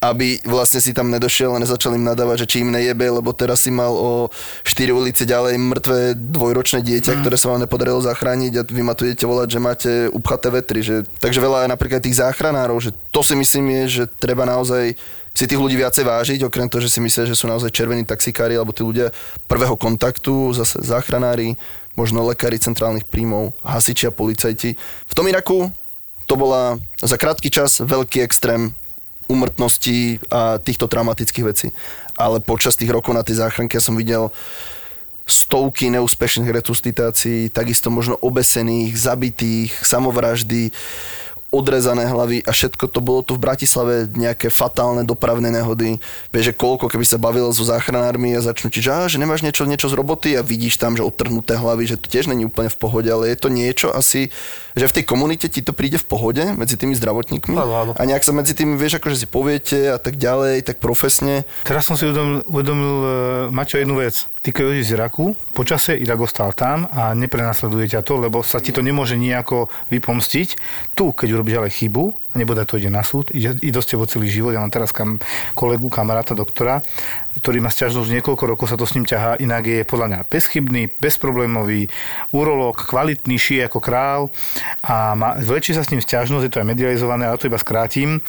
aby 0.03 0.43
vlastne 0.43 0.83
si 0.83 0.91
tam 0.91 1.07
nedošiel 1.07 1.55
a 1.55 1.63
nezačal 1.63 1.95
im 1.95 2.03
nadávať, 2.03 2.43
že 2.43 2.49
či 2.51 2.57
im 2.61 2.75
nejebe, 2.75 3.07
lebo 3.07 3.31
teraz 3.31 3.63
si 3.63 3.71
mal 3.71 3.95
o 3.95 4.27
4 4.67 4.91
ulice 4.91 5.23
ďalej 5.23 5.55
mŕtve 5.55 6.13
dvojročné 6.19 6.83
dieťa, 6.83 7.15
mm. 7.15 7.19
ktoré 7.23 7.35
sa 7.39 7.55
vám 7.55 7.63
nepodarilo 7.63 8.03
zachrániť 8.03 8.53
a 8.59 8.61
vy 8.67 8.83
ma 8.83 8.93
tu 8.93 9.07
idete 9.07 9.23
volať, 9.23 9.47
že 9.47 9.59
máte 9.63 9.91
upchaté 10.11 10.51
vetry. 10.51 10.83
Že... 10.83 10.95
Takže 11.23 11.39
veľa 11.39 11.71
napríklad 11.71 12.03
tých 12.03 12.19
záchranárov, 12.19 12.83
že 12.83 12.91
to 13.15 13.23
si 13.23 13.33
myslím 13.39 13.71
je, 13.71 13.83
že 13.87 14.03
treba 14.11 14.43
naozaj 14.43 14.99
si 15.43 15.51
tých 15.51 15.59
ľudí 15.59 15.75
viacej 15.75 16.07
vážiť, 16.07 16.39
okrem 16.47 16.71
toho, 16.71 16.79
že 16.79 16.87
si 16.87 17.03
myslia, 17.03 17.27
že 17.27 17.35
sú 17.35 17.51
naozaj 17.51 17.75
červení 17.75 18.07
taxikári 18.07 18.55
alebo 18.55 18.71
tí 18.71 18.79
ľudia 18.79 19.11
prvého 19.43 19.75
kontaktu, 19.75 20.55
zase 20.55 20.79
záchranári, 20.79 21.59
možno 21.99 22.23
lekári 22.23 22.55
centrálnych 22.55 23.03
príjmov, 23.03 23.51
hasiči 23.59 24.07
a 24.07 24.15
policajti. 24.15 24.79
V 24.79 25.13
tom 25.13 25.27
Iraku 25.27 25.67
to 26.31 26.39
bola 26.39 26.79
za 27.03 27.19
krátky 27.19 27.51
čas 27.51 27.83
veľký 27.83 28.23
extrém 28.23 28.71
umrtností 29.27 30.23
a 30.31 30.63
týchto 30.63 30.87
traumatických 30.87 31.43
vecí. 31.43 31.67
Ale 32.15 32.39
počas 32.39 32.79
tých 32.79 32.95
rokov 32.95 33.11
na 33.11 33.27
tej 33.27 33.43
záchranke 33.43 33.75
ja 33.75 33.83
som 33.83 33.99
videl 33.99 34.31
stovky 35.27 35.91
neúspešných 35.91 36.55
resuscitácií, 36.55 37.51
takisto 37.51 37.91
možno 37.91 38.15
obesených, 38.23 38.95
zabitých, 38.95 39.75
samovraždy, 39.83 40.71
odrezané 41.53 42.09
hlavy 42.09 42.41
a 42.43 42.51
všetko 42.51 42.89
to 42.89 42.97
bolo 42.97 43.21
tu 43.21 43.37
v 43.37 43.45
Bratislave 43.45 44.09
nejaké 44.09 44.49
fatálne 44.49 45.05
dopravné 45.05 45.53
nehody. 45.53 46.01
Vieš, 46.33 46.49
že 46.49 46.57
koľko, 46.57 46.89
keby 46.89 47.05
sa 47.05 47.21
bavil 47.21 47.53
so 47.53 47.61
záchranármi 47.61 48.33
a 48.33 48.41
začnú 48.41 48.73
ti, 48.73 48.81
že, 48.81 48.89
á, 48.89 49.05
že 49.05 49.21
nemáš 49.21 49.45
niečo, 49.45 49.69
niečo 49.69 49.85
z 49.85 49.93
roboty 49.93 50.33
a 50.33 50.41
vidíš 50.41 50.81
tam, 50.81 50.97
že 50.97 51.05
odtrhnuté 51.05 51.53
hlavy, 51.53 51.85
že 51.85 52.01
to 52.01 52.09
tiež 52.09 52.25
není 52.25 52.49
úplne 52.49 52.73
v 52.73 52.77
pohode, 52.81 53.05
ale 53.05 53.29
je 53.29 53.37
to 53.37 53.53
niečo 53.53 53.93
asi, 53.93 54.33
že 54.73 54.89
v 54.89 54.95
tej 54.97 55.03
komunite 55.05 55.45
ti 55.45 55.61
to 55.61 55.77
príde 55.77 56.01
v 56.01 56.07
pohode 56.09 56.41
medzi 56.57 56.73
tými 56.73 56.97
zdravotníkmi 56.97 57.53
Áno, 57.53 57.73
áno. 57.77 57.91
a 57.93 58.01
nejak 58.01 58.25
sa 58.25 58.33
medzi 58.33 58.57
tými, 58.57 58.73
vieš, 58.73 58.97
akože 58.97 59.21
si 59.21 59.27
poviete 59.29 59.93
a 59.93 60.01
tak 60.01 60.17
ďalej, 60.17 60.65
tak 60.65 60.81
profesne. 60.81 61.45
Teraz 61.61 61.85
som 61.85 61.93
si 61.93 62.09
uvedomil, 62.09 62.41
uvedomil 62.49 62.95
Maťo, 63.53 63.77
jednu 63.77 64.01
vec. 64.01 64.25
Ty 64.43 64.51
keď 64.51 64.75
ideš 64.75 64.91
z 64.91 64.95
Iraku, 64.99 65.39
počasie 65.55 65.95
Irak 66.03 66.27
ostal 66.27 66.51
tam 66.51 66.83
a 66.91 67.15
neprenasleduje 67.15 67.95
ťa 67.95 68.03
to, 68.03 68.19
lebo 68.19 68.43
sa 68.43 68.59
ti 68.59 68.75
to 68.75 68.83
nemôže 68.83 69.15
nejako 69.15 69.71
vypomstiť. 69.87 70.59
Tu, 70.91 71.05
keď 71.15 71.27
urobíš 71.31 71.63
ale 71.63 71.71
chybu, 71.71 72.11
nebude 72.35 72.59
to 72.67 72.75
ide 72.75 72.91
na 72.91 73.07
súd, 73.07 73.31
ide, 73.31 73.55
ide 73.63 73.79
s 73.79 73.87
tebou 73.87 74.03
celý 74.03 74.27
život. 74.27 74.51
Ja 74.51 74.59
mám 74.59 74.67
teraz 74.67 74.91
kam, 74.91 75.23
kolegu, 75.55 75.87
kamaráta, 75.87 76.35
doktora, 76.35 76.83
ktorý 77.39 77.63
má 77.63 77.71
sťažnosť 77.71 78.19
niekoľko 78.19 78.43
rokov, 78.43 78.67
sa 78.67 78.75
to 78.75 78.83
s 78.83 78.99
ním 78.99 79.07
ťahá, 79.07 79.39
inak 79.39 79.63
je 79.63 79.87
podľa 79.87 80.07
mňa 80.11 80.19
bezchybný, 80.27 80.91
bezproblémový, 80.99 81.87
urológ, 82.35 82.83
kvalitný, 82.83 83.39
šije 83.39 83.71
ako 83.71 83.79
král 83.79 84.21
a 84.83 85.15
má, 85.15 85.39
vlečí 85.39 85.71
sa 85.71 85.87
s 85.87 85.95
ním 85.95 86.03
sťažnosť, 86.03 86.43
je 86.43 86.51
to 86.51 86.59
aj 86.59 86.67
medializované, 86.67 87.31
ale 87.31 87.39
to 87.39 87.47
iba 87.47 87.55
skrátim, 87.55 88.19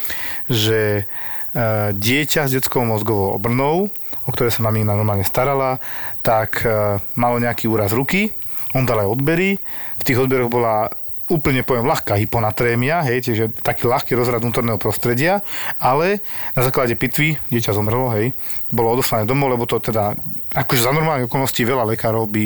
že 0.47 1.11
e, 1.59 1.91
dieťa 1.91 2.47
s 2.47 2.55
detskou 2.55 2.87
mozgovou 2.87 3.35
obrnou, 3.35 3.91
o 4.25 4.31
ktoré 4.33 4.49
sa 4.49 4.65
mamina 4.65 4.97
normálne 4.97 5.25
starala, 5.25 5.77
tak 6.25 6.65
e, 6.65 6.99
malo 7.21 7.37
nejaký 7.39 7.69
úraz 7.69 7.93
ruky, 7.93 8.33
on 8.75 8.89
dal 8.89 9.05
aj 9.05 9.09
odbery, 9.09 9.61
v 10.01 10.03
tých 10.03 10.19
odberoch 10.19 10.51
bola 10.51 10.89
úplne 11.25 11.65
poviem 11.65 11.89
ľahká 11.89 12.21
hyponatrémia, 12.21 13.01
hej, 13.09 13.25
čiže 13.25 13.45
taký 13.65 13.89
ľahký 13.89 14.13
rozrad 14.13 14.45
vnútorného 14.45 14.77
prostredia, 14.77 15.41
ale 15.81 16.21
na 16.53 16.61
základe 16.61 16.93
pitvy 17.01 17.41
dieťa 17.49 17.73
zomrelo, 17.73 18.13
hej, 18.13 18.37
bolo 18.69 18.93
odoslané 18.93 19.25
domov, 19.25 19.55
lebo 19.55 19.65
to 19.65 19.81
teda, 19.81 20.13
akože 20.53 20.85
za 20.85 20.93
normálne 20.93 21.25
okolnosti 21.25 21.57
veľa 21.57 21.89
lekárov 21.97 22.29
by 22.29 22.45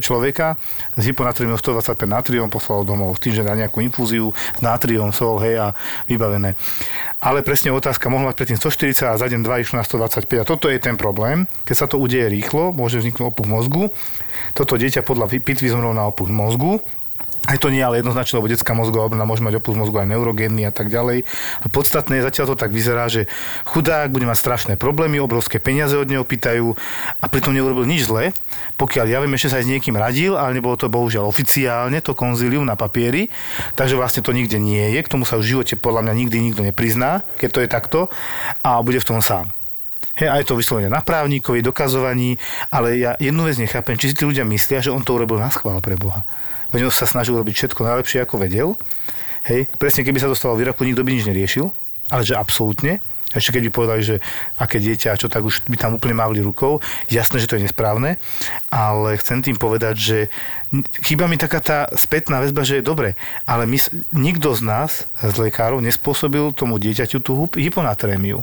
človeka 0.00 0.56
s 0.96 1.02
hyponatrémiou 1.04 1.60
125 1.60 1.92
natrium 2.08 2.48
poslalo 2.48 2.88
domov, 2.88 3.18
s 3.18 3.20
tým, 3.20 3.36
že 3.36 3.44
dá 3.44 3.52
nejakú 3.52 3.84
infúziu 3.84 4.32
s 4.32 4.60
natrium, 4.64 5.12
sol, 5.12 5.36
hej, 5.44 5.60
a 5.60 5.66
vybavené. 6.08 6.56
Ale 7.20 7.44
presne 7.44 7.72
otázka, 7.72 8.08
mohla 8.08 8.32
mať 8.32 8.36
predtým 8.38 8.58
140 8.60 9.12
a 9.12 9.18
za 9.18 9.26
deň 9.26 9.40
2 9.44 9.64
išlo 9.66 9.80
na 9.80 9.84
125. 9.84 10.40
A 10.40 10.48
toto 10.48 10.72
je 10.72 10.78
ten 10.78 10.94
problém, 10.94 11.44
keď 11.68 11.74
sa 11.74 11.86
to 11.90 12.00
udeje 12.00 12.28
rýchlo, 12.28 12.70
môže 12.70 13.00
vzniknúť 13.02 13.28
opuch 13.32 13.48
mozgu. 13.48 13.88
Toto 14.52 14.76
dieťa 14.76 15.02
podľa 15.02 15.32
pitvy 15.32 15.72
zomrelo 15.72 15.96
na 15.96 16.06
opuch 16.06 16.28
mozgu, 16.28 16.84
aj 17.46 17.62
to 17.62 17.70
nie 17.70 17.78
ale 17.78 18.02
jednoznačne, 18.02 18.42
lebo 18.42 18.50
detská 18.50 18.74
mozgová 18.74 19.06
obrna 19.06 19.22
môže 19.22 19.42
mať 19.42 19.62
opus 19.62 19.78
mozgu 19.78 20.02
aj 20.02 20.10
neurogénny 20.10 20.66
a 20.66 20.72
tak 20.74 20.90
ďalej. 20.90 21.22
A 21.62 21.66
podstatné 21.70 22.18
zatiaľ 22.18 22.54
to 22.54 22.56
tak 22.58 22.74
vyzerá, 22.74 23.06
že 23.06 23.30
chudák 23.70 24.10
bude 24.10 24.26
mať 24.26 24.38
strašné 24.38 24.74
problémy, 24.74 25.22
obrovské 25.22 25.62
peniaze 25.62 25.94
od 25.94 26.10
neho 26.10 26.26
pýtajú 26.26 26.74
a 27.22 27.24
pritom 27.30 27.54
neurobil 27.54 27.86
nič 27.86 28.10
zle. 28.10 28.34
Pokiaľ 28.74 29.06
ja 29.06 29.18
viem, 29.22 29.32
ešte 29.38 29.54
sa 29.54 29.58
aj 29.62 29.64
s 29.64 29.72
niekým 29.72 29.94
radil, 29.94 30.34
ale 30.34 30.58
nebolo 30.58 30.74
to 30.74 30.90
bohužiaľ 30.90 31.30
oficiálne, 31.30 32.02
to 32.02 32.18
konzílium 32.18 32.66
na 32.66 32.74
papieri, 32.74 33.30
takže 33.78 33.94
vlastne 33.94 34.26
to 34.26 34.34
nikde 34.34 34.58
nie 34.58 34.98
je. 34.98 35.00
K 35.06 35.12
tomu 35.14 35.22
sa 35.22 35.38
v 35.38 35.46
živote 35.46 35.78
podľa 35.78 36.02
mňa 36.02 36.14
nikdy 36.26 36.36
nikto 36.42 36.60
neprizná, 36.66 37.22
keď 37.38 37.48
to 37.54 37.60
je 37.62 37.68
takto 37.70 37.98
a 38.66 38.82
bude 38.82 38.98
v 38.98 39.08
tom 39.08 39.22
sám. 39.22 39.54
Hej, 40.16 40.32
aj 40.32 40.48
to 40.48 40.56
vyslovene 40.56 40.88
na 40.88 41.04
právnikovi, 41.04 41.60
dokazovaní, 41.60 42.40
ale 42.72 42.96
ja 42.96 43.12
jednu 43.20 43.44
vec 43.44 43.60
nechápem, 43.60 44.00
či 44.00 44.10
si 44.10 44.16
tí 44.16 44.24
ľudia 44.24 44.48
myslia, 44.48 44.80
že 44.80 44.88
on 44.88 45.04
to 45.04 45.12
urobil 45.12 45.36
na 45.36 45.52
schvál 45.52 45.76
pre 45.84 45.92
Boha. 46.00 46.24
Veď 46.74 46.90
sa 46.90 47.06
snažil 47.06 47.38
robiť 47.38 47.54
všetko 47.54 47.80
najlepšie, 47.86 48.22
ako 48.22 48.42
vedel. 48.42 48.68
Hej, 49.46 49.70
presne 49.78 50.02
keby 50.02 50.18
sa 50.18 50.30
dostalo 50.30 50.58
v 50.58 50.66
Iraku, 50.66 50.82
nikto 50.82 51.06
by 51.06 51.10
nič 51.14 51.24
neriešil, 51.26 51.70
ale 52.10 52.22
že 52.26 52.34
absolútne. 52.34 52.98
Ešte 53.36 53.58
keď 53.58 53.62
by 53.68 53.70
povedali, 53.74 54.02
že 54.02 54.16
aké 54.56 54.80
dieťa 54.80 55.12
a 55.12 55.18
čo, 55.20 55.28
tak 55.28 55.44
už 55.44 55.68
by 55.68 55.76
tam 55.76 55.94
úplne 55.98 56.16
mávli 56.16 56.40
rukou. 56.40 56.80
Jasné, 57.12 57.42
že 57.42 57.46
to 57.46 57.60
je 57.60 57.68
nesprávne, 57.68 58.16
ale 58.72 59.20
chcem 59.20 59.44
tým 59.44 59.60
povedať, 59.60 59.94
že 59.98 60.18
chýba 61.04 61.28
mi 61.28 61.36
taká 61.36 61.60
tá 61.60 61.78
spätná 61.92 62.40
väzba, 62.40 62.64
že 62.64 62.80
je 62.80 62.88
dobre, 62.88 63.12
ale 63.44 63.68
my, 63.68 63.76
nikto 64.16 64.56
z 64.56 64.62
nás, 64.64 65.10
z 65.20 65.36
lekárov, 65.36 65.84
nespôsobil 65.84 66.48
tomu 66.56 66.80
dieťaťu 66.80 67.18
tú 67.20 67.44
hyponatrémiu. 67.54 68.40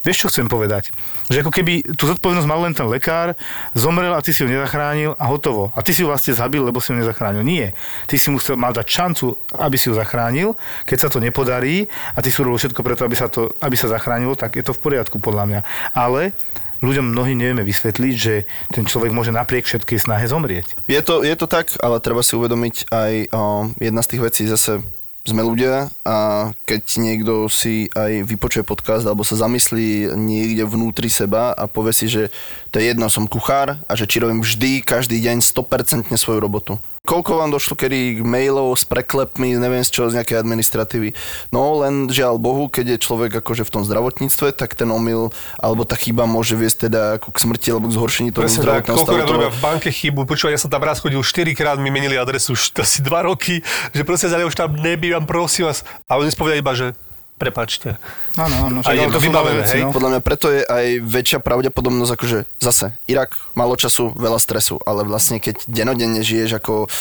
Vieš, 0.00 0.24
čo 0.24 0.30
chcem 0.32 0.48
povedať? 0.48 0.96
Že 1.28 1.44
ako 1.44 1.52
keby 1.52 1.92
tú 1.92 2.08
zodpovednosť 2.08 2.48
mal 2.48 2.64
len 2.64 2.72
ten 2.72 2.88
lekár, 2.88 3.36
zomrel 3.76 4.16
a 4.16 4.24
ty 4.24 4.32
si 4.32 4.40
ho 4.40 4.48
nezachránil 4.48 5.12
a 5.20 5.28
hotovo. 5.28 5.68
A 5.76 5.84
ty 5.84 5.92
si 5.92 6.00
ho 6.00 6.08
vlastne 6.08 6.32
zabil, 6.32 6.64
lebo 6.64 6.80
si 6.80 6.90
ho 6.92 6.96
nezachránil. 6.96 7.44
Nie. 7.44 7.76
Ty 8.08 8.16
si 8.16 8.32
mu 8.32 8.40
chcel, 8.40 8.56
mal 8.56 8.72
dať 8.72 8.88
šancu, 8.88 9.36
aby 9.60 9.76
si 9.76 9.92
ho 9.92 9.94
zachránil. 9.94 10.56
Keď 10.88 10.98
sa 11.04 11.08
to 11.12 11.20
nepodarí 11.20 11.84
a 12.16 12.24
ty 12.24 12.32
si 12.32 12.40
urobil 12.40 12.56
všetko 12.56 12.80
preto, 12.80 13.04
aby 13.04 13.12
sa, 13.12 13.28
to, 13.28 13.52
aby 13.60 13.76
sa 13.76 13.92
zachránilo, 13.92 14.40
tak 14.40 14.56
je 14.56 14.64
to 14.64 14.72
v 14.72 14.80
poriadku 14.80 15.20
podľa 15.20 15.44
mňa. 15.44 15.60
Ale 15.92 16.32
ľuďom 16.80 17.12
mnohým 17.12 17.36
nevieme 17.36 17.64
vysvetliť, 17.64 18.14
že 18.16 18.48
ten 18.72 18.88
človek 18.88 19.12
môže 19.12 19.36
napriek 19.36 19.68
všetkej 19.68 20.00
snahe 20.00 20.24
zomrieť. 20.24 20.80
Je 20.88 21.00
to, 21.04 21.20
je 21.20 21.36
to 21.36 21.44
tak, 21.44 21.76
ale 21.84 22.00
treba 22.00 22.24
si 22.24 22.32
uvedomiť 22.40 22.88
aj 22.88 23.12
o, 23.36 23.40
jedna 23.76 24.00
z 24.00 24.10
tých 24.16 24.24
vecí 24.24 24.42
zase 24.48 24.80
sme 25.20 25.44
ľudia 25.44 25.92
a 26.00 26.48
keď 26.64 26.82
niekto 26.96 27.44
si 27.52 27.92
aj 27.92 28.24
vypočuje 28.24 28.64
podcast 28.64 29.04
alebo 29.04 29.20
sa 29.20 29.36
zamyslí 29.36 30.16
niekde 30.16 30.64
vnútri 30.64 31.12
seba 31.12 31.52
a 31.52 31.68
povie 31.68 31.92
si, 31.92 32.08
že 32.08 32.32
to 32.72 32.80
je 32.80 32.88
jedno, 32.88 33.12
som 33.12 33.28
kuchár 33.28 33.76
a 33.84 33.92
že 33.92 34.08
či 34.08 34.24
robím 34.24 34.40
vždy, 34.40 34.80
každý 34.80 35.20
deň 35.20 35.44
100% 35.44 36.08
svoju 36.16 36.40
robotu. 36.40 36.80
Koľko 37.00 37.40
vám 37.40 37.48
došlo 37.48 37.80
kedy 37.80 38.20
mailov 38.20 38.76
s 38.76 38.84
preklepmi, 38.84 39.56
neviem 39.56 39.80
z 39.80 39.88
čoho, 39.88 40.12
z 40.12 40.20
nejakej 40.20 40.36
administratívy. 40.36 41.16
No 41.48 41.80
len 41.80 42.12
žiaľ 42.12 42.36
Bohu, 42.36 42.68
keď 42.68 42.94
je 42.94 42.98
človek 43.00 43.40
akože 43.40 43.64
v 43.64 43.72
tom 43.72 43.82
zdravotníctve, 43.88 44.52
tak 44.52 44.76
ten 44.76 44.84
omyl 44.92 45.32
alebo 45.56 45.88
tá 45.88 45.96
chyba 45.96 46.28
môže 46.28 46.60
viesť 46.60 46.92
teda 46.92 47.00
ako 47.16 47.32
k 47.32 47.38
smrti 47.40 47.68
alebo 47.72 47.88
k 47.88 47.96
zhoršení 47.96 48.28
toho 48.36 48.44
Presne 48.44 48.60
tak, 48.60 48.84
zdravotného 48.84 48.96
koľko 49.00 49.16
stavu. 49.16 49.32
robia 49.32 49.48
v 49.48 49.60
banke 49.64 49.88
chybu, 49.88 50.28
počúvaj, 50.28 50.52
ja 50.52 50.60
som 50.60 50.68
tam 50.68 50.84
raz 50.84 51.00
chodil 51.00 51.24
4 51.24 51.56
krát, 51.56 51.80
mi 51.80 51.88
menili 51.88 52.20
adresu 52.20 52.52
už 52.52 52.76
asi 52.76 53.00
2 53.00 53.08
roky, 53.32 53.64
že 53.96 54.04
proste 54.04 54.28
ja 54.28 54.44
už 54.44 54.52
tam 54.52 54.76
nebývam, 54.76 55.24
prosím 55.24 55.72
vás. 55.72 55.80
A 56.04 56.20
oni 56.20 56.28
spovedali 56.28 56.60
iba, 56.60 56.76
že 56.76 56.92
prepačte. 57.40 57.96
Áno, 58.36 58.68
áno. 58.68 58.78
A 58.84 58.92
je 58.92 59.08
to 59.08 59.16
vybavené, 59.16 59.64
hej? 59.64 59.88
no. 59.88 59.96
Podľa 59.96 60.08
mňa 60.12 60.20
preto 60.20 60.52
je 60.52 60.60
aj 60.60 60.86
väčšia 61.00 61.40
pravdepodobnosť, 61.40 62.12
akože 62.12 62.38
zase 62.60 62.92
Irak, 63.08 63.40
málo 63.56 63.80
času, 63.80 64.12
veľa 64.12 64.36
stresu, 64.36 64.76
ale 64.84 65.08
vlastne 65.08 65.40
keď 65.40 65.64
denodenne 65.64 66.20
žiješ 66.20 66.60
ako 66.60 66.92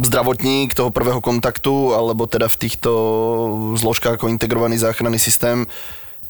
zdravotník 0.00 0.72
toho 0.72 0.88
prvého 0.88 1.20
kontaktu, 1.20 1.92
alebo 1.92 2.24
teda 2.24 2.48
v 2.48 2.56
týchto 2.56 2.90
zložkách 3.76 4.16
ako 4.16 4.32
integrovaný 4.32 4.80
záchranný 4.80 5.20
systém, 5.20 5.68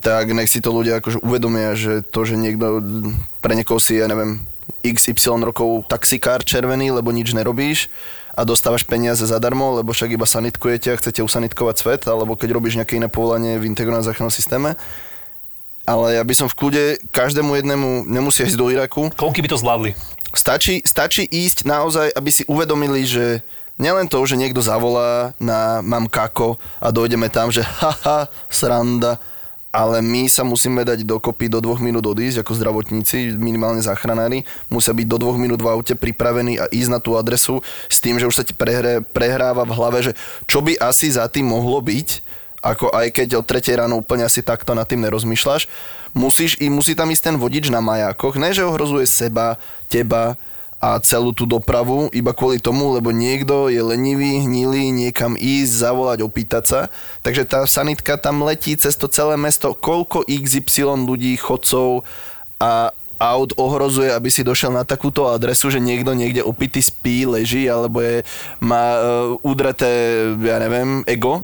tak 0.02 0.30
nech 0.34 0.50
si 0.50 0.58
to 0.58 0.74
ľudia 0.74 0.98
akože 0.98 1.22
uvedomia, 1.22 1.78
že 1.78 2.02
to, 2.02 2.26
že 2.26 2.34
niekto 2.38 2.82
pre 3.42 3.54
niekoho 3.54 3.78
si, 3.78 3.98
ja 3.98 4.10
neviem, 4.10 4.42
XY 4.82 5.42
rokov 5.42 5.86
taxikár 5.90 6.42
červený, 6.46 6.94
lebo 6.94 7.10
nič 7.10 7.34
nerobíš 7.34 7.90
a 8.36 8.44
dostávaš 8.44 8.84
peniaze 8.84 9.24
zadarmo, 9.24 9.80
lebo 9.80 9.96
však 9.96 10.12
iba 10.12 10.28
sanitkujete 10.28 10.92
a 10.92 10.98
chcete 11.00 11.24
usanitkovať 11.24 11.76
svet, 11.80 12.02
alebo 12.04 12.36
keď 12.36 12.52
robíš 12.52 12.76
nejaké 12.76 13.00
iné 13.00 13.08
povolanie 13.08 13.56
v 13.56 13.64
integrovanom 13.64 14.04
záchrannom 14.04 14.34
systéme. 14.34 14.76
Ale 15.88 16.18
ja 16.18 16.22
by 16.26 16.34
som 16.36 16.50
v 16.50 16.58
kľude 16.58 16.84
každému 17.14 17.56
jednému 17.56 18.10
nemusí 18.10 18.44
ísť 18.44 18.58
do 18.58 18.68
Iraku. 18.68 19.08
Koľky 19.14 19.40
by 19.40 19.48
to 19.54 19.62
zvládli? 19.62 19.90
Stačí, 20.34 20.84
stačí 20.84 21.24
ísť 21.24 21.64
naozaj, 21.64 22.12
aby 22.12 22.28
si 22.28 22.42
uvedomili, 22.44 23.06
že 23.08 23.40
nielen 23.80 24.10
to, 24.10 24.20
že 24.26 24.36
niekto 24.36 24.60
zavolá 24.60 25.32
na 25.40 25.80
mám 25.80 26.10
kako 26.10 26.60
a 26.82 26.92
dojdeme 26.92 27.32
tam, 27.32 27.48
že 27.48 27.64
haha, 27.80 28.28
sranda, 28.52 29.16
ale 29.76 30.00
my 30.00 30.24
sa 30.32 30.40
musíme 30.40 30.80
dať 30.88 31.04
dokopy 31.04 31.52
do 31.52 31.60
dvoch 31.60 31.84
minút 31.84 32.08
odísť 32.08 32.40
ako 32.40 32.56
zdravotníci, 32.56 33.36
minimálne 33.36 33.84
záchranári, 33.84 34.48
musia 34.72 34.96
byť 34.96 35.04
do 35.04 35.20
dvoch 35.20 35.36
minút 35.36 35.60
v 35.60 35.68
aute 35.68 35.92
pripravení 35.92 36.56
a 36.56 36.64
ísť 36.72 36.96
na 36.96 36.96
tú 36.96 37.12
adresu 37.12 37.60
s 37.92 38.00
tým, 38.00 38.16
že 38.16 38.24
už 38.24 38.40
sa 38.40 38.44
ti 38.48 38.56
prehre, 38.56 39.04
prehráva 39.04 39.68
v 39.68 39.76
hlave, 39.76 39.98
že 40.00 40.12
čo 40.48 40.64
by 40.64 40.80
asi 40.80 41.12
za 41.12 41.28
tým 41.28 41.52
mohlo 41.52 41.76
byť, 41.84 42.24
ako 42.64 42.88
aj 42.88 43.06
keď 43.20 43.28
od 43.36 43.44
3 43.44 43.76
ráno 43.76 44.00
úplne 44.00 44.24
asi 44.24 44.40
takto 44.40 44.72
nad 44.72 44.88
tým 44.88 45.04
nerozmýšľaš, 45.04 45.68
musíš, 46.16 46.56
i 46.56 46.72
musí 46.72 46.96
tam 46.96 47.12
ísť 47.12 47.28
ten 47.28 47.36
vodič 47.36 47.68
na 47.68 47.84
majákoch, 47.84 48.40
ne 48.40 48.56
že 48.56 48.64
ohrozuje 48.64 49.04
seba, 49.04 49.60
teba, 49.92 50.40
a 50.86 51.02
celú 51.02 51.34
tú 51.34 51.50
dopravu 51.50 52.06
iba 52.14 52.30
kvôli 52.30 52.62
tomu, 52.62 52.94
lebo 52.94 53.10
niekto 53.10 53.66
je 53.66 53.82
lenivý, 53.82 54.46
hnilý, 54.46 54.94
niekam 54.94 55.34
ísť, 55.34 55.82
zavolať, 55.82 56.22
opýtať 56.22 56.62
sa. 56.62 56.80
Takže 57.26 57.42
tá 57.42 57.66
sanitka 57.66 58.14
tam 58.14 58.46
letí 58.46 58.78
cez 58.78 58.94
to 58.94 59.10
celé 59.10 59.34
mesto, 59.34 59.74
koľko 59.74 60.22
XY 60.30 61.02
ľudí, 61.02 61.34
chodcov 61.42 62.06
a 62.62 62.94
aut 63.18 63.50
ohrozuje, 63.58 64.14
aby 64.14 64.30
si 64.30 64.46
došiel 64.46 64.70
na 64.70 64.86
takúto 64.86 65.26
adresu, 65.26 65.74
že 65.74 65.82
niekto 65.82 66.14
niekde 66.14 66.46
opity 66.46 66.78
spí, 66.78 67.26
leží, 67.26 67.66
alebo 67.66 67.98
je, 67.98 68.22
má 68.62 68.84
uh, 68.94 69.00
udreté, 69.42 70.22
ja 70.38 70.62
neviem, 70.62 71.02
ego 71.10 71.42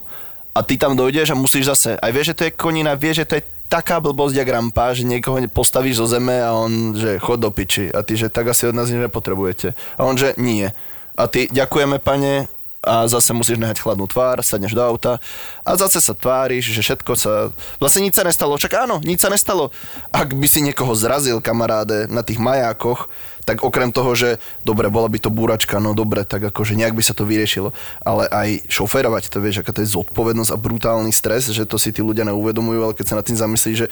a 0.53 0.61
ty 0.61 0.76
tam 0.76 0.95
dojdeš 0.95 1.32
a 1.32 1.40
musíš 1.40 1.72
zase, 1.72 1.90
aj 1.97 2.12
vieš, 2.12 2.26
že 2.30 2.36
to 2.38 2.45
je 2.47 2.53
konina, 2.53 2.93
vieš, 2.93 3.24
že 3.24 3.28
to 3.28 3.34
je 3.40 3.47
taká 3.72 4.04
blbosť 4.04 4.36
jak 4.36 4.52
rampa, 4.52 4.92
že 4.92 5.08
niekoho 5.08 5.40
postavíš 5.48 6.04
zo 6.04 6.06
zeme 6.12 6.44
a 6.44 6.52
on, 6.52 6.92
že 6.92 7.16
chod 7.16 7.40
do 7.40 7.48
piči. 7.48 7.88
A 7.88 8.04
ty, 8.04 8.20
že 8.20 8.28
tak 8.28 8.52
asi 8.52 8.68
od 8.68 8.76
nás 8.76 8.92
nič 8.92 9.00
nepotrebujete. 9.00 9.72
A 9.96 10.04
on, 10.04 10.20
že 10.20 10.36
nie. 10.36 10.68
A 11.16 11.24
ty, 11.24 11.48
ďakujeme 11.48 11.96
pane, 11.96 12.52
a 12.82 13.06
zase 13.06 13.30
musíš 13.30 13.62
nehať 13.62 13.78
chladnú 13.78 14.10
tvár, 14.10 14.42
sadneš 14.42 14.74
do 14.74 14.82
auta 14.82 15.22
a 15.62 15.78
zase 15.78 16.02
sa 16.02 16.18
tváriš, 16.18 16.74
že 16.74 16.82
všetko 16.82 17.12
sa... 17.14 17.54
Vlastne 17.78 18.02
nič 18.02 18.18
sa 18.18 18.26
nestalo, 18.26 18.58
čak 18.58 18.74
áno, 18.74 18.98
nič 19.06 19.22
sa 19.22 19.30
nestalo. 19.30 19.70
Ak 20.10 20.34
by 20.34 20.46
si 20.50 20.66
niekoho 20.66 20.90
zrazil, 20.98 21.38
kamaráde, 21.38 22.10
na 22.10 22.26
tých 22.26 22.42
majákoch, 22.42 23.06
tak 23.43 23.66
okrem 23.66 23.90
toho, 23.90 24.14
že 24.14 24.38
dobre, 24.62 24.86
bola 24.86 25.11
by 25.11 25.18
to 25.18 25.30
búračka, 25.30 25.82
no 25.82 25.93
dobre, 25.99 26.22
tak 26.22 26.55
akože 26.55 26.78
nejak 26.78 26.95
by 26.95 27.03
sa 27.03 27.14
to 27.14 27.26
vyriešilo. 27.26 27.74
Ale 28.03 28.30
aj 28.30 28.70
šoférovať, 28.70 29.30
to 29.30 29.43
vieš, 29.43 29.62
aká 29.62 29.74
to 29.74 29.82
je 29.82 29.95
zodpovednosť 29.95 30.51
a 30.55 30.62
brutálny 30.62 31.11
stres, 31.11 31.51
že 31.51 31.66
to 31.66 31.76
si 31.76 31.90
tí 31.90 32.01
ľudia 32.01 32.22
neuvedomujú, 32.22 32.80
ale 32.86 32.95
keď 32.95 33.07
sa 33.12 33.18
nad 33.18 33.26
tým 33.26 33.38
zamyslí, 33.38 33.72
že 33.74 33.86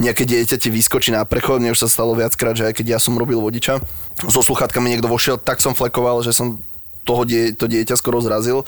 nejaké 0.00 0.24
dieťa 0.24 0.56
ti 0.56 0.68
vyskočí 0.72 1.12
na 1.12 1.24
prechod, 1.28 1.60
mne 1.60 1.76
už 1.76 1.84
sa 1.84 1.88
stalo 1.88 2.16
viackrát, 2.16 2.56
že 2.56 2.64
aj 2.68 2.80
keď 2.80 2.96
ja 2.96 2.98
som 3.00 3.16
robil 3.16 3.36
vodiča, 3.36 3.80
so 4.24 4.40
sluchátkami 4.40 4.88
niekto 4.88 5.08
vošiel, 5.08 5.36
tak 5.36 5.60
som 5.60 5.76
flekoval, 5.76 6.24
že 6.24 6.32
som 6.32 6.60
toho 7.02 7.26
die, 7.26 7.50
to 7.52 7.66
dieťa 7.66 7.98
skoro 7.98 8.22
zrazil 8.22 8.62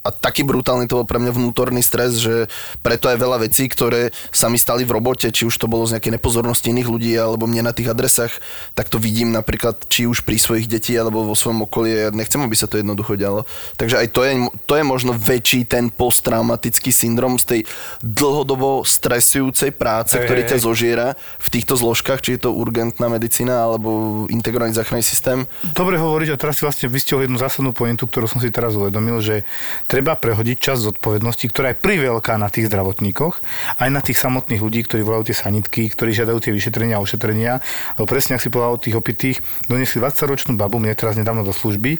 a 0.00 0.08
taký 0.08 0.48
brutálny 0.48 0.88
to 0.88 0.96
bol 0.96 1.04
pre 1.04 1.20
mňa 1.20 1.36
vnútorný 1.36 1.84
stres, 1.84 2.16
že 2.16 2.48
preto 2.80 3.12
aj 3.12 3.20
veľa 3.20 3.44
vecí, 3.44 3.68
ktoré 3.68 4.16
sa 4.32 4.48
mi 4.48 4.56
stali 4.56 4.88
v 4.88 4.96
robote, 4.96 5.28
či 5.28 5.44
už 5.44 5.60
to 5.60 5.68
bolo 5.68 5.84
z 5.84 6.00
nejakej 6.00 6.16
nepozornosti 6.16 6.72
iných 6.72 6.88
ľudí 6.88 7.12
alebo 7.20 7.44
mne 7.44 7.68
na 7.68 7.76
tých 7.76 7.92
adresách, 7.92 8.32
tak 8.72 8.88
to 8.88 8.96
vidím 8.96 9.36
napríklad 9.36 9.84
či 9.92 10.08
už 10.08 10.24
pri 10.24 10.40
svojich 10.40 10.72
detí 10.72 10.96
alebo 10.96 11.28
vo 11.28 11.36
svojom 11.36 11.68
okolí. 11.68 11.92
Ja 11.92 12.08
nechcem, 12.16 12.40
aby 12.40 12.56
sa 12.56 12.64
to 12.64 12.80
jednoducho 12.80 13.20
dialo. 13.20 13.44
Takže 13.76 14.00
aj 14.00 14.08
to 14.16 14.20
je, 14.24 14.32
to 14.64 14.74
je 14.80 14.84
možno 14.88 15.12
väčší 15.12 15.68
ten 15.68 15.92
posttraumatický 15.92 16.88
syndrom 16.88 17.36
z 17.36 17.44
tej 17.44 17.60
dlhodobo 18.00 18.88
stresujúcej 18.88 19.76
práce, 19.76 20.16
hey, 20.16 20.24
ktorý 20.24 20.48
ťa 20.48 20.64
zožiera 20.64 21.12
v 21.36 21.48
týchto 21.52 21.76
zložkách, 21.76 22.24
či 22.24 22.40
je 22.40 22.48
to 22.48 22.56
urgentná 22.56 23.12
medicína 23.12 23.68
alebo 23.68 24.24
integrovaný 24.32 24.72
záchranný 24.72 25.04
systém. 25.04 25.44
Dobre 25.76 26.00
hovoriť 26.00 26.32
a 26.32 26.40
teraz 26.40 26.56
si 26.56 26.64
vlastne 26.64 26.88
vystihol 26.88 27.28
jednu 27.28 27.36
zásadnú 27.36 27.76
pointu, 27.76 28.08
ktorú 28.08 28.24
som 28.24 28.40
si 28.40 28.48
teraz 28.48 28.72
uvedomil, 28.80 29.20
že 29.20 29.44
treba 29.90 30.14
prehodiť 30.14 30.56
čas 30.62 30.86
zodpovednosti, 30.86 31.50
ktorá 31.50 31.74
je 31.74 31.82
priveľká 31.82 32.38
na 32.38 32.46
tých 32.46 32.70
zdravotníkoch, 32.70 33.42
aj 33.82 33.88
na 33.90 33.98
tých 33.98 34.22
samotných 34.22 34.62
ľudí, 34.62 34.86
ktorí 34.86 35.02
volajú 35.02 35.34
tie 35.34 35.36
sanitky, 35.42 35.90
ktorí 35.90 36.14
žiadajú 36.14 36.38
tie 36.38 36.54
vyšetrenia 36.54 37.02
a 37.02 37.02
ošetrenia. 37.02 37.58
Lebo 37.98 38.06
presne, 38.06 38.38
ak 38.38 38.44
si 38.46 38.54
povedal 38.54 38.78
o 38.78 38.82
tých 38.82 38.94
opitých, 38.94 39.42
donesli 39.66 39.98
20-ročnú 39.98 40.54
babu, 40.54 40.78
mne 40.78 40.94
teraz 40.94 41.18
nedávno 41.18 41.42
do 41.42 41.50
služby, 41.50 41.98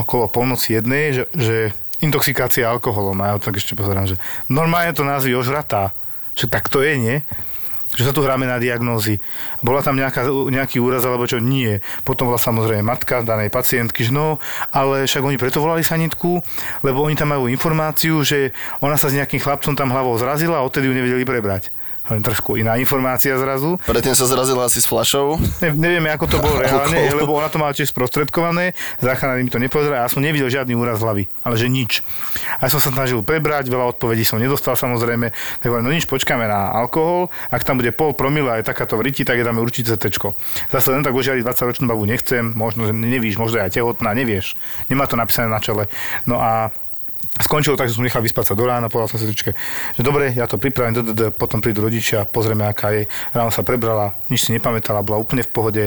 okolo 0.00 0.32
polnoci 0.32 0.80
jednej, 0.80 1.12
že, 1.12 1.24
že 1.36 1.56
intoxikácia 2.00 2.64
alkoholom. 2.64 3.20
A 3.20 3.36
ja 3.36 3.40
tak 3.40 3.60
ešte 3.60 3.76
pozerám, 3.76 4.08
že 4.08 4.16
normálne 4.48 4.96
to 4.96 5.04
názvy 5.04 5.36
ožratá. 5.36 5.92
Že 6.36 6.46
tak 6.48 6.72
to 6.72 6.80
je, 6.80 6.96
nie? 6.96 7.16
Že 7.94 8.02
sa 8.02 8.10
tu 8.10 8.24
hráme 8.24 8.48
na 8.48 8.58
diagnózy. 8.58 9.22
Bola 9.62 9.84
tam 9.84 9.94
nejaká, 9.94 10.26
nejaký 10.26 10.82
úraz 10.82 11.06
alebo 11.06 11.28
čo? 11.28 11.38
Nie. 11.38 11.84
Potom 12.02 12.26
bola 12.26 12.40
samozrejme 12.40 12.82
matka 12.82 13.22
danej 13.22 13.52
pacientky, 13.52 14.08
že 14.08 14.12
no, 14.16 14.42
ale 14.74 15.06
však 15.06 15.22
oni 15.22 15.38
preto 15.38 15.62
volali 15.62 15.86
sanitku, 15.86 16.42
lebo 16.82 17.04
oni 17.06 17.14
tam 17.14 17.36
majú 17.36 17.46
informáciu, 17.46 18.24
že 18.26 18.56
ona 18.82 18.98
sa 18.98 19.12
s 19.12 19.14
nejakým 19.14 19.38
chlapcom 19.38 19.78
tam 19.78 19.94
hlavou 19.94 20.18
zrazila 20.18 20.58
a 20.58 20.66
odtedy 20.66 20.90
ju 20.90 20.94
nevedeli 20.96 21.22
prebrať 21.28 21.75
len 22.10 22.22
trošku 22.22 22.54
iná 22.58 22.78
informácia 22.78 23.34
zrazu. 23.34 23.78
Predtým 23.82 24.14
sa 24.14 24.26
zrazila 24.26 24.66
asi 24.66 24.78
s 24.78 24.86
flašou. 24.86 25.38
Ne, 25.62 25.74
nevieme, 25.74 26.10
ako 26.14 26.24
to 26.30 26.36
bolo 26.38 26.60
reálne, 26.64 27.10
lebo 27.12 27.34
ona 27.34 27.50
to 27.50 27.58
mala 27.58 27.74
tiež 27.74 27.90
sprostredkované, 27.90 28.72
záchranári 29.02 29.42
mi 29.42 29.50
to 29.50 29.58
nepovedali 29.58 29.98
a 29.98 30.06
ja 30.06 30.10
som 30.10 30.22
nevidel 30.22 30.46
žiadny 30.46 30.78
úraz 30.78 31.02
hlavy, 31.02 31.26
ale 31.42 31.54
že 31.58 31.66
nič. 31.66 32.00
A 32.62 32.66
ja 32.66 32.70
som 32.70 32.78
sa 32.78 32.94
snažil 32.94 33.20
prebrať, 33.26 33.66
veľa 33.66 33.96
odpovedí 33.96 34.22
som 34.22 34.38
nedostal 34.38 34.78
samozrejme, 34.78 35.32
tak 35.32 35.66
hovorím, 35.66 35.86
no 35.86 35.92
nič, 35.92 36.06
počkáme 36.06 36.46
na 36.46 36.70
alkohol, 36.72 37.28
ak 37.50 37.66
tam 37.66 37.82
bude 37.82 37.90
pol 37.90 38.14
promila 38.14 38.58
aj 38.58 38.70
takáto 38.70 38.94
vriti, 38.96 39.26
tak 39.26 39.42
je 39.42 39.44
dáme 39.46 39.58
určite 39.58 39.94
CT. 39.94 40.06
Zase 40.70 40.88
len 40.94 41.02
tak 41.02 41.14
ožiariť 41.14 41.42
20-ročnú 41.42 41.90
babu 41.90 42.06
nechcem, 42.06 42.54
možno, 42.54 42.86
že 42.86 42.94
nevíš, 42.94 43.36
možno 43.36 43.60
aj 43.60 43.74
tehotná, 43.74 44.14
nevieš. 44.14 44.54
Nemá 44.86 45.10
to 45.10 45.18
napísané 45.18 45.50
na 45.50 45.58
čele. 45.58 45.90
No 46.24 46.38
a 46.38 46.70
Skončilo 47.36 47.76
tak, 47.76 47.92
že 47.92 47.96
som 47.96 48.04
nechal 48.04 48.24
vyspať 48.24 48.52
sa 48.52 48.54
do 48.56 48.64
rána, 48.64 48.88
povedal 48.88 49.12
som 49.12 49.20
si 49.20 49.28
že 49.28 50.02
dobre, 50.02 50.32
ja 50.32 50.48
to 50.48 50.56
pripravím, 50.56 50.96
potom 51.36 51.60
prídu 51.60 51.84
rodičia, 51.84 52.24
pozrieme, 52.24 52.64
aká 52.64 52.96
je. 52.96 53.04
Ráno 53.36 53.52
sa 53.52 53.60
prebrala, 53.60 54.16
nič 54.32 54.48
si 54.48 54.50
nepamätala, 54.56 55.04
bola 55.04 55.20
úplne 55.20 55.44
v 55.44 55.50
pohode, 55.52 55.84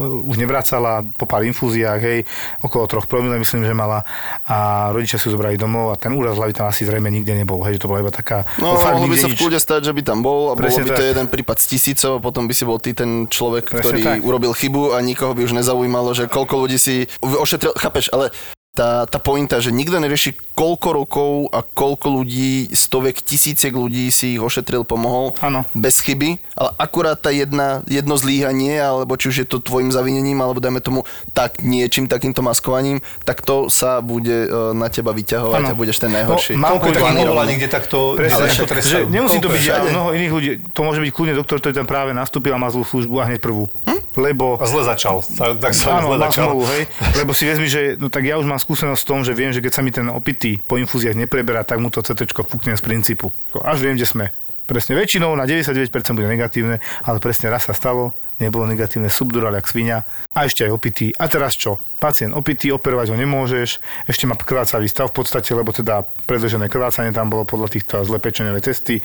už 0.00 0.36
nevracala 0.40 1.04
po 1.04 1.28
pár 1.28 1.44
infúziách, 1.44 2.00
hej, 2.00 2.18
okolo 2.64 2.88
troch 2.88 3.06
promile 3.06 3.36
myslím, 3.36 3.68
že 3.68 3.76
mala 3.76 4.04
a 4.48 4.88
rodičia 4.96 5.20
si 5.20 5.28
ju 5.28 5.36
zobrali 5.36 5.60
domov 5.60 5.92
a 5.92 6.00
ten 6.00 6.14
úraz 6.16 6.40
hlavy 6.40 6.56
tam 6.56 6.72
asi 6.72 6.88
zrejme 6.88 7.12
nikde 7.12 7.36
nebol, 7.36 7.60
hej, 7.68 7.76
že 7.76 7.84
to 7.84 7.90
bola 7.90 8.00
iba 8.00 8.12
taká... 8.12 8.48
No, 8.56 8.80
mohlo 8.80 9.10
by 9.10 9.18
sa 9.20 9.28
v 9.28 9.36
kľude 9.36 9.58
stať, 9.60 9.80
že 9.90 9.92
by 9.92 10.02
tam 10.04 10.24
bol 10.24 10.52
a 10.52 10.54
Presne 10.56 10.88
bolo 10.88 10.96
by 10.96 10.98
to 11.00 11.04
jeden 11.04 11.26
prípad 11.28 11.56
z 11.60 11.66
tisícov 11.76 12.10
a 12.16 12.20
potom 12.22 12.48
by 12.48 12.54
si 12.56 12.64
bol 12.64 12.78
ty 12.80 12.96
ten 12.96 13.28
človek, 13.28 13.68
Presne 13.68 13.82
ktorý 13.84 14.00
tak. 14.00 14.18
urobil 14.24 14.52
chybu 14.56 14.96
a 14.96 15.04
nikoho 15.04 15.36
by 15.36 15.44
už 15.44 15.52
nezaujímalo, 15.52 16.16
že 16.16 16.32
koľko 16.32 16.64
ľudí 16.64 16.78
si 16.80 17.04
ošetril, 17.20 17.76
chápeš, 17.76 18.08
ale 18.16 18.32
tá, 18.70 19.02
tá 19.02 19.18
pointa, 19.18 19.58
že 19.58 19.74
nikto 19.74 19.98
nerieši 19.98 20.38
koľko 20.54 20.88
rokov 20.94 21.32
a 21.50 21.64
koľko 21.64 22.22
ľudí, 22.22 22.70
stoviek, 22.70 23.18
tisíciek 23.18 23.74
ľudí 23.74 24.06
si 24.14 24.38
ich 24.38 24.42
ošetril, 24.42 24.86
pomohol 24.86 25.34
ano. 25.42 25.66
bez 25.74 25.98
chyby, 26.04 26.38
ale 26.54 26.70
akurát 26.78 27.18
tá 27.18 27.34
jedna, 27.34 27.82
jedno 27.90 28.14
zlíhanie, 28.14 28.78
alebo 28.78 29.18
či 29.18 29.32
už 29.32 29.36
je 29.42 29.46
to 29.48 29.58
tvojim 29.58 29.90
zavinením, 29.90 30.38
alebo 30.38 30.62
dajme 30.62 30.78
tomu 30.78 31.02
tak 31.34 31.64
niečím 31.66 32.06
takýmto 32.06 32.46
maskovaním, 32.46 33.02
tak 33.26 33.42
to 33.42 33.66
sa 33.72 33.98
bude 33.98 34.46
uh, 34.46 34.70
na 34.70 34.86
teba 34.86 35.10
vyťahovať 35.10 35.60
ano. 35.66 35.72
a 35.72 35.74
budeš 35.74 35.98
ten 35.98 36.12
najhorší. 36.14 36.54
No, 36.54 36.78
Koľko 36.78 36.94
takých 36.94 37.26
bola 37.26 37.44
niekde 37.48 37.68
takto, 37.72 38.14
Presne, 38.14 38.46
takto 38.54 38.86
že 38.86 39.08
nemusí 39.10 39.42
to 39.42 39.50
byť 39.50 39.62
mnoho 39.90 40.14
iných 40.14 40.32
ľudí, 40.32 40.50
to 40.70 40.80
môže 40.86 41.02
byť 41.02 41.10
kľudne 41.10 41.34
doktor, 41.34 41.58
ktorý 41.58 41.74
tam 41.74 41.88
práve 41.90 42.14
nastúpil 42.14 42.54
a 42.54 42.60
má 42.60 42.70
zlú 42.70 42.86
službu 42.86 43.18
a 43.18 43.26
hneď 43.26 43.42
prvú. 43.42 43.66
Hm? 43.88 43.98
Lebo... 44.20 44.58
A 44.58 44.66
zle 44.66 44.82
začal. 44.82 45.22
Tak 45.38 45.72
sa 45.72 46.02
áno, 46.02 46.12
zle 46.12 46.18
začal. 46.28 46.52
Zmluvu, 46.52 46.64
hej? 46.74 46.82
Lebo 47.16 47.30
si 47.30 47.46
vezmi, 47.46 47.70
že 47.70 47.94
no 47.96 48.10
tak 48.10 48.26
ja 48.26 48.36
už 48.36 48.44
mám 48.44 48.59
skúsenosť 48.60 49.00
v 49.00 49.08
tom, 49.08 49.20
že 49.24 49.32
viem, 49.32 49.50
že 49.50 49.64
keď 49.64 49.72
sa 49.72 49.82
mi 49.82 49.90
ten 49.90 50.06
opitý 50.12 50.60
po 50.60 50.76
infúziách 50.76 51.16
nepreberá, 51.16 51.64
tak 51.64 51.80
mu 51.80 51.88
to 51.88 52.04
CT 52.04 52.30
fúkne 52.30 52.76
z 52.76 52.82
princípu. 52.84 53.32
Až 53.64 53.80
viem, 53.80 53.96
kde 53.96 54.04
sme. 54.04 54.26
Presne 54.68 54.94
väčšinou 54.94 55.34
na 55.34 55.50
99% 55.50 55.90
bude 56.14 56.30
negatívne, 56.30 56.78
ale 57.02 57.18
presne 57.18 57.50
raz 57.50 57.66
sa 57.66 57.74
stalo, 57.74 58.14
nebolo 58.38 58.70
negatívne, 58.70 59.10
subdural 59.10 59.50
jak 59.58 59.66
svinia 59.66 60.06
a 60.30 60.46
ešte 60.46 60.62
aj 60.62 60.70
opitý. 60.70 61.10
A 61.18 61.26
teraz 61.26 61.58
čo? 61.58 61.82
Pacient 61.98 62.38
opitý, 62.38 62.70
operovať 62.70 63.10
ho 63.10 63.16
nemôžeš, 63.18 63.82
ešte 64.06 64.30
má 64.30 64.38
krvácavý 64.38 64.86
stav 64.86 65.10
v 65.10 65.26
podstate, 65.26 65.50
lebo 65.58 65.74
teda 65.74 66.06
predlžené 66.30 66.70
krvácanie 66.70 67.10
tam 67.10 67.26
bolo 67.34 67.42
podľa 67.42 67.66
týchto 67.74 68.06
zle 68.06 68.22
pečeňové 68.22 68.62
cesty 68.62 69.02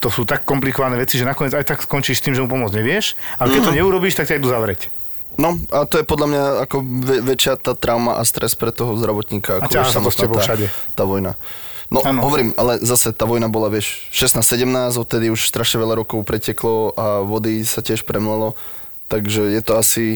to 0.00 0.08
sú 0.08 0.24
tak 0.24 0.48
komplikované 0.48 0.96
veci, 0.96 1.20
že 1.20 1.28
nakoniec 1.28 1.52
aj 1.52 1.76
tak 1.76 1.84
skončíš 1.84 2.18
s 2.18 2.24
tým, 2.24 2.32
že 2.32 2.40
mu 2.40 2.48
pomôcť 2.48 2.72
nevieš, 2.80 3.20
ale 3.36 3.52
keď 3.52 3.60
to 3.68 3.76
neurobíš, 3.76 4.16
tak 4.16 4.32
ťa 4.32 4.40
idú 4.40 4.48
zavrieť. 4.48 4.88
No 5.40 5.56
a 5.72 5.88
to 5.88 5.96
je 5.96 6.04
podľa 6.04 6.26
mňa 6.28 6.44
ako 6.68 6.76
väčšia 7.24 7.56
tá 7.56 7.72
trauma 7.72 8.20
a 8.20 8.22
stres 8.28 8.52
pre 8.52 8.68
toho 8.68 8.92
zdravotníka, 9.00 9.64
ako 9.64 9.72
už 9.72 9.88
samotná 9.88 10.24
tá, 10.28 10.40
všade. 10.44 10.66
tá 10.92 11.04
vojna. 11.08 11.40
No 11.90 12.04
ano. 12.06 12.22
hovorím, 12.22 12.54
ale 12.54 12.78
zase 12.84 13.10
tá 13.10 13.26
vojna 13.26 13.50
bola, 13.50 13.72
vieš, 13.72 14.06
16-17, 14.14 14.94
odtedy 14.94 15.26
už 15.32 15.48
strašne 15.48 15.82
veľa 15.82 15.98
rokov 15.98 16.22
preteklo 16.22 16.94
a 16.94 17.24
vody 17.26 17.66
sa 17.66 17.82
tiež 17.82 18.06
premlelo, 18.06 18.54
takže 19.08 19.48
je 19.50 19.62
to 19.64 19.74
asi 19.80 20.06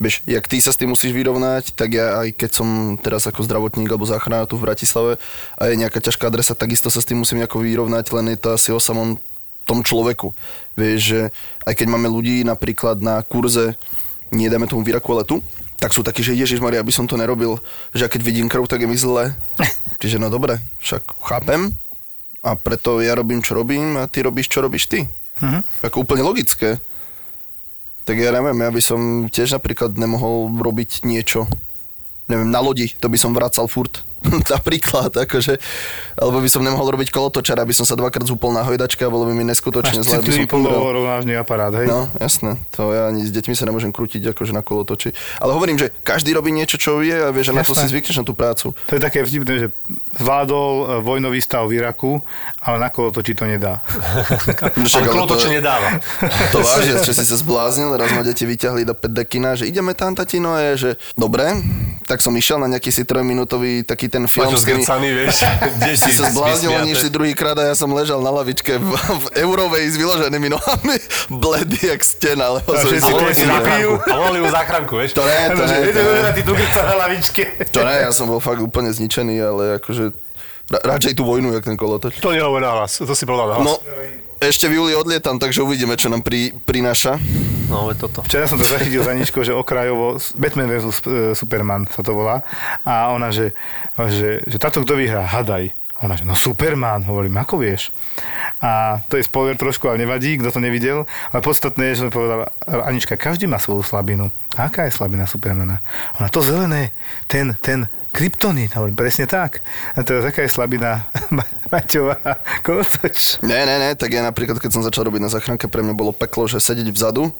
Vieš, 0.00 0.24
jak 0.24 0.48
ty 0.48 0.56
sa 0.64 0.72
s 0.72 0.80
tým 0.80 0.96
musíš 0.96 1.12
vyrovnať, 1.12 1.76
tak 1.76 1.92
ja 1.92 2.24
aj 2.24 2.32
keď 2.32 2.50
som 2.56 2.96
teraz 2.96 3.28
ako 3.28 3.44
zdravotník 3.44 3.84
alebo 3.84 4.08
záchranár 4.08 4.48
tu 4.48 4.56
v 4.56 4.64
Bratislave 4.64 5.20
a 5.60 5.68
je 5.68 5.76
nejaká 5.76 6.00
ťažká 6.00 6.32
adresa, 6.32 6.56
takisto 6.56 6.88
sa 6.88 7.04
s 7.04 7.08
tým 7.12 7.20
musím 7.20 7.44
nejako 7.44 7.60
vyrovnať, 7.60 8.08
len 8.16 8.32
je 8.32 8.40
to 8.40 8.48
asi 8.56 8.72
o 8.72 8.80
samom 8.80 9.20
tom 9.68 9.84
človeku. 9.84 10.32
Vieš, 10.72 11.00
že 11.04 11.20
aj 11.68 11.74
keď 11.76 11.86
máme 11.92 12.08
ľudí 12.08 12.40
napríklad 12.48 13.04
na 13.04 13.20
kurze, 13.20 13.76
nie 14.30 14.50
dáme 14.50 14.66
tomu 14.66 14.82
výraku, 14.82 15.14
ale 15.14 15.26
tu, 15.26 15.42
tak 15.78 15.94
sú 15.94 16.04
takí, 16.04 16.20
že 16.20 16.36
Ježiš 16.36 16.60
Maria, 16.60 16.82
aby 16.82 16.92
som 16.92 17.08
to 17.08 17.18
nerobil, 17.18 17.58
že 17.94 18.06
keď 18.06 18.20
vidím 18.22 18.48
krv, 18.50 18.68
tak 18.68 18.84
je 18.84 18.88
mi 18.90 18.98
zle. 18.98 19.34
Čiže 20.02 20.18
no 20.18 20.30
dobre, 20.30 20.58
však 20.82 21.02
chápem 21.22 21.74
a 22.40 22.56
preto 22.56 23.04
ja 23.04 23.12
robím, 23.16 23.44
čo 23.44 23.56
robím 23.56 24.00
a 24.00 24.08
ty 24.08 24.24
robíš, 24.24 24.48
čo 24.48 24.64
robíš 24.64 24.88
ty. 24.88 25.04
Uh-huh. 25.40 25.60
Ako 25.84 26.04
úplne 26.04 26.24
logické 26.24 26.80
tak 28.10 28.18
ja 28.18 28.34
neviem, 28.34 28.58
ja 28.58 28.74
by 28.74 28.82
som 28.82 29.00
tiež 29.30 29.54
napríklad 29.54 29.94
nemohol 29.94 30.50
robiť 30.50 31.06
niečo, 31.06 31.46
neviem, 32.26 32.50
na 32.50 32.58
lodi, 32.58 32.90
to 32.98 33.06
by 33.06 33.14
som 33.14 33.30
vracal 33.30 33.70
furt. 33.70 34.02
Napríklad, 34.54 35.16
akože, 35.16 35.56
alebo 36.20 36.44
by 36.44 36.48
som 36.52 36.60
nemohol 36.60 36.92
robiť 36.92 37.08
kolotočar, 37.08 37.56
aby 37.56 37.72
som 37.72 37.88
sa 37.88 37.96
dvakrát 37.96 38.28
zúpol 38.28 38.52
na 38.52 38.60
hojdačke 38.60 39.00
a 39.00 39.08
bolo 39.08 39.24
by 39.24 39.32
mi 39.32 39.48
neskutočne 39.48 40.04
zle, 40.04 40.20
aby 40.20 40.44
som 40.44 40.44
polorovnážny 40.44 41.32
aparát, 41.40 41.72
hej? 41.80 41.88
No, 41.88 42.12
jasné. 42.20 42.60
To 42.76 42.92
ja 42.92 43.08
ani 43.08 43.24
s 43.24 43.32
deťmi 43.32 43.56
sa 43.56 43.64
nemôžem 43.64 43.88
krútiť 43.88 44.36
akože 44.36 44.52
na 44.52 44.60
kolotoči. 44.60 45.16
Ale 45.40 45.56
hovorím, 45.56 45.80
že 45.80 45.88
každý 46.04 46.36
robí 46.36 46.52
niečo, 46.52 46.76
čo 46.76 47.00
vie 47.00 47.16
a 47.16 47.32
vie, 47.32 47.40
že 47.40 47.56
na 47.56 47.64
to 47.64 47.72
si 47.72 47.88
Jasné. 47.88 47.92
zvykneš 47.96 48.16
na 48.20 48.24
tú 48.28 48.36
prácu. 48.36 48.76
To 48.76 48.92
je 48.92 49.00
také 49.00 49.24
vtipné, 49.24 49.54
že 49.56 49.68
zvládol 50.20 50.68
e, 50.68 50.84
vojnový 51.00 51.40
stav 51.40 51.64
v 51.64 51.80
Iraku, 51.80 52.20
ale 52.60 52.76
na 52.76 52.92
kolotoči 52.92 53.32
to 53.32 53.48
nedá. 53.48 53.80
Však, 54.84 55.00
Ale 55.00 55.08
kolotoče 55.08 55.48
to, 55.48 55.56
nedáva. 55.56 55.96
to 56.54 56.60
vážne, 56.60 57.00
čo 57.00 57.16
si 57.16 57.24
sa 57.24 57.36
zbláznil, 57.40 57.96
raz 57.96 58.12
ma 58.12 58.20
deti 58.20 58.44
vyťahli 58.44 58.84
do 58.84 58.92
5 58.92 59.16
dekina, 59.16 59.56
že 59.56 59.64
ideme 59.64 59.96
tam, 59.96 60.12
tatino, 60.12 60.60
je, 60.60 60.70
že 60.76 60.90
dobre, 61.16 61.56
tak 62.04 62.20
som 62.20 62.36
išiel 62.36 62.60
na 62.60 62.68
nejaký 62.68 62.92
si 62.92 63.06
trojminútový 63.06 63.86
taký 63.86 64.09
ten 64.10 64.26
film. 64.26 64.50
Tými- 64.50 64.82
grcami, 64.82 65.08
vieš. 65.14 65.46
Kde 65.78 65.92
si 65.94 66.10
sa 66.18 66.28
zbláznil, 66.28 66.70
oni 66.74 66.90
išli 66.92 67.08
druhýkrát 67.08 67.54
a 67.56 67.70
ja 67.70 67.74
som 67.78 67.88
ležal 67.94 68.18
na 68.18 68.34
lavičke 68.34 68.76
v, 68.76 68.90
v 68.98 69.26
eurovej 69.46 69.84
s 69.86 69.96
vyloženými 69.96 70.50
nohami, 70.50 70.96
bledý 71.42 71.94
jak 71.94 72.02
stena, 72.02 72.58
lebo 72.58 72.68
som 72.74 72.90
si 72.90 73.00
to 73.00 73.24
si 73.30 73.46
záchranku. 73.46 73.94
A 74.10 74.14
volali 74.18 74.38
ju 74.42 74.46
záchranku, 74.50 74.92
vieš. 74.98 75.10
To 75.14 75.22
ne, 75.22 75.38
to 75.54 75.62
ne, 75.64 75.76
to 75.94 76.52
ne. 76.52 76.66
na 76.82 76.94
lavičke. 77.06 77.42
To 77.70 77.80
ne, 77.86 77.94
ja 78.04 78.10
som 78.10 78.26
bol 78.26 78.42
fakt 78.42 78.58
úplne 78.58 78.90
zničený, 78.90 79.38
ale 79.38 79.62
akože 79.78 80.10
ra- 80.70 80.84
radšej 80.98 81.14
tú 81.14 81.22
vojnu, 81.22 81.54
jak 81.54 81.64
ten 81.64 81.78
kolotoč. 81.78 82.18
To 82.18 82.34
nehovor 82.34 82.58
na 82.58 82.82
hlas, 82.82 82.98
to 82.98 83.14
si 83.14 83.24
povedal 83.24 83.54
na 83.54 83.54
hlas. 83.62 83.66
No, 83.66 83.74
ešte 84.40 84.66
v 84.66 84.80
júli 84.80 84.92
odlietam, 84.96 85.36
takže 85.36 85.60
uvidíme, 85.60 85.94
čo 86.00 86.08
nám 86.08 86.24
pri, 86.24 86.56
prináša. 86.64 87.20
No, 87.68 87.86
veď 87.86 88.08
toto. 88.08 88.24
Včera 88.26 88.50
som 88.50 88.58
to 88.58 88.66
zachytil 88.66 89.04
za 89.04 89.14
ničko, 89.14 89.46
že 89.46 89.54
okrajovo 89.54 90.18
Batman 90.34 90.66
vs. 90.66 90.84
e, 90.84 90.90
Superman 91.38 91.86
sa 91.86 92.02
to 92.02 92.16
volá. 92.16 92.42
A 92.82 93.14
ona, 93.14 93.30
že, 93.30 93.54
že, 94.10 94.42
že 94.42 94.56
táto 94.58 94.82
kto 94.82 94.98
vyhrá? 94.98 95.22
Hadaj. 95.22 95.70
Ona, 96.00 96.16
že 96.16 96.24
no 96.24 96.32
Superman, 96.32 97.04
hovorím, 97.04 97.36
ako 97.36 97.60
vieš? 97.60 97.92
A 98.64 99.04
to 99.04 99.20
je 99.20 99.28
spoiler 99.28 99.52
trošku, 99.52 99.84
ale 99.84 100.00
nevadí, 100.00 100.40
kto 100.40 100.48
to 100.48 100.60
nevidel. 100.64 101.04
Ale 101.28 101.44
podstatné 101.44 101.92
je, 101.92 102.00
že 102.00 102.00
som 102.08 102.10
povedal, 102.10 102.48
Anička, 102.64 103.20
každý 103.20 103.44
má 103.44 103.60
svoju 103.60 103.84
slabinu. 103.84 104.32
A 104.56 104.72
aká 104.72 104.88
je 104.88 104.96
slabina 104.96 105.28
Supermana? 105.28 105.84
Ona, 106.16 106.32
to 106.32 106.40
zelené, 106.40 106.96
ten, 107.28 107.52
ten, 107.60 107.84
kryptonit. 108.10 108.74
Hovorím, 108.74 108.98
presne 108.98 109.26
tak. 109.26 109.62
A 109.94 110.02
teraz 110.02 110.26
aká 110.26 110.42
je 110.42 110.50
slabina 110.50 111.06
Ma- 111.34 111.46
Maťová? 111.70 112.18
Kolotoč. 112.66 113.40
Ne, 113.42 113.64
ne, 113.66 113.76
ne, 113.78 113.90
tak 113.94 114.10
ja 114.10 114.22
napríklad, 114.22 114.58
keď 114.58 114.70
som 114.70 114.82
začal 114.86 115.06
robiť 115.06 115.22
na 115.22 115.30
záchranke, 115.30 115.70
pre 115.70 115.82
mňa 115.82 115.94
bolo 115.94 116.12
peklo, 116.12 116.50
že 116.50 116.58
sedieť 116.60 116.90
vzadu 116.90 117.30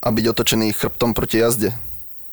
a 0.00 0.08
byť 0.08 0.24
otočený 0.32 0.72
chrbtom 0.72 1.12
proti 1.12 1.42
jazde. 1.42 1.70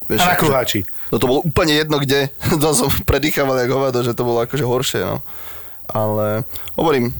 Vieš, 0.07 0.23
A 0.23 0.33
na 0.33 0.39
kruháči. 0.39 0.87
No 1.11 1.19
to 1.19 1.27
bolo 1.27 1.39
úplne 1.43 1.75
jedno, 1.75 1.99
kde. 1.99 2.31
To 2.63 2.71
som 2.71 2.87
predýchaval 3.03 3.59
jak 3.59 3.71
hovado, 3.75 3.99
že 4.05 4.15
to 4.15 4.23
bolo 4.23 4.39
akože 4.39 4.63
horšie, 4.63 5.01
no. 5.03 5.19
Ale 5.87 6.47
hovorím, 6.79 7.11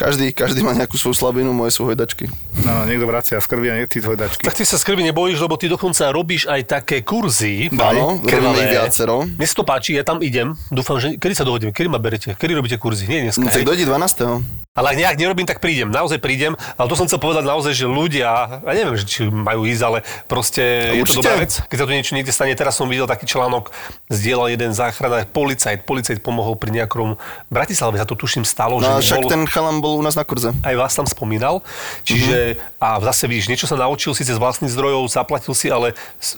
každý, 0.00 0.32
každý 0.32 0.64
má 0.64 0.72
nejakú 0.72 0.96
svoju 0.96 1.12
slabinu, 1.12 1.52
moje 1.52 1.76
sú 1.76 1.84
hojdačky. 1.84 2.32
No, 2.64 2.88
niekto 2.88 3.04
vracia 3.04 3.36
z 3.36 3.44
krvi 3.44 3.68
a 3.68 3.76
nie- 3.76 3.84
ty 3.84 4.00
hojdačky. 4.00 4.40
Tak 4.40 4.56
ty 4.56 4.64
sa 4.64 4.80
z 4.80 4.84
krvi 4.84 5.04
nebojíš, 5.04 5.36
lebo 5.38 5.54
ty 5.54 5.68
dokonca 5.68 6.08
robíš 6.08 6.48
aj 6.48 6.60
také 6.64 7.04
kurzy. 7.04 7.68
Áno, 7.70 8.16
robíme 8.18 8.56
ich 8.56 8.72
viacero. 8.72 9.28
Mne 9.28 9.44
sa 9.44 9.54
to 9.54 9.64
páči, 9.64 9.92
ja 9.92 10.02
tam 10.02 10.24
idem. 10.24 10.56
Dúfam, 10.72 10.96
že... 10.96 11.14
Kedy 11.14 11.34
sa 11.34 11.44
dohodíme? 11.44 11.70
Kedy 11.70 11.88
ma 11.88 12.00
berete? 12.00 12.32
Kedy 12.32 12.52
robíte 12.54 12.76
kurzy? 12.76 13.04
Nie 13.04 13.20
dneska. 13.22 13.44
No, 13.44 13.52
tak 13.52 13.62
dojde 13.62 13.84
12. 13.84 14.70
Ale 14.70 14.86
ak 14.86 14.96
nejak 14.96 15.16
nerobím, 15.18 15.44
tak 15.44 15.58
prídem. 15.58 15.90
Naozaj 15.90 16.22
prídem. 16.22 16.54
Ale 16.78 16.86
to 16.86 16.94
som 16.94 17.04
chcel 17.04 17.18
povedať 17.18 17.42
naozaj, 17.42 17.74
že 17.74 17.84
ľudia, 17.84 18.30
ja 18.62 18.72
neviem, 18.72 18.94
že 18.94 19.04
či 19.04 19.26
majú 19.26 19.66
ísť, 19.66 19.82
ale 19.82 19.98
proste 20.30 20.62
je 20.94 21.02
to 21.02 21.10
Určite. 21.10 21.18
dobrá 21.20 21.34
vec. 21.42 21.52
Keď 21.66 21.76
sa 21.76 21.84
tu 21.84 21.92
niečo 21.92 22.12
niekde 22.14 22.30
stane, 22.30 22.54
teraz 22.54 22.78
som 22.78 22.86
videl 22.86 23.04
taký 23.04 23.26
článok, 23.26 23.74
zdieľal 24.06 24.46
jeden 24.48 24.70
záchranár, 24.70 25.26
policajt, 25.26 25.82
policajt 25.82 26.22
pomohol 26.22 26.54
pri 26.54 26.70
nejakom 26.72 27.18
Bratislave, 27.50 27.98
sa 27.98 28.06
to 28.06 28.14
tuším 28.14 28.46
stalo, 28.46 28.78
No 28.78 29.02
že 29.02 29.10
však 29.10 29.26
bol, 29.26 29.28
ten 29.28 29.42
chalan 29.50 29.82
bol 29.82 29.89
u 29.96 30.02
nás 30.02 30.14
na 30.14 30.22
kurze. 30.22 30.52
aj 30.62 30.74
vás 30.76 30.92
tam 30.94 31.06
spomínal. 31.08 31.64
Čiže, 32.04 32.60
a 32.78 33.00
zase 33.00 33.26
vidíš, 33.26 33.48
niečo 33.50 33.66
sa 33.66 33.74
naučil 33.74 34.14
síce 34.14 34.30
z 34.30 34.38
vlastných 34.38 34.70
zdrojov, 34.70 35.08
zaplatil 35.10 35.54
si, 35.56 35.72
ale 35.72 35.96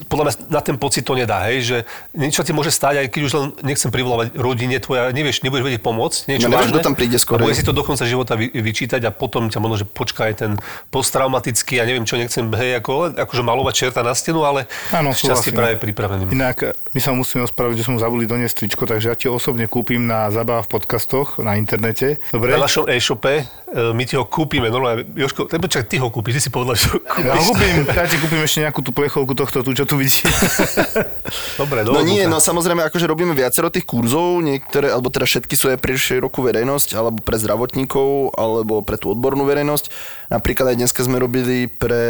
podľa 0.09 0.25
mňa 0.25 0.35
na 0.49 0.61
ten 0.63 0.77
pocit 0.79 1.03
to 1.05 1.13
nedá, 1.19 1.45
hej, 1.51 1.59
že 1.63 1.77
niečo 2.15 2.41
ti 2.47 2.55
môže 2.55 2.71
stať, 2.71 3.05
aj 3.05 3.07
keď 3.11 3.21
už 3.27 3.33
len 3.35 3.45
nechcem 3.65 3.91
privolávať 3.91 4.37
rodine 4.39 4.79
tvoja, 4.79 5.11
nevieš, 5.11 5.43
nebudeš 5.43 5.65
vedieť 5.67 5.83
pomôcť, 5.83 6.19
niečo 6.31 6.47
No 6.49 6.57
nevieš, 6.57 6.73
vážne. 6.73 6.87
tam 6.87 6.97
príde. 6.97 7.17
A 7.19 7.37
bude 7.39 7.55
si 7.57 7.65
to 7.65 7.73
do 7.77 7.83
konca 7.85 8.05
života 8.09 8.37
vy, 8.39 8.49
vyčítať 8.53 9.01
a 9.05 9.11
potom 9.11 9.49
ťa 9.51 9.59
možno, 9.61 9.83
že 9.83 9.87
počká 9.87 10.31
aj 10.31 10.35
ten 10.39 10.53
posttraumatický, 11.03 11.81
ja 11.81 11.85
neviem 11.89 12.05
čo, 12.07 12.15
nechcem, 12.21 12.47
hej, 12.55 12.79
ako, 12.79 13.17
akože 13.17 13.43
malovať 13.43 13.75
čerta 13.75 14.01
na 14.07 14.15
stenu, 14.15 14.45
ale 14.47 14.71
Áno, 14.95 15.11
šťastie 15.11 15.51
práve 15.51 15.81
pripraveným. 15.81 16.31
Inak 16.31 16.77
my 16.95 17.01
sa 17.01 17.11
musíme 17.11 17.43
ospravedlniť, 17.43 17.81
že 17.81 17.87
som 17.89 17.97
zabudli 17.99 18.29
doniesť 18.29 18.63
tričko, 18.63 18.87
takže 18.87 19.07
ja 19.11 19.17
ti 19.19 19.27
osobne 19.27 19.67
kúpim 19.67 20.05
na 20.05 20.31
zabáva 20.31 20.63
v 20.63 20.71
podcastoch 20.71 21.41
na 21.41 21.57
internete. 21.57 22.21
Dobre? 22.31 22.55
Na 22.55 22.63
našom 22.63 22.87
e-shope 22.87 23.42
e, 23.45 23.93
my 23.93 24.03
ti 24.05 24.15
ho 24.15 24.25
kúpime, 24.25 24.69
normálne, 24.69 25.05
Jožko, 25.13 25.45
tak 25.47 25.61
počkaj, 25.61 25.85
ty 25.87 25.97
ho 25.99 26.09
kúpiš, 26.09 26.39
ty 26.39 26.43
si 26.47 26.51
povedal, 26.51 26.79
že 26.79 26.91
ho 26.91 26.99
Ja 27.21 27.37
ho 27.37 27.43
kúpiš. 27.43 27.49
kúpim, 27.53 27.77
ja 27.99 28.07
ti 28.07 28.17
kúpim 28.19 28.41
ešte 28.41 28.65
nejakú 28.65 28.81
tú 28.81 28.91
plechovku 28.91 29.33
tohto 29.35 29.61
tu, 29.61 29.71
čo 29.73 29.85
tu 29.85 29.99
vidíš. 29.99 30.25
Dobre, 31.61 31.85
No 31.85 32.01
nie, 32.01 32.25
no 32.25 32.39
samozrejme, 32.39 32.87
akože 32.89 33.07
robíme 33.07 33.33
viacero 33.33 33.69
tých 33.69 33.85
kurzov, 33.85 34.41
niektoré, 34.41 34.91
alebo 34.91 35.13
teda 35.13 35.27
všetky 35.27 35.55
sú 35.55 35.73
aj 35.73 35.79
pre 35.79 35.95
širokú 35.95 36.41
verejnosť, 36.43 36.95
alebo 36.95 37.19
pre 37.21 37.37
zdravotníkov, 37.37 38.35
alebo 38.35 38.81
pre 38.81 38.97
tú 38.97 39.13
odbornú 39.13 39.45
verejnosť. 39.45 39.93
Napríklad 40.31 40.73
aj 40.73 40.77
dneska 40.81 41.01
sme 41.05 41.21
robili 41.21 41.69
pre 41.69 42.05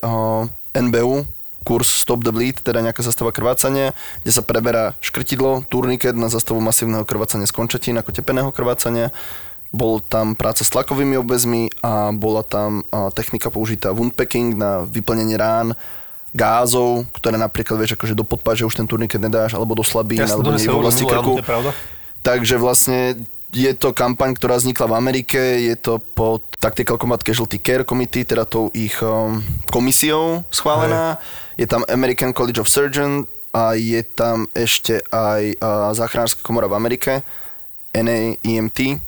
uh, 0.00 0.44
NBU, 0.76 1.24
kurz 1.66 1.90
Stop 1.90 2.22
the 2.22 2.30
Bleed, 2.30 2.62
teda 2.62 2.78
nejaká 2.78 3.02
zastava 3.02 3.34
krvácania, 3.34 3.90
kde 4.22 4.30
sa 4.30 4.38
preberá 4.46 4.94
škrtidlo, 5.02 5.66
turniket 5.66 6.14
na 6.14 6.30
zastavu 6.30 6.62
masívneho 6.62 7.02
krvácania 7.02 7.50
z 7.50 7.56
končatín, 7.58 7.98
ako 7.98 8.14
tepeného 8.14 8.54
krvácania. 8.54 9.10
Bol 9.76 10.00
tam 10.00 10.32
práca 10.32 10.64
s 10.64 10.72
tlakovými 10.72 11.20
obvezmi 11.20 11.68
a 11.84 12.08
bola 12.16 12.40
tam 12.40 12.80
technika 13.12 13.52
použitá 13.52 13.92
woundpacking 13.92 14.56
na 14.56 14.88
vyplnenie 14.88 15.36
rán, 15.36 15.76
gázov, 16.32 17.08
ktoré 17.16 17.36
napríklad 17.40 17.80
vieš, 17.80 17.96
akože 17.96 18.16
do 18.16 18.24
podpáže 18.24 18.64
už 18.64 18.76
ten 18.76 18.88
turniket 18.88 19.20
nedáš, 19.20 19.56
alebo 19.56 19.72
do 19.72 19.84
slabín, 19.84 20.20
Jasne, 20.20 20.36
alebo 20.36 20.52
nie 20.52 20.68
v 20.68 20.80
oblasti 20.80 21.04
krku. 21.04 21.40
Takže 22.20 22.56
vlastne 22.60 23.16
je 23.56 23.72
to 23.72 23.96
kampaň, 23.96 24.36
ktorá 24.36 24.60
vznikla 24.60 24.90
v 24.90 24.98
Amerike, 25.00 25.40
je 25.64 25.76
to 25.80 25.96
pod 25.96 26.44
Tactical 26.60 27.00
Combat 27.00 27.24
Casualty 27.24 27.56
Care 27.56 27.88
Committee, 27.88 28.28
teda 28.28 28.44
tou 28.44 28.68
ich 28.76 29.00
um, 29.00 29.40
komisiou 29.72 30.44
schválená. 30.52 31.16
Je 31.56 31.64
tam 31.64 31.86
American 31.88 32.36
College 32.36 32.60
of 32.60 32.68
Surgeons 32.68 33.24
a 33.56 33.72
je 33.72 34.04
tam 34.04 34.44
ešte 34.52 35.00
aj 35.08 35.56
uh, 35.56 35.88
záchranárska 35.96 36.44
komora 36.44 36.68
v 36.68 36.76
Amerike, 36.76 37.24
NAEMT. 37.96 39.00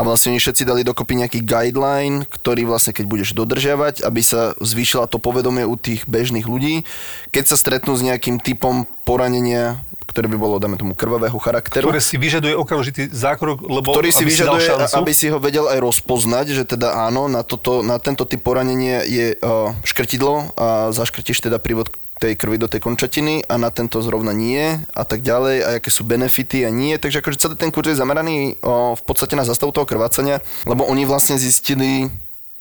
A 0.00 0.04
vlastne 0.06 0.32
oni 0.32 0.40
všetci 0.40 0.64
dali 0.64 0.80
dokopy 0.80 1.12
nejaký 1.20 1.44
guideline, 1.44 2.24
ktorý 2.24 2.64
vlastne 2.64 2.96
keď 2.96 3.04
budeš 3.04 3.36
dodržiavať, 3.36 4.00
aby 4.00 4.24
sa 4.24 4.56
zvýšila 4.56 5.04
to 5.12 5.20
povedomie 5.20 5.68
u 5.68 5.76
tých 5.76 6.08
bežných 6.08 6.48
ľudí, 6.48 6.88
keď 7.36 7.52
sa 7.52 7.56
stretnú 7.60 7.92
s 7.92 8.00
nejakým 8.00 8.40
typom 8.40 8.88
poranenia, 9.04 9.76
ktoré 10.08 10.24
by 10.32 10.40
bolo, 10.40 10.56
dáme 10.56 10.80
tomu, 10.80 10.96
krvavého 10.96 11.36
charakteru. 11.36 11.92
Ktoré 11.92 12.00
si 12.00 12.16
vyžaduje 12.16 12.56
okamžitý 12.56 13.12
zákrok, 13.12 13.60
lebo 13.60 13.92
ktorý 13.92 14.08
si 14.08 14.24
vyžaduje, 14.24 14.72
si 14.72 14.96
aby 14.96 15.12
si 15.12 15.28
ho 15.28 15.36
vedel 15.36 15.68
aj 15.68 15.78
rozpoznať, 15.84 16.46
že 16.56 16.64
teda 16.64 16.96
áno, 17.04 17.28
na, 17.28 17.44
toto, 17.44 17.84
na 17.84 18.00
tento 18.00 18.24
typ 18.24 18.40
poranenia 18.40 19.04
je 19.04 19.36
uh, 19.36 19.76
škrtidlo 19.84 20.56
a 20.56 20.96
zaškrtíš 20.96 21.44
teda 21.44 21.60
prívod 21.60 21.92
tej 22.20 22.36
krvi 22.36 22.60
do 22.60 22.68
tej 22.68 22.84
končatiny 22.84 23.48
a 23.48 23.56
na 23.56 23.72
tento 23.72 23.96
zrovna 24.04 24.36
nie 24.36 24.76
a 24.92 25.02
tak 25.08 25.24
ďalej 25.24 25.56
a 25.64 25.68
aké 25.80 25.88
sú 25.88 26.04
benefity 26.04 26.68
a 26.68 26.70
nie. 26.70 27.00
Takže 27.00 27.24
akože 27.24 27.40
celý 27.40 27.54
ten 27.56 27.72
kurz 27.72 27.96
je 27.96 27.96
zameraný 27.96 28.60
o, 28.60 28.92
v 28.92 29.02
podstate 29.08 29.32
na 29.32 29.48
zastavu 29.48 29.72
toho 29.72 29.88
krvácania, 29.88 30.44
lebo 30.68 30.84
oni 30.84 31.08
vlastne 31.08 31.40
zistili 31.40 32.12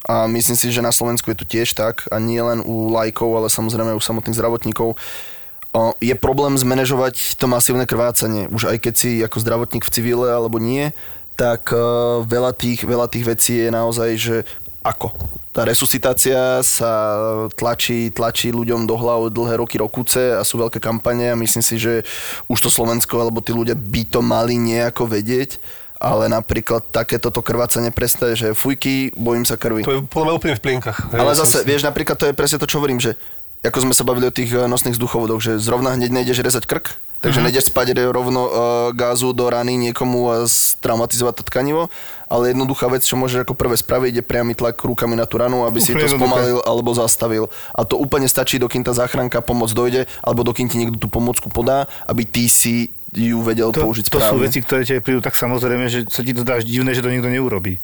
a 0.07 0.31
myslím 0.31 0.55
si, 0.55 0.71
že 0.71 0.79
na 0.79 0.95
Slovensku 0.95 1.27
je 1.27 1.43
to 1.43 1.45
tiež 1.45 1.75
tak 1.75 2.07
a 2.07 2.23
nie 2.23 2.39
len 2.39 2.63
u 2.63 2.87
lajkov, 2.87 3.35
ale 3.35 3.51
samozrejme 3.51 3.91
u 3.91 3.99
samotných 3.99 4.39
zdravotníkov, 4.39 4.95
o, 5.75 5.81
je 5.99 6.15
problém 6.15 6.55
zmanéžovať 6.55 7.35
to 7.35 7.51
masívne 7.51 7.83
krvácanie. 7.83 8.47
Už 8.47 8.71
aj 8.71 8.79
keď 8.79 8.93
si 8.95 9.19
ako 9.19 9.43
zdravotník 9.43 9.83
v 9.83 9.91
civile 9.91 10.31
alebo 10.31 10.55
nie, 10.55 10.95
tak 11.39 11.71
veľa, 12.27 12.51
tých, 12.51 12.83
veľa 12.83 13.07
tých 13.07 13.23
vecí 13.23 13.63
je 13.63 13.71
naozaj, 13.71 14.09
že 14.19 14.37
ako? 14.79 15.11
Tá 15.49 15.65
resuscitácia 15.65 16.61
sa 16.61 16.91
tlačí, 17.51 18.13
tlačí 18.13 18.47
ľuďom 18.49 18.85
do 18.85 18.95
hlav 18.95 19.27
dlhé 19.27 19.59
roky, 19.59 19.75
rokuce 19.75 20.31
a 20.31 20.45
sú 20.45 20.55
veľké 20.57 20.79
kampane 20.79 21.27
a 21.27 21.35
myslím 21.35 21.63
si, 21.65 21.75
že 21.75 22.05
už 22.47 22.59
to 22.59 22.69
Slovensko 22.71 23.19
alebo 23.19 23.43
tí 23.43 23.51
ľudia 23.51 23.75
by 23.75 24.07
to 24.07 24.21
mali 24.21 24.55
nejako 24.55 25.09
vedieť, 25.09 25.59
ale 25.99 26.31
napríklad 26.31 26.85
takéto 26.87 27.27
to 27.27 27.43
krvácanie 27.43 27.91
prestaje, 27.91 28.39
že 28.39 28.47
fujky, 28.55 29.11
bojím 29.19 29.43
sa 29.43 29.59
krvi. 29.59 29.83
To 29.83 29.99
je 29.99 30.05
podľa 30.07 30.39
úplne 30.39 30.55
v 30.55 30.63
plienkach. 30.63 30.95
Ale 31.11 31.35
Ja 31.35 31.43
zase, 31.43 31.59
si- 31.59 31.67
vieš, 31.67 31.83
napríklad 31.83 32.15
to 32.15 32.31
je 32.31 32.37
presne 32.37 32.55
to, 32.55 32.69
čo 32.69 32.79
hovorím, 32.79 33.03
že 33.03 33.19
ako 33.59 33.83
sme 33.83 33.91
sa 33.91 34.07
bavili 34.07 34.29
o 34.29 34.31
tých 34.31 34.55
eh, 34.55 34.63
nosných 34.63 34.95
vzduchovodoch, 34.95 35.43
že 35.43 35.59
zrovna 35.59 35.91
hneď 35.91 36.13
nejdeš 36.13 36.39
rezať 36.39 36.63
krk, 36.63 36.95
Takže 37.19 37.43
nejdeš 37.43 37.67
spať 37.67 37.99
rovno 38.15 38.47
uh, 38.47 38.51
gázu 38.95 39.35
do 39.35 39.51
rany 39.51 39.75
niekomu 39.75 40.31
a 40.31 40.47
traumatizovať 40.79 41.33
to 41.39 41.43
tkanivo, 41.43 41.91
ale 42.31 42.55
jednoduchá 42.55 42.87
vec, 42.87 43.03
čo 43.03 43.19
môžeš 43.19 43.43
ako 43.43 43.59
prvé 43.59 43.75
spraviť, 43.75 44.19
je 44.19 44.23
priamy 44.23 44.55
tlak 44.55 44.79
rukami 44.79 45.19
na 45.19 45.27
tú 45.27 45.35
ranu, 45.35 45.67
aby 45.67 45.83
si 45.83 45.91
Úplne 45.91 45.99
to 45.99 46.07
jednoduché. 46.15 46.23
spomalil 46.31 46.59
alebo 46.63 46.89
zastavil. 46.95 47.43
A 47.75 47.83
to 47.83 47.99
úplne 47.99 48.23
stačí, 48.31 48.55
dokým 48.55 48.87
tá 48.87 48.95
záchranka 48.95 49.43
pomoc 49.43 49.67
dojde, 49.75 50.07
alebo 50.23 50.47
dokým 50.47 50.71
ti 50.71 50.79
niekto 50.79 50.95
tú 50.95 51.11
pomocku 51.11 51.51
podá, 51.51 51.91
aby 52.07 52.23
ty 52.23 52.47
si 52.47 52.95
ju 53.11 53.43
vedel 53.43 53.75
To, 53.75 53.83
použiť 53.83 54.07
to 54.07 54.15
sú 54.15 54.39
správne. 54.39 54.45
veci, 54.47 54.59
ktoré 54.63 54.87
ti 54.87 54.95
prídu 55.03 55.19
tak 55.19 55.35
samozrejme, 55.35 55.91
že 55.91 56.07
sa 56.07 56.23
ti 56.23 56.31
to 56.31 56.47
dáš 56.47 56.63
divné, 56.63 56.95
že 56.95 57.03
to 57.03 57.11
nikto 57.11 57.27
neurobí. 57.27 57.83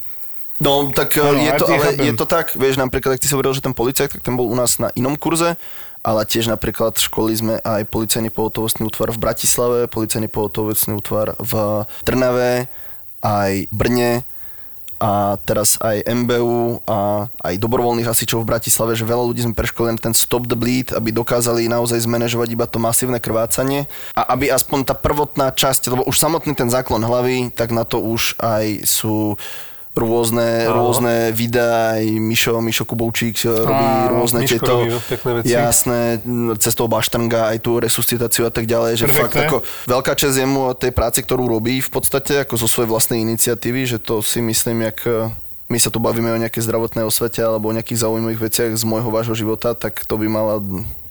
No, 0.55 0.87
tak 0.95 1.19
ano, 1.19 1.35
je 1.35 1.51
ja 1.51 1.59
to, 1.59 1.67
ale 1.67 1.83
chápem. 1.83 2.07
je 2.07 2.13
to 2.15 2.23
tak, 2.23 2.55
vieš, 2.55 2.79
napríklad, 2.79 3.17
ak 3.17 3.19
ty 3.19 3.27
si 3.27 3.35
hovoril, 3.35 3.51
že 3.51 3.59
ten 3.59 3.75
policajt, 3.75 4.15
tak 4.15 4.23
ten 4.23 4.39
bol 4.39 4.47
u 4.47 4.55
nás 4.55 4.79
na 4.79 4.87
inom 4.95 5.19
kurze, 5.19 5.59
ale 6.05 6.21
tiež 6.29 6.53
napríklad 6.53 7.01
školili 7.01 7.33
sme 7.33 7.55
aj 7.65 7.89
policajný 7.89 8.29
pohotovostný 8.29 8.85
útvar 8.85 9.09
v 9.09 9.17
Bratislave, 9.17 9.89
policajný 9.89 10.29
pohotovostný 10.29 10.93
útvar 10.93 11.33
v 11.41 11.83
Trnave, 12.05 12.69
aj 13.25 13.65
Brne 13.73 14.21
a 15.01 15.35
teraz 15.43 15.75
aj 15.83 16.07
MBU 16.07 16.85
a 16.87 17.27
aj 17.43 17.59
dobrovoľných 17.59 18.07
hasičov 18.07 18.45
v 18.45 18.49
Bratislave, 18.55 18.95
že 18.95 19.03
veľa 19.03 19.27
ľudí 19.27 19.43
sme 19.43 19.57
preškolili 19.57 19.99
ten 19.99 20.15
stop 20.15 20.47
the 20.47 20.55
bleed, 20.55 20.95
aby 20.95 21.11
dokázali 21.11 21.67
naozaj 21.67 22.05
zmanéžovať 22.05 22.55
iba 22.55 22.63
to 22.69 22.79
masívne 22.79 23.19
krvácanie. 23.19 23.91
A 24.15 24.37
aby 24.37 24.47
aspoň 24.47 24.87
tá 24.87 24.95
prvotná 24.95 25.51
časť, 25.51 25.91
lebo 25.91 26.07
už 26.07 26.15
samotný 26.15 26.55
ten 26.55 26.71
záklon 26.71 27.03
hlavy, 27.03 27.51
tak 27.51 27.75
na 27.75 27.83
to 27.83 27.99
už 27.99 28.39
aj 28.39 28.87
sú 28.87 29.35
rôzne, 29.95 30.67
rôzne 30.67 31.31
videá, 31.31 31.95
aj 31.97 32.05
Mišo, 32.19 32.59
Mišo 32.59 32.83
Kubovčík 32.83 33.39
eh, 33.41 33.49
robí 33.49 33.87
Áno, 34.05 34.19
rôzne 34.19 34.43
Miško 34.43 34.51
tieto, 34.59 34.73
robí 34.83 34.99
pekné 35.07 35.31
veci. 35.39 35.51
jasné, 35.55 35.99
m, 36.21 36.53
cez 36.59 36.75
toho 36.75 36.91
Baštrnga, 36.91 37.55
aj 37.55 37.57
tú 37.63 37.79
resuscitáciu 37.79 38.45
a 38.45 38.51
tak 38.51 38.67
ďalej, 38.67 38.99
že 38.99 39.05
Perfektné. 39.07 39.23
fakt 39.23 39.35
ako 39.39 39.57
veľká 39.87 40.13
časť 40.13 40.35
jemu 40.35 40.61
a 40.67 40.73
tej 40.75 40.91
práce, 40.91 41.23
ktorú 41.23 41.47
robí 41.47 41.79
v 41.79 41.89
podstate 41.89 42.43
ako 42.43 42.59
zo 42.59 42.67
svojej 42.67 42.91
vlastnej 42.91 43.23
iniciatívy, 43.23 43.87
že 43.87 43.97
to 43.97 44.19
si 44.19 44.43
myslím, 44.43 44.83
jak 44.83 44.99
eh, 45.07 45.31
my 45.65 45.77
sa 45.79 45.89
tu 45.89 45.97
bavíme 45.97 46.29
o 46.29 46.37
nejakej 46.37 46.61
zdravotnej 46.61 47.07
osvete 47.07 47.41
alebo 47.41 47.71
o 47.71 47.73
nejakých 47.73 48.05
zaujímavých 48.05 48.51
veciach 48.51 48.71
z 48.75 48.83
môjho 48.85 49.09
vášho 49.09 49.33
života, 49.33 49.73
tak 49.73 50.03
to 50.05 50.19
by 50.19 50.27
mala 50.29 50.61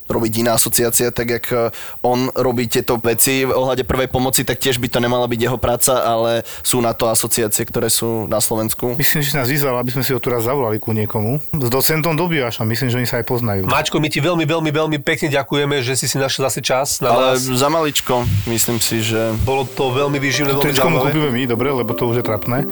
robiť 0.04 0.32
iná 0.44 0.56
asociácia, 0.56 1.08
tak 1.10 1.26
jak 1.30 1.46
eh, 1.52 1.70
on 2.04 2.28
robí 2.36 2.68
tieto 2.68 3.00
veci 3.00 3.48
v 3.48 3.52
ohľade 3.52 3.88
prvej 3.88 4.08
pomoci, 4.12 4.44
tak 4.44 4.60
tiež 4.60 4.76
by 4.78 4.88
to 4.92 4.98
nemala 5.00 5.24
byť 5.24 5.40
jeho 5.40 5.58
práca, 5.58 6.04
ale 6.04 6.44
sú 6.60 6.84
na 6.84 6.92
to 6.92 7.08
asociácie, 7.08 7.64
ktoré 7.64 7.88
sú 7.88 8.28
na 8.28 8.38
Slovensku. 8.38 8.96
Myslím, 9.00 9.24
že 9.24 9.32
si 9.32 9.36
nás 9.36 9.48
vyzval, 9.48 9.80
aby 9.80 9.90
sme 9.96 10.04
si 10.04 10.12
ho 10.12 10.20
tu 10.20 10.28
raz 10.28 10.44
zavolali 10.44 10.76
ku 10.76 10.92
niekomu. 10.92 11.40
S 11.56 11.68
docentom 11.72 12.14
Dobiašom, 12.14 12.68
myslím, 12.68 12.88
že 12.92 12.96
oni 13.00 13.08
sa 13.08 13.20
aj 13.20 13.26
poznajú. 13.26 13.62
Mačko, 13.64 13.98
my 13.98 14.08
ti 14.12 14.20
veľmi, 14.20 14.44
veľmi, 14.44 14.70
veľmi 14.70 14.98
pekne 15.00 15.32
ďakujeme, 15.32 15.80
že 15.80 15.96
si 15.96 16.06
si 16.06 16.16
našiel 16.20 16.46
zase 16.46 16.60
čas 16.60 17.00
na 17.00 17.10
Ale 17.10 17.24
nás. 17.34 17.40
za 17.40 17.68
maličko, 17.72 18.28
myslím 18.46 18.78
si, 18.78 19.00
že... 19.00 19.32
Bolo 19.42 19.64
to 19.64 19.88
veľmi 19.90 20.20
výživné, 20.20 20.52
veľmi 20.52 20.64
Tričko 20.64 20.88
mu 20.92 20.98
kúpime 21.00 21.28
my, 21.32 21.42
dobre, 21.48 21.68
lebo 21.72 21.90
to 21.96 22.08
už 22.12 22.20
je 22.20 22.24
trapné. 22.24 22.68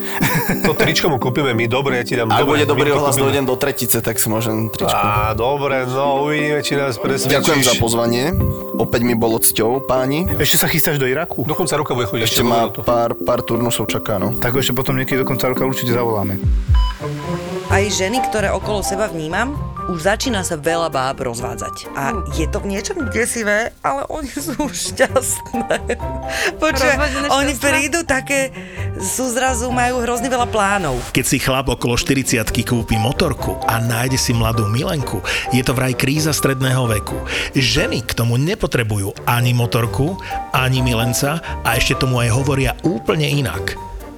To 0.63 0.71
tričko 0.77 1.09
mu 1.09 1.17
kúpime 1.17 1.51
my, 1.57 1.65
dobre, 1.65 1.99
ja 1.99 2.03
ti 2.05 2.13
dám. 2.15 2.29
Ak 2.29 2.45
dobre, 2.45 2.63
bude 2.63 2.65
dobrý 2.69 2.89
ohlas, 2.93 3.17
dojdem 3.17 3.43
do 3.43 3.57
tretice, 3.57 3.99
tak 3.99 4.21
si 4.21 4.29
môžem 4.29 4.69
tričko. 4.69 4.95
Á, 4.95 5.33
dobre, 5.33 5.83
no 5.89 6.23
uvidíme, 6.23 6.61
či 6.61 6.77
nás 6.77 6.95
presvedčíš. 7.25 7.39
Ďakujem 7.39 7.61
za 7.63 7.73
pozvanie. 7.79 8.23
Opäť 8.73 9.01
mi 9.01 9.13
bolo 9.13 9.37
cťou, 9.37 9.85
páni. 9.85 10.25
Ešte 10.35 10.57
sa 10.57 10.67
chystáš 10.67 10.97
do 10.97 11.05
Iraku? 11.05 11.45
Do 11.45 11.53
konca 11.53 11.77
roka 11.77 11.93
bude 11.93 12.09
chodiť 12.09 12.23
Ešte 12.25 12.41
ma 12.41 12.67
to. 12.67 12.81
pár, 12.81 13.13
pár 13.15 13.45
turnusov 13.45 13.87
čaká, 13.87 14.17
no. 14.17 14.33
Tak 14.35 14.57
ešte 14.57 14.73
potom 14.73 14.97
niekedy 14.97 15.21
do 15.21 15.27
konca 15.27 15.47
roka 15.47 15.63
určite 15.63 15.93
zavoláme. 15.93 16.41
Aj 17.69 17.83
ženy, 17.85 18.21
ktoré 18.29 18.49
okolo 18.49 18.81
seba 18.81 19.07
vnímam, 19.07 19.53
už 19.91 19.99
začína 20.07 20.45
sa 20.47 20.55
veľa 20.55 20.87
báb 20.87 21.23
rozvádzať. 21.25 21.91
A 21.97 22.15
je 22.35 22.47
to 22.47 22.63
v 22.63 22.75
niečom 22.75 23.09
desivé, 23.11 23.75
ale 23.83 24.07
oni 24.07 24.31
sú 24.31 24.55
šťastné. 24.69 25.99
Rozvedené 26.63 27.27
oni 27.29 27.53
prídu 27.59 28.01
také, 28.07 28.49
sú 28.97 29.29
zrazu, 29.29 29.69
majú 29.69 30.01
hrozne 30.01 30.31
veľa 30.31 30.47
plánov. 30.49 30.97
Keď 31.11 31.25
si 31.25 31.37
chlap 31.37 31.69
okolo 31.69 31.99
40 31.99 32.49
kúpi 32.63 32.95
motorku 32.97 33.59
a 33.67 33.77
nájde 33.83 34.17
si 34.17 34.31
mladú 34.31 34.65
milenku, 34.71 35.19
je 35.51 35.61
to 35.61 35.75
vraj 35.75 35.93
kríza 35.93 36.31
stredného 36.31 36.87
veku. 36.89 37.19
Ženy 37.53 38.07
k 38.07 38.11
tomu 38.17 38.39
nepotrebujú 38.39 39.13
ani 39.27 39.51
motorku, 39.53 40.17
ani 40.55 40.81
milenca 40.81 41.43
a 41.61 41.75
ešte 41.77 41.99
tomu 41.99 42.23
aj 42.23 42.29
hovoria 42.33 42.71
úplne 42.81 43.29
inak. 43.29 43.92